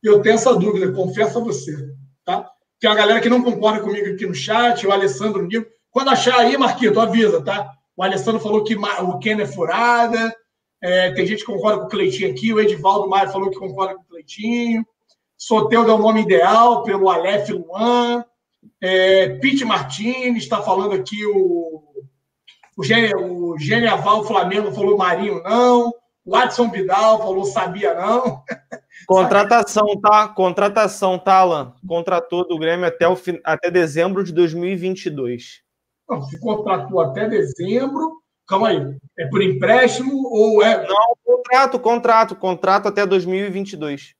Eu 0.03 0.21
tenho 0.21 0.35
essa 0.35 0.55
dúvida, 0.55 0.93
confesso 0.93 1.39
a 1.39 1.43
você. 1.43 1.73
Tá? 2.25 2.51
Tem 2.81 2.91
uma 2.91 2.97
galera 2.97 3.21
que 3.21 3.29
não 3.29 3.43
concorda 3.43 3.81
comigo 3.81 4.13
aqui 4.13 4.27
no 4.27 4.35
chat, 4.35 4.87
o 4.87 4.93
Alessandro 4.93 5.47
Nico. 5.47 5.71
Quando 5.91 6.11
achar 6.11 6.39
aí, 6.39 6.57
Marquito, 6.57 6.99
avisa, 6.99 7.43
tá? 7.43 7.71
O 7.97 8.03
Alessandro 8.03 8.41
falou 8.41 8.65
que 8.65 8.75
o 8.75 9.19
Ken 9.19 9.41
é 9.41 9.47
furada. 9.47 10.35
É, 10.81 11.13
tem 11.13 11.27
gente 11.27 11.45
que 11.45 11.53
concorda 11.53 11.81
com 11.81 11.87
o 11.87 11.89
Cleitinho 11.89 12.31
aqui. 12.31 12.53
O 12.53 12.59
Edivaldo 12.59 13.09
Maia 13.09 13.29
falou 13.29 13.51
que 13.51 13.59
concorda 13.59 13.95
com 13.95 14.01
o 14.01 14.07
Cleitinho. 14.07 14.85
Soteldo 15.45 15.91
é 15.91 15.95
o 15.95 15.99
nome 15.99 16.23
ideal, 16.23 16.85
pelo 16.85 17.11
Aleph 17.11 17.49
Luan. 17.49 18.25
É, 18.81 19.31
Pete 19.41 19.65
Martins 19.65 20.37
está 20.37 20.63
falando 20.63 20.93
aqui 20.93 21.27
o, 21.27 21.83
o, 22.77 23.51
o 23.51 23.59
Geniaval 23.59 24.25
Flamengo 24.25 24.71
falou 24.71 24.97
Marinho 24.97 25.43
não. 25.43 25.93
O 26.25 26.37
Adson 26.37 26.71
Vidal 26.71 27.19
falou 27.19 27.45
sabia 27.45 27.93
não. 27.93 28.45
Contratação, 29.05 30.01
tá? 30.01 30.29
Contratação, 30.29 31.19
tá, 31.19 31.39
Alan? 31.39 31.75
Contratou 31.89 32.47
do 32.47 32.57
Grêmio 32.57 32.87
até, 32.87 33.09
o, 33.09 33.19
até 33.43 33.69
dezembro 33.69 34.23
de 34.23 34.33
2022. 34.33 35.61
Não, 36.09 36.23
se 36.23 36.39
contratou 36.39 37.01
até 37.01 37.29
dezembro, 37.29 38.23
calma 38.47 38.69
aí, 38.69 38.97
é 39.19 39.27
por 39.27 39.43
empréstimo 39.43 40.23
ou 40.25 40.63
é. 40.63 40.87
Não, 40.87 41.17
contrato, 41.25 41.81
contrato, 41.81 42.37
contrato 42.37 42.87
até 42.87 43.05
2022. 43.05 44.15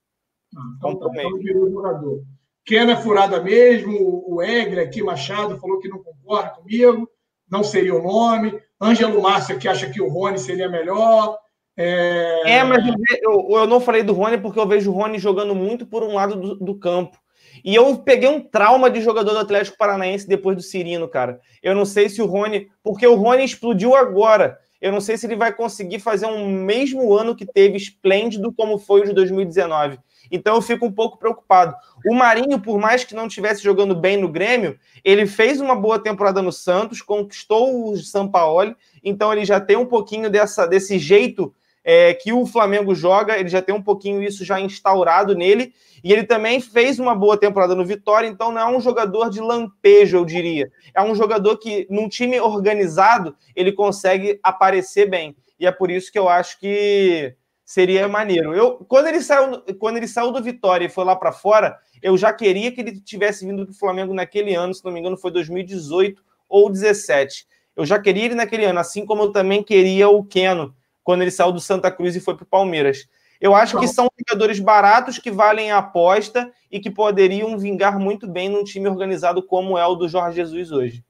Então, 0.77 0.99
tá, 0.99 1.07
então 1.15 1.39
virou 1.39 1.71
jogador. 1.71 2.23
Kena 2.65 2.93
é 2.93 2.97
furada 2.97 3.43
mesmo, 3.43 4.25
o 4.27 4.41
Egre 4.43 4.81
aqui, 4.81 5.03
Machado, 5.03 5.59
falou 5.59 5.81
que 5.81 5.89
não 5.89 6.03
concorda 6.03 6.51
comigo, 6.51 7.09
não 7.51 7.65
seria 7.65 7.95
o 7.95 8.03
nome. 8.03 8.61
Ângelo 8.81 9.21
Márcio 9.23 9.59
que 9.59 9.69
acha 9.69 9.89
que 9.91 10.01
o 10.01 10.09
Rony 10.09 10.39
seria 10.39 10.69
melhor. 10.69 11.37
É, 11.77 12.59
é 12.59 12.65
mas 12.65 12.85
eu, 12.87 12.95
eu, 13.23 13.59
eu, 13.59 13.67
não 13.67 13.81
falei 13.81 14.03
do 14.03 14.13
Rony 14.13 14.39
porque 14.39 14.59
eu 14.59 14.67
vejo 14.67 14.91
o 14.91 14.95
Rony 14.95 15.19
jogando 15.19 15.55
muito 15.55 15.87
por 15.87 16.03
um 16.03 16.15
lado 16.15 16.37
do, 16.37 16.57
do, 16.57 16.75
campo. 16.79 17.17
E 17.65 17.75
eu 17.75 17.97
peguei 17.99 18.29
um 18.29 18.41
trauma 18.41 18.91
de 18.91 19.01
jogador 19.01 19.33
do 19.33 19.39
Atlético 19.39 19.79
Paranaense 19.79 20.29
depois 20.29 20.57
do 20.57 20.63
Cirino, 20.63 21.09
cara. 21.09 21.41
Eu 21.63 21.75
não 21.75 21.85
sei 21.85 22.09
se 22.09 22.21
o 22.21 22.27
Rony. 22.27 22.69
Porque 22.83 23.07
o 23.07 23.15
Rony 23.15 23.45
explodiu 23.45 23.95
agora. 23.95 24.59
Eu 24.81 24.91
não 24.91 25.01
sei 25.01 25.17
se 25.17 25.27
ele 25.27 25.37
vai 25.37 25.53
conseguir 25.53 26.01
fazer 26.01 26.27
um 26.27 26.49
mesmo 26.49 27.15
ano 27.15 27.37
que 27.37 27.47
teve 27.47 27.77
esplêndido 27.77 28.53
como 28.53 28.79
foi 28.79 29.03
o 29.03 29.05
de 29.05 29.13
2019. 29.13 29.99
Então 30.31 30.55
eu 30.55 30.63
fico 30.63 30.87
um 30.87 30.93
pouco 30.93 31.19
preocupado. 31.19 31.75
O 32.07 32.15
Marinho, 32.15 32.61
por 32.61 32.79
mais 32.79 33.05
que 33.05 33.15
não 33.15 33.27
estivesse 33.27 33.63
jogando 33.63 33.95
bem 33.95 34.17
no 34.17 34.29
Grêmio, 34.29 34.79
ele 35.05 35.27
fez 35.27 35.61
uma 35.61 35.75
boa 35.75 35.99
temporada 35.99 36.41
no 36.41 36.53
Santos, 36.53 37.03
conquistou 37.03 37.91
o 37.91 37.97
Sampaoli, 37.97 38.77
então 39.03 39.33
ele 39.33 39.45
já 39.45 39.61
tem 39.61 39.77
um 39.77 39.87
pouquinho 39.87 40.31
dessa, 40.31 40.67
desse 40.67 40.99
jeito 40.99 41.55
é, 41.85 42.15
que 42.15 42.33
o 42.33 42.47
Flamengo 42.47 42.95
joga, 42.95 43.39
ele 43.39 43.49
já 43.49 43.61
tem 43.61 43.75
um 43.75 43.83
pouquinho 43.83 44.23
isso 44.23 44.45
já 44.45 44.61
instaurado 44.61 45.35
nele, 45.35 45.73
e 46.03 46.13
ele 46.13 46.25
também 46.25 46.61
fez 46.61 46.99
uma 46.99 47.15
boa 47.15 47.37
temporada 47.37 47.75
no 47.75 47.85
Vitória, 47.85 48.29
então 48.29 48.53
não 48.53 48.61
é 48.61 48.77
um 48.77 48.81
jogador 48.81 49.31
de 49.31 49.41
lampejo, 49.41 50.17
eu 50.17 50.25
diria. 50.25 50.71
É 50.95 51.03
um 51.03 51.15
jogador 51.15 51.57
que, 51.59 51.87
num 51.91 52.09
time 52.09 52.41
organizado, 52.41 53.37
ele 53.55 53.73
consegue 53.73 54.39
aparecer 54.43 55.09
bem. 55.09 55.37
E 55.59 55.67
é 55.67 55.71
por 55.71 55.91
isso 55.91 56.11
que 56.11 56.19
eu 56.19 56.29
acho 56.29 56.59
que 56.59 57.35
seria 57.65 58.09
maneiro. 58.09 58.55
Eu, 58.55 58.77
quando, 58.89 59.07
ele 59.07 59.21
saiu, 59.21 59.63
quando 59.79 59.97
ele 59.97 60.09
saiu 60.09 60.31
do 60.33 60.43
Vitória 60.43 60.87
e 60.87 60.91
foi 60.91 61.05
lá 61.05 61.17
para 61.17 61.33
fora, 61.33 61.79
eu 62.03 62.17
já 62.17 62.33
queria 62.33 62.73
que 62.73 62.81
ele 62.81 63.01
tivesse 63.01 63.47
vindo 63.47 63.65
do 63.65 63.73
Flamengo 63.73 64.13
naquele 64.13 64.55
ano, 64.55 64.75
se 64.75 64.85
não 64.85 64.93
me 64.93 65.01
engano, 65.01 65.17
foi 65.17 65.31
2018 65.31 66.23
ou 66.49 66.71
17. 66.71 67.47
Eu 67.75 67.87
já 67.87 67.99
queria 67.99 68.27
ele 68.27 68.35
naquele 68.35 68.65
ano, 68.65 68.81
assim 68.81 69.07
como 69.07 69.23
eu 69.23 69.33
também 69.33 69.63
queria 69.63 70.09
o 70.09 70.25
Keno, 70.25 70.75
quando 71.03 71.23
ele 71.23 71.31
saiu 71.31 71.53
do 71.53 71.61
Santa 71.61 71.91
Cruz 71.91 72.15
e 72.15 72.21
foi 72.21 72.35
para 72.35 72.45
o 72.45 72.47
Palmeiras. 72.47 73.09
Eu 73.41 73.57
acho 73.57 73.77
que 73.81 73.89
são 73.89 74.09
jogadores 74.21 74.61
baratos 74.61 75.19
que 75.19 75.29
valem 75.29 75.73
a 75.73 75.79
aposta 75.79 76.53
e 76.71 76.79
que 76.79 76.89
poderiam 76.89 77.59
vingar 77.59 77.99
muito 77.99 78.29
bem 78.29 78.49
num 78.49 78.63
time 78.63 78.89
organizado 78.89 79.43
como 79.43 79.77
é 79.77 79.85
o 79.85 79.97
do 79.97 80.09
Jorge 80.09 80.37
Jesus 80.37 80.71
hoje. 80.71 81.05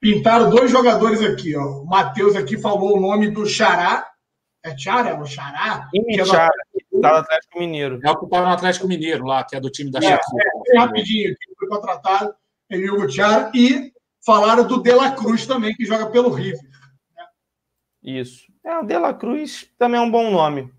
Pintaram 0.00 0.48
dois 0.48 0.70
jogadores 0.70 1.20
aqui, 1.22 1.54
ó. 1.54 1.82
O 1.82 1.86
Matheus 1.86 2.34
aqui 2.34 2.56
falou 2.56 2.96
o 2.96 3.00
nome 3.00 3.30
do 3.30 3.44
Xará. 3.44 4.06
É 4.66 4.76
Xará? 4.76 5.10
É 5.10 5.14
o 5.14 5.24
Xará? 5.24 5.88
É 5.94 6.24
Xará, 6.24 6.48
do... 6.90 7.00
tá 7.00 7.10
no 7.10 7.16
Atlético 7.18 7.58
Mineiro. 7.60 8.00
É 8.04 8.10
o 8.10 8.18
que 8.18 8.24
está 8.24 8.40
no 8.40 8.48
Atlético 8.48 8.88
Mineiro 8.88 9.24
lá, 9.24 9.44
que 9.44 9.54
é 9.54 9.60
do 9.60 9.70
time 9.70 9.92
da 9.92 10.00
é, 10.00 10.14
É, 10.14 10.78
rapidinho, 10.78 11.32
aqui, 11.32 11.54
foi 11.56 11.68
contratado, 11.68 12.34
é 12.68 12.76
o 12.76 13.08
Xará. 13.08 13.52
E 13.54 13.92
falaram 14.24 14.66
do 14.66 14.82
De 14.82 14.92
La 14.92 15.12
Cruz 15.12 15.46
também, 15.46 15.72
que 15.72 15.86
joga 15.86 16.10
pelo 16.10 16.30
River. 16.30 16.60
Né? 16.60 17.24
Isso. 18.02 18.42
É, 18.64 18.76
o 18.76 18.82
De 18.82 18.98
La 18.98 19.14
Cruz 19.14 19.70
também 19.78 20.00
é 20.00 20.02
um 20.02 20.10
bom 20.10 20.32
nome. 20.32 20.74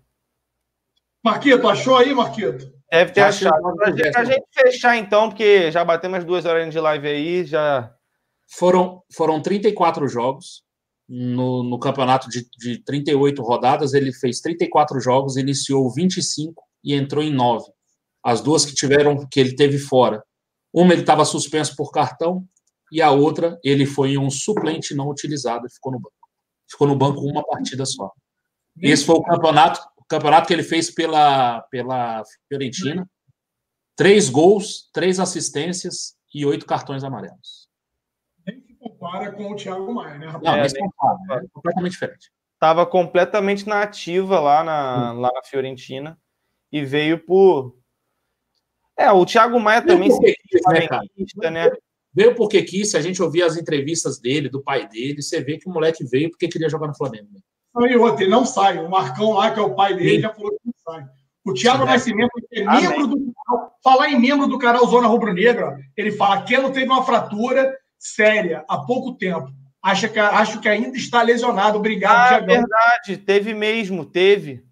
Marquito, 1.24 1.66
achou 1.66 1.96
aí, 1.96 2.14
Marquito? 2.14 2.70
Deve 2.92 3.12
ter 3.12 3.20
já 3.20 3.28
achado. 3.28 3.74
Pra 3.74 3.90
gente, 3.90 4.16
a 4.16 4.24
gente 4.24 4.46
fechar, 4.52 4.96
então, 4.96 5.30
porque 5.30 5.70
já 5.70 5.82
batemos 5.82 6.24
duas 6.24 6.44
horas 6.44 6.70
de 6.70 6.78
live 6.78 7.08
aí, 7.08 7.44
já. 7.44 7.90
Foram, 8.50 9.02
foram 9.14 9.42
34 9.42 10.08
jogos 10.08 10.67
no, 11.08 11.62
no 11.62 11.78
campeonato 11.78 12.28
de, 12.28 12.46
de 12.58 12.82
38 12.84 13.42
rodadas. 13.42 13.94
Ele 13.94 14.12
fez 14.12 14.40
34 14.40 15.00
jogos, 15.00 15.36
iniciou 15.36 15.90
25 15.92 16.62
e 16.84 16.94
entrou 16.94 17.24
em 17.24 17.32
9. 17.32 17.64
As 18.22 18.40
duas 18.40 18.64
que 18.64 18.74
tiveram, 18.74 19.26
que 19.26 19.40
ele 19.40 19.54
teve 19.54 19.78
fora. 19.78 20.22
Uma 20.72 20.92
ele 20.92 21.00
estava 21.00 21.24
suspenso 21.24 21.74
por 21.76 21.90
cartão 21.90 22.46
e 22.92 23.00
a 23.00 23.10
outra 23.10 23.58
ele 23.64 23.86
foi 23.86 24.18
um 24.18 24.30
suplente 24.30 24.94
não 24.94 25.08
utilizado 25.08 25.66
e 25.66 25.70
ficou 25.70 25.92
no 25.92 25.98
banco 25.98 26.18
ficou 26.68 26.86
no 26.86 26.94
banco 26.94 27.20
uma 27.22 27.44
partida 27.44 27.84
só. 27.86 28.12
Esse 28.80 29.04
foi 29.04 29.16
o 29.16 29.22
campeonato, 29.22 29.80
o 29.96 30.04
campeonato 30.04 30.46
que 30.46 30.52
ele 30.52 30.62
fez 30.62 30.90
pela, 30.90 31.62
pela 31.62 32.22
Fiorentina. 32.48 33.08
Três 33.96 34.28
gols, 34.28 34.88
três 34.92 35.18
assistências 35.18 36.14
e 36.32 36.46
oito 36.46 36.66
cartões 36.66 37.02
amarelos. 37.02 37.57
Compara 38.90 39.32
com 39.32 39.52
o 39.52 39.56
Thiago 39.56 39.92
Maia, 39.92 40.18
né, 40.18 40.26
rapaz? 40.26 40.42
Não, 40.42 40.56
nem 40.56 40.68
se 40.68 40.78
compara, 40.78 41.44
é 41.44 41.48
completamente 41.52 41.92
diferente. 41.92 42.30
Estava 42.54 42.86
completamente 42.86 43.68
na 43.68 43.82
ativa 43.82 44.40
lá 44.40 44.64
na, 44.64 45.12
hum. 45.12 45.20
lá 45.20 45.30
na 45.32 45.42
Fiorentina 45.42 46.18
e 46.72 46.84
veio 46.84 47.18
por. 47.24 47.76
É, 48.96 49.10
o 49.12 49.24
Thiago 49.24 49.60
Maia 49.60 49.80
também 49.80 50.10
se 50.10 50.20
né, 51.36 51.50
né? 51.50 51.70
Veio 52.12 52.34
porque 52.34 52.62
quis, 52.62 52.90
se 52.90 52.96
a 52.96 53.00
gente 53.00 53.22
ouvir 53.22 53.42
as 53.42 53.56
entrevistas 53.56 54.18
dele, 54.18 54.48
do 54.48 54.62
pai 54.62 54.88
dele, 54.88 55.22
você 55.22 55.40
vê 55.40 55.56
que 55.56 55.68
o 55.68 55.72
moleque 55.72 56.04
veio 56.04 56.30
porque 56.30 56.48
queria 56.48 56.68
jogar 56.68 56.88
no 56.88 56.96
Flamengo. 56.96 57.28
Né? 57.32 57.92
E 57.92 57.96
outro, 57.96 58.24
ele 58.24 58.30
não 58.30 58.44
sai. 58.44 58.78
O 58.78 58.90
Marcão 58.90 59.34
lá, 59.34 59.52
que 59.52 59.60
é 59.60 59.62
o 59.62 59.74
pai 59.74 59.94
dele, 59.94 60.16
Sim. 60.16 60.20
já 60.22 60.34
falou 60.34 60.50
que 60.50 60.58
não 60.64 60.74
sai. 60.84 61.06
O 61.44 61.54
Thiago 61.54 61.84
Sim. 61.84 61.90
Nascimento 61.90 62.30
é 62.52 62.64
membro 62.64 63.06
do 63.06 63.32
canal. 63.32 63.78
Falar 63.84 64.08
em 64.08 64.20
membro 64.20 64.48
do 64.48 64.58
canal 64.58 64.84
Zona 64.86 65.06
Rubro 65.06 65.32
Negra, 65.32 65.78
ele 65.96 66.10
fala 66.10 66.42
que 66.42 66.54
ele 66.54 66.70
teve 66.70 66.86
uma 66.86 67.04
fratura 67.04 67.72
séria 67.98 68.64
há 68.68 68.78
pouco 68.78 69.16
tempo. 69.16 69.50
Acha 69.82 70.08
que, 70.08 70.18
acho 70.18 70.60
que 70.60 70.68
ainda 70.68 70.96
está 70.96 71.22
lesionado. 71.22 71.78
Obrigado, 71.78 72.16
ah, 72.16 72.28
Thiagão. 72.28 72.46
verdade. 72.46 73.16
Teve 73.18 73.54
mesmo, 73.54 74.04
teve. 74.04 74.64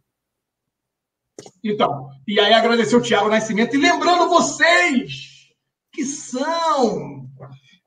Então, 1.63 2.09
e 2.27 2.41
aí 2.41 2.53
agradecer 2.53 2.97
o 2.97 3.03
Thiago 3.03 3.29
Nascimento. 3.29 3.75
E 3.75 3.79
lembrando 3.79 4.29
vocês 4.29 5.53
que 5.93 6.05
são 6.05 7.27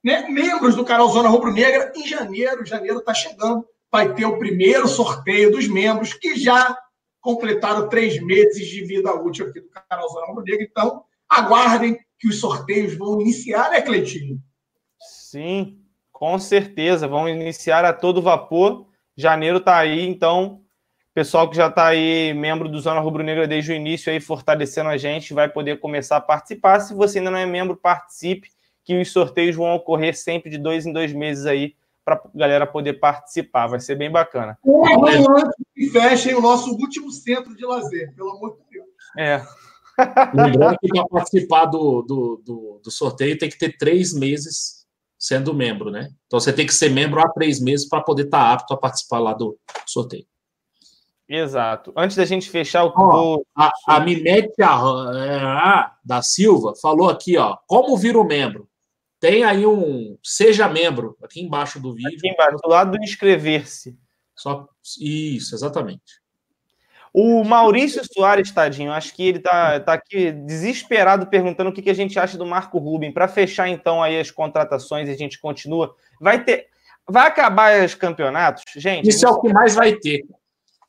né, 0.03 0.27
membros 0.29 0.75
do 0.75 0.85
canal 0.85 1.09
Zona 1.09 1.29
Rubro 1.29 1.51
Negra. 1.51 1.91
Em 1.95 2.07
janeiro, 2.07 2.65
janeiro 2.65 2.99
está 2.99 3.13
chegando, 3.13 3.65
vai 3.91 4.13
ter 4.13 4.25
o 4.25 4.37
primeiro 4.37 4.87
sorteio 4.87 5.51
dos 5.51 5.67
membros 5.67 6.13
que 6.13 6.35
já 6.35 6.77
completaram 7.21 7.89
três 7.89 8.21
meses 8.21 8.67
de 8.67 8.83
vida 8.85 9.13
útil 9.13 9.47
aqui 9.47 9.59
do 9.59 9.69
canal 9.69 10.09
Zona 10.09 10.27
Rubro 10.27 10.43
Negra. 10.43 10.63
Então, 10.63 11.03
aguardem 11.27 11.99
que 12.17 12.27
os 12.27 12.39
sorteios 12.39 12.95
vão 12.95 13.21
iniciar, 13.21 13.69
né, 13.71 13.81
Cleitinho? 13.81 14.41
Sim, 15.29 15.77
com 16.11 16.39
certeza. 16.39 17.07
Vão 17.07 17.29
iniciar 17.29 17.85
a 17.85 17.93
todo 17.93 18.19
vapor. 18.19 18.87
Janeiro 19.15 19.57
está 19.57 19.77
aí, 19.77 20.07
então 20.07 20.61
pessoal 21.13 21.47
que 21.49 21.55
já 21.55 21.67
está 21.67 21.87
aí, 21.87 22.33
membro 22.33 22.67
do 22.69 22.79
Zona 22.79 22.99
Rubro 22.99 23.21
Negra 23.21 23.47
desde 23.47 23.71
o 23.71 23.75
início, 23.75 24.11
aí 24.11 24.19
fortalecendo 24.19 24.89
a 24.89 24.97
gente, 24.97 25.33
vai 25.33 25.49
poder 25.49 25.79
começar 25.79 26.17
a 26.17 26.21
participar. 26.21 26.79
Se 26.79 26.95
você 26.95 27.19
ainda 27.19 27.29
não 27.29 27.37
é 27.37 27.45
membro, 27.45 27.75
participe 27.75 28.49
que 28.83 28.99
os 28.99 29.11
sorteios 29.11 29.55
vão 29.55 29.75
ocorrer 29.75 30.17
sempre 30.17 30.49
de 30.49 30.57
dois 30.57 30.85
em 30.85 30.93
dois 30.93 31.13
meses 31.13 31.45
aí 31.45 31.75
para 32.03 32.15
a 32.15 32.37
galera 32.37 32.65
poder 32.65 32.93
participar. 32.93 33.67
Vai 33.67 33.79
ser 33.79 33.95
bem 33.95 34.09
bacana. 34.09 34.57
antes 34.65 35.55
que 35.75 35.89
fechem 35.91 36.33
o 36.33 36.41
nosso 36.41 36.71
último 36.71 37.11
centro 37.11 37.55
de 37.55 37.65
lazer, 37.65 38.15
pelo 38.15 38.31
amor 38.31 38.57
de 38.57 38.77
Deus. 38.77 38.87
É. 39.15 39.45
Lembrando 40.33 40.77
que 40.79 40.87
para 40.87 41.05
participar 41.07 41.65
do, 41.65 42.01
do, 42.01 42.41
do, 42.43 42.81
do, 42.83 42.91
sorteio 42.91 43.37
tem 43.37 43.49
que 43.49 43.57
ter 43.57 43.77
três 43.77 44.13
meses 44.13 44.78
sendo 45.19 45.53
membro, 45.53 45.91
né? 45.91 46.09
Então 46.25 46.39
você 46.39 46.53
tem 46.53 46.65
que 46.65 46.73
ser 46.73 46.89
membro 46.89 47.19
há 47.19 47.27
três 47.29 47.59
meses 47.59 47.87
para 47.87 48.01
poder 48.01 48.25
estar 48.25 48.39
tá 48.39 48.53
apto 48.53 48.73
a 48.73 48.77
participar 48.77 49.19
lá 49.19 49.33
do 49.33 49.59
sorteio. 49.85 50.25
Exato. 51.27 51.93
Antes 51.95 52.17
da 52.17 52.25
gente 52.25 52.49
fechar 52.49 52.85
o. 52.85 53.45
A, 53.55 53.69
a 53.85 53.99
Mimete 53.99 54.55
da 56.03 56.21
Silva 56.23 56.73
falou 56.81 57.09
aqui, 57.09 57.37
ó. 57.37 57.55
Como 57.67 57.95
vir 57.97 58.17
o 58.17 58.23
membro? 58.23 58.67
Tem 59.19 59.43
aí 59.43 59.67
um 59.67 60.17
seja 60.23 60.67
membro 60.67 61.17
aqui 61.21 61.41
embaixo 61.41 61.79
do 61.79 61.93
vídeo. 61.93 62.17
Aqui 62.17 62.29
embaixo, 62.29 62.57
do 62.57 62.69
lado 62.69 62.97
do 62.97 63.03
inscrever-se. 63.03 63.95
Só 64.35 64.67
isso, 64.99 65.53
exatamente. 65.53 66.19
O 67.13 67.43
Maurício 67.43 68.01
Soares, 68.11 68.51
tadinho, 68.51 68.91
acho 68.91 69.15
que 69.15 69.27
ele 69.27 69.39
tá, 69.39 69.79
tá 69.79 69.93
aqui 69.93 70.31
desesperado 70.31 71.27
perguntando 71.27 71.69
o 71.69 71.73
que, 71.73 71.81
que 71.81 71.89
a 71.89 71.95
gente 71.95 72.19
acha 72.19 72.37
do 72.37 72.45
Marco 72.45 72.77
Ruben. 72.77 73.11
Para 73.11 73.27
fechar 73.27 73.67
então 73.67 74.01
aí 74.01 74.19
as 74.19 74.29
contratações 74.29 75.09
e 75.09 75.11
a 75.11 75.17
gente 75.17 75.39
continua. 75.39 75.95
Vai 76.21 76.43
ter. 76.43 76.67
Vai 77.07 77.27
acabar 77.27 77.83
os 77.83 77.95
campeonatos, 77.95 78.63
gente? 78.75 79.09
Isso 79.09 79.25
é 79.25 79.29
o 79.29 79.41
que 79.41 79.51
mais 79.51 79.73
vai 79.73 79.93
ter. 79.93 80.23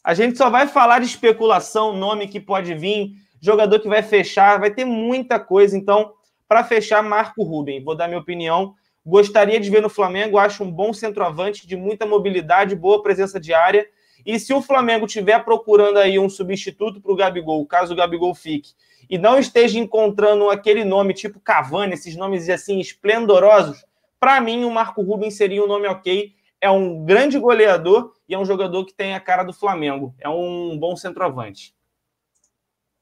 A 0.04 0.12
gente 0.12 0.36
só 0.36 0.50
vai 0.50 0.66
falar 0.66 0.98
de 0.98 1.06
especulação, 1.06 1.96
nome 1.96 2.28
que 2.28 2.40
pode 2.40 2.74
vir, 2.74 3.12
jogador 3.40 3.80
que 3.80 3.88
vai 3.88 4.02
fechar, 4.02 4.60
vai 4.60 4.70
ter 4.70 4.84
muita 4.84 5.40
coisa. 5.40 5.76
Então, 5.76 6.12
para 6.46 6.64
fechar, 6.64 7.02
Marco 7.02 7.42
Ruben, 7.42 7.82
vou 7.82 7.94
dar 7.94 8.08
minha 8.08 8.20
opinião. 8.20 8.74
Gostaria 9.04 9.58
de 9.58 9.70
ver 9.70 9.80
no 9.80 9.88
Flamengo, 9.88 10.36
acho 10.36 10.62
um 10.62 10.70
bom 10.70 10.92
centroavante 10.92 11.66
de 11.66 11.74
muita 11.74 12.04
mobilidade, 12.04 12.76
boa 12.76 13.02
presença 13.02 13.40
de 13.40 13.54
área. 13.54 13.86
E 14.24 14.38
se 14.38 14.52
o 14.52 14.62
Flamengo 14.62 15.06
estiver 15.06 15.42
procurando 15.44 15.98
aí 15.98 16.18
um 16.18 16.28
substituto 16.28 17.00
para 17.00 17.12
o 17.12 17.16
Gabigol, 17.16 17.66
caso 17.66 17.92
o 17.92 17.96
Gabigol 17.96 18.34
fique, 18.34 18.72
e 19.08 19.18
não 19.18 19.38
esteja 19.38 19.78
encontrando 19.78 20.48
aquele 20.50 20.84
nome 20.84 21.14
tipo 21.14 21.40
Cavani, 21.40 21.94
esses 21.94 22.16
nomes 22.16 22.48
assim 22.48 22.78
esplendorosos, 22.78 23.84
para 24.20 24.40
mim 24.40 24.64
o 24.64 24.70
Marco 24.70 25.02
Ruben 25.02 25.30
seria 25.30 25.64
um 25.64 25.66
nome 25.66 25.88
ok. 25.88 26.34
É 26.60 26.70
um 26.70 27.04
grande 27.04 27.38
goleador 27.38 28.12
e 28.28 28.34
é 28.34 28.38
um 28.38 28.44
jogador 28.44 28.84
que 28.84 28.92
tem 28.92 29.14
a 29.14 29.20
cara 29.20 29.42
do 29.42 29.52
Flamengo. 29.52 30.14
É 30.18 30.28
um 30.28 30.78
bom 30.78 30.94
centroavante. 30.94 31.74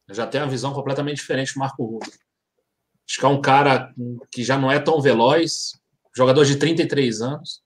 Eu 0.07 0.15
já 0.15 0.27
tenho 0.27 0.45
uma 0.45 0.51
visão 0.51 0.73
completamente 0.73 1.17
diferente 1.17 1.53
do 1.53 1.61
Marco 1.61 1.85
Rubens. 1.85 2.19
Acho 3.07 3.19
que 3.19 3.25
é 3.25 3.29
um 3.29 3.41
cara 3.41 3.93
que 4.31 4.45
já 4.45 4.57
não 4.57 4.71
é 4.71 4.79
tão 4.79 5.01
veloz, 5.01 5.73
jogador 6.17 6.45
de 6.45 6.57
33 6.57 7.21
anos. 7.21 7.63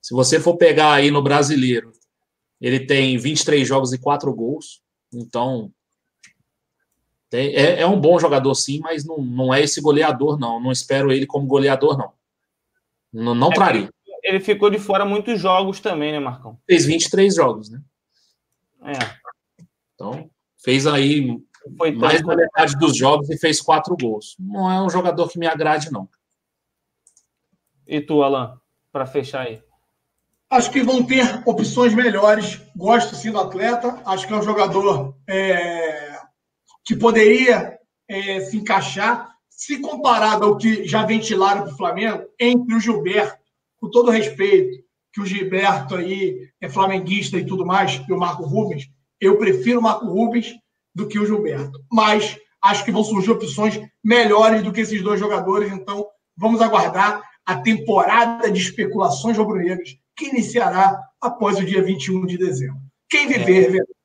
Se 0.00 0.14
você 0.14 0.40
for 0.40 0.56
pegar 0.56 0.92
aí 0.92 1.10
no 1.10 1.22
brasileiro, 1.22 1.92
ele 2.62 2.86
tem 2.86 3.18
23 3.18 3.66
jogos 3.66 3.92
e 3.92 3.98
4 3.98 4.32
gols. 4.32 4.80
Então, 5.12 5.72
Tem, 7.28 7.54
é, 7.56 7.80
é, 7.80 7.86
um 7.86 8.00
bom 8.00 8.18
jogador, 8.20 8.54
sim, 8.54 8.78
mas 8.78 9.04
não, 9.04 9.18
não 9.18 9.52
é 9.52 9.60
esse 9.62 9.80
goleador, 9.80 10.38
não. 10.38 10.60
Não 10.60 10.70
espero 10.70 11.10
ele 11.10 11.26
como 11.26 11.46
goleador, 11.46 11.98
não. 11.98 12.12
Não, 13.12 13.34
não 13.34 13.50
é, 13.50 13.54
traria. 13.54 13.90
Ele 14.22 14.38
ficou 14.38 14.70
de 14.70 14.78
fora 14.78 15.04
muitos 15.04 15.40
jogos 15.40 15.80
também, 15.80 16.12
né, 16.12 16.20
Marcão? 16.20 16.56
Fez 16.64 16.86
23 16.86 17.34
jogos, 17.34 17.68
né? 17.68 17.82
É. 18.84 19.64
Então, 19.94 20.30
fez 20.62 20.86
aí 20.86 21.36
Foi 21.76 21.90
mais 21.90 22.22
da 22.22 22.36
metade 22.36 22.78
dos 22.78 22.96
jogos 22.96 23.28
e 23.28 23.38
fez 23.38 23.60
quatro 23.60 23.96
gols. 24.00 24.36
Não 24.38 24.70
é 24.70 24.80
um 24.80 24.88
jogador 24.88 25.28
que 25.28 25.38
me 25.38 25.46
agrade, 25.46 25.90
não. 25.90 26.08
E 27.86 28.00
tu, 28.00 28.22
Alan, 28.22 28.56
para 28.92 29.04
fechar 29.04 29.46
aí? 29.46 29.62
Acho 30.52 30.70
que 30.70 30.82
vão 30.82 31.02
ter 31.02 31.42
opções 31.46 31.94
melhores. 31.94 32.60
Gosto 32.76 33.16
sim 33.16 33.30
do 33.30 33.40
atleta. 33.40 33.98
Acho 34.04 34.26
que 34.26 34.34
é 34.34 34.36
um 34.36 34.42
jogador 34.42 35.16
é, 35.26 36.18
que 36.84 36.94
poderia 36.94 37.78
é, 38.06 38.40
se 38.40 38.58
encaixar, 38.58 39.30
se 39.48 39.78
comparado 39.78 40.44
ao 40.44 40.58
que 40.58 40.86
já 40.86 41.06
ventilaram 41.06 41.62
para 41.62 41.72
o 41.72 41.76
Flamengo, 41.78 42.24
entre 42.38 42.74
o 42.74 42.80
Gilberto, 42.80 43.42
com 43.80 43.88
todo 43.88 44.10
respeito, 44.10 44.76
que 45.10 45.22
o 45.22 45.24
Gilberto 45.24 45.94
aí 45.94 46.46
é 46.60 46.68
flamenguista 46.68 47.38
e 47.38 47.46
tudo 47.46 47.64
mais, 47.64 48.02
e 48.06 48.12
o 48.12 48.18
Marco 48.18 48.44
Rubens, 48.44 48.90
eu 49.18 49.38
prefiro 49.38 49.80
o 49.80 49.82
Marco 49.82 50.04
Rubens 50.04 50.52
do 50.94 51.08
que 51.08 51.18
o 51.18 51.24
Gilberto. 51.24 51.82
Mas 51.90 52.36
acho 52.62 52.84
que 52.84 52.92
vão 52.92 53.02
surgir 53.02 53.30
opções 53.30 53.80
melhores 54.04 54.62
do 54.62 54.70
que 54.70 54.82
esses 54.82 55.02
dois 55.02 55.18
jogadores, 55.18 55.72
então 55.72 56.06
vamos 56.36 56.60
aguardar 56.60 57.22
a 57.46 57.56
temporada 57.56 58.50
de 58.50 58.60
especulações 58.60 59.38
rubro-negras 59.38 60.01
que 60.16 60.26
iniciará 60.26 60.98
após 61.20 61.58
o 61.58 61.64
dia 61.64 61.82
21 61.82 62.26
de 62.26 62.38
dezembro. 62.38 62.80
Quem 63.08 63.26
viver, 63.26 63.76
é. 63.76 64.02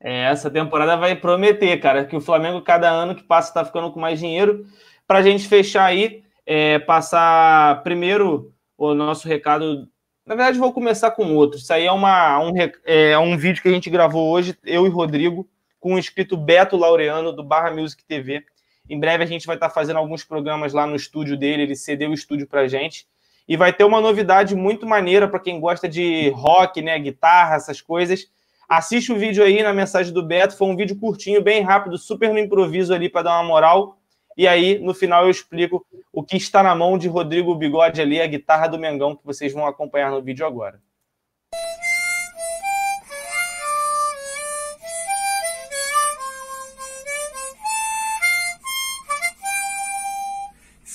É, 0.00 0.30
essa 0.30 0.50
temporada 0.50 0.96
vai 0.96 1.16
prometer, 1.16 1.76
cara, 1.80 2.04
que 2.04 2.14
o 2.14 2.20
Flamengo, 2.20 2.62
cada 2.62 2.88
ano 2.88 3.14
que 3.14 3.22
passa, 3.22 3.48
está 3.48 3.64
ficando 3.64 3.90
com 3.90 3.98
mais 3.98 4.20
dinheiro. 4.20 4.64
Para 5.06 5.18
a 5.18 5.22
gente 5.22 5.48
fechar 5.48 5.86
aí, 5.86 6.22
é, 6.46 6.78
passar 6.78 7.82
primeiro 7.82 8.54
o 8.76 8.94
nosso 8.94 9.26
recado. 9.26 9.88
Na 10.24 10.34
verdade, 10.34 10.58
vou 10.58 10.72
começar 10.72 11.10
com 11.10 11.34
outro. 11.34 11.58
Isso 11.58 11.72
aí 11.72 11.86
é, 11.86 11.92
uma, 11.92 12.38
um, 12.38 12.52
é 12.84 13.18
um 13.18 13.36
vídeo 13.36 13.60
que 13.60 13.68
a 13.68 13.72
gente 13.72 13.90
gravou 13.90 14.30
hoje, 14.30 14.56
eu 14.64 14.86
e 14.86 14.90
Rodrigo, 14.90 15.48
com 15.80 15.94
o 15.94 15.98
inscrito 15.98 16.36
Beto 16.36 16.76
Laureano, 16.76 17.32
do 17.32 17.42
Barra 17.42 17.70
Music 17.70 18.04
TV. 18.04 18.44
Em 18.88 18.98
breve 18.98 19.24
a 19.24 19.26
gente 19.26 19.46
vai 19.46 19.56
estar 19.56 19.68
tá 19.68 19.74
fazendo 19.74 19.96
alguns 19.96 20.22
programas 20.24 20.72
lá 20.72 20.86
no 20.86 20.96
estúdio 20.96 21.36
dele, 21.36 21.62
ele 21.62 21.76
cedeu 21.76 22.10
o 22.10 22.14
estúdio 22.14 22.46
para 22.46 22.68
gente. 22.68 23.06
E 23.48 23.56
vai 23.56 23.72
ter 23.72 23.84
uma 23.84 24.00
novidade 24.00 24.54
muito 24.54 24.86
maneira 24.86 25.26
para 25.26 25.40
quem 25.40 25.58
gosta 25.58 25.88
de 25.88 26.28
rock, 26.30 26.82
né, 26.82 26.98
guitarra, 26.98 27.56
essas 27.56 27.80
coisas 27.80 28.28
Assiste 28.68 29.10
o 29.10 29.16
vídeo 29.16 29.42
aí 29.42 29.62
na 29.62 29.72
mensagem 29.72 30.12
do 30.12 30.22
Beto. 30.22 30.54
Foi 30.54 30.68
um 30.68 30.76
vídeo 30.76 30.94
curtinho, 30.94 31.40
bem 31.40 31.62
rápido, 31.62 31.96
super 31.96 32.30
no 32.30 32.38
improviso 32.38 32.92
ali 32.92 33.08
para 33.08 33.22
dar 33.22 33.40
uma 33.40 33.48
moral. 33.48 33.96
E 34.36 34.46
aí, 34.46 34.78
no 34.78 34.92
final, 34.92 35.24
eu 35.24 35.30
explico 35.30 35.86
o 36.12 36.22
que 36.22 36.36
está 36.36 36.62
na 36.62 36.74
mão 36.74 36.98
de 36.98 37.08
Rodrigo 37.08 37.54
Bigode 37.54 37.98
ali, 37.98 38.20
a 38.20 38.26
guitarra 38.26 38.66
do 38.66 38.78
Mengão, 38.78 39.16
que 39.16 39.24
vocês 39.24 39.54
vão 39.54 39.66
acompanhar 39.66 40.10
no 40.10 40.20
vídeo 40.20 40.46
agora. 40.46 40.82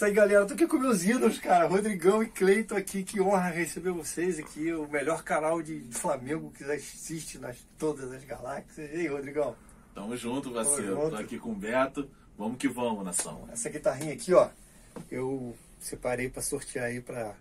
Isso 0.03 0.09
aí, 0.09 0.13
galera. 0.15 0.45
Tô 0.45 0.53
aqui 0.53 0.67
com 0.67 0.77
meus 0.77 1.05
ídolos, 1.05 1.39
cara. 1.39 1.65
Rodrigão 1.65 2.21
e 2.21 2.27
Cleiton 2.27 2.75
aqui. 2.75 3.05
Que 3.05 3.21
honra 3.21 3.47
receber 3.47 3.91
vocês 3.91 4.37
aqui. 4.37 4.73
O 4.73 4.85
melhor 4.85 5.23
canal 5.23 5.61
de 5.61 5.79
Flamengo 5.91 6.51
que 6.51 6.65
já 6.65 6.75
existe 6.75 7.37
nas 7.37 7.65
todas 7.79 8.11
as 8.11 8.21
galáxias. 8.25 8.91
E 8.91 8.97
aí, 8.97 9.07
Rodrigão? 9.07 9.55
Tamo 9.95 10.17
junto, 10.17 10.51
parceiro. 10.51 11.09
Tô 11.09 11.15
aqui 11.15 11.39
com 11.39 11.51
o 11.53 11.55
Beto. 11.55 12.11
Vamos 12.37 12.57
que 12.57 12.67
vamos, 12.67 13.05
nação. 13.05 13.47
Essa 13.49 13.69
guitarrinha 13.69 14.13
aqui, 14.13 14.33
ó. 14.33 14.49
Eu 15.09 15.55
separei 15.79 16.27
para 16.27 16.41
sortear 16.41 16.87
aí 16.87 16.99
para 16.99 17.33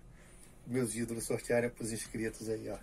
meus 0.64 0.94
ídolos 0.94 1.24
sortearem 1.24 1.68
pros 1.68 1.90
inscritos 1.90 2.48
aí, 2.48 2.70
ó. 2.70 2.78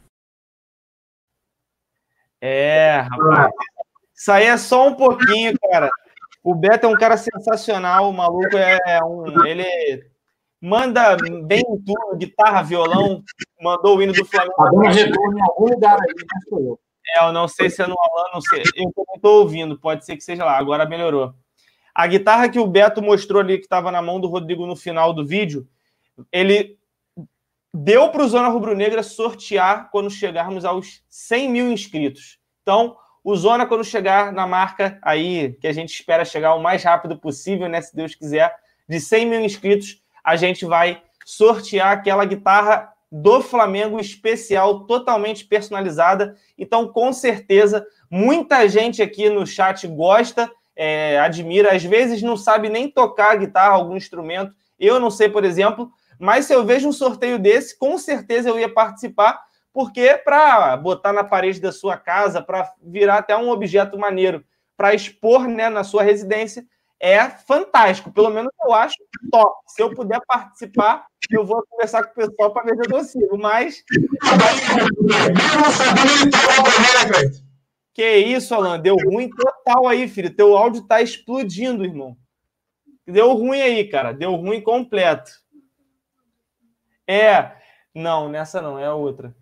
É, 2.42 3.00
rapaz. 3.00 3.54
Isso 4.14 4.30
aí 4.30 4.48
é 4.48 4.58
só 4.58 4.90
um 4.90 4.96
pouquinho, 4.96 5.58
cara. 5.72 5.90
O 6.44 6.56
Beto 6.56 6.86
é 6.86 6.90
um 6.90 6.98
cara 6.98 7.18
sensacional, 7.18 8.10
o 8.10 8.14
maluco 8.14 8.58
é 8.58 9.04
um. 9.04 9.46
Ele 9.46 10.10
manda 10.62 11.16
bem 11.46 11.64
tudo, 11.86 12.18
guitarra, 12.18 12.64
violão, 12.64 13.24
mandou 13.62 13.98
o 13.98 14.02
hino 14.02 14.14
do 14.14 14.26
Flamengo. 14.26 14.56
Tá 14.56 14.70
dando 14.72 14.88
retorno 14.88 15.38
em 15.38 15.42
algum 15.42 15.66
lugar 15.70 15.98
aí, 16.02 16.16
não 16.16 16.42
sou 16.50 16.60
eu. 16.60 16.80
É, 17.16 17.26
eu 17.26 17.34
não 17.34 17.48
sei 17.48 17.70
se 17.70 17.82
é 17.82 17.88
no 17.88 17.96
Alan, 18.00 18.30
não 18.34 18.42
sei. 18.42 18.62
Eu 18.76 18.92
não 18.96 19.16
estou 19.16 19.42
ouvindo, 19.42 19.80
pode 19.80 20.06
ser 20.06 20.16
que 20.16 20.24
seja 20.24 20.46
lá, 20.46 20.58
agora 20.58 20.88
melhorou. 20.88 21.34
A 21.94 22.08
guitarra 22.08 22.50
que 22.50 22.60
o 22.60 22.68
Beto 22.68 23.02
mostrou 23.02 23.42
ali, 23.42 23.58
que 23.58 23.66
estava 23.66 23.92
na 23.92 24.02
mão 24.02 24.20
do 24.20 24.28
Rodrigo 24.28 24.66
no 24.66 24.76
final 24.76 25.14
do 25.14 25.26
vídeo, 25.26 25.68
ele 26.32 26.78
deu 27.74 28.10
para 28.10 28.24
o 28.24 28.28
Zona 28.28 28.48
Rubro 28.48 28.76
Negra 28.76 29.04
sortear 29.04 29.90
quando 29.92 30.10
chegarmos 30.10 30.66
aos 30.66 31.04
100 31.10 31.50
mil 31.50 31.72
inscritos. 31.72 32.40
Então, 32.62 32.96
o 33.30 33.36
Zona, 33.36 33.68
quando 33.68 33.84
chegar 33.84 34.34
na 34.34 34.48
marca 34.48 34.98
aí, 35.04 35.56
que 35.62 35.68
a 35.68 35.72
gente 35.72 35.94
espera 35.94 36.26
chegar 36.26 36.56
o 36.56 36.64
mais 36.64 36.84
rápido 36.84 37.16
possível, 37.16 37.70
né? 37.70 37.80
Se 37.80 37.96
Deus 37.96 38.16
quiser, 38.16 38.52
de 38.88 39.00
100 39.00 39.26
mil 39.28 39.40
inscritos, 39.42 40.02
a 40.24 40.36
gente 40.36 40.66
vai 40.66 41.04
sortear 41.24 41.92
aquela 41.92 42.26
guitarra 42.26 42.92
do 43.12 43.40
Flamengo 43.40 44.00
especial, 44.00 44.86
totalmente 44.88 45.46
personalizada. 45.46 46.36
Então, 46.58 46.88
com 46.88 47.14
certeza, 47.14 47.86
muita 48.10 48.68
gente 48.68 49.00
aqui 49.00 49.30
no 49.30 49.46
chat 49.46 49.88
gosta, 49.88 50.50
é, 50.76 51.20
admira, 51.20 51.76
às 51.76 51.84
vezes 51.84 52.24
não 52.24 52.36
sabe 52.36 52.68
nem 52.68 52.90
tocar 52.90 53.38
guitarra, 53.38 53.76
algum 53.76 53.96
instrumento. 53.96 54.56
Eu 54.80 55.00
não 55.00 55.12
sei, 55.12 55.30
por 55.30 55.46
exemplo, 55.46 55.92
mas 56.18 56.46
se 56.46 56.54
eu 56.54 56.66
vejo 56.66 56.88
um 56.88 56.94
sorteio 56.94 57.38
desse, 57.38 57.78
com 57.78 57.96
certeza 58.00 58.50
eu 58.50 58.58
ia 58.58 58.74
participar, 58.74 59.40
porque 59.80 60.18
para 60.26 60.76
botar 60.76 61.14
na 61.14 61.24
parede 61.24 61.62
da 61.62 61.72
sua 61.72 61.96
casa, 61.96 62.42
para 62.42 62.70
virar 62.84 63.20
até 63.20 63.38
um 63.38 63.50
objeto 63.50 63.98
maneiro, 63.98 64.44
para 64.76 64.94
expor 64.94 65.48
né, 65.48 65.70
na 65.70 65.86
sua 65.86 66.04
residência, 66.04 66.66
é 67.00 67.30
fantástico. 67.30 68.12
Pelo 68.12 68.30
menos 68.30 68.52
eu 68.62 68.74
acho 68.74 68.98
top. 69.32 69.56
Se 69.68 69.82
eu 69.82 69.96
puder 69.96 70.20
participar, 70.28 71.08
eu 71.32 71.46
vou 71.46 71.66
conversar 71.70 72.04
com 72.04 72.12
o 72.12 72.14
pessoal 72.14 72.52
para 72.52 72.66
ver 72.66 72.76
se 72.76 72.90
eu 72.90 72.98
consigo. 72.98 73.38
Mas. 73.38 73.82
Que 77.94 78.18
isso, 78.18 78.54
Alan? 78.54 78.78
Deu 78.82 78.98
ruim 78.98 79.30
total 79.30 79.88
aí, 79.88 80.10
filho. 80.10 80.36
Teu 80.36 80.58
áudio 80.58 80.86
tá 80.86 81.02
explodindo, 81.02 81.86
irmão. 81.86 82.18
Deu 83.08 83.32
ruim 83.32 83.62
aí, 83.62 83.88
cara. 83.88 84.12
Deu 84.12 84.36
ruim 84.36 84.60
completo. 84.60 85.32
É. 87.08 87.54
Não, 87.96 88.28
nessa 88.28 88.62
não, 88.62 88.78
é 88.78 88.86
a 88.86 88.94
outra. 88.94 89.34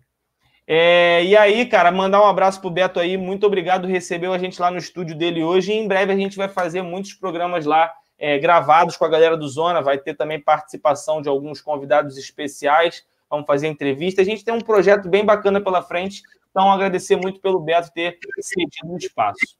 É, 0.70 1.24
e 1.24 1.34
aí, 1.34 1.64
cara, 1.64 1.90
mandar 1.90 2.20
um 2.20 2.26
abraço 2.26 2.60
pro 2.60 2.68
Beto 2.68 3.00
aí. 3.00 3.16
Muito 3.16 3.46
obrigado, 3.46 3.88
recebeu 3.88 4.34
a 4.34 4.38
gente 4.38 4.60
lá 4.60 4.70
no 4.70 4.76
estúdio 4.76 5.16
dele 5.16 5.42
hoje. 5.42 5.72
Em 5.72 5.88
breve 5.88 6.12
a 6.12 6.16
gente 6.16 6.36
vai 6.36 6.46
fazer 6.46 6.82
muitos 6.82 7.14
programas 7.14 7.64
lá 7.64 7.90
é, 8.18 8.38
gravados 8.38 8.94
com 8.94 9.06
a 9.06 9.08
galera 9.08 9.34
do 9.34 9.48
Zona. 9.48 9.80
Vai 9.80 9.96
ter 9.96 10.12
também 10.12 10.38
participação 10.38 11.22
de 11.22 11.28
alguns 11.28 11.62
convidados 11.62 12.18
especiais. 12.18 13.02
Vamos 13.30 13.46
fazer 13.46 13.66
entrevista. 13.66 14.20
A 14.20 14.24
gente 14.26 14.44
tem 14.44 14.52
um 14.52 14.60
projeto 14.60 15.08
bem 15.08 15.24
bacana 15.24 15.58
pela 15.58 15.80
frente. 15.80 16.22
Então, 16.50 16.70
agradecer 16.70 17.16
muito 17.16 17.40
pelo 17.40 17.60
Beto 17.60 17.90
ter 17.94 18.18
cedido 18.38 18.92
um 18.92 18.98
espaço. 18.98 19.56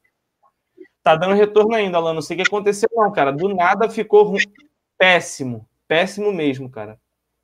Tá 1.01 1.15
dando 1.15 1.33
retorno 1.33 1.73
ainda, 1.73 1.97
Alan. 1.97 2.13
Não 2.13 2.21
sei 2.21 2.35
o 2.35 2.43
que 2.43 2.47
aconteceu, 2.47 2.89
não, 2.93 3.11
cara. 3.11 3.31
Do 3.31 3.49
nada 3.55 3.89
ficou 3.89 4.25
ruim. 4.25 4.43
péssimo. 4.95 5.67
Péssimo 5.87 6.31
mesmo, 6.31 6.69
cara. 6.69 6.99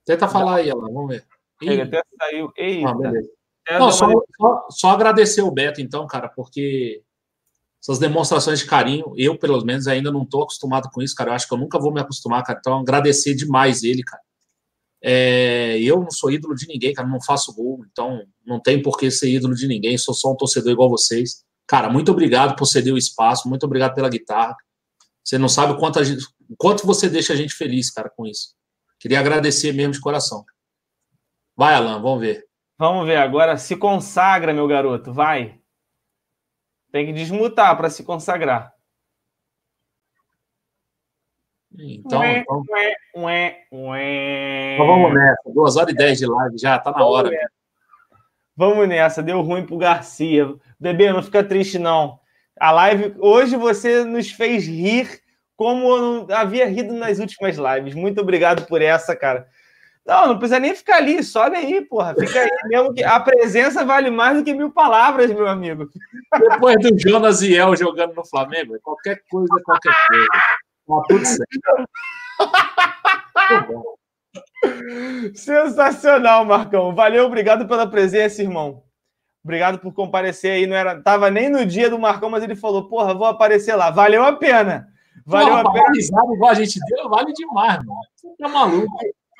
Tenta 0.05 0.27
falar 0.27 0.57
aí, 0.57 0.69
Alan. 0.69 0.93
Vamos 0.93 1.07
ver. 1.07 1.25
Ele 1.63 1.81
até 1.81 2.03
saiu. 2.19 2.51
Eita. 2.55 2.89
Ah, 2.89 3.44
é, 3.67 3.79
não, 3.79 3.91
só, 3.91 4.07
só, 4.37 4.67
só, 4.69 4.89
agradecer 4.89 5.41
o 5.41 5.51
Beto, 5.51 5.81
então, 5.81 6.05
cara, 6.05 6.29
porque 6.29 7.01
essas 7.81 7.99
demonstrações 7.99 8.59
de 8.59 8.65
carinho, 8.65 9.13
eu, 9.15 9.37
pelo 9.37 9.63
menos, 9.63 9.87
ainda 9.87 10.11
não 10.11 10.23
estou 10.23 10.43
acostumado 10.43 10.89
com 10.91 11.01
isso, 11.01 11.15
cara. 11.15 11.29
Eu 11.31 11.35
acho 11.35 11.47
que 11.47 11.53
eu 11.53 11.57
nunca 11.57 11.79
vou 11.79 11.93
me 11.93 12.01
acostumar, 12.01 12.43
cara. 12.43 12.57
Então, 12.59 12.79
agradecer 12.79 13.35
demais 13.35 13.83
ele, 13.83 14.03
cara. 14.03 14.21
É, 15.03 15.79
eu 15.79 15.99
não 15.99 16.09
sou 16.09 16.31
ídolo 16.31 16.55
de 16.55 16.67
ninguém, 16.67 16.91
cara, 16.91 17.07
não 17.07 17.21
faço 17.21 17.53
gol, 17.53 17.85
então 17.91 18.23
não 18.43 18.59
tem 18.59 18.81
por 18.81 18.97
que 18.97 19.11
ser 19.11 19.29
ídolo 19.29 19.53
de 19.53 19.67
ninguém, 19.67 19.99
sou 19.99 20.15
só 20.15 20.31
um 20.31 20.35
torcedor 20.35 20.71
igual 20.71 20.89
vocês. 20.89 21.43
Cara, 21.67 21.91
muito 21.91 22.11
obrigado 22.11 22.55
por 22.55 22.65
ceder 22.65 22.91
o 22.91 22.97
espaço, 22.97 23.47
muito 23.47 23.67
obrigado 23.67 23.93
pela 23.93 24.09
guitarra. 24.09 24.55
Você 25.23 25.37
não 25.37 25.47
sabe 25.47 25.73
o 25.73 25.77
quanto, 25.77 26.03
gente, 26.03 26.25
quanto 26.57 26.87
você 26.87 27.07
deixa 27.07 27.33
a 27.33 27.35
gente 27.35 27.53
feliz, 27.53 27.91
cara, 27.91 28.09
com 28.09 28.25
isso. 28.25 28.55
Queria 28.99 29.19
agradecer 29.19 29.71
mesmo 29.73 29.93
de 29.93 29.99
coração. 29.99 30.43
Vai, 31.55 31.75
Alan, 31.75 32.01
vamos 32.01 32.21
ver. 32.21 32.45
Vamos 32.77 33.05
ver 33.05 33.17
agora. 33.17 33.57
Se 33.57 33.75
consagra, 33.75 34.53
meu 34.53 34.67
garoto. 34.67 35.13
Vai. 35.13 35.59
Tem 36.91 37.05
que 37.05 37.13
desmutar 37.13 37.75
para 37.75 37.89
se 37.89 38.03
consagrar. 38.03 38.73
Então, 41.77 42.21
ué, 42.21 42.39
então... 42.39 42.63
Ué, 42.69 42.95
ué, 43.15 43.67
ué. 43.71 44.73
então 44.75 44.87
vamos 44.87 45.13
nessa. 45.13 45.53
Duas 45.53 45.75
horas 45.75 45.93
e 45.93 45.95
dez 45.95 46.19
de 46.19 46.25
live 46.25 46.57
já, 46.57 46.79
tá 46.79 46.91
na 46.91 46.99
vamos 46.99 47.13
hora. 47.13 47.29
Nessa. 47.29 47.51
Vamos 48.55 48.87
nessa. 48.87 49.23
Deu 49.23 49.41
ruim 49.41 49.65
pro 49.65 49.77
Garcia. 49.77 50.55
Bebê, 50.79 51.11
não 51.11 51.21
fica 51.21 51.43
triste, 51.43 51.77
não. 51.77 52.19
A 52.57 52.71
live. 52.71 53.15
Hoje 53.19 53.57
você 53.57 54.05
nos 54.05 54.31
fez 54.31 54.65
rir 54.65 55.21
como 55.57 55.87
eu 55.87 56.01
não 56.01 56.35
havia 56.35 56.65
rido 56.65 56.93
nas 56.93 57.19
últimas 57.19 57.57
lives. 57.57 57.93
Muito 57.93 58.21
obrigado 58.21 58.65
por 58.67 58.81
essa, 58.81 59.15
cara. 59.15 59.47
Não, 60.05 60.27
não 60.27 60.37
precisa 60.37 60.59
nem 60.59 60.75
ficar 60.75 60.97
ali, 60.97 61.23
sobe 61.23 61.55
aí, 61.55 61.81
porra. 61.81 62.13
Fica 62.13 62.39
aí 62.39 62.49
mesmo 62.65 62.93
que 62.93 63.03
a 63.03 63.19
presença 63.19 63.83
vale 63.83 64.11
mais 64.11 64.37
do 64.37 64.43
que 64.43 64.53
mil 64.53 64.69
palavras, 64.69 65.33
meu 65.33 65.47
amigo. 65.47 65.89
Depois 66.39 66.77
do 66.79 66.95
Jonas 66.99 67.41
e 67.41 67.55
El 67.55 67.75
jogando 67.75 68.13
no 68.13 68.23
Flamengo, 68.23 68.77
qualquer 68.83 69.19
coisa, 69.29 69.53
qualquer 69.63 69.93
coisa. 70.07 70.27
Tá 70.87 71.01
tudo 71.09 71.25
certo. 71.25 71.47
Sensacional, 75.33 76.45
Marcão. 76.45 76.93
Valeu, 76.93 77.25
obrigado 77.25 77.67
pela 77.67 77.87
presença, 77.87 78.43
irmão. 78.43 78.83
Obrigado 79.43 79.79
por 79.79 79.91
comparecer 79.91 80.51
aí. 80.51 80.67
Não 80.67 80.75
era, 80.75 81.01
tava 81.01 81.31
nem 81.31 81.49
no 81.49 81.65
dia 81.65 81.89
do 81.89 81.97
Marcão, 81.97 82.29
mas 82.29 82.43
ele 82.43 82.55
falou: 82.55 82.87
"Porra, 82.87 83.13
vou 83.13 83.25
aparecer 83.25 83.75
lá". 83.75 83.89
Valeu 83.89 84.23
a 84.23 84.33
pena. 84.33 84.87
Valeu 85.25 85.49
Porra, 85.49 85.61
a 85.61 85.71
pena. 85.71 85.97
Igual 86.33 86.51
a 86.51 86.53
gente 86.53 86.79
deu, 86.87 87.09
vale 87.09 87.33
demais, 87.33 87.77
mano. 87.77 87.99
Você 88.15 88.27
tá 88.37 88.47
maluco. 88.47 88.97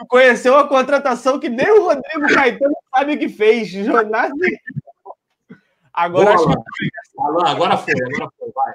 Conheceu 0.08 0.58
a 0.58 0.68
contratação 0.68 1.40
que 1.40 1.50
nem 1.50 1.72
o 1.72 1.84
Rodrigo 1.84 2.34
Caetano 2.34 2.76
sabe 2.94 3.16
o 3.16 3.20
que 3.20 3.30
fez. 3.30 3.70
Jornada. 3.70 4.34
Agora 5.94 6.36
Boa, 6.36 6.36
acho 6.36 6.48
que... 6.48 6.54
Agora 7.20 7.78
foi, 7.78 7.94
agora 7.94 8.32
foi, 8.38 8.52
vai. 8.54 8.74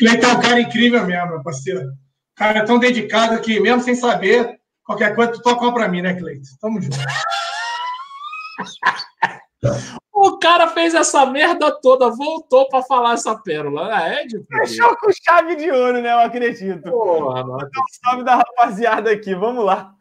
Ele 0.00 0.18
tá 0.18 0.32
um 0.32 0.40
cara 0.40 0.60
incrível 0.60 1.06
mesmo, 1.06 1.28
meu 1.28 1.42
parceiro. 1.42 1.92
Cara 2.34 2.64
tão 2.64 2.78
dedicado 2.78 3.40
que, 3.40 3.60
mesmo 3.60 3.82
sem 3.82 3.94
saber, 3.94 4.58
qualquer 4.84 5.14
coisa 5.14 5.32
tu 5.32 5.42
toca 5.42 5.72
para 5.72 5.88
mim, 5.88 6.02
né, 6.02 6.14
Cleiton? 6.14 6.48
Tamo 6.60 6.80
junto. 6.80 6.98
O 10.20 10.36
cara 10.38 10.68
fez 10.68 10.94
essa 10.94 11.24
merda 11.26 11.70
toda, 11.80 12.10
voltou 12.10 12.68
para 12.68 12.82
falar 12.82 13.14
essa 13.14 13.36
pérola. 13.36 13.88
Ah, 13.92 14.08
é, 14.08 14.24
de 14.24 14.44
Fechou 14.44 14.96
com 14.96 15.10
chave 15.12 15.54
de 15.54 15.70
ouro, 15.70 16.00
né? 16.00 16.12
Eu 16.12 16.18
acredito. 16.18 16.90
Porra, 16.90 17.40
então, 17.40 17.84
salve 18.04 18.24
da 18.24 18.36
rapaziada 18.36 19.12
aqui, 19.12 19.34
vamos 19.34 19.64
lá. 19.64 19.94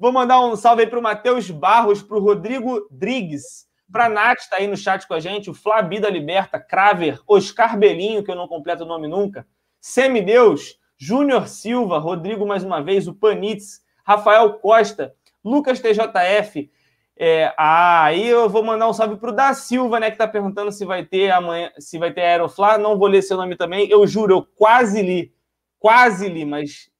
Vou 0.00 0.10
mandar 0.10 0.40
um 0.40 0.56
salve 0.56 0.84
aí 0.84 0.88
para 0.88 0.98
o 0.98 1.02
Matheus 1.02 1.50
Barros, 1.50 2.02
para 2.02 2.16
o 2.16 2.20
Rodrigo 2.20 2.88
Drigues, 2.90 3.66
para 3.92 4.06
a 4.06 4.08
Nath, 4.08 4.38
está 4.38 4.56
aí 4.56 4.66
no 4.66 4.74
chat 4.74 5.06
com 5.06 5.12
a 5.12 5.20
gente, 5.20 5.50
o 5.50 5.54
Flabida 5.54 6.08
Liberta, 6.08 6.58
Craver, 6.58 7.20
Oscar 7.28 7.78
Belinho, 7.78 8.24
que 8.24 8.30
eu 8.30 8.34
não 8.34 8.48
completo 8.48 8.84
o 8.84 8.86
nome 8.86 9.06
nunca, 9.06 9.46
Semideus, 9.78 10.78
Júnior 10.96 11.48
Silva, 11.48 11.98
Rodrigo 11.98 12.46
mais 12.46 12.64
uma 12.64 12.82
vez, 12.82 13.06
o 13.06 13.12
Panitz, 13.12 13.82
Rafael 14.02 14.54
Costa, 14.54 15.14
Lucas 15.44 15.80
TJF. 15.80 16.70
É, 17.14 17.52
ah, 17.58 18.04
aí 18.04 18.26
eu 18.26 18.48
vou 18.48 18.64
mandar 18.64 18.88
um 18.88 18.94
salve 18.94 19.16
pro 19.16 19.30
Da 19.30 19.52
Silva, 19.52 20.00
né, 20.00 20.06
que 20.06 20.14
está 20.14 20.26
perguntando 20.26 20.72
se 20.72 20.86
vai 20.86 21.04
ter 21.04 21.30
amanhã, 21.30 21.70
se 21.78 21.98
vai 21.98 22.10
ter 22.10 22.22
Aeroflá. 22.22 22.78
Não 22.78 22.96
vou 22.96 23.06
ler 23.06 23.20
seu 23.20 23.36
nome 23.36 23.54
também. 23.54 23.86
Eu 23.90 24.06
juro, 24.06 24.32
eu 24.32 24.46
quase 24.56 25.02
li, 25.02 25.34
quase 25.78 26.26
li, 26.26 26.46
mas 26.46 26.90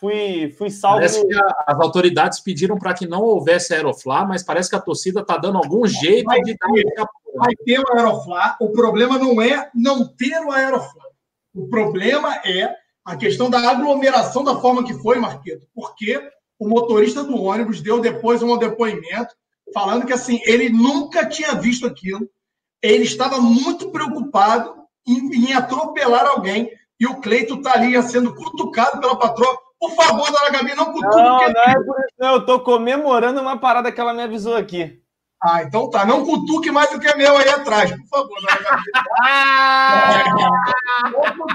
fui, 0.00 0.54
fui 0.56 0.70
salvo. 0.70 0.98
Parece 0.98 1.26
que 1.26 1.34
a, 1.34 1.64
as 1.66 1.80
autoridades 1.80 2.40
pediram 2.40 2.78
para 2.78 2.94
que 2.94 3.06
não 3.06 3.22
houvesse 3.22 3.74
Aeroflá, 3.74 4.24
mas 4.24 4.42
parece 4.42 4.70
que 4.70 4.76
a 4.76 4.80
torcida 4.80 5.20
está 5.20 5.36
dando 5.36 5.58
algum 5.58 5.86
jeito 5.86 6.24
vai 6.24 6.40
de 6.40 6.56
ter, 6.56 6.84
dar 6.94 7.06
Vai 7.36 7.54
ter 7.64 7.78
o 7.80 7.96
Aeroflá. 7.96 8.56
O 8.60 8.70
problema 8.70 9.18
não 9.18 9.40
é 9.40 9.70
não 9.74 10.06
ter 10.06 10.40
o 10.44 10.50
Aeroflá. 10.50 11.04
O 11.54 11.68
problema 11.68 12.34
é 12.44 12.74
a 13.04 13.16
questão 13.16 13.50
da 13.50 13.58
aglomeração 13.70 14.42
da 14.42 14.58
forma 14.60 14.84
que 14.84 14.94
foi, 14.94 15.18
Marqueto. 15.18 15.66
Porque 15.74 16.20
o 16.58 16.68
motorista 16.68 17.22
do 17.22 17.40
ônibus 17.40 17.80
deu 17.80 18.00
depois 18.00 18.42
um 18.42 18.56
depoimento 18.56 19.34
falando 19.72 20.06
que 20.06 20.12
assim 20.12 20.40
ele 20.44 20.70
nunca 20.70 21.26
tinha 21.26 21.54
visto 21.54 21.86
aquilo. 21.86 22.28
Ele 22.82 23.04
estava 23.04 23.40
muito 23.40 23.90
preocupado 23.90 24.74
em, 25.06 25.50
em 25.50 25.52
atropelar 25.52 26.26
alguém. 26.26 26.70
E 26.98 27.06
o 27.06 27.20
Cleito 27.20 27.54
está 27.54 27.74
ali 27.74 28.00
sendo 28.02 28.34
cutucado 28.34 29.00
pela 29.00 29.16
patroa 29.16 29.56
por 29.78 29.90
favor, 29.92 30.30
dona 30.30 30.50
Gabi, 30.50 30.74
não 30.74 30.92
cutuque. 30.92 31.16
Não, 31.16 31.38
não 31.38 31.62
é 31.62 31.74
por 31.74 32.00
isso, 32.00 32.14
não. 32.18 32.34
Eu 32.34 32.46
tô 32.46 32.60
comemorando 32.60 33.40
uma 33.40 33.58
parada 33.58 33.92
que 33.92 34.00
ela 34.00 34.12
me 34.12 34.22
avisou 34.22 34.56
aqui. 34.56 35.02
Ah, 35.42 35.62
então 35.62 35.88
tá. 35.88 36.04
Não 36.04 36.24
cutuque 36.24 36.70
mais 36.70 36.90
do 36.90 36.98
que 36.98 37.06
é 37.06 37.16
meu 37.16 37.36
aí 37.36 37.48
atrás, 37.48 37.90
por 37.90 38.08
favor, 38.08 38.40
dona 38.40 38.62
Gabi. 38.62 38.82
ah! 39.22 40.24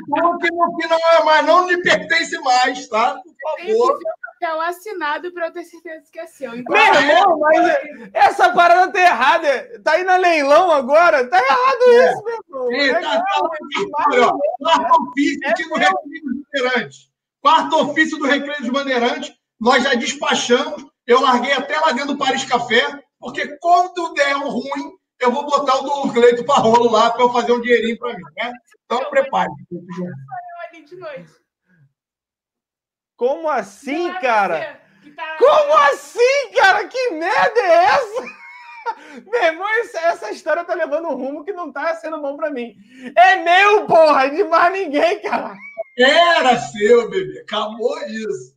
Não 0.08 0.38
cutuque 0.38 0.52
no 0.52 0.78
que 0.78 0.88
não 0.88 0.98
é 0.98 1.24
mais, 1.24 1.45
não 1.45 1.68
lhe 1.68 1.82
pertence 1.82 2.40
mais, 2.40 2.88
tá? 2.88 3.16
Por 3.24 3.68
favor 3.68 4.00
papel 4.44 4.62
assinado 4.62 5.32
para 5.32 5.48
eu 5.48 5.54
ter 5.54 5.64
certeza 5.64 6.04
que 6.12 6.20
é 6.20 6.28
seu. 6.28 6.52
Meu 6.52 6.62
irmão, 6.62 7.40
mas 7.40 7.78
essa 8.14 8.52
parada 8.52 8.91
tá 8.91 9.00
errada. 9.00 9.82
Tá 9.84 9.94
aí 9.94 10.04
na 10.04 10.18
leilão 10.18 10.72
agora. 10.72 11.28
Tá 11.28 11.38
errado 11.38 11.84
é. 11.88 12.12
isso, 12.12 12.24
meu 12.24 12.34
irmão. 12.34 12.74
É, 12.74 13.02
tá, 13.02 13.02
tá, 13.02 13.24
tá, 13.24 14.34
Quarto 14.60 15.02
ofício 15.10 15.50
aqui 15.50 15.66
no 15.68 15.76
Recreio 15.76 16.24
dos 16.24 16.44
Bandeirantes. 16.54 17.12
Quarto 17.44 17.76
ofício 17.76 18.18
do 18.18 18.26
Recreio 18.26 18.61
dos 18.61 18.70
Bandeirantes. 18.70 19.34
Nós 19.60 19.84
já 19.84 19.94
despachamos. 19.95 20.86
Eu 21.06 21.20
larguei 21.20 21.52
até 21.52 21.78
lá 21.78 21.91
dentro 21.91 22.14
do 22.14 22.18
Paris 22.18 22.45
Café, 22.45 23.03
porque 23.20 23.57
quando 23.57 24.14
der 24.14 24.38
um 24.38 24.48
ruim, 24.48 24.94
eu 25.20 25.30
vou 25.30 25.45
botar 25.45 25.76
o 25.80 26.06
do 26.06 26.14
Cleito 26.14 26.45
Parrolo 26.45 26.90
lá 26.90 27.11
para 27.11 27.22
eu 27.22 27.34
fazer 27.34 27.52
um 27.52 27.60
dinheirinho 27.60 27.99
para 27.99 28.14
mim, 28.14 28.24
né? 28.38 28.53
Então 28.86 29.10
prepare. 29.10 29.52
ali 30.70 30.86
de 30.86 30.95
noite. 30.95 31.34
Como 33.18 33.49
assim, 33.49 34.10
é 34.10 34.20
cara? 34.22 34.82
Tá... 35.14 35.38
Como 35.38 35.74
assim, 35.91 36.52
cara? 36.56 36.88
Que 36.88 37.10
merda 37.10 37.60
é 37.60 37.86
essa? 37.86 38.44
Meu 39.28 39.44
irmão, 39.44 39.68
essa 39.95 40.32
história 40.32 40.64
tá 40.64 40.74
levando 40.74 41.10
um 41.10 41.15
rumo 41.15 41.44
que 41.44 41.52
não 41.52 41.74
tá 41.74 41.94
sendo 41.95 42.22
bom 42.22 42.38
para 42.38 42.49
mim. 42.49 42.74
É 43.15 43.36
meu, 43.36 43.86
porra, 43.86 44.30
de 44.30 44.44
mais 44.44 44.74
ninguém, 44.74 45.22
cara. 45.22 45.56
Era 45.98 46.57
seu, 46.57 47.10
bebê. 47.10 47.41
Acabou 47.41 47.98
isso. 48.07 48.53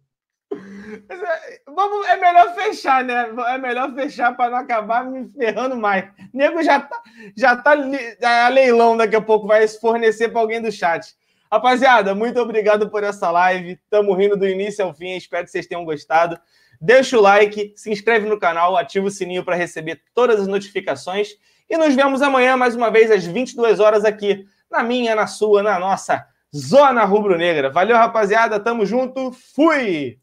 É, 0.53 1.61
vamos, 1.67 2.07
é 2.09 2.17
melhor 2.17 2.55
fechar, 2.55 3.05
né? 3.05 3.29
É 3.49 3.59
melhor 3.59 3.95
fechar 3.95 4.37
para 4.37 4.51
não 4.51 4.59
acabar 4.59 5.05
me 5.05 5.29
ferrando 5.33 5.77
mais. 5.77 6.05
O 6.33 6.37
nego 6.37 6.63
já 6.63 6.81
tá, 6.81 7.03
já 7.37 7.57
tá 7.57 7.77
a 8.23 8.49
leilão 8.49 8.97
daqui 8.97 9.17
a 9.17 9.21
pouco, 9.21 9.47
vai 9.47 9.67
fornecer 9.69 10.29
para 10.29 10.41
alguém 10.41 10.63
do 10.63 10.73
chat. 10.73 11.15
Rapaziada, 11.51 12.15
muito 12.15 12.41
obrigado 12.41 12.89
por 12.89 13.05
essa 13.05 13.31
live. 13.31 13.79
Tamo 13.91 14.15
rindo 14.15 14.37
do 14.37 14.49
início 14.49 14.85
ao 14.85 14.95
fim. 14.95 15.17
Espero 15.17 15.45
que 15.45 15.51
vocês 15.51 15.67
tenham 15.67 15.85
gostado. 15.85 16.39
Deixa 16.81 17.19
o 17.19 17.23
like, 17.23 17.73
se 17.77 17.91
inscreve 17.91 18.29
no 18.29 18.39
canal, 18.39 18.77
ativa 18.77 19.07
o 19.07 19.11
sininho 19.11 19.45
para 19.45 19.57
receber 19.57 20.03
todas 20.15 20.41
as 20.41 20.47
notificações. 20.47 21.31
E 21.69 21.77
nos 21.77 21.95
vemos 21.95 22.23
amanhã, 22.23 22.57
mais 22.57 22.77
uma 22.77 22.91
vez, 22.91 23.11
às 23.11 23.25
22 23.25 23.81
horas 23.81 24.05
aqui, 24.05 24.47
na 24.71 24.83
minha, 24.83 25.15
na 25.15 25.27
sua, 25.27 25.63
na 25.63 25.79
nossa 25.79 26.27
Zona 26.55 27.05
Rubro 27.05 27.36
Negra. 27.36 27.70
Valeu, 27.70 27.97
rapaziada. 27.97 28.60
Tamo 28.60 28.85
junto. 28.85 29.32
Fui! 29.32 30.20